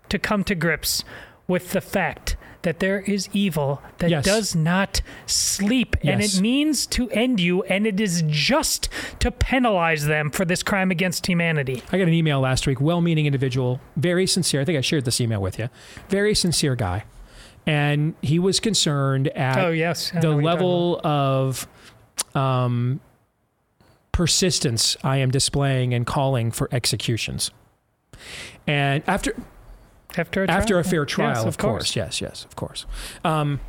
to 0.10 0.20
come 0.20 0.44
to 0.44 0.56
grips 0.56 1.04
with 1.48 1.72
the 1.72 1.82
fact 1.82 2.36
that 2.64 2.80
there 2.80 3.00
is 3.02 3.30
evil 3.34 3.82
that 4.00 4.10
Yes. 4.10 4.26
does 4.26 4.56
not 4.56 5.02
sleep 5.26 5.96
and 6.04 6.22
it 6.22 6.40
means 6.42 6.86
to 6.88 7.10
end 7.12 7.40
you 7.40 7.64
and 7.64 7.86
it 7.88 8.00
is 8.00 8.24
just 8.28 8.90
to 9.20 9.32
penalize 9.32 10.06
them 10.06 10.32
for 10.32 10.44
this 10.46 10.64
crime 10.64 10.92
against 10.92 11.28
humanity. 11.28 11.82
I 11.92 11.98
got 11.98 12.08
an 12.08 12.14
email 12.14 12.40
last 12.40 12.68
week, 12.68 12.82
well 12.82 13.02
meaning 13.02 13.26
individual, 13.26 13.80
very 13.96 14.28
sincere. 14.28 14.62
I 14.62 14.66
think 14.66 14.78
I 14.78 14.82
shared 14.82 15.06
this 15.06 15.22
email 15.22 15.42
with 15.42 15.60
you. 15.60 15.70
Very 16.10 16.34
sincere 16.36 16.76
guy. 16.76 17.04
And 17.66 18.16
he 18.22 18.40
was 18.40 18.60
concerned 18.60 19.28
at 19.30 19.58
Oh, 19.58 19.70
yes. 19.72 20.12
The 20.12 20.20
know 20.22 20.30
what 20.30 20.36
you're 20.36 20.44
level 20.44 21.02
of 21.04 21.68
um, 22.34 23.02
persistence 24.12 24.98
I 25.04 25.18
am 25.18 25.32
displaying 25.32 25.94
and 25.94 26.06
calling 26.06 26.52
for 26.52 26.70
executions. 26.72 27.52
And 28.66 29.04
after 29.08 29.36
After 30.16 30.44
a 30.44 30.50
after 30.50 30.74
trial? 30.76 30.80
a 30.80 30.84
fair 30.84 31.02
Yes, 31.04 31.10
trial, 31.12 31.42
of 31.42 31.48
of 31.48 31.58
course. 31.58 31.96
Yes, 31.96 32.22
yes, 32.22 32.46
of 32.46 32.56
course. 32.56 32.86
Um, 33.24 33.60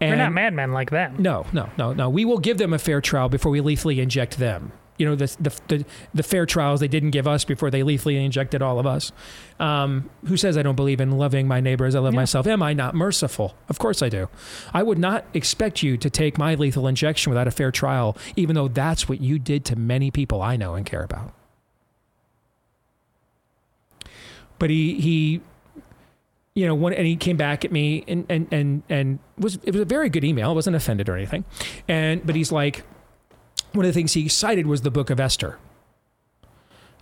We're 0.00 0.16
not 0.16 0.32
madmen 0.32 0.72
like 0.72 0.90
them. 0.90 1.16
no, 1.18 1.46
no, 1.52 1.68
no, 1.76 1.92
no. 1.92 2.08
We 2.08 2.24
will 2.24 2.38
give 2.38 2.58
them 2.58 2.72
a 2.72 2.78
fair 2.78 3.00
trial 3.00 3.28
before 3.28 3.50
we 3.52 3.60
lethally 3.60 4.00
inject 4.00 4.38
them. 4.38 4.72
You 4.96 5.06
know, 5.06 5.14
the, 5.14 5.34
the, 5.40 5.60
the, 5.68 5.84
the 6.12 6.22
fair 6.22 6.44
trials 6.44 6.80
they 6.80 6.88
didn't 6.88 7.12
give 7.12 7.26
us 7.26 7.44
before 7.46 7.70
they 7.70 7.82
lethally 7.82 8.22
injected 8.22 8.60
all 8.60 8.78
of 8.78 8.86
us. 8.86 9.12
Um, 9.58 10.10
who 10.26 10.36
says 10.36 10.58
I 10.58 10.62
don't 10.62 10.76
believe 10.76 11.00
in 11.00 11.12
loving 11.12 11.48
my 11.48 11.58
neighbor 11.60 11.86
as 11.86 11.94
I 11.94 12.00
love 12.00 12.12
myself? 12.12 12.46
Am 12.46 12.62
I 12.62 12.74
not 12.74 12.94
merciful? 12.94 13.54
Of 13.70 13.78
course 13.78 14.02
I 14.02 14.10
do. 14.10 14.28
I 14.74 14.82
would 14.82 14.98
not 14.98 15.24
expect 15.32 15.82
you 15.82 15.96
to 15.96 16.10
take 16.10 16.36
my 16.36 16.54
lethal 16.54 16.86
injection 16.86 17.30
without 17.30 17.48
a 17.48 17.50
fair 17.50 17.70
trial, 17.70 18.14
even 18.36 18.54
though 18.54 18.68
that's 18.68 19.08
what 19.08 19.22
you 19.22 19.38
did 19.38 19.64
to 19.66 19.76
many 19.76 20.10
people 20.10 20.42
I 20.42 20.56
know 20.56 20.74
and 20.74 20.84
care 20.84 21.02
about. 21.02 21.32
But 24.60 24.70
he, 24.70 25.00
he 25.00 25.40
you 26.54 26.66
know, 26.66 26.86
and 26.88 27.06
he 27.06 27.16
came 27.16 27.36
back 27.36 27.64
at 27.64 27.72
me 27.72 28.04
and, 28.06 28.26
and, 28.28 28.46
and, 28.52 28.82
and 28.88 29.18
was, 29.38 29.58
it 29.64 29.72
was 29.72 29.80
a 29.80 29.84
very 29.84 30.08
good 30.08 30.22
email. 30.22 30.50
I 30.50 30.52
wasn't 30.52 30.76
offended 30.76 31.08
or 31.08 31.16
anything. 31.16 31.44
And, 31.88 32.24
but 32.24 32.36
he's 32.36 32.52
like, 32.52 32.84
one 33.72 33.84
of 33.84 33.88
the 33.88 33.98
things 33.98 34.12
he 34.12 34.28
cited 34.28 34.66
was 34.66 34.82
the 34.82 34.90
book 34.90 35.10
of 35.10 35.18
Esther 35.18 35.58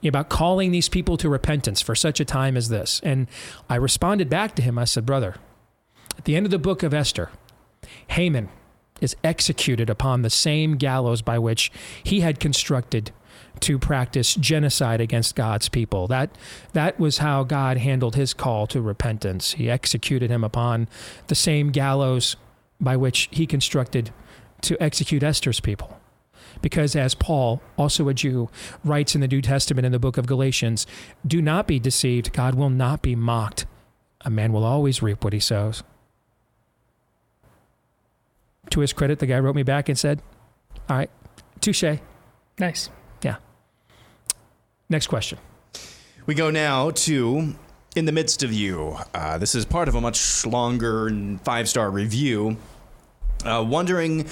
about 0.04 0.28
calling 0.28 0.70
these 0.70 0.88
people 0.88 1.16
to 1.16 1.28
repentance 1.28 1.80
for 1.80 1.94
such 1.94 2.20
a 2.20 2.24
time 2.24 2.56
as 2.56 2.68
this. 2.68 3.00
And 3.02 3.26
I 3.68 3.74
responded 3.74 4.30
back 4.30 4.54
to 4.56 4.62
him. 4.62 4.78
I 4.78 4.84
said, 4.84 5.04
brother, 5.04 5.36
at 6.16 6.24
the 6.24 6.36
end 6.36 6.46
of 6.46 6.52
the 6.52 6.58
book 6.58 6.84
of 6.84 6.94
Esther, 6.94 7.30
Haman 8.08 8.48
is 9.00 9.16
executed 9.24 9.90
upon 9.90 10.22
the 10.22 10.30
same 10.30 10.76
gallows 10.76 11.22
by 11.22 11.38
which 11.38 11.72
he 12.04 12.20
had 12.20 12.38
constructed 12.38 13.10
to 13.60 13.78
practice 13.78 14.34
genocide 14.34 15.00
against 15.00 15.34
God's 15.34 15.68
people. 15.68 16.06
That 16.06 16.30
that 16.72 16.98
was 16.98 17.18
how 17.18 17.44
God 17.44 17.78
handled 17.78 18.14
his 18.14 18.34
call 18.34 18.66
to 18.68 18.80
repentance. 18.80 19.54
He 19.54 19.70
executed 19.70 20.30
him 20.30 20.44
upon 20.44 20.88
the 21.26 21.34
same 21.34 21.70
gallows 21.70 22.36
by 22.80 22.96
which 22.96 23.28
he 23.30 23.46
constructed 23.46 24.10
to 24.62 24.80
execute 24.82 25.22
Esther's 25.22 25.60
people. 25.60 25.98
Because 26.60 26.96
as 26.96 27.14
Paul, 27.14 27.62
also 27.76 28.08
a 28.08 28.14
Jew, 28.14 28.48
writes 28.84 29.14
in 29.14 29.20
the 29.20 29.28
New 29.28 29.42
Testament 29.42 29.86
in 29.86 29.92
the 29.92 29.98
book 29.98 30.16
of 30.16 30.26
Galatians, 30.26 30.86
do 31.26 31.40
not 31.40 31.66
be 31.66 31.78
deceived, 31.78 32.32
God 32.32 32.54
will 32.54 32.70
not 32.70 33.02
be 33.02 33.14
mocked. 33.14 33.66
A 34.22 34.30
man 34.30 34.52
will 34.52 34.64
always 34.64 35.02
reap 35.02 35.22
what 35.22 35.32
he 35.32 35.40
sows. 35.40 35.84
To 38.70 38.80
his 38.80 38.92
credit, 38.92 39.20
the 39.20 39.26
guy 39.26 39.38
wrote 39.38 39.54
me 39.54 39.62
back 39.62 39.88
and 39.88 39.98
said, 39.98 40.20
All 40.88 40.96
right, 40.96 41.10
touche. 41.60 41.84
Nice. 42.58 42.90
Next 44.90 45.08
question. 45.08 45.38
We 46.24 46.34
go 46.34 46.50
now 46.50 46.90
to 46.90 47.54
In 47.94 48.04
the 48.06 48.12
Midst 48.12 48.42
of 48.42 48.52
You. 48.52 48.96
Uh, 49.12 49.36
this 49.36 49.54
is 49.54 49.66
part 49.66 49.88
of 49.88 49.94
a 49.94 50.00
much 50.00 50.46
longer 50.46 51.10
five 51.44 51.68
star 51.68 51.90
review. 51.90 52.56
Uh, 53.44 53.64
wondering 53.66 54.26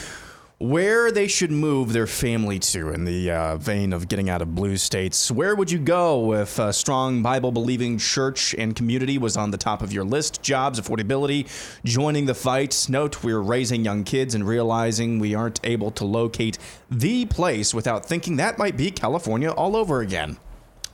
where 0.59 1.13
they 1.13 1.29
should 1.29 1.51
move 1.51 1.93
their 1.93 2.07
family 2.07 2.59
to 2.59 2.89
in 2.89 3.05
the 3.05 3.31
uh, 3.31 3.57
vein 3.59 3.93
of 3.93 4.09
getting 4.09 4.31
out 4.31 4.41
of 4.41 4.55
blue 4.55 4.79
states. 4.79 5.31
Where 5.31 5.55
would 5.55 5.71
you 5.71 5.79
go 5.79 6.33
if 6.33 6.59
a 6.59 6.73
strong 6.73 7.23
Bible 7.23 7.53
believing 7.53 7.99
church 7.99 8.55
and 8.55 8.75
community 8.75 9.19
was 9.19 9.37
on 9.37 9.51
the 9.51 9.59
top 9.59 9.83
of 9.83 9.93
your 9.93 10.05
list? 10.05 10.43
Jobs, 10.43 10.81
affordability, 10.81 11.47
joining 11.85 12.25
the 12.25 12.35
fight. 12.35 12.87
Note 12.89 13.23
we're 13.23 13.41
raising 13.41 13.85
young 13.85 14.03
kids 14.03 14.35
and 14.35 14.49
realizing 14.49 15.19
we 15.19 15.35
aren't 15.35 15.61
able 15.63 15.91
to 15.91 16.07
locate 16.07 16.57
the 16.91 17.27
place 17.27 17.75
without 17.75 18.07
thinking 18.07 18.37
that 18.37 18.59
might 18.59 18.79
be 18.79 18.91
California 18.91 19.51
all 19.51 19.77
over 19.77 20.01
again. 20.01 20.39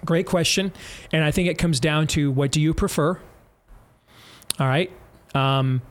Great 0.05 0.27
question. 0.27 0.73
And 1.13 1.25
I 1.25 1.31
think 1.31 1.49
it 1.49 1.59
comes 1.59 1.81
down 1.81 2.07
to 2.09 2.31
what 2.31 2.51
do 2.51 2.61
you 2.61 2.75
prefer? 2.75 3.21
All 4.59 4.67
right. 4.67 4.91
Um, 5.35 5.83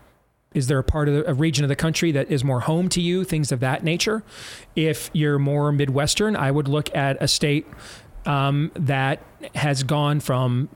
is 0.53 0.67
there 0.67 0.79
a 0.79 0.83
part 0.83 1.07
of 1.07 1.15
the, 1.15 1.29
a 1.29 1.33
region 1.33 1.63
of 1.63 1.69
the 1.69 1.75
country 1.75 2.11
that 2.11 2.29
is 2.29 2.43
more 2.43 2.59
home 2.61 2.89
to 2.89 3.01
you? 3.01 3.23
Things 3.23 3.51
of 3.51 3.61
that 3.61 3.83
nature. 3.83 4.23
If 4.75 5.09
you're 5.13 5.39
more 5.39 5.71
Midwestern, 5.71 6.35
I 6.35 6.51
would 6.51 6.67
look 6.67 6.93
at 6.95 7.21
a 7.21 7.27
state 7.27 7.65
um, 8.25 8.71
that 8.75 9.21
has 9.55 9.83
gone 9.83 10.19
from 10.19 10.69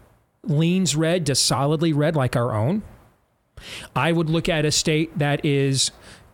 leans 0.44 0.96
red 0.96 1.26
to 1.26 1.36
solidly 1.36 1.92
red, 1.92 2.16
like 2.16 2.36
our 2.36 2.54
own. 2.54 2.84
I 3.96 4.12
would 4.12 4.30
look 4.30 4.48
at 4.48 4.66
a 4.66 4.72
state 4.72 5.18
that 5.18 5.44
is 5.44 5.92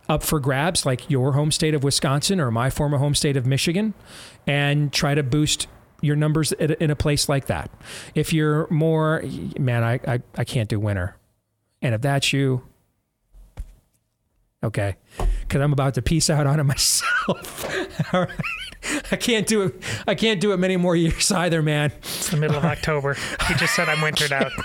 up 0.08 0.22
for 0.22 0.38
grabs, 0.40 0.84
like 0.84 1.08
your 1.10 1.32
home 1.32 1.50
state 1.50 1.74
of 1.74 1.82
Wisconsin 1.82 2.40
or 2.40 2.50
my 2.50 2.70
former 2.70 2.98
home 2.98 3.14
state 3.14 3.36
of 3.36 3.46
Michigan, 3.46 3.94
and 4.46 4.92
try 4.92 5.14
to 5.14 5.22
boost 5.22 5.66
your 6.02 6.16
numbers 6.16 6.52
in 6.52 6.90
a 6.90 6.96
place 6.96 7.28
like 7.28 7.46
that. 7.46 7.70
If 8.14 8.32
you're 8.34 8.66
more, 8.70 9.24
man, 9.58 9.82
I, 9.82 10.00
I, 10.06 10.20
I 10.36 10.44
can't 10.44 10.68
do 10.68 10.78
winter. 10.78 11.16
And 11.80 11.94
if 11.94 12.02
that's 12.02 12.32
you, 12.32 12.62
okay, 14.62 14.96
because 15.40 15.60
I'm 15.62 15.72
about 15.72 15.94
to 15.94 16.02
peace 16.02 16.28
out 16.28 16.46
on 16.46 16.60
it 16.60 16.64
myself. 16.64 18.12
All 18.14 18.22
right. 18.22 18.30
I 19.12 19.16
can't 19.16 19.46
do 19.46 19.62
it. 19.62 19.82
I 20.06 20.14
can't 20.14 20.40
do 20.40 20.52
it 20.52 20.56
many 20.58 20.76
more 20.76 20.96
years 20.96 21.30
either, 21.30 21.62
man. 21.62 21.92
It's 21.98 22.30
the 22.30 22.36
middle 22.36 22.56
of 22.56 22.64
October. 22.64 23.14
He 23.46 23.54
just 23.54 23.74
said 23.74 23.88
I'm 23.88 24.02
wintered 24.02 24.32
out. 24.32 24.52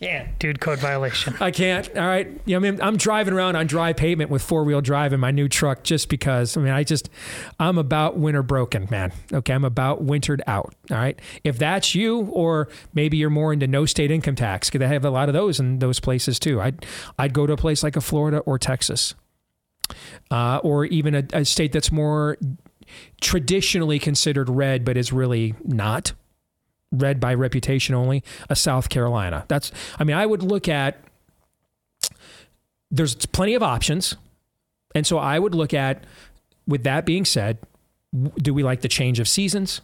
Can't. 0.00 0.38
Dude 0.38 0.60
code 0.60 0.78
violation. 0.78 1.36
I 1.40 1.50
can't. 1.50 1.86
All 1.94 2.06
right. 2.06 2.26
You 2.46 2.58
know, 2.58 2.66
I 2.66 2.70
mean, 2.70 2.80
I'm 2.80 2.96
driving 2.96 3.34
around 3.34 3.56
on 3.56 3.66
dry 3.66 3.92
pavement 3.92 4.30
with 4.30 4.40
four 4.40 4.64
wheel 4.64 4.80
drive 4.80 5.12
in 5.12 5.20
my 5.20 5.30
new 5.30 5.46
truck 5.46 5.82
just 5.82 6.08
because. 6.08 6.56
I 6.56 6.60
mean, 6.60 6.72
I 6.72 6.84
just, 6.84 7.10
I'm 7.58 7.76
about 7.76 8.16
winter 8.16 8.42
broken, 8.42 8.88
man. 8.90 9.12
Okay. 9.30 9.52
I'm 9.52 9.64
about 9.64 10.02
wintered 10.02 10.42
out. 10.46 10.74
All 10.90 10.96
right. 10.96 11.20
If 11.44 11.58
that's 11.58 11.94
you, 11.94 12.20
or 12.32 12.68
maybe 12.94 13.18
you're 13.18 13.28
more 13.28 13.52
into 13.52 13.66
no 13.66 13.84
state 13.84 14.10
income 14.10 14.36
tax, 14.36 14.70
because 14.70 14.78
they 14.78 14.88
have 14.88 15.04
a 15.04 15.10
lot 15.10 15.28
of 15.28 15.34
those 15.34 15.60
in 15.60 15.80
those 15.80 16.00
places 16.00 16.38
too. 16.38 16.62
I'd, 16.62 16.86
I'd 17.18 17.34
go 17.34 17.46
to 17.46 17.52
a 17.52 17.58
place 17.58 17.82
like 17.82 17.96
a 17.96 18.00
Florida 18.00 18.38
or 18.38 18.58
Texas. 18.58 19.14
uh, 20.30 20.60
or 20.62 20.84
even 20.86 21.14
a, 21.14 21.24
a 21.32 21.44
state 21.44 21.72
that's 21.72 21.92
more 21.92 22.36
traditionally 23.20 23.98
considered 23.98 24.48
red, 24.48 24.84
but 24.84 24.96
is 24.96 25.12
really 25.12 25.54
not 25.64 26.12
red 26.92 27.20
by 27.20 27.34
reputation 27.34 27.94
only, 27.94 28.22
a 28.48 28.56
South 28.56 28.88
Carolina. 28.88 29.44
That's, 29.48 29.70
I 29.98 30.04
mean, 30.04 30.16
I 30.16 30.26
would 30.26 30.42
look 30.42 30.68
at, 30.68 30.98
there's 32.90 33.14
plenty 33.14 33.54
of 33.54 33.62
options. 33.62 34.16
And 34.94 35.06
so 35.06 35.18
I 35.18 35.38
would 35.38 35.54
look 35.54 35.72
at, 35.72 36.04
with 36.66 36.82
that 36.82 37.06
being 37.06 37.24
said, 37.24 37.58
do 38.36 38.52
we 38.52 38.62
like 38.62 38.80
the 38.80 38.88
change 38.88 39.20
of 39.20 39.28
seasons? 39.28 39.80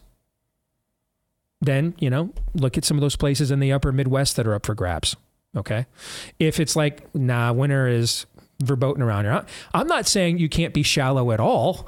Then, 1.61 1.95
you 1.97 2.09
know, 2.09 2.33
look 2.53 2.77
at 2.77 2.85
some 2.85 2.97
of 2.97 3.01
those 3.01 3.15
places 3.15 3.51
in 3.51 3.59
the 3.59 3.71
upper 3.71 3.91
Midwest 3.91 4.35
that 4.35 4.45
are 4.45 4.53
up 4.53 4.65
for 4.65 4.75
grabs. 4.75 5.15
Okay. 5.55 5.85
If 6.39 6.59
it's 6.59 6.75
like, 6.75 7.15
nah, 7.15 7.53
winter 7.53 7.87
is 7.87 8.25
verboten 8.59 9.01
around 9.01 9.25
here. 9.25 9.45
I'm 9.73 9.87
not 9.87 10.07
saying 10.07 10.39
you 10.39 10.49
can't 10.49 10.73
be 10.73 10.83
shallow 10.83 11.31
at 11.31 11.39
all. 11.39 11.87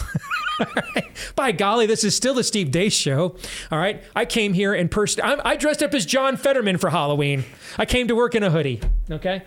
By 1.36 1.52
golly, 1.52 1.86
this 1.86 2.04
is 2.04 2.16
still 2.16 2.34
the 2.34 2.44
Steve 2.44 2.70
Deace 2.72 2.94
show. 2.94 3.36
All 3.72 3.80
right. 3.80 4.04
I 4.16 4.26
came 4.26 4.54
here 4.54 4.74
in 4.74 4.90
person. 4.90 5.24
I 5.24 5.56
dressed 5.56 5.82
up 5.82 5.94
as 5.94 6.06
John 6.06 6.38
Fetterman 6.38 6.78
for 6.78 6.90
Halloween. 6.90 7.46
I 7.78 7.86
came 7.86 8.08
to 8.08 8.16
work 8.16 8.36
in 8.36 8.44
a 8.44 8.50
hoodie. 8.50 8.82
Okay. 9.12 9.44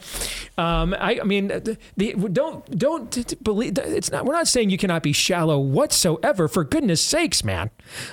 Um, 0.58 0.94
I, 0.98 1.20
I, 1.20 1.24
mean, 1.24 1.48
the, 1.48 1.78
the, 1.96 2.14
don't 2.14 2.78
don't 2.78 3.42
believe 3.42 3.78
it's 3.78 4.10
not. 4.10 4.24
We're 4.24 4.34
not 4.34 4.48
saying 4.48 4.70
you 4.70 4.78
cannot 4.78 5.02
be 5.02 5.12
shallow 5.12 5.58
whatsoever. 5.58 6.48
For 6.48 6.64
goodness 6.64 7.00
sakes, 7.00 7.44
man. 7.44 7.70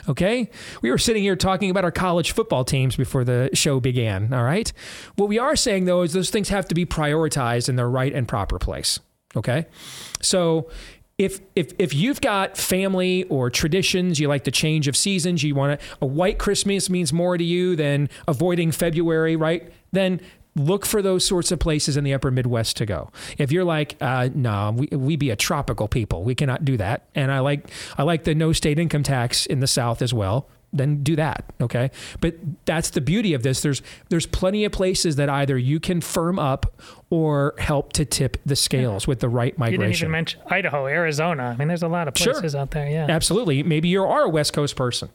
Okay. 0.07 0.49
We 0.81 0.91
were 0.91 0.97
sitting 0.97 1.23
here 1.23 1.35
talking 1.35 1.69
about 1.69 1.83
our 1.83 1.91
college 1.91 2.31
football 2.31 2.63
teams 2.63 2.95
before 2.95 3.23
the 3.23 3.49
show 3.53 3.79
began. 3.79 4.33
All 4.33 4.43
right. 4.43 4.71
What 5.15 5.29
we 5.29 5.39
are 5.39 5.55
saying 5.55 5.85
though 5.85 6.01
is 6.01 6.13
those 6.13 6.29
things 6.29 6.49
have 6.49 6.67
to 6.69 6.75
be 6.75 6.85
prioritized 6.85 7.69
in 7.69 7.75
their 7.75 7.89
right 7.89 8.13
and 8.13 8.27
proper 8.27 8.59
place. 8.59 8.99
Okay. 9.35 9.65
So 10.21 10.69
if 11.19 11.41
if 11.53 11.73
if 11.77 11.93
you've 11.93 12.21
got 12.21 12.57
family 12.57 13.25
or 13.25 13.49
traditions, 13.49 14.19
you 14.19 14.29
like 14.29 14.45
the 14.45 14.51
change 14.51 14.87
of 14.87 14.95
seasons, 14.95 15.43
you 15.43 15.53
want 15.53 15.79
a 16.01 16.05
white 16.05 16.39
Christmas 16.39 16.89
means 16.89 17.11
more 17.11 17.37
to 17.37 17.43
you 17.43 17.75
than 17.75 18.09
avoiding 18.27 18.71
February, 18.71 19.35
right? 19.35 19.71
Then 19.91 20.21
look 20.55 20.85
for 20.85 21.01
those 21.01 21.25
sorts 21.25 21.51
of 21.51 21.59
places 21.59 21.95
in 21.95 22.03
the 22.03 22.13
upper 22.13 22.31
Midwest 22.31 22.77
to 22.77 22.85
go. 22.85 23.11
If 23.37 23.51
you're 23.51 23.63
like, 23.63 23.95
uh, 24.01 24.29
no, 24.33 24.73
we, 24.75 24.87
we 24.87 25.15
be 25.15 25.29
a 25.29 25.35
tropical 25.35 25.87
people, 25.87 26.23
we 26.23 26.35
cannot 26.35 26.65
do 26.65 26.77
that. 26.77 27.07
And 27.15 27.31
I 27.31 27.39
like 27.39 27.69
I 27.97 28.03
like 28.03 28.23
the 28.23 28.35
no 28.35 28.53
state 28.53 28.79
income 28.79 29.03
tax 29.03 29.45
in 29.45 29.59
the 29.59 29.67
South 29.67 30.01
as 30.01 30.13
well 30.13 30.47
then 30.71 31.03
do 31.03 31.15
that. 31.15 31.45
Okay. 31.59 31.89
But 32.21 32.35
that's 32.65 32.91
the 32.91 33.01
beauty 33.01 33.33
of 33.33 33.43
this. 33.43 33.61
There's 33.61 33.81
there's 34.09 34.25
plenty 34.25 34.65
of 34.65 34.71
places 34.71 35.15
that 35.15 35.29
either 35.29 35.57
you 35.57 35.79
can 35.79 36.01
firm 36.01 36.37
up 36.37 36.81
or 37.09 37.55
help 37.57 37.93
to 37.93 38.05
tip 38.05 38.37
the 38.45 38.55
scales 38.55 39.07
with 39.07 39.19
the 39.19 39.29
right 39.29 39.57
migration. 39.57 39.81
You 39.81 39.87
didn't 39.87 40.01
even 40.01 40.11
mention 40.11 40.41
Idaho, 40.47 40.85
Arizona. 40.85 41.43
I 41.43 41.55
mean, 41.55 41.67
there's 41.67 41.83
a 41.83 41.87
lot 41.87 42.07
of 42.07 42.13
places 42.13 42.51
sure. 42.51 42.61
out 42.61 42.71
there. 42.71 42.87
Yeah. 42.87 43.07
Absolutely. 43.09 43.63
Maybe 43.63 43.89
you 43.89 44.03
are 44.03 44.23
a 44.23 44.29
West 44.29 44.53
Coast 44.53 44.75
person. 44.75 45.09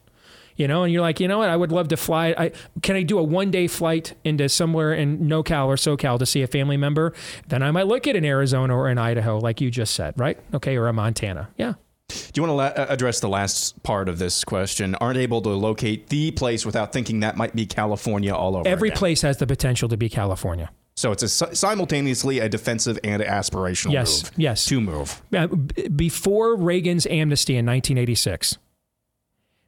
You 0.55 0.67
know, 0.67 0.83
and 0.83 0.93
you're 0.93 1.01
like, 1.01 1.19
you 1.19 1.27
know 1.27 1.39
what? 1.39 1.49
I 1.49 1.55
would 1.55 1.71
love 1.71 1.89
to 1.89 1.97
fly. 1.97 2.33
I 2.37 2.51
can 2.81 2.95
I 2.95 3.03
do 3.03 3.17
a 3.17 3.23
one 3.23 3.51
day 3.51 3.67
flight 3.67 4.13
into 4.23 4.47
somewhere 4.47 4.93
in 4.93 5.19
NoCal 5.19 5.67
or 5.67 5.75
SoCal 5.75 6.17
to 6.19 6.25
see 6.25 6.41
a 6.41 6.47
family 6.47 6.77
member? 6.77 7.13
Then 7.47 7.61
I 7.61 7.71
might 7.71 7.87
look 7.87 8.07
at 8.07 8.15
an 8.15 8.23
Arizona 8.23 8.75
or 8.75 8.87
an 8.87 8.97
Idaho, 8.97 9.39
like 9.39 9.59
you 9.59 9.69
just 9.69 9.93
said, 9.93 10.13
right? 10.17 10.39
Okay, 10.53 10.77
or 10.77 10.87
a 10.87 10.93
Montana. 10.93 11.49
Yeah, 11.57 11.73
do 12.07 12.15
you 12.35 12.43
want 12.43 12.51
to 12.51 12.53
la- 12.53 12.83
uh, 12.83 12.87
address 12.89 13.19
the 13.19 13.29
last 13.29 13.81
part 13.83 14.09
of 14.09 14.19
this 14.19 14.43
question? 14.43 14.95
Aren't 14.95 15.17
able 15.17 15.41
to 15.41 15.49
locate 15.49 16.09
the 16.09 16.31
place 16.31 16.65
without 16.65 16.93
thinking 16.93 17.21
that 17.21 17.35
might 17.35 17.55
be 17.55 17.65
California 17.65 18.33
all 18.33 18.55
over. 18.55 18.67
Every 18.67 18.89
again. 18.89 18.97
place 18.97 19.21
has 19.23 19.37
the 19.37 19.47
potential 19.47 19.89
to 19.89 19.97
be 19.97 20.09
California. 20.09 20.69
So 20.97 21.11
it's 21.11 21.23
a, 21.23 21.55
simultaneously 21.55 22.39
a 22.39 22.47
defensive 22.47 22.97
and 23.03 23.21
aspirational 23.21 23.91
yes, 23.91 24.23
move. 24.23 24.31
Yes, 24.37 24.65
to 24.65 24.79
move. 24.79 25.21
Uh, 25.35 25.47
before 25.47 26.55
Reagan's 26.55 27.05
amnesty 27.07 27.53
in 27.53 27.65
1986, 27.65 28.57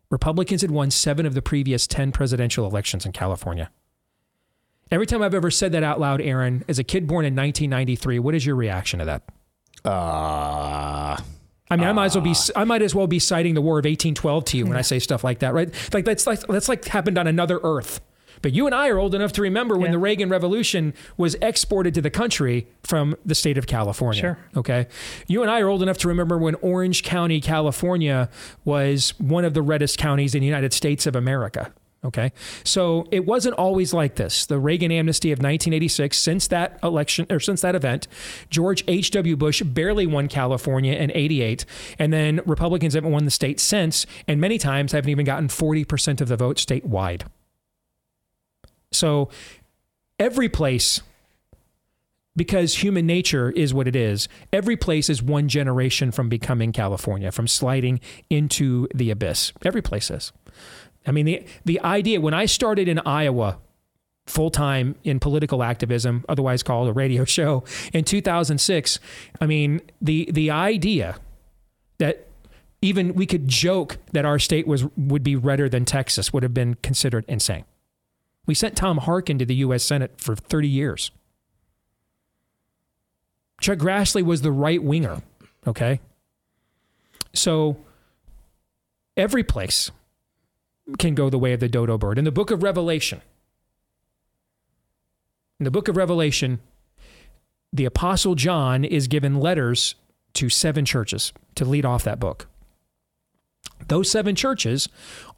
Republicans 0.09 0.61
had 0.61 0.71
won 0.71 0.89
seven 0.89 1.25
of 1.25 1.33
the 1.33 1.41
previous 1.41 1.85
10 1.87 2.11
presidential 2.11 2.65
elections 2.65 3.05
in 3.05 3.11
California. 3.11 3.69
Every 4.89 5.05
time 5.05 5.21
I've 5.21 5.33
ever 5.33 5.51
said 5.51 5.73
that 5.73 5.83
out 5.83 5.99
loud, 5.99 6.21
Aaron, 6.21 6.63
as 6.67 6.79
a 6.79 6.83
kid 6.83 7.07
born 7.07 7.25
in 7.25 7.35
1993, 7.35 8.19
what 8.19 8.33
is 8.33 8.45
your 8.45 8.55
reaction 8.55 8.99
to 8.99 9.05
that? 9.05 9.23
Uh, 9.83 11.17
I 11.69 11.75
mean, 11.75 11.85
uh, 11.87 11.89
I 11.89 11.93
might 11.93 12.05
as 12.05 12.15
well 12.15 12.23
be 12.23 12.35
I 12.55 12.63
might 12.63 12.81
as 12.81 12.95
well 12.95 13.07
be 13.07 13.19
citing 13.19 13.53
the 13.53 13.61
War 13.61 13.79
of 13.79 13.85
1812 13.85 14.45
to 14.45 14.57
you 14.57 14.65
when 14.65 14.77
I 14.77 14.81
say 14.81 14.99
stuff 14.99 15.23
like 15.23 15.39
that, 15.39 15.53
right? 15.53 15.69
Like 15.93 16.05
that's 16.05 16.25
like 16.25 16.39
that's 16.41 16.69
like 16.69 16.85
happened 16.85 17.17
on 17.17 17.27
another 17.27 17.59
Earth. 17.63 17.99
But 18.41 18.53
you 18.53 18.65
and 18.65 18.75
I 18.75 18.89
are 18.89 18.97
old 18.97 19.15
enough 19.15 19.31
to 19.33 19.41
remember 19.41 19.75
when 19.75 19.87
yeah. 19.87 19.93
the 19.93 19.99
Reagan 19.99 20.29
Revolution 20.29 20.93
was 21.17 21.35
exported 21.35 21.93
to 21.95 22.01
the 22.01 22.09
country 22.09 22.67
from 22.83 23.15
the 23.25 23.35
state 23.35 23.57
of 23.57 23.67
California. 23.67 24.21
Sure. 24.21 24.37
Okay. 24.55 24.87
You 25.27 25.41
and 25.41 25.51
I 25.51 25.59
are 25.61 25.67
old 25.67 25.83
enough 25.83 25.97
to 25.99 26.07
remember 26.07 26.37
when 26.37 26.55
Orange 26.55 27.03
County, 27.03 27.41
California 27.41 28.29
was 28.65 29.13
one 29.19 29.45
of 29.45 29.53
the 29.53 29.61
reddest 29.61 29.97
counties 29.97 30.35
in 30.35 30.41
the 30.41 30.47
United 30.47 30.73
States 30.73 31.05
of 31.05 31.15
America. 31.15 31.73
Okay. 32.05 32.31
So 32.63 33.07
it 33.11 33.25
wasn't 33.25 33.55
always 33.55 33.93
like 33.93 34.15
this. 34.15 34.45
The 34.45 34.59
Reagan 34.59 34.91
amnesty 34.91 35.31
of 35.31 35.39
1986, 35.39 36.17
since 36.17 36.47
that 36.47 36.79
election 36.83 37.25
or 37.29 37.39
since 37.39 37.61
that 37.61 37.75
event, 37.75 38.07
George 38.49 38.83
H.W. 38.87 39.35
Bush 39.35 39.61
barely 39.63 40.05
won 40.05 40.27
California 40.27 40.93
in 40.93 41.11
88. 41.13 41.65
And 41.97 42.13
then 42.13 42.39
Republicans 42.45 42.93
haven't 42.93 43.11
won 43.11 43.25
the 43.25 43.31
state 43.31 43.59
since, 43.59 44.05
and 44.27 44.39
many 44.39 44.57
times 44.57 44.91
haven't 44.91 45.09
even 45.09 45.25
gotten 45.25 45.47
40% 45.47 46.21
of 46.21 46.27
the 46.27 46.37
vote 46.37 46.57
statewide. 46.57 47.23
So 48.91 49.29
every 50.19 50.49
place, 50.49 51.01
because 52.35 52.83
human 52.83 53.05
nature 53.05 53.51
is 53.51 53.73
what 53.73 53.87
it 53.87 53.95
is, 53.95 54.27
every 54.53 54.77
place 54.77 55.09
is 55.09 55.21
one 55.21 55.47
generation 55.47 56.11
from 56.11 56.29
becoming 56.29 56.71
California, 56.71 57.31
from 57.31 57.47
sliding 57.47 57.99
into 58.29 58.87
the 58.93 59.11
abyss. 59.11 59.53
Every 59.63 59.81
place 59.81 60.09
is. 60.11 60.31
I 61.05 61.11
mean, 61.11 61.25
the, 61.25 61.45
the 61.65 61.79
idea 61.81 62.21
when 62.21 62.33
I 62.33 62.45
started 62.45 62.87
in 62.87 62.99
Iowa 62.99 63.59
full 64.25 64.51
time 64.51 64.95
in 65.03 65.19
political 65.19 65.63
activism, 65.63 66.25
otherwise 66.27 66.63
called 66.63 66.89
a 66.89 66.93
radio 66.93 67.23
show, 67.37 67.63
in 67.93 68.03
2006, 68.03 68.99
I 69.39 69.45
mean, 69.45 69.81
the, 70.01 70.29
the 70.31 70.51
idea 70.51 71.17
that 71.97 72.27
even 72.81 73.15
we 73.15 73.25
could 73.25 73.47
joke 73.47 73.97
that 74.13 74.25
our 74.25 74.37
state 74.37 74.67
was 74.67 74.85
would 74.95 75.23
be 75.23 75.35
redder 75.35 75.67
than 75.67 75.83
Texas 75.83 76.31
would 76.31 76.43
have 76.43 76.53
been 76.53 76.75
considered 76.75 77.25
insane. 77.27 77.65
We 78.47 78.55
sent 78.55 78.75
Tom 78.75 78.97
Harkin 78.97 79.37
to 79.37 79.45
the 79.45 79.55
U.S. 79.55 79.83
Senate 79.83 80.13
for 80.17 80.35
30 80.35 80.67
years. 80.67 81.11
Chuck 83.61 83.77
Grassley 83.77 84.23
was 84.23 84.41
the 84.41 84.51
right 84.51 84.81
winger, 84.81 85.21
okay? 85.67 85.99
So 87.33 87.77
every 89.15 89.43
place 89.43 89.91
can 90.97 91.13
go 91.13 91.29
the 91.29 91.37
way 91.37 91.53
of 91.53 91.59
the 91.59 91.67
dodo 91.67 91.97
bird. 91.97 92.17
In 92.17 92.23
the 92.23 92.31
book 92.31 92.49
of 92.49 92.63
Revelation, 92.63 93.21
in 95.59 95.65
the 95.65 95.71
book 95.71 95.87
of 95.87 95.97
Revelation, 95.97 96.59
the 97.73 97.85
Apostle 97.85 98.35
John 98.35 98.85
is 98.85 99.07
given 99.07 99.39
letters 99.39 99.95
to 100.33 100.49
seven 100.49 100.85
churches 100.85 101.33
to 101.55 101.65
lead 101.65 101.83
off 101.83 102.03
that 102.03 102.19
book. 102.19 102.47
Those 103.87 104.09
seven 104.09 104.35
churches 104.35 104.87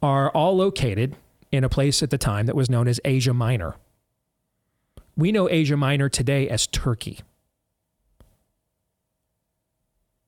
are 0.02 0.30
all 0.30 0.56
located 0.56 1.16
in 1.52 1.64
a 1.64 1.68
place 1.68 2.02
at 2.02 2.10
the 2.10 2.18
time 2.18 2.46
that 2.46 2.56
was 2.56 2.70
known 2.70 2.88
as 2.88 3.00
Asia 3.04 3.34
Minor. 3.34 3.76
We 5.16 5.32
know 5.32 5.48
Asia 5.48 5.76
Minor 5.76 6.08
today 6.08 6.48
as 6.48 6.66
Turkey. 6.66 7.20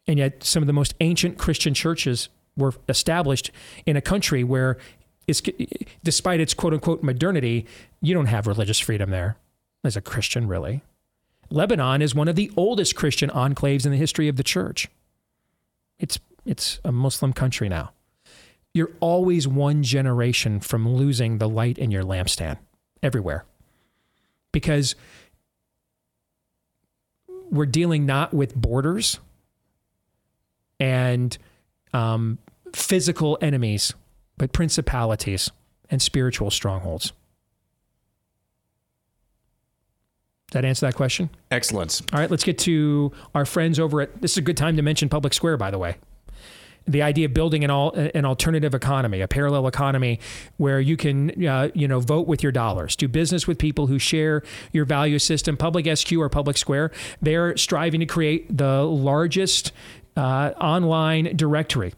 And 0.07 0.19
yet, 0.19 0.43
some 0.43 0.63
of 0.63 0.67
the 0.67 0.73
most 0.73 0.95
ancient 1.01 1.39
Christian 1.39 1.75
churches 1.75 2.29
were 2.57 2.75
established 2.89 3.51
in 3.87 3.97
a 3.97 4.01
country 4.01 4.45
where 4.45 4.79
is 5.27 5.43
despite 6.03 6.41
its 6.41 6.55
quote 6.55 6.75
unquote 6.75 7.03
modernity, 7.03 7.67
you 8.01 8.13
don't 8.15 8.27
have 8.27 8.47
religious 8.47 8.79
freedom 8.79 9.11
there 9.11 9.37
as 9.85 9.97
a 9.97 10.01
Christian, 10.01 10.49
really. 10.49 10.83
Lebanon 11.51 12.03
is 12.03 12.15
one 12.15 12.29
of 12.29 12.37
the 12.37 12.51
oldest 12.57 12.97
Christian 12.97 13.31
enclaves 13.31 13.85
in 13.85 13.93
the 13.93 13.99
history 13.99 14.29
of 14.29 14.37
the 14.37 14.43
church. 14.43 14.89
It's, 15.99 16.19
it's 16.45 16.81
a 16.85 16.91
Muslim 16.91 17.33
country 17.33 17.69
now. 17.69 17.93
You're 18.75 18.93
always 19.01 19.47
one 19.47 19.83
generation 19.83 20.61
from 20.61 20.89
losing 20.89 21.39
the 21.39 21.49
light 21.49 21.79
in 21.79 21.91
your 21.91 22.05
lampstand 22.05 22.59
everywhere 23.03 23.45
because 24.51 24.95
we're 27.51 27.67
dealing 27.67 28.07
not 28.07 28.33
with 28.33 28.55
borders 28.55 29.21
and 30.81 31.37
um, 31.93 32.39
physical 32.73 33.37
enemies 33.43 33.93
but 34.39 34.53
principalities 34.53 35.51
and 35.91 36.01
spiritual 36.01 36.51
strongholds. 36.51 37.13
Does 40.51 40.55
that 40.55 40.65
answer 40.65 40.87
that 40.87 40.95
question? 40.95 41.31
Excellent. 41.51 42.03
All 42.13 42.21
right, 42.21 42.31
let's 42.31 42.45
get 42.45 42.59
to 42.61 43.13
our 43.35 43.47
friends 43.47 43.79
over 43.79 44.03
at. 44.03 44.21
This 44.21 44.33
is 44.33 44.39
a 44.39 44.43
good 44.43 44.57
time 44.57 44.77
to 44.77 44.83
mention 44.83 45.09
Public 45.09 45.33
Square, 45.33 45.59
by 45.59 45.71
the 45.71 45.79
way. 45.79 45.97
The 46.87 47.03
idea 47.03 47.27
of 47.27 47.35
building 47.35 47.65
an 47.65 47.71
all 47.71 47.93
an 47.93 48.25
alternative 48.25 48.75
economy, 48.75 49.21
a 49.21 49.29
parallel 49.29 49.67
economy, 49.67 50.21
where 50.57 50.81
you 50.81 50.97
can 50.97 51.47
uh, 51.47 51.69
you 51.75 51.89
know 51.89 52.01
vote 52.01 52.27
with 52.27 52.43
your 52.43 52.53
dollars, 52.53 52.97
do 52.97 53.09
business 53.09 53.47
with 53.47 53.59
people 53.59 53.87
who 53.87 53.99
share 53.99 54.43
your 54.73 54.85
value 54.85 55.19
system. 55.19 55.57
Public 55.57 55.87
SQ 55.97 56.13
or 56.13 56.29
Public 56.29 56.57
Square, 56.57 56.91
they're 57.21 57.57
striving 57.57 58.01
to 58.01 58.07
create 58.07 58.57
the 58.57 58.83
largest 58.83 59.73
uh, 60.17 60.53
online 60.61 61.37
directory 61.37 61.95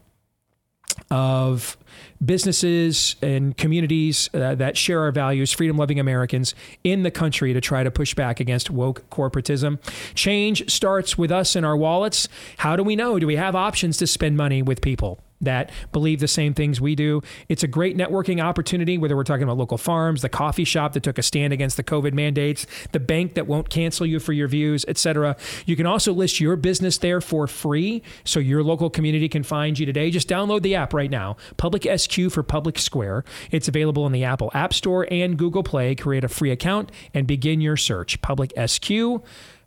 of 1.10 1.76
businesses 2.24 3.16
and 3.22 3.56
communities 3.56 4.30
uh, 4.34 4.54
that 4.54 4.76
share 4.76 5.00
our 5.00 5.12
values, 5.12 5.52
freedom 5.52 5.76
loving 5.76 6.00
Americans 6.00 6.54
in 6.82 7.02
the 7.02 7.10
country 7.10 7.52
to 7.52 7.60
try 7.60 7.82
to 7.82 7.90
push 7.90 8.14
back 8.14 8.40
against 8.40 8.70
woke 8.70 9.08
corporatism. 9.10 9.78
Change 10.14 10.70
starts 10.70 11.18
with 11.18 11.30
us 11.30 11.56
and 11.56 11.66
our 11.66 11.76
wallets. 11.76 12.28
How 12.58 12.76
do 12.76 12.82
we 12.82 12.96
know? 12.96 13.18
Do 13.18 13.26
we 13.26 13.36
have 13.36 13.54
options 13.54 13.96
to 13.98 14.06
spend 14.06 14.36
money 14.36 14.62
with 14.62 14.80
people? 14.80 15.20
That 15.44 15.70
believe 15.92 16.20
the 16.20 16.28
same 16.28 16.54
things 16.54 16.80
we 16.80 16.94
do. 16.94 17.22
It's 17.48 17.62
a 17.62 17.68
great 17.68 17.96
networking 17.96 18.42
opportunity, 18.42 18.98
whether 18.98 19.16
we're 19.16 19.24
talking 19.24 19.44
about 19.44 19.56
local 19.56 19.78
farms, 19.78 20.22
the 20.22 20.28
coffee 20.28 20.64
shop 20.64 20.92
that 20.92 21.02
took 21.02 21.18
a 21.18 21.22
stand 21.22 21.52
against 21.52 21.76
the 21.76 21.84
COVID 21.84 22.12
mandates, 22.12 22.66
the 22.92 23.00
bank 23.00 23.34
that 23.34 23.46
won't 23.46 23.70
cancel 23.70 24.06
you 24.06 24.20
for 24.20 24.32
your 24.32 24.48
views, 24.48 24.84
etc. 24.88 25.36
You 25.66 25.76
can 25.76 25.86
also 25.86 26.12
list 26.12 26.40
your 26.40 26.56
business 26.56 26.98
there 26.98 27.20
for 27.20 27.46
free 27.46 28.02
so 28.24 28.40
your 28.40 28.62
local 28.62 28.90
community 28.90 29.28
can 29.28 29.42
find 29.42 29.78
you 29.78 29.86
today. 29.86 30.10
Just 30.10 30.28
download 30.28 30.62
the 30.62 30.74
app 30.74 30.92
right 30.92 31.10
now, 31.10 31.36
Public 31.56 31.86
SQ 31.98 32.30
for 32.30 32.42
Public 32.42 32.78
Square. 32.78 33.24
It's 33.50 33.68
available 33.68 34.06
in 34.06 34.12
the 34.12 34.24
Apple 34.24 34.50
App 34.54 34.72
Store 34.74 35.06
and 35.10 35.38
Google 35.38 35.62
Play. 35.62 35.94
Create 35.94 36.24
a 36.24 36.28
free 36.28 36.50
account 36.50 36.90
and 37.12 37.26
begin 37.26 37.60
your 37.60 37.76
search. 37.76 38.20
Public 38.20 38.52
SQ 38.66 38.90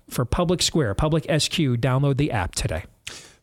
for 0.10 0.26
Public 0.26 0.62
Square, 0.62 0.96
Public 0.96 1.24
SQ. 1.24 1.58
Download 1.58 2.18
the 2.18 2.32
app 2.32 2.56
today. 2.56 2.86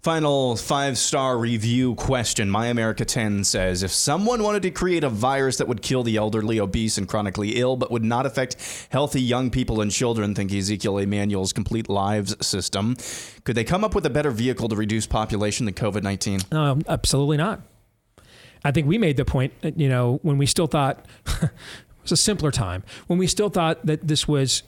Final 0.04 0.54
five 0.56 0.98
star 0.98 1.38
review 1.38 1.94
question. 1.94 2.50
My 2.50 2.66
America 2.66 3.06
10 3.06 3.42
says 3.42 3.82
If 3.82 3.90
someone 3.90 4.42
wanted 4.42 4.60
to 4.64 4.70
create 4.70 5.02
a 5.02 5.08
virus 5.08 5.56
that 5.56 5.66
would 5.66 5.80
kill 5.80 6.02
the 6.02 6.18
elderly, 6.18 6.60
obese, 6.60 6.98
and 6.98 7.08
chronically 7.08 7.52
ill, 7.58 7.74
but 7.76 7.90
would 7.90 8.04
not 8.04 8.26
affect 8.26 8.86
healthy 8.90 9.22
young 9.22 9.50
people 9.50 9.80
and 9.80 9.90
children, 9.90 10.34
think 10.34 10.52
Ezekiel 10.52 10.98
Emanuel's 10.98 11.54
Complete 11.54 11.88
Lives 11.88 12.36
system, 12.46 12.96
could 13.44 13.56
they 13.56 13.64
come 13.64 13.82
up 13.82 13.94
with 13.94 14.04
a 14.04 14.10
better 14.10 14.30
vehicle 14.30 14.68
to 14.68 14.76
reduce 14.76 15.06
population 15.06 15.64
than 15.64 15.72
COVID 15.72 16.02
19? 16.02 16.40
Um, 16.52 16.82
absolutely 16.86 17.38
not. 17.38 17.62
I 18.62 18.72
think 18.72 18.86
we 18.86 18.98
made 18.98 19.16
the 19.16 19.24
point, 19.24 19.54
you 19.62 19.88
know, 19.88 20.18
when 20.20 20.36
we 20.36 20.44
still 20.44 20.66
thought 20.66 21.06
it 21.42 21.50
was 22.02 22.12
a 22.12 22.18
simpler 22.18 22.50
time, 22.50 22.84
when 23.06 23.18
we 23.18 23.26
still 23.26 23.48
thought 23.48 23.86
that 23.86 24.06
this 24.06 24.28
was 24.28 24.64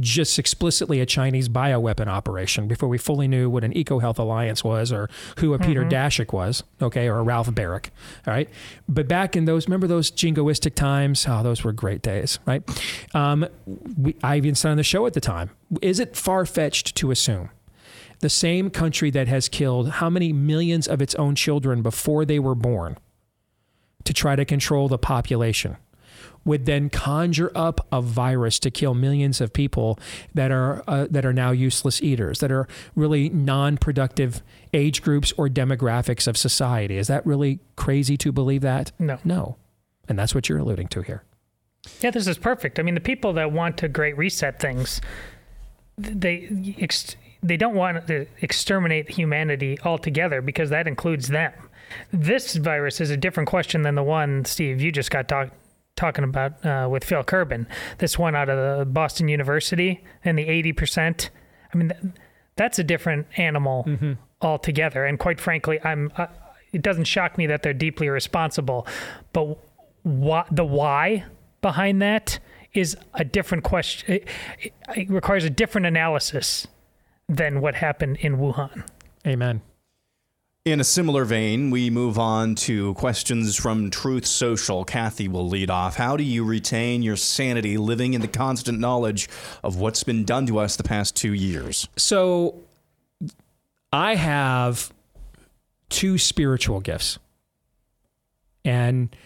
just 0.00 0.38
explicitly 0.38 1.00
a 1.00 1.06
Chinese 1.06 1.48
bioweapon 1.48 2.06
operation 2.08 2.66
before 2.66 2.88
we 2.88 2.98
fully 2.98 3.28
knew 3.28 3.48
what 3.48 3.62
an 3.62 3.72
EcoHealth 3.72 4.18
Alliance 4.18 4.64
was 4.64 4.92
or 4.92 5.08
who 5.38 5.54
a 5.54 5.58
mm-hmm. 5.58 5.66
Peter 5.68 5.84
Daszak 5.84 6.32
was, 6.32 6.64
okay, 6.82 7.08
or 7.08 7.18
a 7.18 7.22
Ralph 7.22 7.48
Baric, 7.50 7.90
all 8.26 8.34
right? 8.34 8.48
But 8.88 9.06
back 9.06 9.36
in 9.36 9.44
those, 9.44 9.66
remember 9.66 9.86
those 9.86 10.10
jingoistic 10.10 10.74
times? 10.74 11.24
Oh, 11.28 11.42
those 11.42 11.62
were 11.62 11.72
great 11.72 12.02
days, 12.02 12.38
right? 12.46 12.62
Um, 13.14 13.46
we, 13.96 14.16
I 14.22 14.36
even 14.36 14.54
said 14.54 14.72
on 14.72 14.76
the 14.76 14.82
show 14.82 15.06
at 15.06 15.14
the 15.14 15.20
time, 15.20 15.50
is 15.80 16.00
it 16.00 16.16
far 16.16 16.46
fetched 16.46 16.96
to 16.96 17.10
assume 17.10 17.50
the 18.20 18.30
same 18.30 18.70
country 18.70 19.10
that 19.10 19.28
has 19.28 19.48
killed 19.48 19.90
how 19.90 20.10
many 20.10 20.32
millions 20.32 20.88
of 20.88 21.00
its 21.00 21.14
own 21.14 21.34
children 21.34 21.80
before 21.82 22.24
they 22.24 22.38
were 22.38 22.54
born 22.54 22.98
to 24.04 24.12
try 24.12 24.34
to 24.34 24.44
control 24.44 24.88
the 24.88 24.98
population? 24.98 25.76
Would 26.44 26.66
then 26.66 26.88
conjure 26.90 27.52
up 27.54 27.86
a 27.92 28.00
virus 28.00 28.58
to 28.60 28.70
kill 28.70 28.94
millions 28.94 29.40
of 29.40 29.52
people 29.52 29.98
that 30.34 30.50
are 30.50 30.82
uh, 30.88 31.06
that 31.10 31.24
are 31.24 31.32
now 31.32 31.50
useless 31.50 32.02
eaters, 32.02 32.38
that 32.40 32.50
are 32.50 32.66
really 32.96 33.28
non-productive 33.28 34.42
age 34.72 35.02
groups 35.02 35.32
or 35.36 35.48
demographics 35.48 36.26
of 36.26 36.36
society. 36.36 36.96
Is 36.96 37.08
that 37.08 37.24
really 37.26 37.60
crazy 37.76 38.16
to 38.18 38.32
believe 38.32 38.62
that? 38.62 38.92
No. 38.98 39.18
No. 39.24 39.56
And 40.08 40.18
that's 40.18 40.34
what 40.34 40.48
you're 40.48 40.58
alluding 40.58 40.88
to 40.88 41.02
here. 41.02 41.22
Yeah, 42.00 42.10
this 42.10 42.26
is 42.26 42.38
perfect. 42.38 42.78
I 42.78 42.82
mean, 42.82 42.94
the 42.94 43.00
people 43.00 43.32
that 43.34 43.52
want 43.52 43.78
to 43.78 43.88
great 43.88 44.16
reset 44.16 44.60
things, 44.60 45.00
they 45.96 46.74
ex- 46.78 47.16
they 47.42 47.56
don't 47.56 47.74
want 47.74 48.06
to 48.06 48.26
exterminate 48.40 49.10
humanity 49.10 49.78
altogether 49.84 50.42
because 50.42 50.70
that 50.70 50.86
includes 50.86 51.28
them. 51.28 51.52
This 52.12 52.56
virus 52.56 53.00
is 53.00 53.10
a 53.10 53.16
different 53.16 53.48
question 53.48 53.82
than 53.82 53.94
the 53.94 54.02
one, 54.02 54.44
Steve, 54.44 54.80
you 54.80 54.92
just 54.92 55.10
got 55.10 55.28
talk- 55.28 55.50
talking 56.00 56.24
about 56.24 56.64
uh, 56.64 56.88
with 56.90 57.04
Phil 57.04 57.22
Kerpen. 57.22 57.66
This 57.98 58.18
one 58.18 58.34
out 58.34 58.48
of 58.48 58.78
the 58.78 58.84
Boston 58.86 59.28
University 59.28 60.02
and 60.24 60.38
the 60.38 60.46
80%. 60.46 61.28
I 61.72 61.76
mean, 61.76 61.92
that's 62.56 62.78
a 62.78 62.84
different 62.84 63.26
animal 63.36 63.84
mm-hmm. 63.86 64.12
altogether. 64.40 65.04
And 65.04 65.18
quite 65.18 65.40
frankly, 65.40 65.78
I'm. 65.84 66.10
Uh, 66.16 66.26
it 66.72 66.82
doesn't 66.82 67.04
shock 67.04 67.36
me 67.36 67.48
that 67.48 67.64
they're 67.64 67.74
deeply 67.74 68.08
responsible, 68.08 68.86
but 69.32 69.58
what 70.04 70.46
the 70.54 70.64
why 70.64 71.24
behind 71.62 72.00
that 72.00 72.38
is 72.72 72.96
a 73.14 73.24
different 73.24 73.64
question. 73.64 74.14
It, 74.14 74.28
it, 74.60 74.72
it 74.96 75.10
requires 75.10 75.44
a 75.44 75.50
different 75.50 75.88
analysis 75.88 76.68
than 77.28 77.60
what 77.60 77.74
happened 77.74 78.18
in 78.18 78.36
Wuhan. 78.36 78.84
Amen. 79.26 79.62
In 80.66 80.78
a 80.78 80.84
similar 80.84 81.24
vein, 81.24 81.70
we 81.70 81.88
move 81.88 82.18
on 82.18 82.54
to 82.56 82.92
questions 82.92 83.56
from 83.56 83.88
Truth 83.88 84.26
Social. 84.26 84.84
Kathy 84.84 85.26
will 85.26 85.48
lead 85.48 85.70
off. 85.70 85.96
How 85.96 86.18
do 86.18 86.22
you 86.22 86.44
retain 86.44 87.02
your 87.02 87.16
sanity 87.16 87.78
living 87.78 88.12
in 88.12 88.20
the 88.20 88.28
constant 88.28 88.78
knowledge 88.78 89.26
of 89.64 89.76
what's 89.76 90.04
been 90.04 90.22
done 90.22 90.44
to 90.48 90.58
us 90.58 90.76
the 90.76 90.82
past 90.82 91.16
two 91.16 91.32
years? 91.32 91.88
So, 91.96 92.60
I 93.90 94.16
have 94.16 94.92
two 95.88 96.18
spiritual 96.18 96.80
gifts. 96.80 97.18
And 98.62 99.16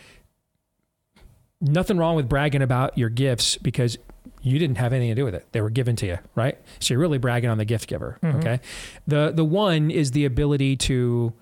nothing 1.61 1.99
wrong 1.99 2.15
with 2.15 2.29
bragging 2.29 2.63
about 2.63 2.97
your 2.97 3.09
gifts 3.09 3.57
because 3.57 3.99
you 4.45 4.59
didn't 4.59 4.77
have 4.77 4.93
anything 4.93 5.11
to 5.11 5.15
do 5.15 5.25
with 5.25 5.35
it. 5.35 5.47
They 5.53 5.63
were 5.63 5.71
given 5.71 5.97
to 5.97 6.07
you, 6.07 6.19
right? 6.35 6.59
So 6.79 6.93
you're 6.93 7.01
really 7.01 7.19
bragging 7.19 7.49
on 7.49 7.57
the 7.57 7.65
gift 7.65 7.89
giver. 7.89 8.19
Mm-hmm. 8.23 8.39
Okay. 8.39 8.61
The 9.07 9.33
the 9.35 9.45
one 9.45 9.91
is 9.91 10.11
the 10.11 10.27
ability 10.27 10.77
to 10.77 11.33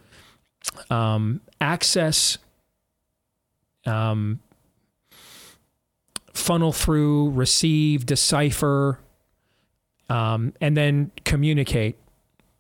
um, 0.89 1.41
access, 1.61 2.39
um, 3.85 4.39
funnel 6.33 6.73
through, 6.73 7.31
receive, 7.31 8.07
decipher, 8.07 9.01
um, 10.09 10.55
and 10.61 10.77
then 10.77 11.11
communicate 11.25 11.99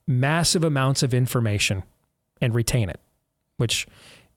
massive 0.09 0.65
amounts 0.65 1.05
of 1.05 1.15
information 1.15 1.85
and 2.41 2.53
retain 2.53 2.89
it, 2.89 2.99
which 3.59 3.87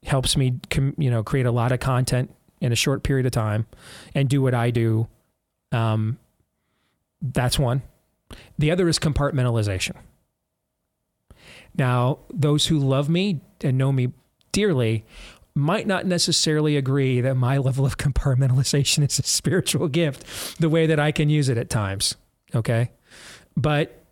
helps 0.04 0.36
me, 0.36 0.60
com- 0.70 0.94
you 0.96 1.10
know, 1.10 1.24
create 1.24 1.46
a 1.46 1.50
lot 1.50 1.72
of 1.72 1.80
content 1.80 2.32
in 2.60 2.70
a 2.70 2.76
short 2.76 3.02
period 3.02 3.26
of 3.26 3.32
time 3.32 3.66
and 4.14 4.28
do 4.28 4.40
what 4.40 4.54
I 4.54 4.70
do 4.70 5.08
um, 5.72 6.18
that's 7.20 7.58
one. 7.58 7.82
The 8.58 8.70
other 8.70 8.88
is 8.88 8.98
compartmentalization. 8.98 9.96
Now, 11.76 12.20
those 12.32 12.66
who 12.66 12.78
love 12.78 13.08
me 13.08 13.40
and 13.60 13.76
know 13.78 13.92
me 13.92 14.12
dearly 14.52 15.04
might 15.54 15.86
not 15.86 16.06
necessarily 16.06 16.76
agree 16.76 17.20
that 17.20 17.34
my 17.34 17.58
level 17.68 17.86
of 17.86 17.98
compartmentalization 17.98 19.06
is 19.08 19.18
a 19.18 19.22
spiritual 19.22 19.88
gift, 19.88 20.60
the 20.60 20.68
way 20.68 20.86
that 20.86 21.00
I 21.00 21.12
can 21.12 21.28
use 21.28 21.48
it 21.48 21.58
at 21.58 21.70
times. 21.70 22.16
Okay. 22.54 22.90
But 23.56 24.04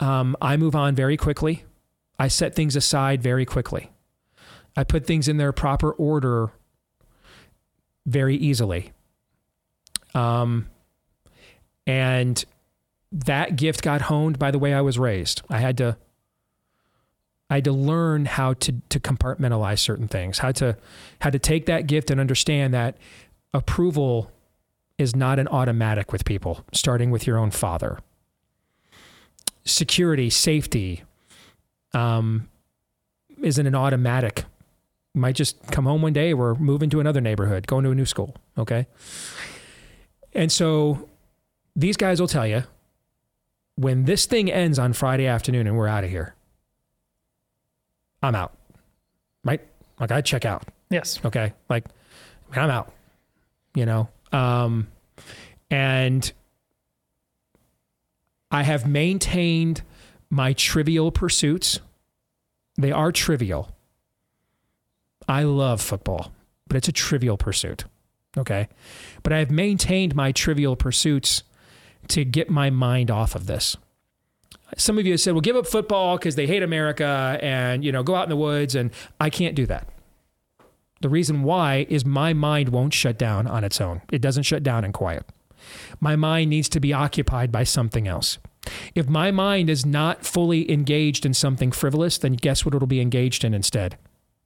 um, 0.00 0.36
I 0.40 0.56
move 0.56 0.74
on 0.74 0.94
very 0.94 1.16
quickly. 1.16 1.64
I 2.18 2.28
set 2.28 2.54
things 2.54 2.76
aside 2.76 3.22
very 3.22 3.44
quickly. 3.44 3.90
I 4.76 4.84
put 4.84 5.06
things 5.06 5.28
in 5.28 5.36
their 5.36 5.52
proper 5.52 5.92
order 5.92 6.50
very 8.06 8.36
easily. 8.36 8.92
Um, 10.14 10.68
and 11.88 12.44
that 13.10 13.56
gift 13.56 13.82
got 13.82 14.02
honed 14.02 14.38
by 14.38 14.52
the 14.52 14.58
way 14.58 14.74
I 14.74 14.82
was 14.82 14.98
raised. 14.98 15.42
I 15.48 15.58
had 15.58 15.76
to 15.78 15.96
I 17.50 17.54
had 17.54 17.64
to 17.64 17.72
learn 17.72 18.26
how 18.26 18.52
to 18.52 18.72
to 18.90 19.00
compartmentalize 19.00 19.78
certain 19.78 20.06
things, 20.06 20.38
how 20.38 20.52
to 20.52 20.76
how 21.20 21.30
to 21.30 21.38
take 21.38 21.66
that 21.66 21.86
gift 21.88 22.10
and 22.10 22.20
understand 22.20 22.74
that 22.74 22.96
approval 23.54 24.30
is 24.98 25.16
not 25.16 25.38
an 25.38 25.48
automatic 25.48 26.12
with 26.12 26.24
people, 26.24 26.64
starting 26.72 27.10
with 27.10 27.26
your 27.26 27.38
own 27.38 27.50
father. 27.50 27.98
Security, 29.64 30.28
safety, 30.28 31.02
um, 31.94 32.48
isn't 33.40 33.66
an 33.66 33.74
automatic. 33.74 34.44
You 35.14 35.20
might 35.20 35.36
just 35.36 35.56
come 35.70 35.86
home 35.86 36.02
one 36.02 36.12
day, 36.12 36.34
we're 36.34 36.54
moving 36.54 36.90
to 36.90 37.00
another 37.00 37.20
neighborhood, 37.20 37.66
going 37.66 37.84
to 37.84 37.90
a 37.90 37.94
new 37.94 38.04
school. 38.04 38.34
Okay. 38.58 38.86
And 40.34 40.50
so 40.52 41.08
these 41.78 41.96
guys 41.96 42.20
will 42.20 42.28
tell 42.28 42.46
you 42.46 42.64
when 43.76 44.04
this 44.04 44.26
thing 44.26 44.50
ends 44.50 44.80
on 44.80 44.92
Friday 44.92 45.26
afternoon 45.26 45.68
and 45.68 45.76
we're 45.76 45.86
out 45.86 46.02
of 46.02 46.10
here, 46.10 46.34
I'm 48.20 48.34
out. 48.34 48.52
Right? 49.44 49.60
Like 50.00 50.10
I 50.10 50.20
check 50.20 50.44
out. 50.44 50.64
Yes. 50.90 51.20
Okay. 51.24 51.54
Like 51.70 51.84
I'm 52.52 52.68
out. 52.68 52.92
You 53.76 53.86
know? 53.86 54.08
Um, 54.32 54.88
and 55.70 56.30
I 58.50 58.64
have 58.64 58.84
maintained 58.84 59.82
my 60.30 60.54
trivial 60.54 61.12
pursuits. 61.12 61.78
They 62.76 62.90
are 62.90 63.12
trivial. 63.12 63.70
I 65.28 65.44
love 65.44 65.80
football, 65.80 66.32
but 66.66 66.76
it's 66.76 66.88
a 66.88 66.92
trivial 66.92 67.36
pursuit. 67.36 67.84
Okay. 68.36 68.68
But 69.22 69.32
I 69.32 69.38
have 69.38 69.50
maintained 69.52 70.16
my 70.16 70.32
trivial 70.32 70.74
pursuits 70.74 71.44
to 72.08 72.24
get 72.24 72.50
my 72.50 72.70
mind 72.70 73.10
off 73.10 73.34
of 73.34 73.46
this. 73.46 73.76
Some 74.76 74.98
of 74.98 75.06
you 75.06 75.12
have 75.12 75.20
said, 75.20 75.32
well, 75.32 75.40
give 75.40 75.56
up 75.56 75.66
football 75.66 76.18
because 76.18 76.36
they 76.36 76.46
hate 76.46 76.62
America 76.62 77.38
and, 77.40 77.84
you 77.84 77.90
know, 77.90 78.02
go 78.02 78.14
out 78.14 78.24
in 78.24 78.28
the 78.28 78.36
woods. 78.36 78.74
And 78.74 78.90
I 79.18 79.30
can't 79.30 79.54
do 79.54 79.66
that. 79.66 79.88
The 81.00 81.08
reason 81.08 81.42
why 81.42 81.86
is 81.88 82.04
my 82.04 82.32
mind 82.32 82.70
won't 82.70 82.92
shut 82.92 83.18
down 83.18 83.46
on 83.46 83.64
its 83.64 83.80
own. 83.80 84.02
It 84.12 84.20
doesn't 84.20 84.42
shut 84.42 84.62
down 84.62 84.84
in 84.84 84.92
quiet. 84.92 85.24
My 86.00 86.16
mind 86.16 86.50
needs 86.50 86.68
to 86.70 86.80
be 86.80 86.92
occupied 86.92 87.52
by 87.52 87.64
something 87.64 88.06
else. 88.08 88.38
If 88.94 89.08
my 89.08 89.30
mind 89.30 89.70
is 89.70 89.86
not 89.86 90.24
fully 90.24 90.70
engaged 90.70 91.24
in 91.24 91.34
something 91.34 91.72
frivolous, 91.72 92.18
then 92.18 92.34
guess 92.34 92.64
what 92.64 92.74
it'll 92.74 92.86
be 92.88 93.00
engaged 93.00 93.44
in 93.44 93.54
instead? 93.54 93.96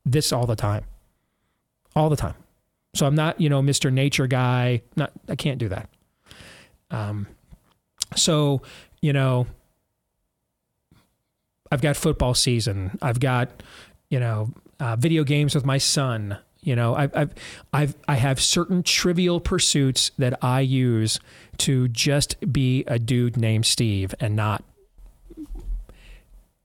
This 0.04 0.32
all 0.32 0.46
the 0.46 0.56
time. 0.56 0.84
All 1.96 2.08
the 2.08 2.16
time. 2.16 2.34
So 2.94 3.06
I'm 3.06 3.14
not, 3.14 3.40
you 3.40 3.48
know, 3.48 3.62
Mr. 3.62 3.92
Nature 3.92 4.26
guy. 4.26 4.82
Not 4.96 5.12
I 5.28 5.36
can't 5.36 5.58
do 5.58 5.68
that. 5.68 5.88
Um 6.90 7.26
so, 8.16 8.62
you 9.00 9.12
know, 9.12 9.46
I've 11.70 11.80
got 11.80 11.96
football 11.96 12.34
season. 12.34 12.98
I've 13.00 13.20
got, 13.20 13.62
you 14.10 14.20
know, 14.20 14.50
uh, 14.78 14.96
video 14.96 15.24
games 15.24 15.54
with 15.54 15.64
my 15.64 15.78
son. 15.78 16.38
You 16.60 16.76
know, 16.76 16.94
I've, 16.94 17.16
I've, 17.16 17.34
I've, 17.72 17.96
I 18.06 18.14
have 18.16 18.40
certain 18.40 18.82
trivial 18.82 19.40
pursuits 19.40 20.12
that 20.18 20.38
I 20.44 20.60
use 20.60 21.18
to 21.58 21.88
just 21.88 22.52
be 22.52 22.84
a 22.86 22.98
dude 22.98 23.36
named 23.36 23.66
Steve 23.66 24.14
and 24.20 24.36
not 24.36 24.62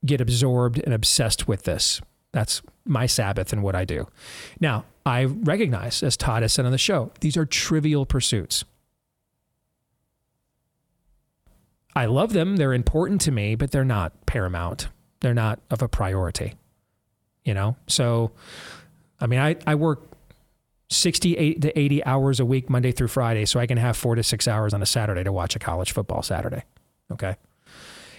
get 0.04 0.20
absorbed 0.20 0.78
and 0.78 0.94
obsessed 0.94 1.48
with 1.48 1.64
this. 1.64 2.00
That's 2.32 2.62
my 2.84 3.06
Sabbath 3.06 3.52
and 3.52 3.62
what 3.62 3.74
I 3.74 3.84
do. 3.84 4.06
Now, 4.60 4.84
I 5.04 5.24
recognize, 5.24 6.02
as 6.02 6.16
Todd 6.16 6.42
has 6.42 6.52
said 6.52 6.66
on 6.66 6.72
the 6.72 6.78
show, 6.78 7.10
these 7.20 7.36
are 7.36 7.46
trivial 7.46 8.06
pursuits. 8.06 8.64
I 11.98 12.06
love 12.06 12.32
them. 12.32 12.58
They're 12.58 12.74
important 12.74 13.20
to 13.22 13.32
me, 13.32 13.56
but 13.56 13.72
they're 13.72 13.84
not 13.84 14.24
paramount. 14.24 14.86
They're 15.18 15.34
not 15.34 15.58
of 15.68 15.82
a 15.82 15.88
priority. 15.88 16.54
You 17.44 17.54
know? 17.54 17.76
So, 17.88 18.30
I 19.20 19.26
mean, 19.26 19.40
I, 19.40 19.56
I 19.66 19.74
work 19.74 20.08
68 20.90 21.60
to 21.60 21.76
80 21.76 22.04
hours 22.04 22.38
a 22.38 22.44
week, 22.44 22.70
Monday 22.70 22.92
through 22.92 23.08
Friday, 23.08 23.46
so 23.46 23.58
I 23.58 23.66
can 23.66 23.78
have 23.78 23.96
four 23.96 24.14
to 24.14 24.22
six 24.22 24.46
hours 24.46 24.72
on 24.74 24.80
a 24.80 24.86
Saturday 24.86 25.24
to 25.24 25.32
watch 25.32 25.56
a 25.56 25.58
college 25.58 25.90
football 25.90 26.22
Saturday. 26.22 26.62
Okay. 27.10 27.34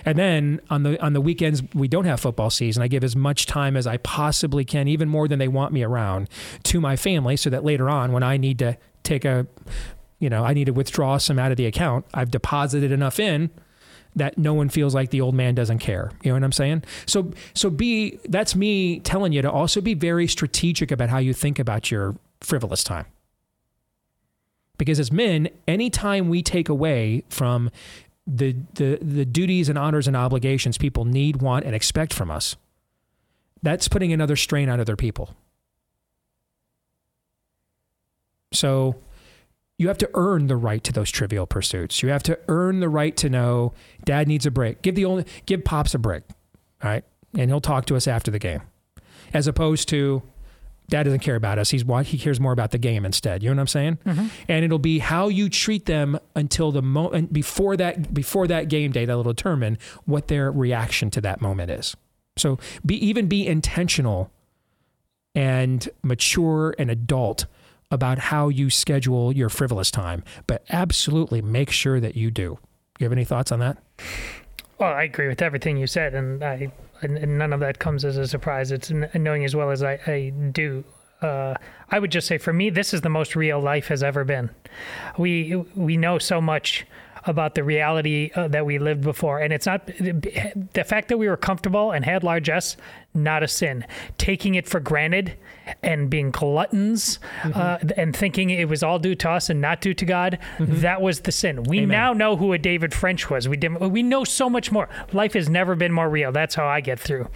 And 0.04 0.18
then 0.18 0.60
on 0.70 0.84
the 0.84 1.02
on 1.02 1.14
the 1.14 1.22
weekends 1.22 1.64
we 1.74 1.88
don't 1.88 2.06
have 2.06 2.20
football 2.20 2.50
season. 2.50 2.84
I 2.84 2.90
give 2.90 3.06
as 3.06 3.16
much 3.16 3.46
time 3.46 3.78
as 3.78 3.88
I 3.88 3.96
possibly 3.98 4.66
can, 4.66 4.90
even 4.90 5.08
more 5.08 5.30
than 5.30 5.40
they 5.40 5.48
want 5.48 5.72
me 5.72 5.84
around, 5.84 6.30
to 6.64 6.82
my 6.82 6.98
family, 6.98 7.38
so 7.38 7.50
that 7.50 7.64
later 7.64 7.90
on, 7.90 8.12
when 8.12 8.24
I 8.24 8.36
need 8.36 8.60
to 8.60 8.78
take 9.04 9.24
a, 9.24 9.48
you 10.20 10.30
know, 10.30 10.44
I 10.44 10.54
need 10.54 10.66
to 10.66 10.74
withdraw 10.74 11.18
some 11.18 11.40
out 11.40 11.52
of 11.52 11.58
the 11.58 11.66
account, 11.66 12.06
I've 12.14 12.32
deposited 12.32 12.92
enough 12.92 13.22
in 13.22 13.52
that 14.16 14.38
no 14.38 14.54
one 14.54 14.70
feels 14.70 14.96
like 14.96 15.12
the 15.12 15.22
old 15.22 15.36
man 15.36 15.56
doesn't 15.56 15.80
care. 15.80 16.12
You 16.24 16.32
know 16.32 16.36
what 16.36 16.44
I'm 16.44 16.52
saying? 16.52 16.84
So 17.06 17.32
so 17.54 17.70
be 17.70 18.20
that's 18.28 18.56
me 18.56 19.00
telling 19.00 19.34
you 19.34 19.42
to 19.42 19.52
also 19.52 19.82
be 19.82 19.94
very 19.94 20.28
strategic 20.28 20.92
about 20.92 21.10
how 21.10 21.20
you 21.20 21.34
think 21.34 21.60
about 21.60 21.92
your 21.92 22.16
frivolous 22.42 22.84
time. 22.84 23.06
Because 24.78 25.00
as 25.00 25.12
men, 25.12 25.50
anytime 25.68 26.30
we 26.30 26.42
take 26.42 26.70
away 26.70 27.24
from 27.30 27.70
the, 28.26 28.56
the, 28.76 28.98
the 29.02 29.26
duties 29.26 29.68
and 29.68 29.78
honors 29.78 30.08
and 30.08 30.16
obligations 30.16 30.78
people 30.78 31.04
need, 31.04 31.42
want, 31.42 31.66
and 31.66 31.76
expect 31.76 32.14
from 32.14 32.32
us, 32.32 32.56
that's 33.62 33.90
putting 33.90 34.14
another 34.14 34.38
strain 34.38 34.70
on 34.70 34.80
other 34.80 34.96
people. 34.96 35.36
So 38.54 38.96
you 39.80 39.88
have 39.88 39.98
to 39.98 40.10
earn 40.14 40.48
the 40.48 40.58
right 40.58 40.84
to 40.84 40.92
those 40.92 41.10
trivial 41.10 41.48
pursuits. 41.48 42.04
You 42.04 42.10
have 42.10 42.22
to 42.24 42.38
earn 42.50 42.82
the 42.82 42.90
right 42.90 43.16
to 43.18 43.30
know 43.30 43.74
dad 44.04 44.28
needs 44.28 44.46
a 44.46 44.52
break. 44.52 44.82
Give 44.82 44.94
the 44.94 45.06
only 45.06 45.26
give 45.48 45.64
pops 45.64 45.96
a 45.96 46.00
break. 46.00 46.24
All 46.84 46.92
right. 46.92 47.04
And 47.36 47.50
he'll 47.50 47.62
talk 47.62 47.86
to 47.86 47.96
us 47.96 48.06
after 48.06 48.30
the 48.30 48.40
game. 48.40 48.62
As 49.34 49.48
opposed 49.48 49.88
to 49.90 50.22
dad 50.90 51.04
doesn't 51.04 51.20
care 51.20 51.36
about 51.36 51.58
us. 51.58 51.70
He's 51.70 51.84
he 52.06 52.18
cares 52.18 52.42
more 52.42 52.52
about 52.52 52.72
the 52.72 52.78
game 52.78 53.06
instead. 53.06 53.42
You 53.42 53.50
know 53.50 53.56
what 53.56 53.62
I'm 53.62 53.68
saying? 53.68 54.00
Mm-hmm. 54.06 54.28
And 54.50 54.66
it'll 54.66 54.80
be 54.80 55.00
how 55.00 55.30
you 55.30 55.48
treat 55.50 55.86
them 55.86 56.20
until 56.36 56.72
the 56.72 56.82
moment 56.82 57.32
before 57.32 57.78
that 57.78 58.14
before 58.14 58.48
that 58.48 58.68
game 58.68 58.92
day 58.92 59.06
that'll 59.06 59.24
determine 59.24 59.78
what 60.04 60.28
their 60.28 60.52
reaction 60.52 61.10
to 61.12 61.22
that 61.22 61.40
moment 61.40 61.72
is. 61.72 61.96
So 62.38 62.60
be 62.86 62.96
even 63.06 63.28
be 63.28 63.48
intentional 63.48 64.30
and 65.34 65.88
mature 66.04 66.76
and 66.78 66.92
adult 66.92 67.46
about 67.92 68.20
how 68.20 68.50
you 68.50 68.70
schedule 68.70 69.32
your 69.36 69.50
frivolous 69.50 69.92
time, 69.92 70.24
but 70.48 70.64
absolutely 70.70 71.42
make 71.42 71.72
sure 71.72 72.00
that 72.00 72.16
you 72.16 72.30
do. 72.30 72.60
You 73.00 73.06
have 73.06 73.12
any 73.12 73.26
thoughts 73.26 73.52
on 73.52 73.60
that? 73.60 73.78
Well, 74.78 74.94
I 74.94 75.04
agree 75.04 75.28
with 75.28 75.42
everything 75.42 75.78
you 75.78 75.88
said, 75.88 76.14
and 76.14 76.44
I 76.44 76.72
and 77.02 77.38
none 77.38 77.54
of 77.54 77.62
that 77.62 77.80
comes 77.80 78.04
as 78.04 78.18
a 78.18 78.28
surprise. 78.28 78.72
It's 78.72 78.92
knowing 79.14 79.46
as 79.46 79.56
well 79.56 79.72
as 79.72 79.84
I, 79.84 79.94
I 80.06 80.34
do. 80.52 80.84
Uh, 81.22 81.56
I 81.90 82.00
would 82.00 82.12
just 82.12 82.28
say 82.28 82.38
for 82.38 82.54
me, 82.54 82.70
this 82.70 82.94
is 82.94 83.02
the 83.02 83.10
most 83.10 83.36
real 83.36 83.60
life 83.60 83.88
has 83.88 84.04
ever 84.04 84.24
been. 84.24 84.50
We 85.18 85.56
we 85.76 85.98
know 85.98 86.18
so 86.18 86.40
much 86.42 86.86
about 87.30 87.54
the 87.56 87.64
reality 87.64 88.32
uh, 88.36 88.48
that 88.48 88.66
we 88.66 88.80
lived 88.80 89.02
before. 89.02 89.40
And 89.40 89.54
it's 89.54 89.68
not 89.68 89.86
the 89.88 90.84
fact 90.86 91.08
that 91.10 91.18
we 91.18 91.30
were 91.30 91.38
comfortable 91.38 91.92
and 91.92 92.04
had 92.04 92.24
largesse, 92.24 92.76
not 93.14 93.44
a 93.44 93.48
sin. 93.48 93.86
Taking 94.18 94.56
it 94.56 94.68
for 94.68 94.80
granted 94.80 95.38
and 95.84 96.10
being 96.10 96.32
gluttons 96.32 97.20
mm-hmm. 97.42 97.52
uh, 97.54 97.78
and 97.96 98.16
thinking 98.16 98.50
it 98.50 98.68
was 98.68 98.82
all 98.82 98.98
due 98.98 99.16
to 99.16 99.30
us 99.30 99.50
and 99.50 99.62
not 99.62 99.80
due 99.80 99.94
to 99.94 100.06
God, 100.06 100.40
mm-hmm. 100.58 100.82
that 100.82 101.02
was 101.02 101.22
the 101.22 101.32
sin. 101.32 101.64
We 101.64 101.80
Amen. 101.80 101.90
now 101.90 102.14
know 102.14 102.36
who 102.36 102.52
a 102.54 102.58
David 102.58 102.94
French 102.94 103.30
was. 103.30 103.48
We 103.48 103.58
did, 103.58 103.80
we 103.80 104.02
know 104.02 104.24
so 104.24 104.50
much 104.50 104.72
more. 104.72 104.90
Life 105.14 105.34
has 105.34 105.50
never 105.50 105.76
been 105.76 105.94
more 105.94 106.10
real. 106.10 106.32
That's 106.32 106.56
how 106.56 106.68
I 106.68 106.82
get 106.82 107.00
through. 107.00 107.30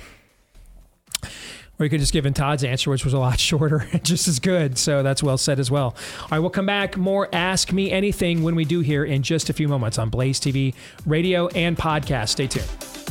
Or 1.80 1.86
you 1.86 1.90
could 1.90 2.00
just 2.00 2.14
give 2.14 2.26
in 2.26 2.34
Todd's 2.34 2.64
answer, 2.64 2.90
which 2.90 3.04
was 3.04 3.14
a 3.14 3.20
lot 3.20 3.40
shorter 3.40 3.88
and 3.92 4.04
just 4.04 4.28
as 4.28 4.40
good. 4.40 4.78
So 4.78 5.04
that's 5.04 5.24
well 5.24 5.38
said 5.38 5.60
as 5.60 5.72
well. 5.72 5.96
All 6.22 6.28
right, 6.32 6.40
we'll 6.40 6.50
come 6.50 6.66
back. 6.68 6.98
More 6.98 7.28
Ask 7.34 7.72
Me 7.74 7.92
Anything 7.92 8.44
when 8.44 8.56
we 8.56 8.64
do 8.66 8.82
here 8.82 9.04
in 9.04 9.24
just 9.24 9.50
a 9.50 9.54
few 9.54 9.68
moments 9.68 9.98
on 9.98 10.10
Blaze 10.10 10.40
TV, 10.40 10.74
radio, 11.06 11.48
and 11.50 11.76
podcast. 11.78 12.30
Stay 12.30 12.48
tuned. 12.48 13.03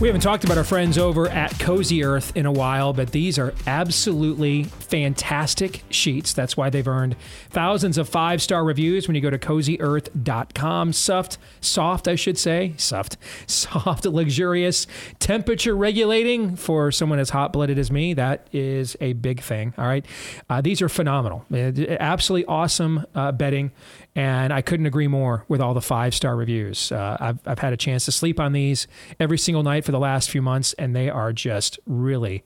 We 0.00 0.06
haven't 0.06 0.20
talked 0.20 0.44
about 0.44 0.56
our 0.56 0.62
friends 0.62 0.96
over 0.96 1.28
at 1.28 1.58
Cozy 1.58 2.04
Earth 2.04 2.36
in 2.36 2.46
a 2.46 2.52
while, 2.52 2.92
but 2.92 3.10
these 3.10 3.36
are 3.36 3.52
absolutely 3.66 4.62
fantastic 4.62 5.82
sheets. 5.90 6.32
That's 6.32 6.56
why 6.56 6.70
they've 6.70 6.86
earned 6.86 7.16
thousands 7.50 7.98
of 7.98 8.08
five 8.08 8.40
star 8.40 8.62
reviews 8.62 9.08
when 9.08 9.16
you 9.16 9.20
go 9.20 9.28
to 9.28 9.38
cozyearth.com. 9.38 10.92
Soft, 10.92 11.38
soft, 11.60 12.06
I 12.06 12.14
should 12.14 12.38
say, 12.38 12.74
soft, 12.76 13.16
soft, 13.48 14.06
luxurious, 14.06 14.86
temperature 15.18 15.76
regulating 15.76 16.54
for 16.54 16.92
someone 16.92 17.18
as 17.18 17.30
hot 17.30 17.52
blooded 17.52 17.76
as 17.76 17.90
me. 17.90 18.14
That 18.14 18.46
is 18.52 18.96
a 19.00 19.14
big 19.14 19.40
thing. 19.40 19.74
All 19.76 19.86
right. 19.86 20.06
Uh, 20.48 20.60
these 20.60 20.80
are 20.80 20.88
phenomenal. 20.88 21.44
Uh, 21.52 21.72
absolutely 21.98 22.46
awesome 22.46 23.04
uh, 23.16 23.32
bedding. 23.32 23.72
And 24.14 24.52
I 24.52 24.62
couldn't 24.62 24.86
agree 24.86 25.06
more 25.06 25.44
with 25.48 25.60
all 25.60 25.74
the 25.74 25.80
five 25.80 26.14
star 26.14 26.34
reviews. 26.34 26.90
Uh, 26.90 27.16
I've, 27.20 27.38
I've 27.46 27.58
had 27.60 27.72
a 27.72 27.76
chance 27.76 28.04
to 28.06 28.12
sleep 28.12 28.40
on 28.40 28.52
these 28.52 28.88
every 29.20 29.38
single 29.38 29.62
night 29.62 29.84
for 29.84 29.92
the 29.92 29.98
last 30.00 30.30
few 30.30 30.42
months, 30.42 30.72
and 30.72 30.96
they 30.96 31.08
are 31.08 31.32
just 31.32 31.78
really, 31.86 32.42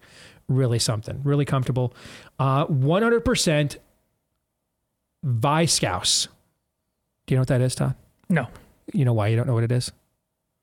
really 0.49 0.79
something. 0.79 1.23
Really 1.23 1.45
comfortable. 1.45 1.95
Uh, 2.39 2.67
100% 2.67 3.77
Viscose. 5.25 6.29
Do 7.27 7.35
you 7.35 7.37
know 7.37 7.43
what 7.43 7.49
that 7.49 7.61
is, 7.61 7.75
Todd? 7.75 7.95
No. 8.29 8.49
You 8.93 9.05
know 9.05 9.13
why 9.13 9.29
you 9.29 9.37
don't 9.37 9.47
know 9.47 9.55
what 9.55 9.65
it 9.65 9.73
is? 9.73 9.93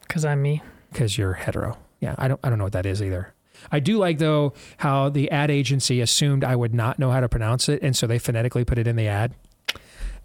Because 0.02 0.26
I'm 0.26 0.42
me. 0.42 0.62
Because 0.92 1.18
you're 1.18 1.34
hetero. 1.34 1.78
Yeah, 2.00 2.16
I 2.18 2.28
don't. 2.28 2.40
I 2.44 2.50
don't 2.50 2.58
know 2.58 2.64
what 2.66 2.74
that 2.74 2.86
is 2.86 3.02
either. 3.02 3.34
I 3.72 3.80
do 3.80 3.98
like 3.98 4.20
though 4.20 4.54
how 4.78 5.10
the 5.10 5.30
ad 5.32 5.52
agency 5.52 6.02
assumed 6.02 6.44
I 6.44 6.56
would 6.56 6.74
not 6.74 6.98
know 6.98 7.12
how 7.12 7.20
to 7.20 7.30
pronounce 7.30 7.70
it, 7.70 7.82
and 7.82 7.96
so 7.96 8.08
they 8.08 8.20
phonetically 8.20 8.66
put 8.66 8.78
it 8.78 8.88
in 8.88 8.96
the 8.96 9.08
ad. 9.08 9.34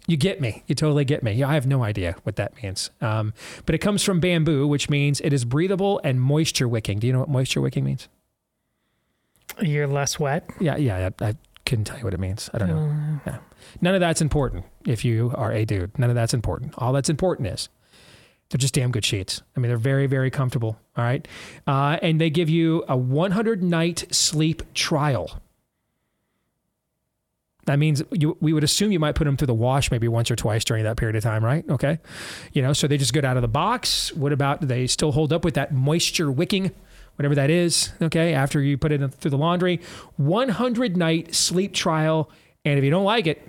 You 0.07 0.17
get 0.17 0.39
me. 0.39 0.63
You 0.67 0.75
totally 0.75 1.03
get 1.05 1.23
me. 1.23 1.33
Yeah, 1.33 1.49
I 1.49 1.55
have 1.55 1.65
no 1.65 1.83
idea 1.83 2.15
what 2.23 2.35
that 2.35 2.61
means. 2.61 2.91
Um, 3.01 3.33
but 3.65 3.73
it 3.73 3.79
comes 3.79 4.03
from 4.03 4.19
bamboo, 4.19 4.67
which 4.67 4.89
means 4.89 5.19
it 5.21 5.33
is 5.33 5.45
breathable 5.45 5.99
and 6.03 6.21
moisture 6.21 6.67
wicking. 6.67 6.99
Do 6.99 7.07
you 7.07 7.13
know 7.13 7.19
what 7.19 7.29
moisture 7.29 7.61
wicking 7.61 7.83
means? 7.83 8.07
You're 9.61 9.87
less 9.87 10.19
wet. 10.19 10.49
Yeah, 10.59 10.75
yeah. 10.77 11.09
I, 11.19 11.25
I 11.29 11.35
couldn't 11.65 11.85
tell 11.85 11.97
you 11.97 12.03
what 12.03 12.13
it 12.13 12.19
means. 12.19 12.49
I 12.53 12.59
don't 12.59 12.67
know. 12.67 13.21
Uh, 13.25 13.31
yeah. 13.31 13.37
None 13.81 13.95
of 13.95 13.99
that's 14.01 14.21
important 14.21 14.65
if 14.85 15.03
you 15.03 15.33
are 15.35 15.51
a 15.51 15.65
dude. 15.65 15.97
None 15.97 16.09
of 16.09 16.15
that's 16.15 16.33
important. 16.33 16.73
All 16.77 16.93
that's 16.93 17.09
important 17.09 17.47
is 17.47 17.69
they're 18.49 18.57
just 18.57 18.73
damn 18.73 18.91
good 18.91 19.05
sheets. 19.05 19.41
I 19.55 19.59
mean, 19.59 19.69
they're 19.69 19.77
very, 19.77 20.05
very 20.05 20.29
comfortable. 20.29 20.77
All 20.95 21.03
right. 21.03 21.27
Uh, 21.65 21.97
and 22.01 22.21
they 22.21 22.29
give 22.29 22.49
you 22.49 22.83
a 22.87 22.95
100 22.95 23.63
night 23.63 24.05
sleep 24.11 24.61
trial. 24.73 25.41
That 27.65 27.79
means 27.79 28.03
you, 28.11 28.37
we 28.39 28.53
would 28.53 28.63
assume 28.63 28.91
you 28.91 28.99
might 28.99 29.15
put 29.15 29.25
them 29.25 29.37
through 29.37 29.47
the 29.47 29.53
wash 29.53 29.89
maybe 29.89 30.07
once 30.07 30.29
or 30.29 30.35
twice 30.35 30.63
during 30.63 30.83
that 30.83 30.97
period 30.97 31.15
of 31.15 31.23
time, 31.23 31.43
right? 31.43 31.67
Okay. 31.69 31.99
You 32.53 32.61
know, 32.61 32.73
so 32.73 32.87
they 32.87 32.97
just 32.97 33.13
get 33.13 33.25
out 33.25 33.37
of 33.37 33.41
the 33.41 33.47
box. 33.47 34.13
What 34.13 34.31
about 34.31 34.61
they 34.61 34.85
still 34.87 35.11
hold 35.11 35.33
up 35.33 35.43
with 35.43 35.55
that 35.55 35.73
moisture 35.73 36.31
wicking 36.31 36.71
whatever 37.15 37.35
that 37.35 37.49
is, 37.49 37.91
okay, 38.01 38.33
after 38.33 38.61
you 38.61 38.77
put 38.77 38.91
it 38.91 39.13
through 39.13 39.31
the 39.31 39.37
laundry. 39.37 39.79
100 40.17 40.97
night 40.97 41.33
sleep 41.33 41.73
trial. 41.73 42.29
And 42.63 42.77
if 42.77 42.83
you 42.83 42.91
don't 42.91 43.05
like 43.05 43.27
it, 43.27 43.41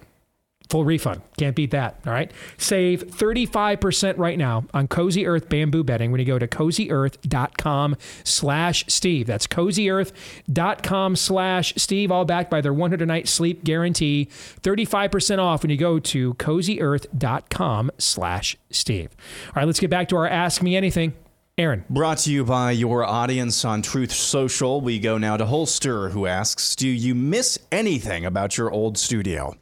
full 0.69 0.85
refund. 0.85 1.23
Can't 1.37 1.55
beat 1.55 1.71
that. 1.71 2.01
All 2.07 2.13
right. 2.13 2.31
Save 2.59 3.07
35% 3.09 4.19
right 4.19 4.39
now 4.39 4.65
on 4.75 4.89
Cozy 4.89 5.27
Earth 5.27 5.49
bamboo 5.49 5.85
bedding 5.85 6.11
when 6.11 6.21
you 6.21 6.27
go 6.27 6.39
to 6.39 6.47
cozyearth.com 6.47 7.97
slash 8.25 8.85
Steve. 8.89 9.27
That's 9.27 9.47
cozyearth.com 9.47 11.17
slash 11.17 11.75
Steve, 11.77 12.11
all 12.13 12.25
backed 12.25 12.51
by 12.51 12.61
their 12.61 12.75
100 12.75 13.07
night 13.07 13.29
sleep 13.29 13.65
guarantee. 13.65 14.29
35% 14.63 15.39
off 15.39 15.63
when 15.63 15.71
you 15.71 15.77
go 15.77 15.99
to 15.99 16.35
cozyearth.com 16.35 17.91
slash 17.99 18.57
Steve. 18.71 19.11
All 19.49 19.53
right, 19.57 19.67
let's 19.67 19.81
get 19.81 19.91
back 19.91 20.09
to 20.09 20.17
our 20.17 20.29
Ask 20.29 20.63
Me 20.63 20.77
Anything. 20.77 21.15
Aaron. 21.59 21.85
Brought 21.89 22.19
to 22.19 22.31
you 22.31 22.45
by 22.45 22.73
your 22.73 23.03
audience 23.03 23.65
on 23.65 23.81
Truth 23.81 24.13
Social. 24.13 24.83
We 24.83 24.99
go 24.99 25.17
now 25.17 25.39
to 25.39 25.47
Holster, 25.47 26.11
who 26.11 26.27
asks 26.27 26.77
Do 26.77 26.87
you 26.87 27.15
miss 27.15 27.59
anything 27.73 28.27
about 28.27 28.59
your 28.59 28.71
old 28.71 28.99
studio? 28.99 29.57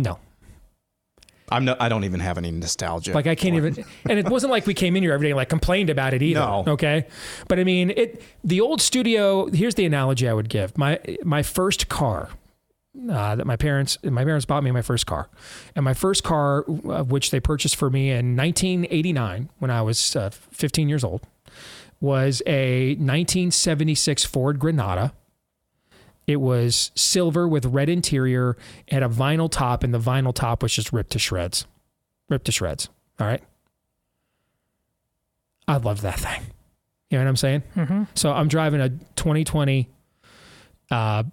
No. 0.00 0.18
I'm 1.52 1.64
no, 1.64 1.76
I 1.80 1.88
don't 1.88 2.04
even 2.04 2.20
have 2.20 2.38
any 2.38 2.50
nostalgia. 2.50 3.12
Like 3.12 3.26
I 3.26 3.34
can't 3.34 3.56
even, 3.56 3.84
and 4.08 4.18
it 4.18 4.28
wasn't 4.28 4.52
like 4.52 4.66
we 4.66 4.74
came 4.74 4.96
in 4.96 5.02
here 5.02 5.12
every 5.12 5.26
day 5.26 5.30
and 5.32 5.36
like 5.36 5.48
complained 5.48 5.90
about 5.90 6.14
it 6.14 6.22
either. 6.22 6.40
No. 6.40 6.64
Okay, 6.66 7.06
but 7.48 7.58
I 7.58 7.64
mean, 7.64 7.90
it. 7.90 8.22
The 8.44 8.60
old 8.60 8.80
studio. 8.80 9.46
Here's 9.50 9.74
the 9.74 9.84
analogy 9.84 10.28
I 10.28 10.32
would 10.32 10.48
give. 10.48 10.76
My 10.78 11.00
my 11.24 11.42
first 11.42 11.88
car. 11.88 12.30
Uh, 13.08 13.36
that 13.36 13.46
my 13.46 13.54
parents 13.56 13.98
my 14.02 14.24
parents 14.24 14.44
bought 14.44 14.64
me 14.64 14.70
my 14.72 14.82
first 14.82 15.06
car, 15.06 15.28
and 15.76 15.84
my 15.84 15.94
first 15.94 16.24
car, 16.24 16.64
uh, 16.68 17.04
which 17.04 17.30
they 17.30 17.38
purchased 17.38 17.76
for 17.76 17.88
me 17.88 18.10
in 18.10 18.36
1989 18.36 19.48
when 19.58 19.70
I 19.70 19.80
was 19.82 20.16
uh, 20.16 20.30
15 20.30 20.88
years 20.88 21.04
old, 21.04 21.22
was 22.00 22.42
a 22.46 22.90
1976 22.96 24.24
Ford 24.24 24.58
Granada. 24.58 25.12
It 26.30 26.40
was 26.40 26.92
silver 26.94 27.48
with 27.48 27.66
red 27.66 27.88
interior, 27.88 28.56
had 28.88 29.02
a 29.02 29.08
vinyl 29.08 29.50
top, 29.50 29.82
and 29.82 29.92
the 29.92 29.98
vinyl 29.98 30.32
top 30.34 30.62
was 30.62 30.72
just 30.72 30.92
ripped 30.92 31.10
to 31.12 31.18
shreds. 31.18 31.66
Ripped 32.28 32.46
to 32.46 32.52
shreds. 32.52 32.88
All 33.18 33.26
right. 33.26 33.42
I 35.66 35.76
love 35.78 36.00
that 36.02 36.18
thing. 36.20 36.42
You 37.10 37.18
know 37.18 37.24
what 37.24 37.28
I'm 37.30 37.36
saying? 37.36 37.62
Mhm. 37.76 38.06
So 38.14 38.32
I'm 38.32 38.48
driving 38.48 38.80
a 38.80 38.88
2020 38.90 39.88
uh, 40.90 41.24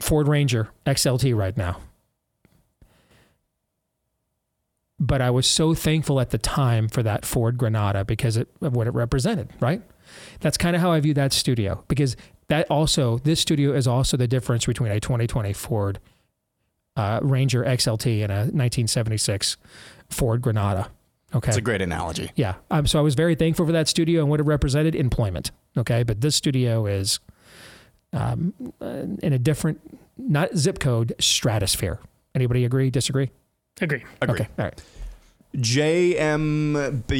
Ford 0.00 0.28
Ranger 0.28 0.68
XLT 0.86 1.36
right 1.36 1.56
now. 1.56 1.80
But 5.02 5.22
I 5.22 5.30
was 5.30 5.46
so 5.46 5.72
thankful 5.74 6.20
at 6.20 6.30
the 6.30 6.38
time 6.38 6.88
for 6.88 7.02
that 7.02 7.24
Ford 7.24 7.56
Granada 7.56 8.04
because 8.04 8.36
it, 8.36 8.48
of 8.60 8.76
what 8.76 8.86
it 8.86 8.92
represented, 8.92 9.48
right? 9.58 9.82
That's 10.40 10.58
kind 10.58 10.76
of 10.76 10.82
how 10.82 10.92
I 10.92 11.00
view 11.00 11.14
that 11.14 11.32
studio 11.32 11.84
because 11.88 12.16
that 12.48 12.66
also, 12.70 13.18
this 13.18 13.40
studio 13.40 13.72
is 13.72 13.86
also 13.86 14.16
the 14.16 14.28
difference 14.28 14.66
between 14.66 14.92
a 14.92 15.00
2020 15.00 15.52
Ford 15.52 16.00
uh, 16.96 17.20
Ranger 17.22 17.64
XLT 17.64 18.22
and 18.22 18.32
a 18.32 18.40
1976 18.50 19.56
Ford 20.10 20.42
Granada. 20.42 20.90
Okay. 21.34 21.48
It's 21.48 21.56
a 21.56 21.62
great 21.62 21.80
analogy. 21.80 22.32
Yeah. 22.34 22.54
Um, 22.70 22.86
so 22.86 22.98
I 22.98 23.02
was 23.02 23.14
very 23.14 23.36
thankful 23.36 23.64
for 23.64 23.72
that 23.72 23.88
studio 23.88 24.20
and 24.20 24.28
what 24.28 24.40
it 24.40 24.42
represented 24.42 24.94
employment. 24.94 25.52
Okay. 25.76 26.02
But 26.02 26.20
this 26.20 26.34
studio 26.34 26.86
is 26.86 27.20
um, 28.12 28.52
uh, 28.80 29.06
in 29.22 29.32
a 29.32 29.38
different, 29.38 29.80
not 30.18 30.56
zip 30.56 30.80
code, 30.80 31.14
stratosphere. 31.20 32.00
Anybody 32.34 32.64
agree, 32.64 32.90
disagree? 32.90 33.30
Agree. 33.80 34.04
Agree. 34.20 34.40
Okay. 34.40 34.48
All 34.58 34.64
right. 34.66 34.82
JMBJR 35.56 37.10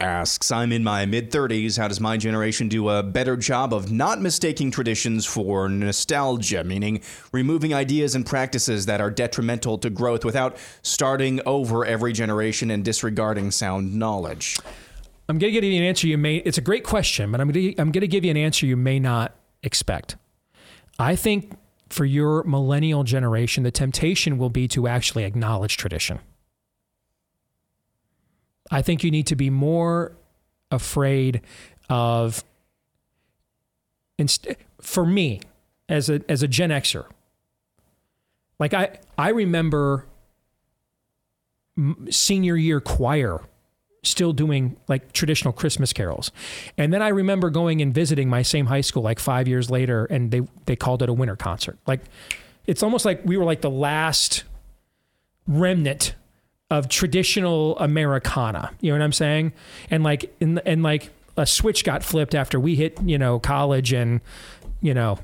asks, 0.00 0.50
I'm 0.50 0.72
in 0.72 0.82
my 0.82 1.06
mid 1.06 1.30
30s. 1.30 1.78
How 1.78 1.86
does 1.86 2.00
my 2.00 2.16
generation 2.16 2.66
do 2.66 2.88
a 2.88 3.00
better 3.04 3.36
job 3.36 3.72
of 3.72 3.92
not 3.92 4.20
mistaking 4.20 4.72
traditions 4.72 5.24
for 5.24 5.68
nostalgia, 5.68 6.64
meaning 6.64 7.00
removing 7.30 7.72
ideas 7.72 8.16
and 8.16 8.26
practices 8.26 8.86
that 8.86 9.00
are 9.00 9.12
detrimental 9.12 9.78
to 9.78 9.88
growth 9.88 10.24
without 10.24 10.56
starting 10.82 11.40
over 11.46 11.84
every 11.84 12.12
generation 12.12 12.72
and 12.72 12.84
disregarding 12.84 13.52
sound 13.52 13.94
knowledge? 13.94 14.58
I'm 15.28 15.38
going 15.38 15.52
to 15.52 15.60
give 15.60 15.62
you 15.62 15.78
an 15.80 15.86
answer 15.86 16.08
you 16.08 16.18
may, 16.18 16.38
it's 16.38 16.58
a 16.58 16.62
great 16.62 16.82
question, 16.82 17.30
but 17.30 17.40
I'm 17.40 17.52
going 17.52 17.72
to, 17.72 17.80
I'm 17.80 17.92
going 17.92 18.00
to 18.00 18.08
give 18.08 18.24
you 18.24 18.32
an 18.32 18.36
answer 18.36 18.66
you 18.66 18.76
may 18.76 18.98
not 18.98 19.36
expect. 19.62 20.16
I 20.98 21.14
think 21.14 21.52
for 21.94 22.04
your 22.04 22.42
millennial 22.42 23.04
generation, 23.04 23.62
the 23.62 23.70
temptation 23.70 24.36
will 24.36 24.50
be 24.50 24.66
to 24.66 24.88
actually 24.88 25.22
acknowledge 25.22 25.76
tradition. 25.76 26.18
I 28.68 28.82
think 28.82 29.04
you 29.04 29.12
need 29.12 29.28
to 29.28 29.36
be 29.36 29.48
more 29.48 30.16
afraid 30.72 31.42
of 31.88 32.42
inst- 34.18 34.48
for 34.80 35.06
me 35.06 35.40
as 35.88 36.10
a 36.10 36.20
as 36.28 36.42
a 36.42 36.48
Gen 36.48 36.70
Xer. 36.70 37.06
Like 38.58 38.74
I 38.74 38.98
I 39.16 39.28
remember 39.28 40.06
senior 42.10 42.56
year 42.56 42.80
choir 42.80 43.40
still 44.04 44.32
doing 44.32 44.76
like 44.88 45.12
traditional 45.12 45.52
Christmas 45.52 45.92
carols. 45.92 46.30
And 46.78 46.92
then 46.92 47.02
I 47.02 47.08
remember 47.08 47.50
going 47.50 47.82
and 47.82 47.92
visiting 47.92 48.28
my 48.28 48.42
same 48.42 48.66
high 48.66 48.80
school 48.80 49.02
like 49.02 49.18
5 49.18 49.48
years 49.48 49.70
later 49.70 50.04
and 50.06 50.30
they 50.30 50.42
they 50.66 50.76
called 50.76 51.02
it 51.02 51.08
a 51.08 51.12
winter 51.12 51.36
concert. 51.36 51.78
Like 51.86 52.00
it's 52.66 52.82
almost 52.82 53.04
like 53.04 53.22
we 53.24 53.36
were 53.36 53.44
like 53.44 53.60
the 53.60 53.70
last 53.70 54.44
remnant 55.46 56.14
of 56.70 56.88
traditional 56.88 57.78
Americana. 57.78 58.72
You 58.80 58.92
know 58.92 58.98
what 58.98 59.04
I'm 59.04 59.12
saying? 59.12 59.52
And 59.90 60.02
like 60.02 60.34
in 60.40 60.58
and 60.60 60.82
like 60.82 61.10
a 61.36 61.46
switch 61.46 61.84
got 61.84 62.02
flipped 62.02 62.34
after 62.34 62.58
we 62.60 62.76
hit, 62.76 63.00
you 63.02 63.18
know, 63.18 63.38
college 63.38 63.92
and 63.92 64.20
you 64.80 64.94
know 64.94 65.18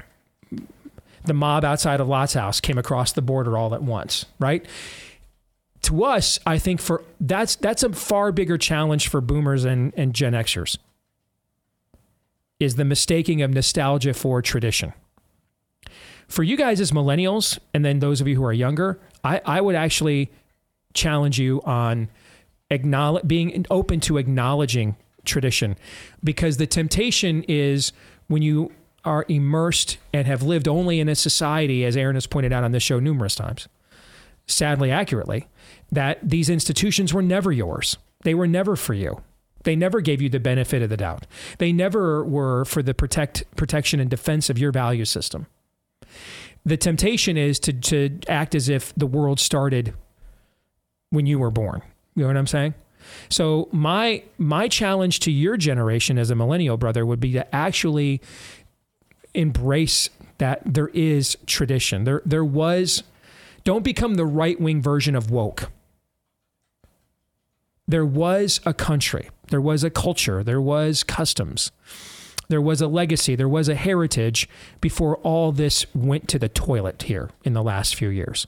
the 1.24 1.34
mob 1.34 1.64
outside 1.64 2.00
of 2.00 2.08
Lot's 2.08 2.34
house 2.34 2.60
came 2.60 2.78
across 2.78 3.12
the 3.12 3.22
border 3.22 3.56
all 3.56 3.74
at 3.74 3.82
once, 3.82 4.26
right? 4.38 4.64
To 5.82 6.04
us, 6.04 6.38
I 6.46 6.58
think 6.58 6.80
for 6.80 7.02
that's 7.20 7.56
that's 7.56 7.82
a 7.82 7.92
far 7.92 8.32
bigger 8.32 8.58
challenge 8.58 9.08
for 9.08 9.20
boomers 9.20 9.64
and, 9.64 9.94
and 9.96 10.14
Gen 10.14 10.34
Xers 10.34 10.76
is 12.58 12.76
the 12.76 12.84
mistaking 12.84 13.40
of 13.40 13.50
nostalgia 13.50 14.12
for 14.12 14.42
tradition. 14.42 14.92
For 16.28 16.42
you 16.42 16.56
guys 16.56 16.80
as 16.80 16.92
millennials, 16.92 17.58
and 17.74 17.84
then 17.84 17.98
those 17.98 18.20
of 18.20 18.28
you 18.28 18.36
who 18.36 18.44
are 18.44 18.52
younger, 18.52 19.00
I, 19.24 19.40
I 19.44 19.60
would 19.60 19.74
actually 19.74 20.30
challenge 20.92 21.40
you 21.40 21.62
on 21.62 22.08
acknowledge 22.70 23.26
being 23.26 23.66
open 23.70 24.00
to 24.00 24.18
acknowledging 24.18 24.96
tradition 25.24 25.76
because 26.22 26.58
the 26.58 26.66
temptation 26.66 27.42
is 27.48 27.92
when 28.28 28.42
you 28.42 28.70
are 29.04 29.24
immersed 29.28 29.98
and 30.12 30.26
have 30.26 30.42
lived 30.42 30.68
only 30.68 31.00
in 31.00 31.08
a 31.08 31.14
society 31.14 31.84
as 31.84 31.96
Aaron 31.96 32.14
has 32.14 32.26
pointed 32.26 32.52
out 32.52 32.64
on 32.64 32.72
this 32.72 32.82
show 32.82 33.00
numerous 33.00 33.34
times 33.34 33.66
sadly 34.46 34.90
accurately 34.90 35.46
that 35.92 36.18
these 36.22 36.48
institutions 36.50 37.12
were 37.12 37.22
never 37.22 37.52
yours 37.52 37.96
they 38.22 38.34
were 38.34 38.46
never 38.46 38.76
for 38.76 38.94
you 38.94 39.22
they 39.64 39.76
never 39.76 40.00
gave 40.00 40.22
you 40.22 40.28
the 40.28 40.40
benefit 40.40 40.82
of 40.82 40.88
the 40.88 40.96
doubt 40.96 41.26
they 41.58 41.72
never 41.72 42.24
were 42.24 42.64
for 42.64 42.82
the 42.82 42.94
protect 42.94 43.44
protection 43.56 44.00
and 44.00 44.10
defense 44.10 44.48
of 44.50 44.58
your 44.58 44.72
value 44.72 45.04
system 45.04 45.46
the 46.64 46.76
temptation 46.76 47.36
is 47.36 47.58
to 47.60 47.72
to 47.72 48.18
act 48.28 48.54
as 48.54 48.68
if 48.68 48.94
the 48.94 49.06
world 49.06 49.40
started 49.40 49.94
when 51.10 51.26
you 51.26 51.38
were 51.38 51.50
born. 51.50 51.82
You 52.14 52.22
know 52.22 52.28
what 52.28 52.36
I'm 52.36 52.46
saying? 52.46 52.74
So 53.28 53.68
my 53.72 54.22
my 54.38 54.68
challenge 54.68 55.20
to 55.20 55.30
your 55.30 55.56
generation 55.56 56.18
as 56.18 56.30
a 56.30 56.34
millennial 56.34 56.76
brother 56.76 57.06
would 57.06 57.20
be 57.20 57.32
to 57.32 57.54
actually 57.54 58.20
embrace 59.34 60.10
that 60.38 60.60
there 60.64 60.88
is 60.88 61.36
tradition. 61.46 62.04
There 62.04 62.22
there 62.24 62.44
was 62.44 63.02
don't 63.64 63.84
become 63.84 64.14
the 64.14 64.26
right-wing 64.26 64.80
version 64.80 65.14
of 65.14 65.30
woke. 65.30 65.70
There 67.90 68.06
was 68.06 68.60
a 68.64 68.72
country, 68.72 69.30
there 69.48 69.60
was 69.60 69.82
a 69.82 69.90
culture, 69.90 70.44
there 70.44 70.60
was 70.60 71.02
customs. 71.02 71.72
There 72.48 72.60
was 72.60 72.80
a 72.80 72.86
legacy, 72.86 73.34
there 73.34 73.48
was 73.48 73.68
a 73.68 73.74
heritage 73.74 74.48
before 74.80 75.16
all 75.18 75.50
this 75.50 75.86
went 75.92 76.28
to 76.28 76.38
the 76.38 76.48
toilet 76.48 77.02
here 77.02 77.30
in 77.44 77.52
the 77.52 77.64
last 77.64 77.96
few 77.96 78.08
years. 78.08 78.46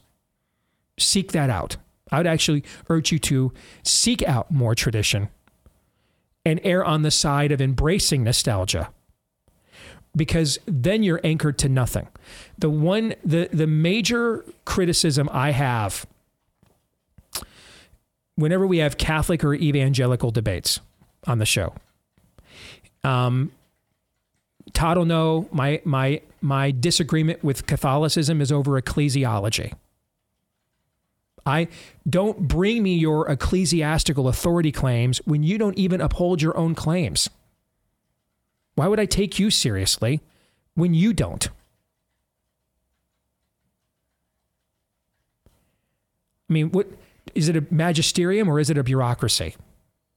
Seek 0.96 1.32
that 1.32 1.50
out. 1.50 1.76
I 2.12 2.18
would 2.18 2.26
actually 2.26 2.62
urge 2.88 3.10
you 3.10 3.18
to 3.18 3.52
seek 3.82 4.22
out 4.22 4.52
more 4.52 4.76
tradition 4.76 5.28
and 6.44 6.60
err 6.62 6.84
on 6.84 7.02
the 7.02 7.10
side 7.10 7.50
of 7.50 7.60
embracing 7.60 8.22
nostalgia 8.22 8.90
because 10.14 10.56
then 10.66 11.02
you're 11.02 11.20
anchored 11.24 11.58
to 11.58 11.68
nothing. 11.68 12.06
The 12.58 12.70
one 12.70 13.14
the 13.24 13.48
the 13.52 13.66
major 13.66 14.44
criticism 14.64 15.28
I 15.32 15.50
have 15.50 16.06
whenever 18.36 18.66
we 18.66 18.78
have 18.78 18.98
Catholic 18.98 19.44
or 19.44 19.54
evangelical 19.54 20.30
debates 20.30 20.80
on 21.26 21.38
the 21.38 21.46
show. 21.46 21.74
Um 23.04 23.52
Todd 24.72 24.96
will 24.96 25.04
know 25.04 25.48
my 25.52 25.80
my 25.84 26.20
my 26.40 26.70
disagreement 26.70 27.42
with 27.44 27.66
Catholicism 27.66 28.40
is 28.40 28.50
over 28.50 28.80
ecclesiology. 28.80 29.72
I 31.44 31.68
don't 32.08 32.46
bring 32.46 32.82
me 32.82 32.94
your 32.94 33.28
ecclesiastical 33.28 34.28
authority 34.28 34.70
claims 34.70 35.18
when 35.24 35.42
you 35.42 35.58
don't 35.58 35.76
even 35.76 36.00
uphold 36.00 36.40
your 36.40 36.56
own 36.56 36.74
claims. 36.74 37.28
Why 38.74 38.86
would 38.86 39.00
I 39.00 39.06
take 39.06 39.38
you 39.38 39.50
seriously 39.50 40.20
when 40.74 40.94
you 40.94 41.12
don't? 41.12 41.48
I 46.48 46.52
mean, 46.52 46.70
what 46.70 46.86
is 47.34 47.48
it 47.48 47.56
a 47.56 47.64
magisterium 47.70 48.48
or 48.48 48.60
is 48.60 48.70
it 48.70 48.78
a 48.78 48.84
bureaucracy? 48.84 49.54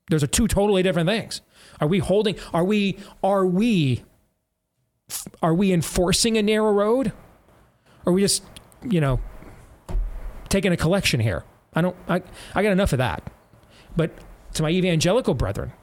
Those 0.10 0.24
are 0.24 0.28
two 0.28 0.48
totally 0.48 0.84
different 0.84 1.10
things. 1.10 1.42
Are 1.80 1.88
we 1.88 2.00
holding 2.00 2.36
are 2.54 2.64
we 2.64 2.98
are 3.24 3.46
we 3.46 4.04
are 5.42 5.54
we 5.54 5.72
enforcing 5.72 6.38
a 6.38 6.44
narrow 6.44 6.72
road? 6.72 7.12
Or 8.06 8.12
are 8.12 8.14
we 8.14 8.22
just, 8.22 8.44
you 8.84 9.02
know, 9.02 9.20
taking 10.50 10.72
a 10.72 10.78
collection 10.78 11.20
here? 11.20 11.44
I 11.74 11.82
don't 11.82 11.96
I, 12.08 12.22
I 12.54 12.64
got 12.64 12.72
enough 12.72 12.94
of 12.94 13.00
that. 13.00 13.24
But 13.96 14.12
to 14.54 14.64
my 14.64 14.70
evangelical 14.70 15.34
brethren, 15.34 15.74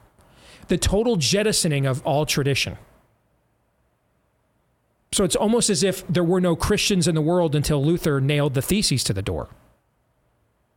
the 0.67 0.77
total 0.77 1.17
jettisoning 1.17 1.85
of 1.85 2.05
all 2.05 2.25
tradition. 2.25 2.77
So 5.11 5.23
it's 5.23 5.35
almost 5.35 5.69
as 5.69 5.83
if 5.83 6.07
there 6.07 6.23
were 6.23 6.41
no 6.41 6.55
Christians 6.55 7.07
in 7.07 7.13
the 7.13 7.21
world 7.21 7.55
until 7.55 7.83
Luther 7.83 8.19
nailed 8.19 8.55
the 8.55 8.63
theses 8.63 9.03
to 9.03 9.13
the 9.13 9.21
door. 9.21 9.49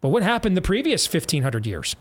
But 0.07 0.11
what 0.11 0.23
happened 0.23 0.57
the 0.57 0.63
previous 0.63 1.13
1500 1.13 1.67
years? 1.67 1.97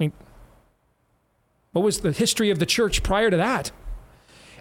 I 0.00 0.04
mean, 0.04 0.12
what 1.72 1.82
was 1.82 2.00
the 2.00 2.12
history 2.12 2.48
of 2.48 2.58
the 2.58 2.64
church 2.64 3.02
prior 3.02 3.28
to 3.28 3.36
that? 3.36 3.70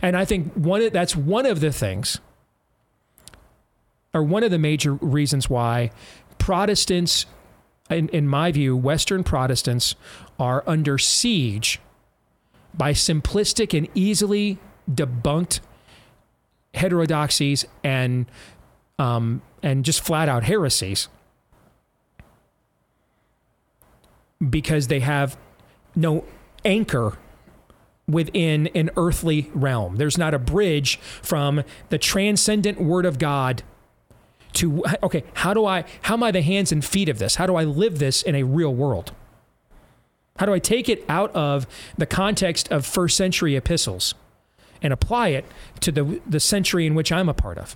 And 0.01 0.17
I 0.17 0.25
think 0.25 0.51
one 0.51 0.89
that's 0.89 1.15
one 1.15 1.45
of 1.45 1.61
the 1.61 1.71
things, 1.71 2.19
or 4.13 4.21
one 4.21 4.43
of 4.43 4.51
the 4.51 4.59
major 4.59 4.95
reasons 4.95 5.49
why 5.49 5.91
Protestants, 6.39 7.25
in, 7.89 8.09
in 8.09 8.27
my 8.27 8.51
view, 8.51 8.75
Western 8.75 9.23
Protestants 9.23 9.95
are 10.37 10.61
under 10.67 10.97
siege 10.97 11.79
by 12.73 12.91
simplistic 12.91 13.73
and 13.73 13.87
easily 13.95 14.57
debunked 14.91 15.61
heterodoxies 16.73 17.63
and 17.81 18.25
um, 18.99 19.41
and 19.61 19.85
just 19.85 20.01
flat 20.01 20.29
out 20.29 20.43
heresies 20.43 21.07
because 24.49 24.87
they 24.87 24.99
have 24.99 25.37
no 25.95 26.23
anchor 26.63 27.17
within 28.07 28.67
an 28.67 28.89
earthly 28.95 29.51
realm. 29.53 29.97
There's 29.97 30.17
not 30.17 30.33
a 30.33 30.39
bridge 30.39 30.97
from 30.97 31.63
the 31.89 31.97
transcendent 31.97 32.79
word 32.79 33.05
of 33.05 33.19
God 33.19 33.63
to 34.53 34.83
okay, 35.03 35.23
how 35.33 35.53
do 35.53 35.65
I 35.65 35.83
how 36.03 36.15
am 36.15 36.23
I 36.23 36.31
the 36.31 36.41
hands 36.41 36.71
and 36.71 36.83
feet 36.83 37.09
of 37.09 37.19
this? 37.19 37.35
How 37.35 37.45
do 37.45 37.55
I 37.55 37.63
live 37.63 37.99
this 37.99 38.21
in 38.23 38.35
a 38.35 38.43
real 38.43 38.73
world? 38.73 39.11
How 40.37 40.45
do 40.45 40.53
I 40.53 40.59
take 40.59 40.87
it 40.87 41.03
out 41.09 41.35
of 41.35 41.67
the 41.97 42.05
context 42.05 42.71
of 42.71 42.85
first 42.85 43.17
century 43.17 43.55
epistles 43.55 44.13
and 44.81 44.93
apply 44.93 45.29
it 45.29 45.45
to 45.81 45.91
the 45.91 46.21
the 46.25 46.39
century 46.39 46.85
in 46.87 46.95
which 46.95 47.11
I'm 47.11 47.27
a 47.29 47.33
part 47.33 47.57
of? 47.57 47.75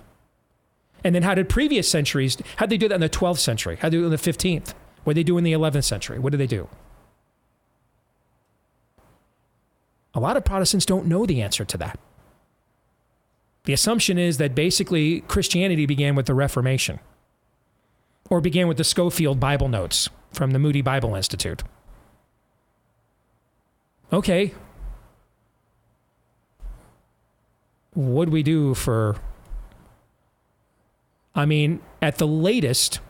And 1.04 1.14
then 1.14 1.22
how 1.22 1.34
did 1.34 1.48
previous 1.48 1.88
centuries, 1.88 2.36
how 2.56 2.66
did 2.66 2.70
they 2.70 2.78
do 2.78 2.88
that 2.88 2.94
in 2.94 3.00
the 3.00 3.08
12th 3.08 3.38
century? 3.38 3.76
How 3.76 3.88
did 3.88 3.98
they 3.98 4.02
do 4.02 4.04
it 4.04 4.06
in 4.06 4.10
the 4.12 4.16
15th? 4.16 4.74
What 5.04 5.14
did 5.14 5.20
they 5.20 5.24
do 5.24 5.38
in 5.38 5.44
the 5.44 5.52
11th 5.52 5.84
century? 5.84 6.18
What 6.18 6.30
did 6.30 6.38
they 6.38 6.46
do? 6.46 6.68
A 10.14 10.20
lot 10.20 10.36
of 10.36 10.44
Protestants 10.44 10.86
don't 10.86 11.06
know 11.06 11.26
the 11.26 11.42
answer 11.42 11.64
to 11.64 11.78
that. 11.78 11.98
The 13.64 13.72
assumption 13.72 14.18
is 14.18 14.38
that 14.38 14.54
basically 14.54 15.20
Christianity 15.22 15.86
began 15.86 16.14
with 16.14 16.26
the 16.26 16.34
Reformation 16.34 16.98
or 18.28 18.40
began 18.40 18.68
with 18.68 18.76
the 18.76 18.84
Scofield 18.84 19.40
Bible 19.40 19.68
Notes 19.68 20.08
from 20.32 20.50
the 20.50 20.58
Moody 20.58 20.82
Bible 20.82 21.14
Institute. 21.14 21.62
Okay. 24.12 24.52
What 27.94 28.26
do 28.26 28.30
we 28.30 28.42
do 28.42 28.74
for 28.74 29.16
I 31.34 31.46
mean, 31.46 31.80
at 32.00 32.18
the 32.18 32.26
latest, 32.26 33.00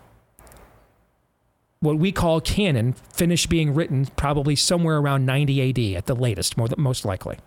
what 1.80 1.98
we 1.98 2.12
call 2.12 2.40
canon 2.40 2.92
finished 2.92 3.48
being 3.48 3.74
written 3.74 4.06
probably 4.16 4.54
somewhere 4.54 4.98
around 4.98 5.26
90 5.26 5.70
AD 5.70 5.96
at 5.98 6.06
the 6.06 6.14
latest, 6.14 6.56
more 6.56 6.68
most 6.76 7.04
likely. 7.04 7.38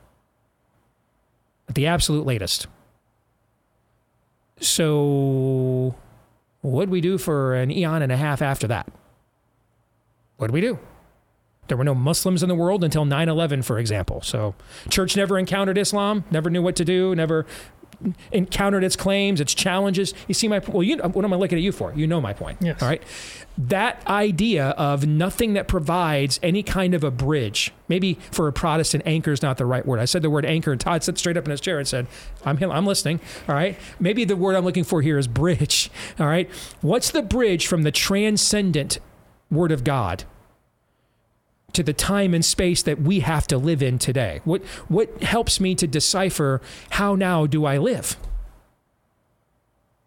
At 1.69 1.75
the 1.75 1.87
absolute 1.87 2.25
latest. 2.25 2.67
So, 4.59 5.95
what 6.61 6.89
we 6.89 7.01
do 7.01 7.17
for 7.17 7.55
an 7.55 7.71
eon 7.71 8.01
and 8.01 8.11
a 8.11 8.17
half 8.17 8.41
after 8.41 8.67
that? 8.67 8.91
What 10.37 10.47
did 10.47 10.53
we 10.53 10.61
do? 10.61 10.79
There 11.67 11.77
were 11.77 11.83
no 11.83 11.95
Muslims 11.95 12.43
in 12.43 12.49
the 12.49 12.55
world 12.55 12.83
until 12.83 13.05
9 13.05 13.27
11, 13.27 13.63
for 13.63 13.79
example. 13.79 14.21
So, 14.21 14.53
church 14.89 15.15
never 15.15 15.39
encountered 15.39 15.77
Islam, 15.77 16.23
never 16.29 16.49
knew 16.49 16.61
what 16.61 16.75
to 16.75 16.85
do, 16.85 17.15
never 17.15 17.45
encountered 18.31 18.83
its 18.83 18.95
claims, 18.95 19.41
its 19.41 19.53
challenges. 19.53 20.13
You 20.27 20.33
see 20.33 20.47
my 20.47 20.59
well, 20.59 20.83
you 20.83 20.97
what 20.97 21.25
am 21.25 21.33
I 21.33 21.35
looking 21.35 21.57
at 21.57 21.63
you 21.63 21.71
for? 21.71 21.93
You 21.93 22.07
know 22.07 22.21
my 22.21 22.33
point. 22.33 22.59
Yes. 22.61 22.81
All 22.81 22.87
right. 22.87 23.01
That 23.57 24.05
idea 24.07 24.69
of 24.71 25.07
nothing 25.07 25.53
that 25.53 25.67
provides 25.67 26.39
any 26.43 26.61
kind 26.61 26.93
of 26.93 27.03
a 27.03 27.11
bridge, 27.11 27.71
maybe 27.87 28.15
for 28.31 28.47
a 28.49 28.53
Protestant, 28.53 29.03
anchor 29.05 29.31
is 29.31 29.41
not 29.41 29.57
the 29.57 29.65
right 29.65 29.85
word. 29.85 29.99
I 29.99 30.05
said 30.05 30.21
the 30.21 30.29
word 30.29 30.45
anchor, 30.45 30.71
and 30.71 30.81
Todd 30.81 31.03
sat 31.03 31.17
straight 31.17 31.37
up 31.37 31.45
in 31.45 31.51
his 31.51 31.61
chair 31.61 31.77
and 31.79 31.87
said, 31.87 32.07
"I'm 32.43 32.61
I'm 32.63 32.85
listening." 32.85 33.19
All 33.47 33.55
right. 33.55 33.77
Maybe 33.99 34.25
the 34.25 34.35
word 34.35 34.55
I'm 34.55 34.65
looking 34.65 34.83
for 34.83 35.01
here 35.01 35.17
is 35.17 35.27
bridge. 35.27 35.89
All 36.19 36.27
right. 36.27 36.49
What's 36.81 37.11
the 37.11 37.21
bridge 37.21 37.67
from 37.67 37.83
the 37.83 37.91
transcendent 37.91 38.99
Word 39.51 39.71
of 39.71 39.83
God 39.83 40.23
to 41.75 41.83
the 41.83 41.93
time 41.93 42.33
and 42.33 42.43
space 42.43 42.81
that 42.83 43.01
we 43.01 43.19
have 43.21 43.47
to 43.47 43.57
live 43.57 43.83
in 43.83 43.99
today? 43.99 44.41
What, 44.43 44.63
what 44.87 45.23
helps 45.23 45.59
me 45.59 45.75
to 45.75 45.87
decipher 45.87 46.61
how 46.91 47.15
now 47.15 47.45
do 47.45 47.65
I 47.65 47.77
live? 47.77 48.17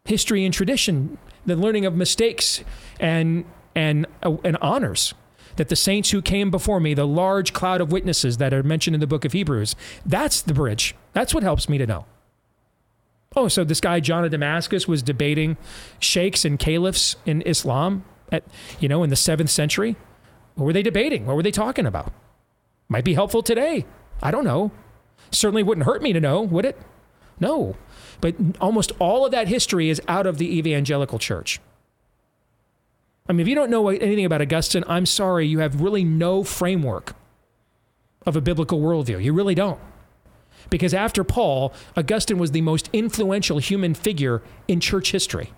History 0.04 0.44
and 0.44 0.52
tradition, 0.52 1.18
the 1.46 1.56
learning 1.56 1.86
of 1.86 1.94
mistakes 1.94 2.64
and, 2.98 3.44
and, 3.74 4.06
uh, 4.22 4.36
and 4.44 4.56
honors 4.60 5.14
that 5.56 5.68
the 5.68 5.76
saints 5.76 6.10
who 6.10 6.22
came 6.22 6.50
before 6.50 6.80
me, 6.80 6.94
the 6.94 7.06
large 7.06 7.52
cloud 7.52 7.80
of 7.80 7.92
witnesses 7.92 8.36
that 8.38 8.54
are 8.54 8.62
mentioned 8.62 8.94
in 8.94 9.00
the 9.00 9.06
book 9.06 9.24
of 9.24 9.32
Hebrews, 9.32 9.74
that's 10.06 10.40
the 10.40 10.54
bridge. 10.54 10.94
That's 11.12 11.34
what 11.34 11.42
helps 11.42 11.68
me 11.68 11.78
to 11.78 11.86
know. 11.86 12.06
Oh, 13.36 13.48
so 13.48 13.64
this 13.64 13.80
guy 13.80 14.00
John 14.00 14.24
of 14.24 14.30
Damascus 14.30 14.88
was 14.88 15.02
debating 15.02 15.56
sheikhs 15.98 16.44
and 16.44 16.58
caliphs 16.58 17.16
in 17.26 17.42
Islam 17.42 18.04
at 18.32 18.44
you 18.80 18.88
know 18.88 19.02
in 19.02 19.10
the 19.10 19.16
seventh 19.16 19.50
century. 19.50 19.96
What 20.58 20.64
were 20.64 20.72
they 20.72 20.82
debating? 20.82 21.24
What 21.24 21.36
were 21.36 21.42
they 21.44 21.52
talking 21.52 21.86
about? 21.86 22.12
Might 22.88 23.04
be 23.04 23.14
helpful 23.14 23.44
today. 23.44 23.86
I 24.20 24.32
don't 24.32 24.42
know. 24.42 24.72
Certainly 25.30 25.62
wouldn't 25.62 25.86
hurt 25.86 26.02
me 26.02 26.12
to 26.12 26.18
know, 26.18 26.42
would 26.42 26.64
it? 26.64 26.76
No. 27.38 27.76
But 28.20 28.34
almost 28.60 28.90
all 28.98 29.24
of 29.24 29.30
that 29.30 29.46
history 29.46 29.88
is 29.88 30.02
out 30.08 30.26
of 30.26 30.38
the 30.38 30.58
evangelical 30.58 31.20
church. 31.20 31.60
I 33.28 33.32
mean, 33.34 33.42
if 33.42 33.46
you 33.46 33.54
don't 33.54 33.70
know 33.70 33.88
anything 33.88 34.24
about 34.24 34.42
Augustine, 34.42 34.82
I'm 34.88 35.06
sorry, 35.06 35.46
you 35.46 35.60
have 35.60 35.80
really 35.80 36.02
no 36.02 36.42
framework 36.42 37.14
of 38.26 38.34
a 38.34 38.40
biblical 38.40 38.80
worldview. 38.80 39.22
You 39.22 39.34
really 39.34 39.54
don't. 39.54 39.78
Because 40.70 40.92
after 40.92 41.22
Paul, 41.22 41.72
Augustine 41.96 42.38
was 42.38 42.50
the 42.50 42.62
most 42.62 42.90
influential 42.92 43.58
human 43.58 43.94
figure 43.94 44.42
in 44.66 44.80
church 44.80 45.12
history. 45.12 45.52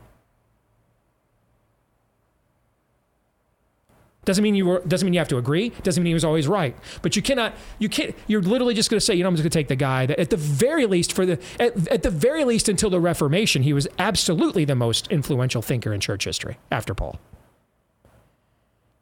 Doesn't 4.30 4.44
mean 4.44 4.54
you 4.54 4.64
were, 4.64 4.78
doesn't 4.86 5.04
mean 5.04 5.12
you 5.12 5.18
have 5.18 5.26
to 5.26 5.38
agree. 5.38 5.70
Doesn't 5.82 6.04
mean 6.04 6.10
he 6.12 6.14
was 6.14 6.24
always 6.24 6.46
right. 6.46 6.76
But 7.02 7.16
you 7.16 7.22
cannot. 7.22 7.52
You 7.80 7.88
can't. 7.88 8.14
You're 8.28 8.42
literally 8.42 8.74
just 8.74 8.88
going 8.88 9.00
to 9.00 9.04
say, 9.04 9.12
you 9.12 9.24
know, 9.24 9.28
I'm 9.28 9.34
just 9.34 9.42
going 9.42 9.50
to 9.50 9.58
take 9.58 9.66
the 9.66 9.74
guy 9.74 10.06
that, 10.06 10.20
at 10.20 10.30
the 10.30 10.36
very 10.36 10.86
least, 10.86 11.12
for 11.12 11.26
the 11.26 11.40
at, 11.58 11.88
at 11.88 12.02
the 12.04 12.12
very 12.12 12.44
least 12.44 12.68
until 12.68 12.90
the 12.90 13.00
Reformation, 13.00 13.64
he 13.64 13.72
was 13.72 13.88
absolutely 13.98 14.64
the 14.64 14.76
most 14.76 15.08
influential 15.08 15.62
thinker 15.62 15.92
in 15.92 15.98
church 15.98 16.26
history 16.26 16.58
after 16.70 16.94
Paul. 16.94 17.18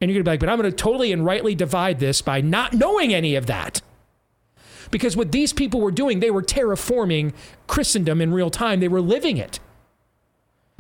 And 0.00 0.10
you're 0.10 0.14
going 0.14 0.24
to 0.24 0.30
be 0.30 0.32
like, 0.32 0.40
but 0.40 0.48
I'm 0.48 0.59
going 0.59 0.70
to 0.70 0.74
totally 0.74 1.12
and 1.12 1.26
rightly 1.26 1.55
divide 1.55 2.00
this 2.00 2.22
by 2.22 2.40
not 2.40 2.72
knowing 2.72 3.12
any 3.12 3.34
of 3.34 3.44
that. 3.48 3.82
Because 4.90 5.14
what 5.14 5.30
these 5.30 5.52
people 5.52 5.82
were 5.82 5.90
doing, 5.90 6.20
they 6.20 6.30
were 6.30 6.40
terraforming 6.40 7.34
Christendom 7.66 8.22
in 8.22 8.32
real 8.32 8.48
time. 8.48 8.80
They 8.80 8.88
were 8.88 9.02
living 9.02 9.36
it. 9.36 9.60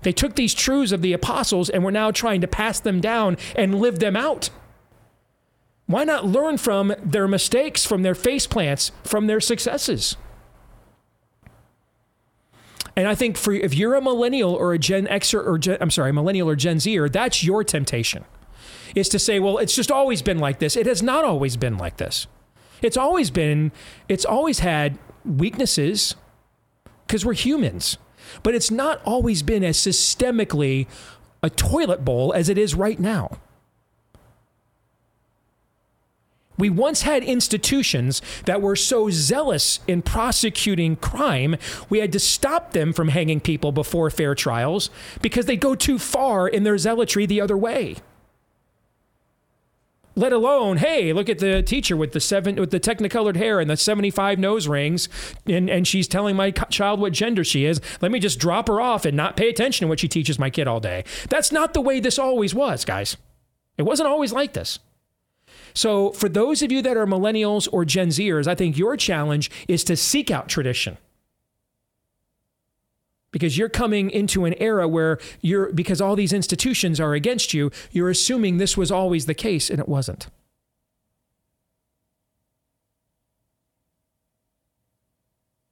They 0.02 0.12
took 0.12 0.36
these 0.36 0.54
truths 0.54 0.92
of 0.92 1.02
the 1.02 1.12
apostles 1.12 1.68
and 1.68 1.84
were 1.84 1.90
now 1.90 2.10
trying 2.10 2.40
to 2.40 2.48
pass 2.48 2.78
them 2.78 3.00
down 3.00 3.36
and 3.56 3.80
live 3.80 3.98
them 3.98 4.16
out. 4.16 4.50
Why 5.86 6.04
not 6.04 6.26
learn 6.26 6.58
from 6.58 6.94
their 7.02 7.26
mistakes, 7.26 7.84
from 7.84 8.02
their 8.02 8.14
face 8.14 8.46
plants, 8.46 8.92
from 9.02 9.26
their 9.26 9.40
successes? 9.40 10.16
And 12.94 13.08
I 13.08 13.14
think 13.14 13.36
for 13.36 13.52
if 13.52 13.74
you're 13.74 13.94
a 13.94 14.00
millennial 14.00 14.54
or 14.54 14.72
a 14.72 14.78
Gen 14.78 15.06
Xer 15.06 15.44
or 15.44 15.58
Gen, 15.58 15.78
I'm 15.80 15.90
sorry, 15.90 16.12
millennial 16.12 16.48
or 16.48 16.56
Gen 16.56 16.78
Zer, 16.78 17.08
that's 17.08 17.42
your 17.42 17.64
temptation. 17.64 18.24
Is 18.94 19.08
to 19.10 19.18
say, 19.18 19.38
well, 19.38 19.58
it's 19.58 19.74
just 19.74 19.90
always 19.90 20.22
been 20.22 20.38
like 20.38 20.58
this. 20.58 20.76
It 20.76 20.86
has 20.86 21.02
not 21.02 21.24
always 21.24 21.56
been 21.56 21.78
like 21.78 21.98
this. 21.98 22.26
It's 22.82 22.96
always 22.96 23.30
been, 23.30 23.72
it's 24.08 24.24
always 24.24 24.60
had 24.60 24.98
weaknesses 25.24 26.16
because 27.06 27.24
we're 27.24 27.34
humans 27.34 27.98
but 28.42 28.54
it's 28.54 28.70
not 28.70 29.00
always 29.04 29.42
been 29.42 29.64
as 29.64 29.76
systemically 29.76 30.86
a 31.42 31.50
toilet 31.50 32.04
bowl 32.04 32.32
as 32.32 32.48
it 32.48 32.58
is 32.58 32.74
right 32.74 32.98
now. 32.98 33.38
We 36.58 36.70
once 36.70 37.02
had 37.02 37.22
institutions 37.22 38.20
that 38.46 38.60
were 38.60 38.74
so 38.74 39.10
zealous 39.10 39.78
in 39.86 40.02
prosecuting 40.02 40.96
crime, 40.96 41.56
we 41.88 42.00
had 42.00 42.10
to 42.12 42.18
stop 42.18 42.72
them 42.72 42.92
from 42.92 43.08
hanging 43.08 43.38
people 43.38 43.70
before 43.70 44.10
fair 44.10 44.34
trials 44.34 44.90
because 45.22 45.46
they 45.46 45.56
go 45.56 45.76
too 45.76 46.00
far 46.00 46.48
in 46.48 46.64
their 46.64 46.76
zealotry 46.76 47.26
the 47.26 47.40
other 47.40 47.56
way. 47.56 47.96
Let 50.18 50.32
alone, 50.32 50.78
hey, 50.78 51.12
look 51.12 51.28
at 51.28 51.38
the 51.38 51.62
teacher 51.62 51.96
with 51.96 52.10
the 52.10 52.18
seven 52.18 52.56
with 52.56 52.72
the 52.72 52.80
technicolored 52.80 53.36
hair 53.36 53.60
and 53.60 53.70
the 53.70 53.76
75 53.76 54.36
nose 54.36 54.66
rings, 54.66 55.08
and, 55.46 55.70
and 55.70 55.86
she's 55.86 56.08
telling 56.08 56.34
my 56.34 56.50
child 56.50 56.98
what 56.98 57.12
gender 57.12 57.44
she 57.44 57.64
is. 57.64 57.80
Let 58.00 58.10
me 58.10 58.18
just 58.18 58.40
drop 58.40 58.66
her 58.66 58.80
off 58.80 59.04
and 59.04 59.16
not 59.16 59.36
pay 59.36 59.48
attention 59.48 59.84
to 59.84 59.88
what 59.88 60.00
she 60.00 60.08
teaches 60.08 60.36
my 60.36 60.50
kid 60.50 60.66
all 60.66 60.80
day. 60.80 61.04
That's 61.30 61.52
not 61.52 61.72
the 61.72 61.80
way 61.80 62.00
this 62.00 62.18
always 62.18 62.52
was, 62.52 62.84
guys. 62.84 63.16
It 63.76 63.84
wasn't 63.84 64.08
always 64.08 64.32
like 64.32 64.54
this. 64.54 64.80
So, 65.72 66.10
for 66.10 66.28
those 66.28 66.62
of 66.62 66.72
you 66.72 66.82
that 66.82 66.96
are 66.96 67.06
millennials 67.06 67.68
or 67.70 67.84
Gen 67.84 68.08
Zers, 68.08 68.48
I 68.48 68.56
think 68.56 68.76
your 68.76 68.96
challenge 68.96 69.52
is 69.68 69.84
to 69.84 69.94
seek 69.96 70.32
out 70.32 70.48
tradition. 70.48 70.98
Because 73.30 73.58
you're 73.58 73.68
coming 73.68 74.10
into 74.10 74.46
an 74.46 74.54
era 74.54 74.88
where 74.88 75.18
you're, 75.40 75.70
because 75.72 76.00
all 76.00 76.16
these 76.16 76.32
institutions 76.32 76.98
are 76.98 77.12
against 77.14 77.52
you, 77.52 77.70
you're 77.92 78.08
assuming 78.08 78.56
this 78.56 78.76
was 78.76 78.90
always 78.90 79.26
the 79.26 79.34
case, 79.34 79.68
and 79.68 79.78
it 79.78 79.88
wasn't. 79.88 80.28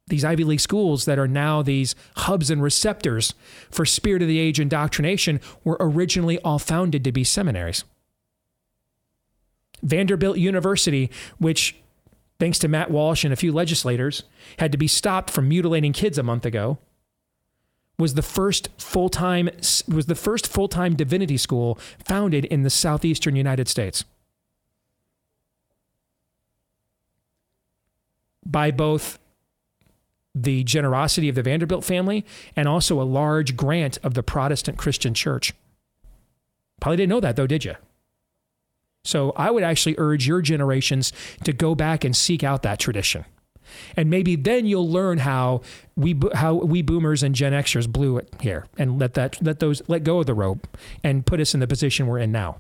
These 0.09 0.25
Ivy 0.25 0.45
League 0.45 0.61
schools 0.61 1.05
that 1.07 1.19
are 1.19 1.27
now 1.27 1.63
these 1.63 1.97
hubs 2.17 2.51
and 2.51 2.63
receptors 2.63 3.35
for 3.71 3.85
spirit 3.85 4.23
of 4.23 4.29
the 4.29 4.39
age 4.39 4.61
indoctrination 4.61 5.41
were 5.65 5.77
originally 5.81 6.39
all 6.41 6.61
founded 6.61 7.03
to 7.05 7.13
be 7.13 7.25
seminaries. 7.25 7.85
Vanderbilt 9.83 10.39
University, 10.39 11.11
which, 11.39 11.77
thanks 12.39 12.59
to 12.61 12.69
Matt 12.69 12.91
Walsh 12.91 13.25
and 13.25 13.33
a 13.33 13.37
few 13.37 13.53
legislators, 13.53 14.23
had 14.59 14.71
to 14.73 14.79
be 14.79 14.87
stopped 14.87 15.31
from 15.31 15.49
mutilating 15.49 15.93
kids 15.93 16.19
a 16.19 16.23
month 16.23 16.47
ago, 16.47 16.79
was 17.99 18.15
the 18.15 18.23
first 18.23 18.69
full-time 18.79 19.49
was 19.89 20.07
the 20.07 20.15
first 20.15 20.47
full-time 20.47 20.95
divinity 20.95 21.37
school 21.37 21.79
founded 22.05 22.45
in 22.45 22.63
the 22.63 22.71
southeastern 22.71 23.37
United 23.37 23.69
States. 23.69 24.05
By 28.45 28.71
both 28.71 29.19
the 30.35 30.63
generosity 30.65 31.31
of 31.31 31.35
the 31.35 31.43
Vanderbilt 31.43 31.83
family 31.83 32.25
and 32.55 32.69
also 32.69 33.01
a 33.01 33.05
large 33.05 33.57
grant 33.57 33.99
of 34.03 34.13
the 34.13 34.23
Protestant 34.23 34.77
Christian 34.77 35.15
Church. 35.15 35.55
Probably 36.79 36.99
didn't 36.99 37.11
know 37.11 37.21
that 37.21 37.37
though, 37.37 37.47
did 37.47 37.65
you? 37.65 37.75
So 39.03 39.33
I 39.37 39.51
would 39.51 39.63
actually 39.63 39.95
urge 39.97 40.27
your 40.27 40.43
generations 40.43 41.13
to 41.45 41.53
go 41.53 41.75
back 41.75 42.05
and 42.05 42.15
seek 42.15 42.45
out 42.45 42.63
that 42.65 42.79
tradition. 42.79 43.25
And 43.97 44.11
maybe 44.11 44.37
then 44.37 44.67
you'll 44.67 44.91
learn 44.91 45.19
how 45.19 45.63
we 45.97 46.19
how 46.35 46.55
we 46.55 46.83
boomers 46.83 47.23
and 47.23 47.35
Gen 47.35 47.53
Xers 47.53 47.89
blew 47.89 48.19
it 48.19 48.35
here 48.41 48.67
and 48.79 48.99
let 48.99 49.15
that 49.15 49.43
let 49.43 49.61
those 49.61 49.83
let 49.89 50.05
go 50.05 50.21
of 50.21 50.27
the 50.27 50.35
rope 50.35 50.67
and 51.03 51.25
put 51.25 51.41
us 51.41 51.55
in 51.55 51.61
the 51.61 51.67
position 51.67 52.07
we're 52.07 52.19
in 52.19 52.33
now. 52.33 52.59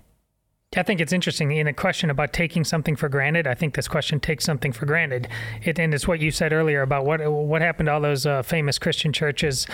I 0.74 0.82
think 0.82 1.00
it's 1.00 1.12
interesting 1.12 1.52
in 1.52 1.66
a 1.68 1.72
question 1.72 2.10
about 2.10 2.32
taking 2.32 2.64
something 2.64 2.96
for 2.96 3.08
granted. 3.08 3.46
I 3.46 3.54
think 3.54 3.74
this 3.74 3.88
question 3.88 4.20
takes 4.20 4.44
something 4.44 4.72
for 4.72 4.84
granted. 4.84 5.28
It, 5.62 5.78
and 5.78 5.94
it's 5.94 6.08
what 6.08 6.20
you 6.20 6.30
said 6.30 6.52
earlier 6.52 6.82
about 6.82 7.06
what 7.06 7.26
what 7.30 7.62
happened 7.62 7.86
to 7.86 7.92
all 7.92 8.00
those 8.00 8.26
uh, 8.26 8.42
famous 8.42 8.78
Christian 8.78 9.12
churches 9.12 9.66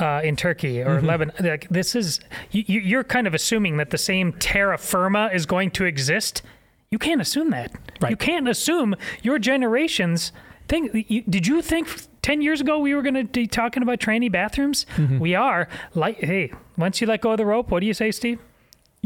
uh, 0.00 0.20
in 0.24 0.36
Turkey 0.36 0.80
or 0.82 0.96
mm-hmm. 0.96 1.06
Lebanon. 1.06 1.34
Like, 1.40 1.68
this 1.68 1.94
is 1.94 2.20
you, 2.50 2.80
you're 2.80 3.04
kind 3.04 3.26
of 3.26 3.34
assuming 3.34 3.76
that 3.76 3.90
the 3.90 3.98
same 3.98 4.32
terra 4.32 4.78
firma 4.78 5.30
is 5.32 5.46
going 5.46 5.70
to 5.72 5.84
exist. 5.84 6.42
You 6.90 6.98
can't 6.98 7.20
assume 7.20 7.50
that. 7.50 7.70
Right. 8.00 8.10
You 8.10 8.16
can't 8.16 8.48
assume 8.48 8.96
your 9.22 9.38
generations 9.38 10.32
think. 10.68 11.06
You, 11.08 11.22
did 11.22 11.46
you 11.46 11.62
think 11.62 11.88
10 12.22 12.42
years 12.42 12.60
ago 12.60 12.78
we 12.78 12.94
were 12.94 13.02
going 13.02 13.14
to 13.14 13.24
be 13.24 13.46
talking 13.46 13.82
about 13.82 13.98
tranny 13.98 14.30
bathrooms? 14.30 14.86
Mm-hmm. 14.96 15.18
We 15.18 15.34
are. 15.34 15.68
Like, 15.94 16.18
hey, 16.18 16.52
once 16.76 17.00
you 17.00 17.06
let 17.06 17.22
go 17.22 17.32
of 17.32 17.38
the 17.38 17.46
rope, 17.46 17.70
what 17.70 17.80
do 17.80 17.86
you 17.86 17.94
say, 17.94 18.10
Steve? 18.10 18.38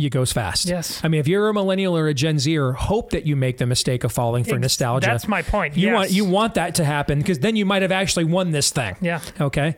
You 0.02 0.10
goes 0.10 0.32
fast. 0.32 0.68
Yes. 0.68 1.00
I 1.02 1.08
mean, 1.08 1.20
if 1.20 1.28
you're 1.28 1.48
a 1.48 1.54
millennial 1.54 1.96
or 1.96 2.08
a 2.08 2.14
Gen 2.14 2.38
Zer, 2.38 2.72
hope 2.72 3.10
that 3.10 3.26
you 3.26 3.36
make 3.36 3.58
the 3.58 3.66
mistake 3.66 4.04
of 4.04 4.12
falling 4.12 4.44
for 4.44 4.58
nostalgia. 4.58 5.06
That's 5.06 5.28
my 5.28 5.42
point. 5.42 5.76
You 5.76 5.88
yes. 5.88 5.94
want 5.94 6.10
you 6.10 6.24
want 6.24 6.54
that 6.54 6.74
to 6.76 6.84
happen 6.84 7.18
because 7.18 7.38
then 7.38 7.56
you 7.56 7.64
might 7.64 7.82
have 7.82 7.92
actually 7.92 8.24
won 8.24 8.50
this 8.50 8.70
thing. 8.70 8.96
Yeah. 9.00 9.20
Okay. 9.40 9.76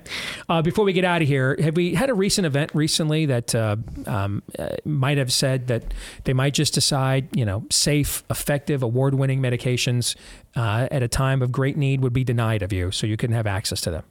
Uh, 0.49 0.63
before 0.63 0.85
we 0.85 0.93
get 0.93 1.05
out 1.05 1.23
of 1.23 1.29
here, 1.29 1.57
have 1.61 1.77
we 1.77 1.95
had 1.95 2.11
a 2.11 2.15
recent 2.15 2.47
event 2.47 2.71
recently 2.75 3.27
that 3.27 3.55
uh, 3.55 3.77
um, 4.07 4.43
uh, 4.59 4.71
might 4.85 5.19
have 5.19 5.33
said 5.33 5.69
that 5.69 5.85
they 6.25 6.33
might 6.33 6.55
just 6.55 6.75
decide, 6.75 7.29
you 7.37 7.45
know, 7.45 7.65
safe, 7.71 8.25
effective, 8.31 8.83
award-winning 8.83 9.41
medications 9.41 10.17
uh, 10.57 10.89
at 10.91 11.03
a 11.03 11.09
time 11.09 11.43
of 11.43 11.53
great 11.53 11.77
need 11.77 12.01
would 12.01 12.13
be 12.13 12.25
denied 12.25 12.63
of 12.63 12.73
you, 12.73 12.91
so 12.91 13.07
you 13.07 13.17
couldn't 13.17 13.37
have 13.37 13.47
access 13.47 13.81
to 13.83 13.91
them. 13.91 14.05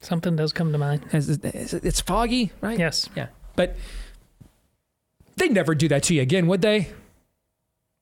Something 0.00 0.34
does 0.34 0.52
come 0.52 0.72
to 0.72 0.78
mind. 0.78 1.04
It's 1.12 2.00
foggy, 2.00 2.50
right? 2.60 2.78
Yes. 2.78 3.08
Yeah. 3.14 3.28
But 3.54 3.76
They'd 5.36 5.52
never 5.52 5.74
do 5.74 5.88
that 5.88 6.02
to 6.04 6.14
you 6.14 6.22
again, 6.22 6.46
would 6.46 6.62
they? 6.62 6.88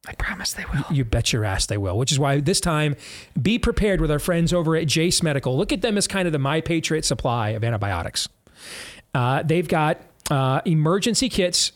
I 0.07 0.15
promise 0.15 0.55
they 0.55 0.65
will. 0.73 0.85
You 0.91 1.05
bet 1.05 1.33
your 1.33 1.45
ass 1.45 1.67
they 1.67 1.77
will, 1.77 1.99
which 1.99 2.11
is 2.11 2.19
why 2.19 2.41
this 2.41 2.61
time 2.61 2.97
be 3.41 3.59
prepared 3.59 4.01
with 4.01 4.11
our 4.11 4.19
friends 4.19 4.53
over 4.53 4.75
at 4.75 4.87
Jase 4.87 5.23
Medical. 5.23 5.57
Look 5.57 5.73
at 5.73 5.83
them 5.83 5.99
as 5.99 6.07
kind 6.07 6.27
of 6.27 6.33
the 6.33 6.39
My 6.39 6.61
Patriot 6.61 7.05
supply 7.05 7.51
of 7.51 7.63
antibiotics. 7.63 8.29
Uh, 9.15 9.43
they've 9.43 9.69
got 9.69 10.01
uh, 10.31 10.63
emergency 10.65 11.29
kits 11.29 11.73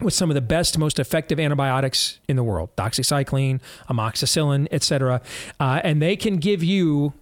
with 0.00 0.14
some 0.14 0.30
of 0.30 0.34
the 0.34 0.40
best, 0.40 0.76
most 0.78 0.98
effective 0.98 1.38
antibiotics 1.38 2.18
in 2.26 2.36
the 2.36 2.42
world 2.42 2.74
doxycycline, 2.76 3.60
amoxicillin, 3.88 4.66
etc. 4.72 5.20
Uh, 5.60 5.80
and 5.84 6.02
they 6.02 6.16
can 6.16 6.38
give 6.38 6.64
you 6.64 7.12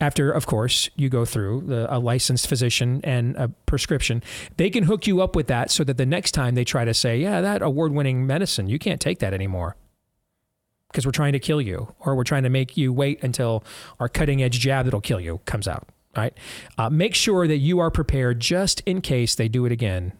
after, 0.00 0.30
of 0.30 0.46
course, 0.46 0.88
you 0.96 1.08
go 1.08 1.24
through 1.24 1.62
the, 1.66 1.94
a 1.94 1.98
licensed 1.98 2.46
physician 2.46 3.00
and 3.04 3.36
a 3.36 3.48
prescription, 3.66 4.22
they 4.56 4.70
can 4.70 4.84
hook 4.84 5.06
you 5.06 5.20
up 5.20 5.36
with 5.36 5.46
that 5.48 5.70
so 5.70 5.84
that 5.84 5.96
the 5.96 6.06
next 6.06 6.32
time 6.32 6.54
they 6.54 6.64
try 6.64 6.84
to 6.84 6.94
say, 6.94 7.18
yeah, 7.18 7.40
that 7.40 7.62
award 7.62 7.92
winning 7.92 8.26
medicine, 8.26 8.68
you 8.68 8.78
can't 8.78 9.00
take 9.00 9.18
that 9.20 9.34
anymore 9.34 9.76
because 10.94 11.04
we're 11.04 11.12
trying 11.12 11.32
to 11.32 11.40
kill 11.40 11.60
you 11.60 11.92
or 11.98 12.14
we're 12.14 12.22
trying 12.22 12.44
to 12.44 12.48
make 12.48 12.76
you 12.76 12.92
wait 12.92 13.20
until 13.24 13.64
our 13.98 14.08
cutting 14.08 14.40
edge 14.40 14.60
jab 14.60 14.84
that'll 14.84 15.00
kill 15.00 15.20
you 15.20 15.40
comes 15.44 15.66
out. 15.66 15.88
Right? 16.16 16.32
Uh, 16.78 16.88
make 16.88 17.16
sure 17.16 17.48
that 17.48 17.56
you 17.56 17.80
are 17.80 17.90
prepared 17.90 18.38
just 18.38 18.80
in 18.86 19.00
case 19.00 19.34
they 19.34 19.48
do 19.48 19.66
it 19.66 19.72
again, 19.72 20.12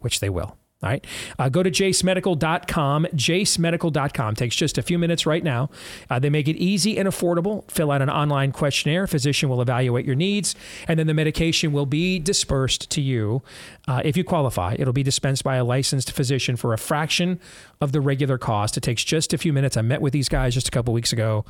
which 0.00 0.18
they 0.18 0.28
will. 0.28 0.57
All 0.80 0.88
right. 0.88 1.04
Uh, 1.40 1.48
go 1.48 1.64
to 1.64 1.72
jasemedical.com. 1.72 3.06
Jasemedical.com 3.12 4.34
takes 4.36 4.54
just 4.54 4.78
a 4.78 4.82
few 4.82 4.96
minutes 4.96 5.26
right 5.26 5.42
now. 5.42 5.70
Uh, 6.08 6.20
they 6.20 6.30
make 6.30 6.46
it 6.46 6.54
easy 6.56 6.96
and 6.98 7.08
affordable. 7.08 7.68
Fill 7.68 7.90
out 7.90 8.00
an 8.00 8.08
online 8.08 8.52
questionnaire. 8.52 9.08
Physician 9.08 9.48
will 9.48 9.60
evaluate 9.60 10.06
your 10.06 10.14
needs, 10.14 10.54
and 10.86 10.96
then 10.96 11.08
the 11.08 11.14
medication 11.14 11.72
will 11.72 11.86
be 11.86 12.20
dispersed 12.20 12.90
to 12.90 13.00
you 13.00 13.42
uh, 13.88 14.02
if 14.04 14.16
you 14.16 14.22
qualify. 14.22 14.76
It'll 14.78 14.92
be 14.92 15.02
dispensed 15.02 15.42
by 15.42 15.56
a 15.56 15.64
licensed 15.64 16.12
physician 16.12 16.54
for 16.54 16.72
a 16.72 16.78
fraction 16.78 17.40
of 17.80 17.90
the 17.90 18.00
regular 18.00 18.38
cost. 18.38 18.76
It 18.76 18.82
takes 18.82 19.02
just 19.02 19.32
a 19.32 19.38
few 19.38 19.52
minutes. 19.52 19.76
I 19.76 19.82
met 19.82 20.00
with 20.00 20.12
these 20.12 20.28
guys 20.28 20.54
just 20.54 20.68
a 20.68 20.70
couple 20.70 20.94
weeks 20.94 21.12
ago. 21.12 21.44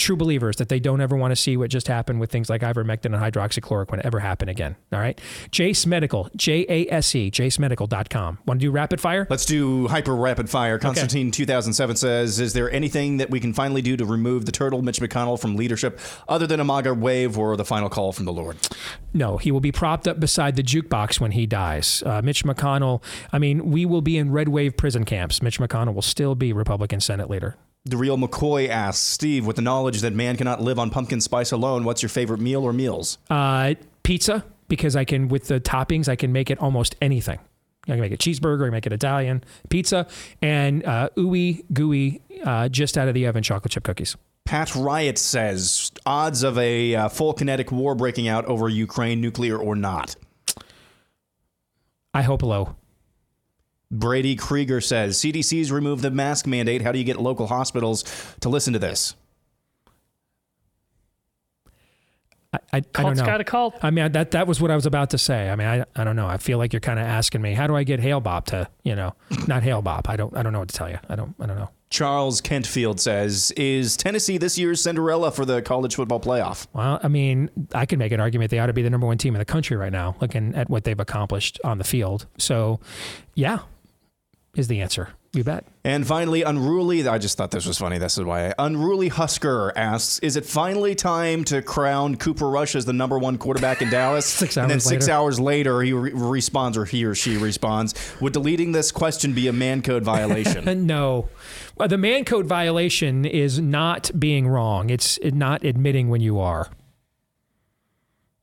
True 0.00 0.16
believers 0.16 0.56
that 0.56 0.70
they 0.70 0.80
don't 0.80 1.02
ever 1.02 1.14
want 1.14 1.32
to 1.32 1.36
see 1.36 1.58
what 1.58 1.68
just 1.68 1.86
happened 1.86 2.20
with 2.20 2.30
things 2.32 2.48
like 2.48 2.62
ivermectin 2.62 3.14
and 3.14 3.16
hydroxychloroquine 3.16 4.00
ever 4.00 4.18
happen 4.18 4.48
again. 4.48 4.74
All 4.94 4.98
right. 4.98 5.20
Jase 5.50 5.84
Medical, 5.84 6.30
J 6.34 6.64
A 6.70 6.90
S 6.90 7.14
E, 7.14 7.30
jasemedical.com. 7.30 8.38
Want 8.46 8.60
to 8.60 8.66
do 8.66 8.70
rapid 8.70 8.98
fire? 8.98 9.26
Let's 9.28 9.44
do 9.44 9.88
hyper 9.88 10.16
rapid 10.16 10.48
fire. 10.48 10.78
Constantine 10.78 11.26
okay. 11.26 11.44
2007 11.44 11.96
says 11.96 12.40
Is 12.40 12.54
there 12.54 12.70
anything 12.72 13.18
that 13.18 13.28
we 13.28 13.40
can 13.40 13.52
finally 13.52 13.82
do 13.82 13.94
to 13.98 14.06
remove 14.06 14.46
the 14.46 14.52
turtle 14.52 14.80
Mitch 14.80 15.00
McConnell 15.00 15.38
from 15.38 15.54
leadership 15.54 16.00
other 16.26 16.46
than 16.46 16.60
a 16.60 16.64
MAGA 16.64 16.94
wave 16.94 17.36
or 17.36 17.54
the 17.58 17.66
final 17.66 17.90
call 17.90 18.14
from 18.14 18.24
the 18.24 18.32
Lord? 18.32 18.56
No, 19.12 19.36
he 19.36 19.52
will 19.52 19.60
be 19.60 19.70
propped 19.70 20.08
up 20.08 20.18
beside 20.18 20.56
the 20.56 20.62
jukebox 20.62 21.20
when 21.20 21.32
he 21.32 21.44
dies. 21.44 22.02
Uh, 22.06 22.22
Mitch 22.22 22.42
McConnell, 22.42 23.02
I 23.34 23.38
mean, 23.38 23.70
we 23.70 23.84
will 23.84 24.00
be 24.00 24.16
in 24.16 24.32
red 24.32 24.48
wave 24.48 24.78
prison 24.78 25.04
camps. 25.04 25.42
Mitch 25.42 25.60
McConnell 25.60 25.92
will 25.92 26.00
still 26.00 26.34
be 26.34 26.54
Republican 26.54 27.00
Senate 27.00 27.28
leader. 27.28 27.58
The 27.86 27.96
real 27.96 28.18
McCoy 28.18 28.68
asks 28.68 29.02
Steve, 29.02 29.46
with 29.46 29.56
the 29.56 29.62
knowledge 29.62 30.02
that 30.02 30.12
man 30.12 30.36
cannot 30.36 30.60
live 30.60 30.78
on 30.78 30.90
pumpkin 30.90 31.20
spice 31.20 31.50
alone, 31.50 31.84
what's 31.84 32.02
your 32.02 32.10
favorite 32.10 32.40
meal 32.40 32.62
or 32.62 32.74
meals? 32.74 33.16
Uh, 33.30 33.74
pizza, 34.02 34.44
because 34.68 34.96
I 34.96 35.06
can, 35.06 35.28
with 35.28 35.46
the 35.48 35.60
toppings, 35.60 36.06
I 36.06 36.14
can 36.14 36.30
make 36.30 36.50
it 36.50 36.58
almost 36.58 36.94
anything. 37.00 37.38
I 37.86 37.92
can 37.92 38.00
make 38.00 38.12
a 38.12 38.18
cheeseburger, 38.18 38.64
I 38.64 38.66
can 38.66 38.72
make 38.72 38.86
it 38.86 38.92
Italian 38.92 39.42
pizza, 39.70 40.06
and 40.42 40.84
uh, 40.84 41.08
ooey 41.16 41.64
gooey, 41.72 42.20
uh, 42.44 42.68
just 42.68 42.98
out 42.98 43.08
of 43.08 43.14
the 43.14 43.26
oven 43.26 43.42
chocolate 43.42 43.72
chip 43.72 43.84
cookies. 43.84 44.14
Pat 44.44 44.74
Riot 44.74 45.16
says 45.16 45.90
odds 46.04 46.42
of 46.42 46.58
a 46.58 46.94
uh, 46.94 47.08
full 47.08 47.32
kinetic 47.32 47.72
war 47.72 47.94
breaking 47.94 48.28
out 48.28 48.44
over 48.44 48.68
Ukraine, 48.68 49.22
nuclear 49.22 49.56
or 49.56 49.74
not. 49.74 50.16
I 52.12 52.22
hope 52.22 52.42
low. 52.42 52.76
Brady 53.90 54.36
Krieger 54.36 54.80
says 54.80 55.18
CDC's 55.18 55.72
removed 55.72 56.02
the 56.02 56.10
mask 56.10 56.46
mandate. 56.46 56.82
How 56.82 56.92
do 56.92 56.98
you 56.98 57.04
get 57.04 57.20
local 57.20 57.48
hospitals 57.48 58.04
to 58.40 58.48
listen 58.48 58.72
to 58.72 58.78
this? 58.78 59.16
I, 62.52 62.58
I, 62.72 62.76
I 62.94 63.02
don't 63.02 63.16
know. 63.16 63.24
got 63.24 63.40
a 63.40 63.44
cult. 63.44 63.76
I 63.82 63.90
mean, 63.90 64.10
that 64.12 64.32
that 64.32 64.46
was 64.46 64.60
what 64.60 64.70
I 64.70 64.74
was 64.74 64.86
about 64.86 65.10
to 65.10 65.18
say. 65.18 65.50
I 65.50 65.56
mean, 65.56 65.68
I, 65.68 65.84
I 65.94 66.04
don't 66.04 66.16
know. 66.16 66.26
I 66.26 66.36
feel 66.36 66.58
like 66.58 66.72
you're 66.72 66.80
kind 66.80 66.98
of 66.98 67.06
asking 67.06 67.42
me, 67.42 67.54
how 67.54 67.66
do 67.68 67.76
I 67.76 67.84
get 67.84 68.00
Hale-Bopp 68.00 68.46
to, 68.46 68.68
you 68.82 68.96
know, 68.96 69.14
not 69.46 69.62
Hale-Bopp. 69.62 70.08
I 70.08 70.16
don't 70.16 70.36
I 70.36 70.42
don't 70.42 70.52
know 70.52 70.58
what 70.58 70.68
to 70.68 70.74
tell 70.74 70.90
you. 70.90 70.98
I 71.08 71.14
don't 71.14 71.34
I 71.38 71.46
don't 71.46 71.58
know. 71.58 71.70
Charles 71.90 72.40
Kentfield 72.40 73.00
says, 73.00 73.50
Is 73.56 73.96
Tennessee 73.96 74.38
this 74.38 74.56
year's 74.56 74.80
Cinderella 74.80 75.32
for 75.32 75.44
the 75.44 75.60
college 75.60 75.96
football 75.96 76.20
playoff? 76.20 76.68
Well, 76.72 77.00
I 77.02 77.08
mean, 77.08 77.50
I 77.74 77.84
can 77.84 77.98
make 77.98 78.12
an 78.12 78.20
argument 78.20 78.52
they 78.52 78.60
ought 78.60 78.66
to 78.66 78.72
be 78.72 78.82
the 78.82 78.90
number 78.90 79.08
one 79.08 79.18
team 79.18 79.34
in 79.34 79.40
the 79.40 79.44
country 79.44 79.76
right 79.76 79.92
now, 79.92 80.14
looking 80.20 80.54
at 80.54 80.70
what 80.70 80.84
they've 80.84 80.98
accomplished 80.98 81.58
on 81.64 81.78
the 81.78 81.84
field. 81.84 82.26
So, 82.38 82.78
yeah, 83.34 83.58
is 84.54 84.68
the 84.68 84.80
answer. 84.80 85.10
You 85.32 85.44
bet. 85.44 85.64
And 85.84 86.04
finally, 86.04 86.42
Unruly, 86.42 87.06
I 87.06 87.18
just 87.18 87.38
thought 87.38 87.52
this 87.52 87.64
was 87.64 87.78
funny. 87.78 87.98
This 87.98 88.18
is 88.18 88.24
why. 88.24 88.52
Unruly 88.58 89.06
Husker 89.06 89.72
asks 89.76 90.18
Is 90.18 90.34
it 90.34 90.44
finally 90.44 90.96
time 90.96 91.44
to 91.44 91.62
crown 91.62 92.16
Cooper 92.16 92.48
Rush 92.50 92.74
as 92.74 92.84
the 92.84 92.92
number 92.92 93.16
one 93.16 93.38
quarterback 93.38 93.80
in 93.80 93.90
Dallas? 93.90 94.26
six 94.26 94.56
and 94.56 94.68
then 94.68 94.76
hours 94.78 94.84
six 94.84 95.06
later. 95.06 95.16
hours 95.16 95.38
later, 95.40 95.82
he 95.82 95.92
re- 95.92 96.10
responds, 96.12 96.76
or 96.76 96.84
he 96.84 97.04
or 97.04 97.14
she 97.14 97.36
responds, 97.36 97.94
Would 98.20 98.32
deleting 98.32 98.72
this 98.72 98.90
question 98.90 99.32
be 99.32 99.46
a 99.46 99.52
man 99.52 99.82
code 99.82 100.02
violation? 100.02 100.86
no. 100.86 101.28
The 101.78 101.96
man 101.96 102.24
code 102.24 102.46
violation 102.46 103.24
is 103.24 103.60
not 103.60 104.10
being 104.18 104.48
wrong, 104.48 104.90
it's 104.90 105.16
not 105.22 105.64
admitting 105.64 106.08
when 106.08 106.20
you 106.20 106.40
are. 106.40 106.70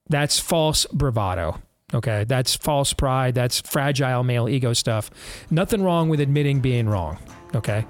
That's 0.09 0.39
false 0.39 0.85
bravado. 0.93 1.61
Okay. 1.93 2.26
That's 2.26 2.55
false 2.55 2.91
pride. 2.93 3.34
That's 3.35 3.61
fragile 3.61 4.23
male 4.23 4.49
ego 4.49 4.73
stuff. 4.73 5.09
Nothing 5.49 5.84
wrong 5.84 6.09
with 6.09 6.19
admitting 6.19 6.59
being 6.59 6.88
wrong. 6.89 7.18
Okay. 7.55 7.85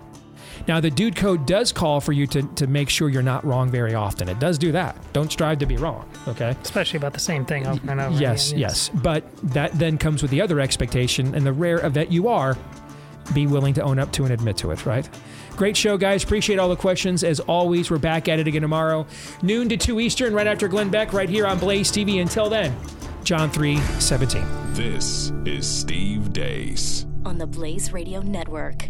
Now, 0.68 0.80
the 0.80 0.90
dude 0.90 1.15
code 1.15 1.45
does 1.45 1.72
call 1.72 2.02
for 2.02 2.11
you 2.14 2.26
to, 2.28 2.41
to 2.56 2.68
make 2.68 2.90
sure 2.90 3.10
you're 3.10 3.22
not 3.22 3.45
wrong 3.45 3.69
very 3.69 3.94
often. 3.94 4.28
It 4.28 4.40
does 4.40 4.57
do 4.57 4.72
that. 4.72 4.98
Don't 5.14 5.32
strive 5.32 5.60
to 5.60 5.65
be 5.68 5.78
wrong. 5.78 6.10
Okay. 6.28 6.56
Especially 6.64 6.98
about 6.98 7.14
the 7.14 7.19
same 7.19 7.45
thing 7.45 7.68
over 7.68 7.91
and 7.91 7.99
over 8.02 8.19
Yes, 8.19 8.49
again. 8.49 8.60
yes. 8.61 8.90
But 8.90 9.24
that 9.53 9.74
then 9.78 9.98
comes 9.99 10.22
with 10.24 10.32
the 10.32 10.41
other 10.41 10.60
expectation, 10.60 11.36
and 11.36 11.45
the 11.45 11.53
rare 11.53 11.78
of 11.78 11.94
that 11.94 12.11
you 12.11 12.28
are, 12.28 12.57
be 13.36 13.45
willing 13.45 13.74
to 13.76 13.82
own 13.84 13.99
up 13.99 14.11
to 14.14 14.24
and 14.24 14.34
admit 14.34 14.57
to 14.57 14.72
it, 14.72 14.84
right? 14.86 15.07
Great 15.56 15.78
show, 15.78 15.95
guys. 15.95 16.24
Appreciate 16.24 16.57
all 16.57 16.69
the 16.69 16.76
questions. 16.76 17.24
As 17.24 17.40
always, 17.41 17.91
we're 17.91 17.98
back 17.99 18.28
at 18.28 18.40
it 18.40 18.48
again 18.48 18.61
tomorrow, 18.64 19.06
noon 19.44 19.69
to 19.69 19.78
2 19.78 19.99
Eastern, 19.99 20.34
right 20.34 20.48
after 20.48 20.68
Glenn 20.68 20.90
Beck, 20.90 21.14
right 21.14 21.30
here 21.30 21.45
on 21.45 21.60
Blaze 21.60 21.91
TV. 21.91 22.19
Until 22.22 22.49
then, 22.49 22.76
John 23.28 23.52
3 23.52 23.76
17. 23.99 24.41
This 24.72 25.34
is 25.44 25.68
Steve 25.68 26.32
Deace. 26.32 27.06
on 27.26 27.38
the 27.38 27.45
Blaze 27.45 27.91
Radio 27.91 28.22
Network. 28.22 28.88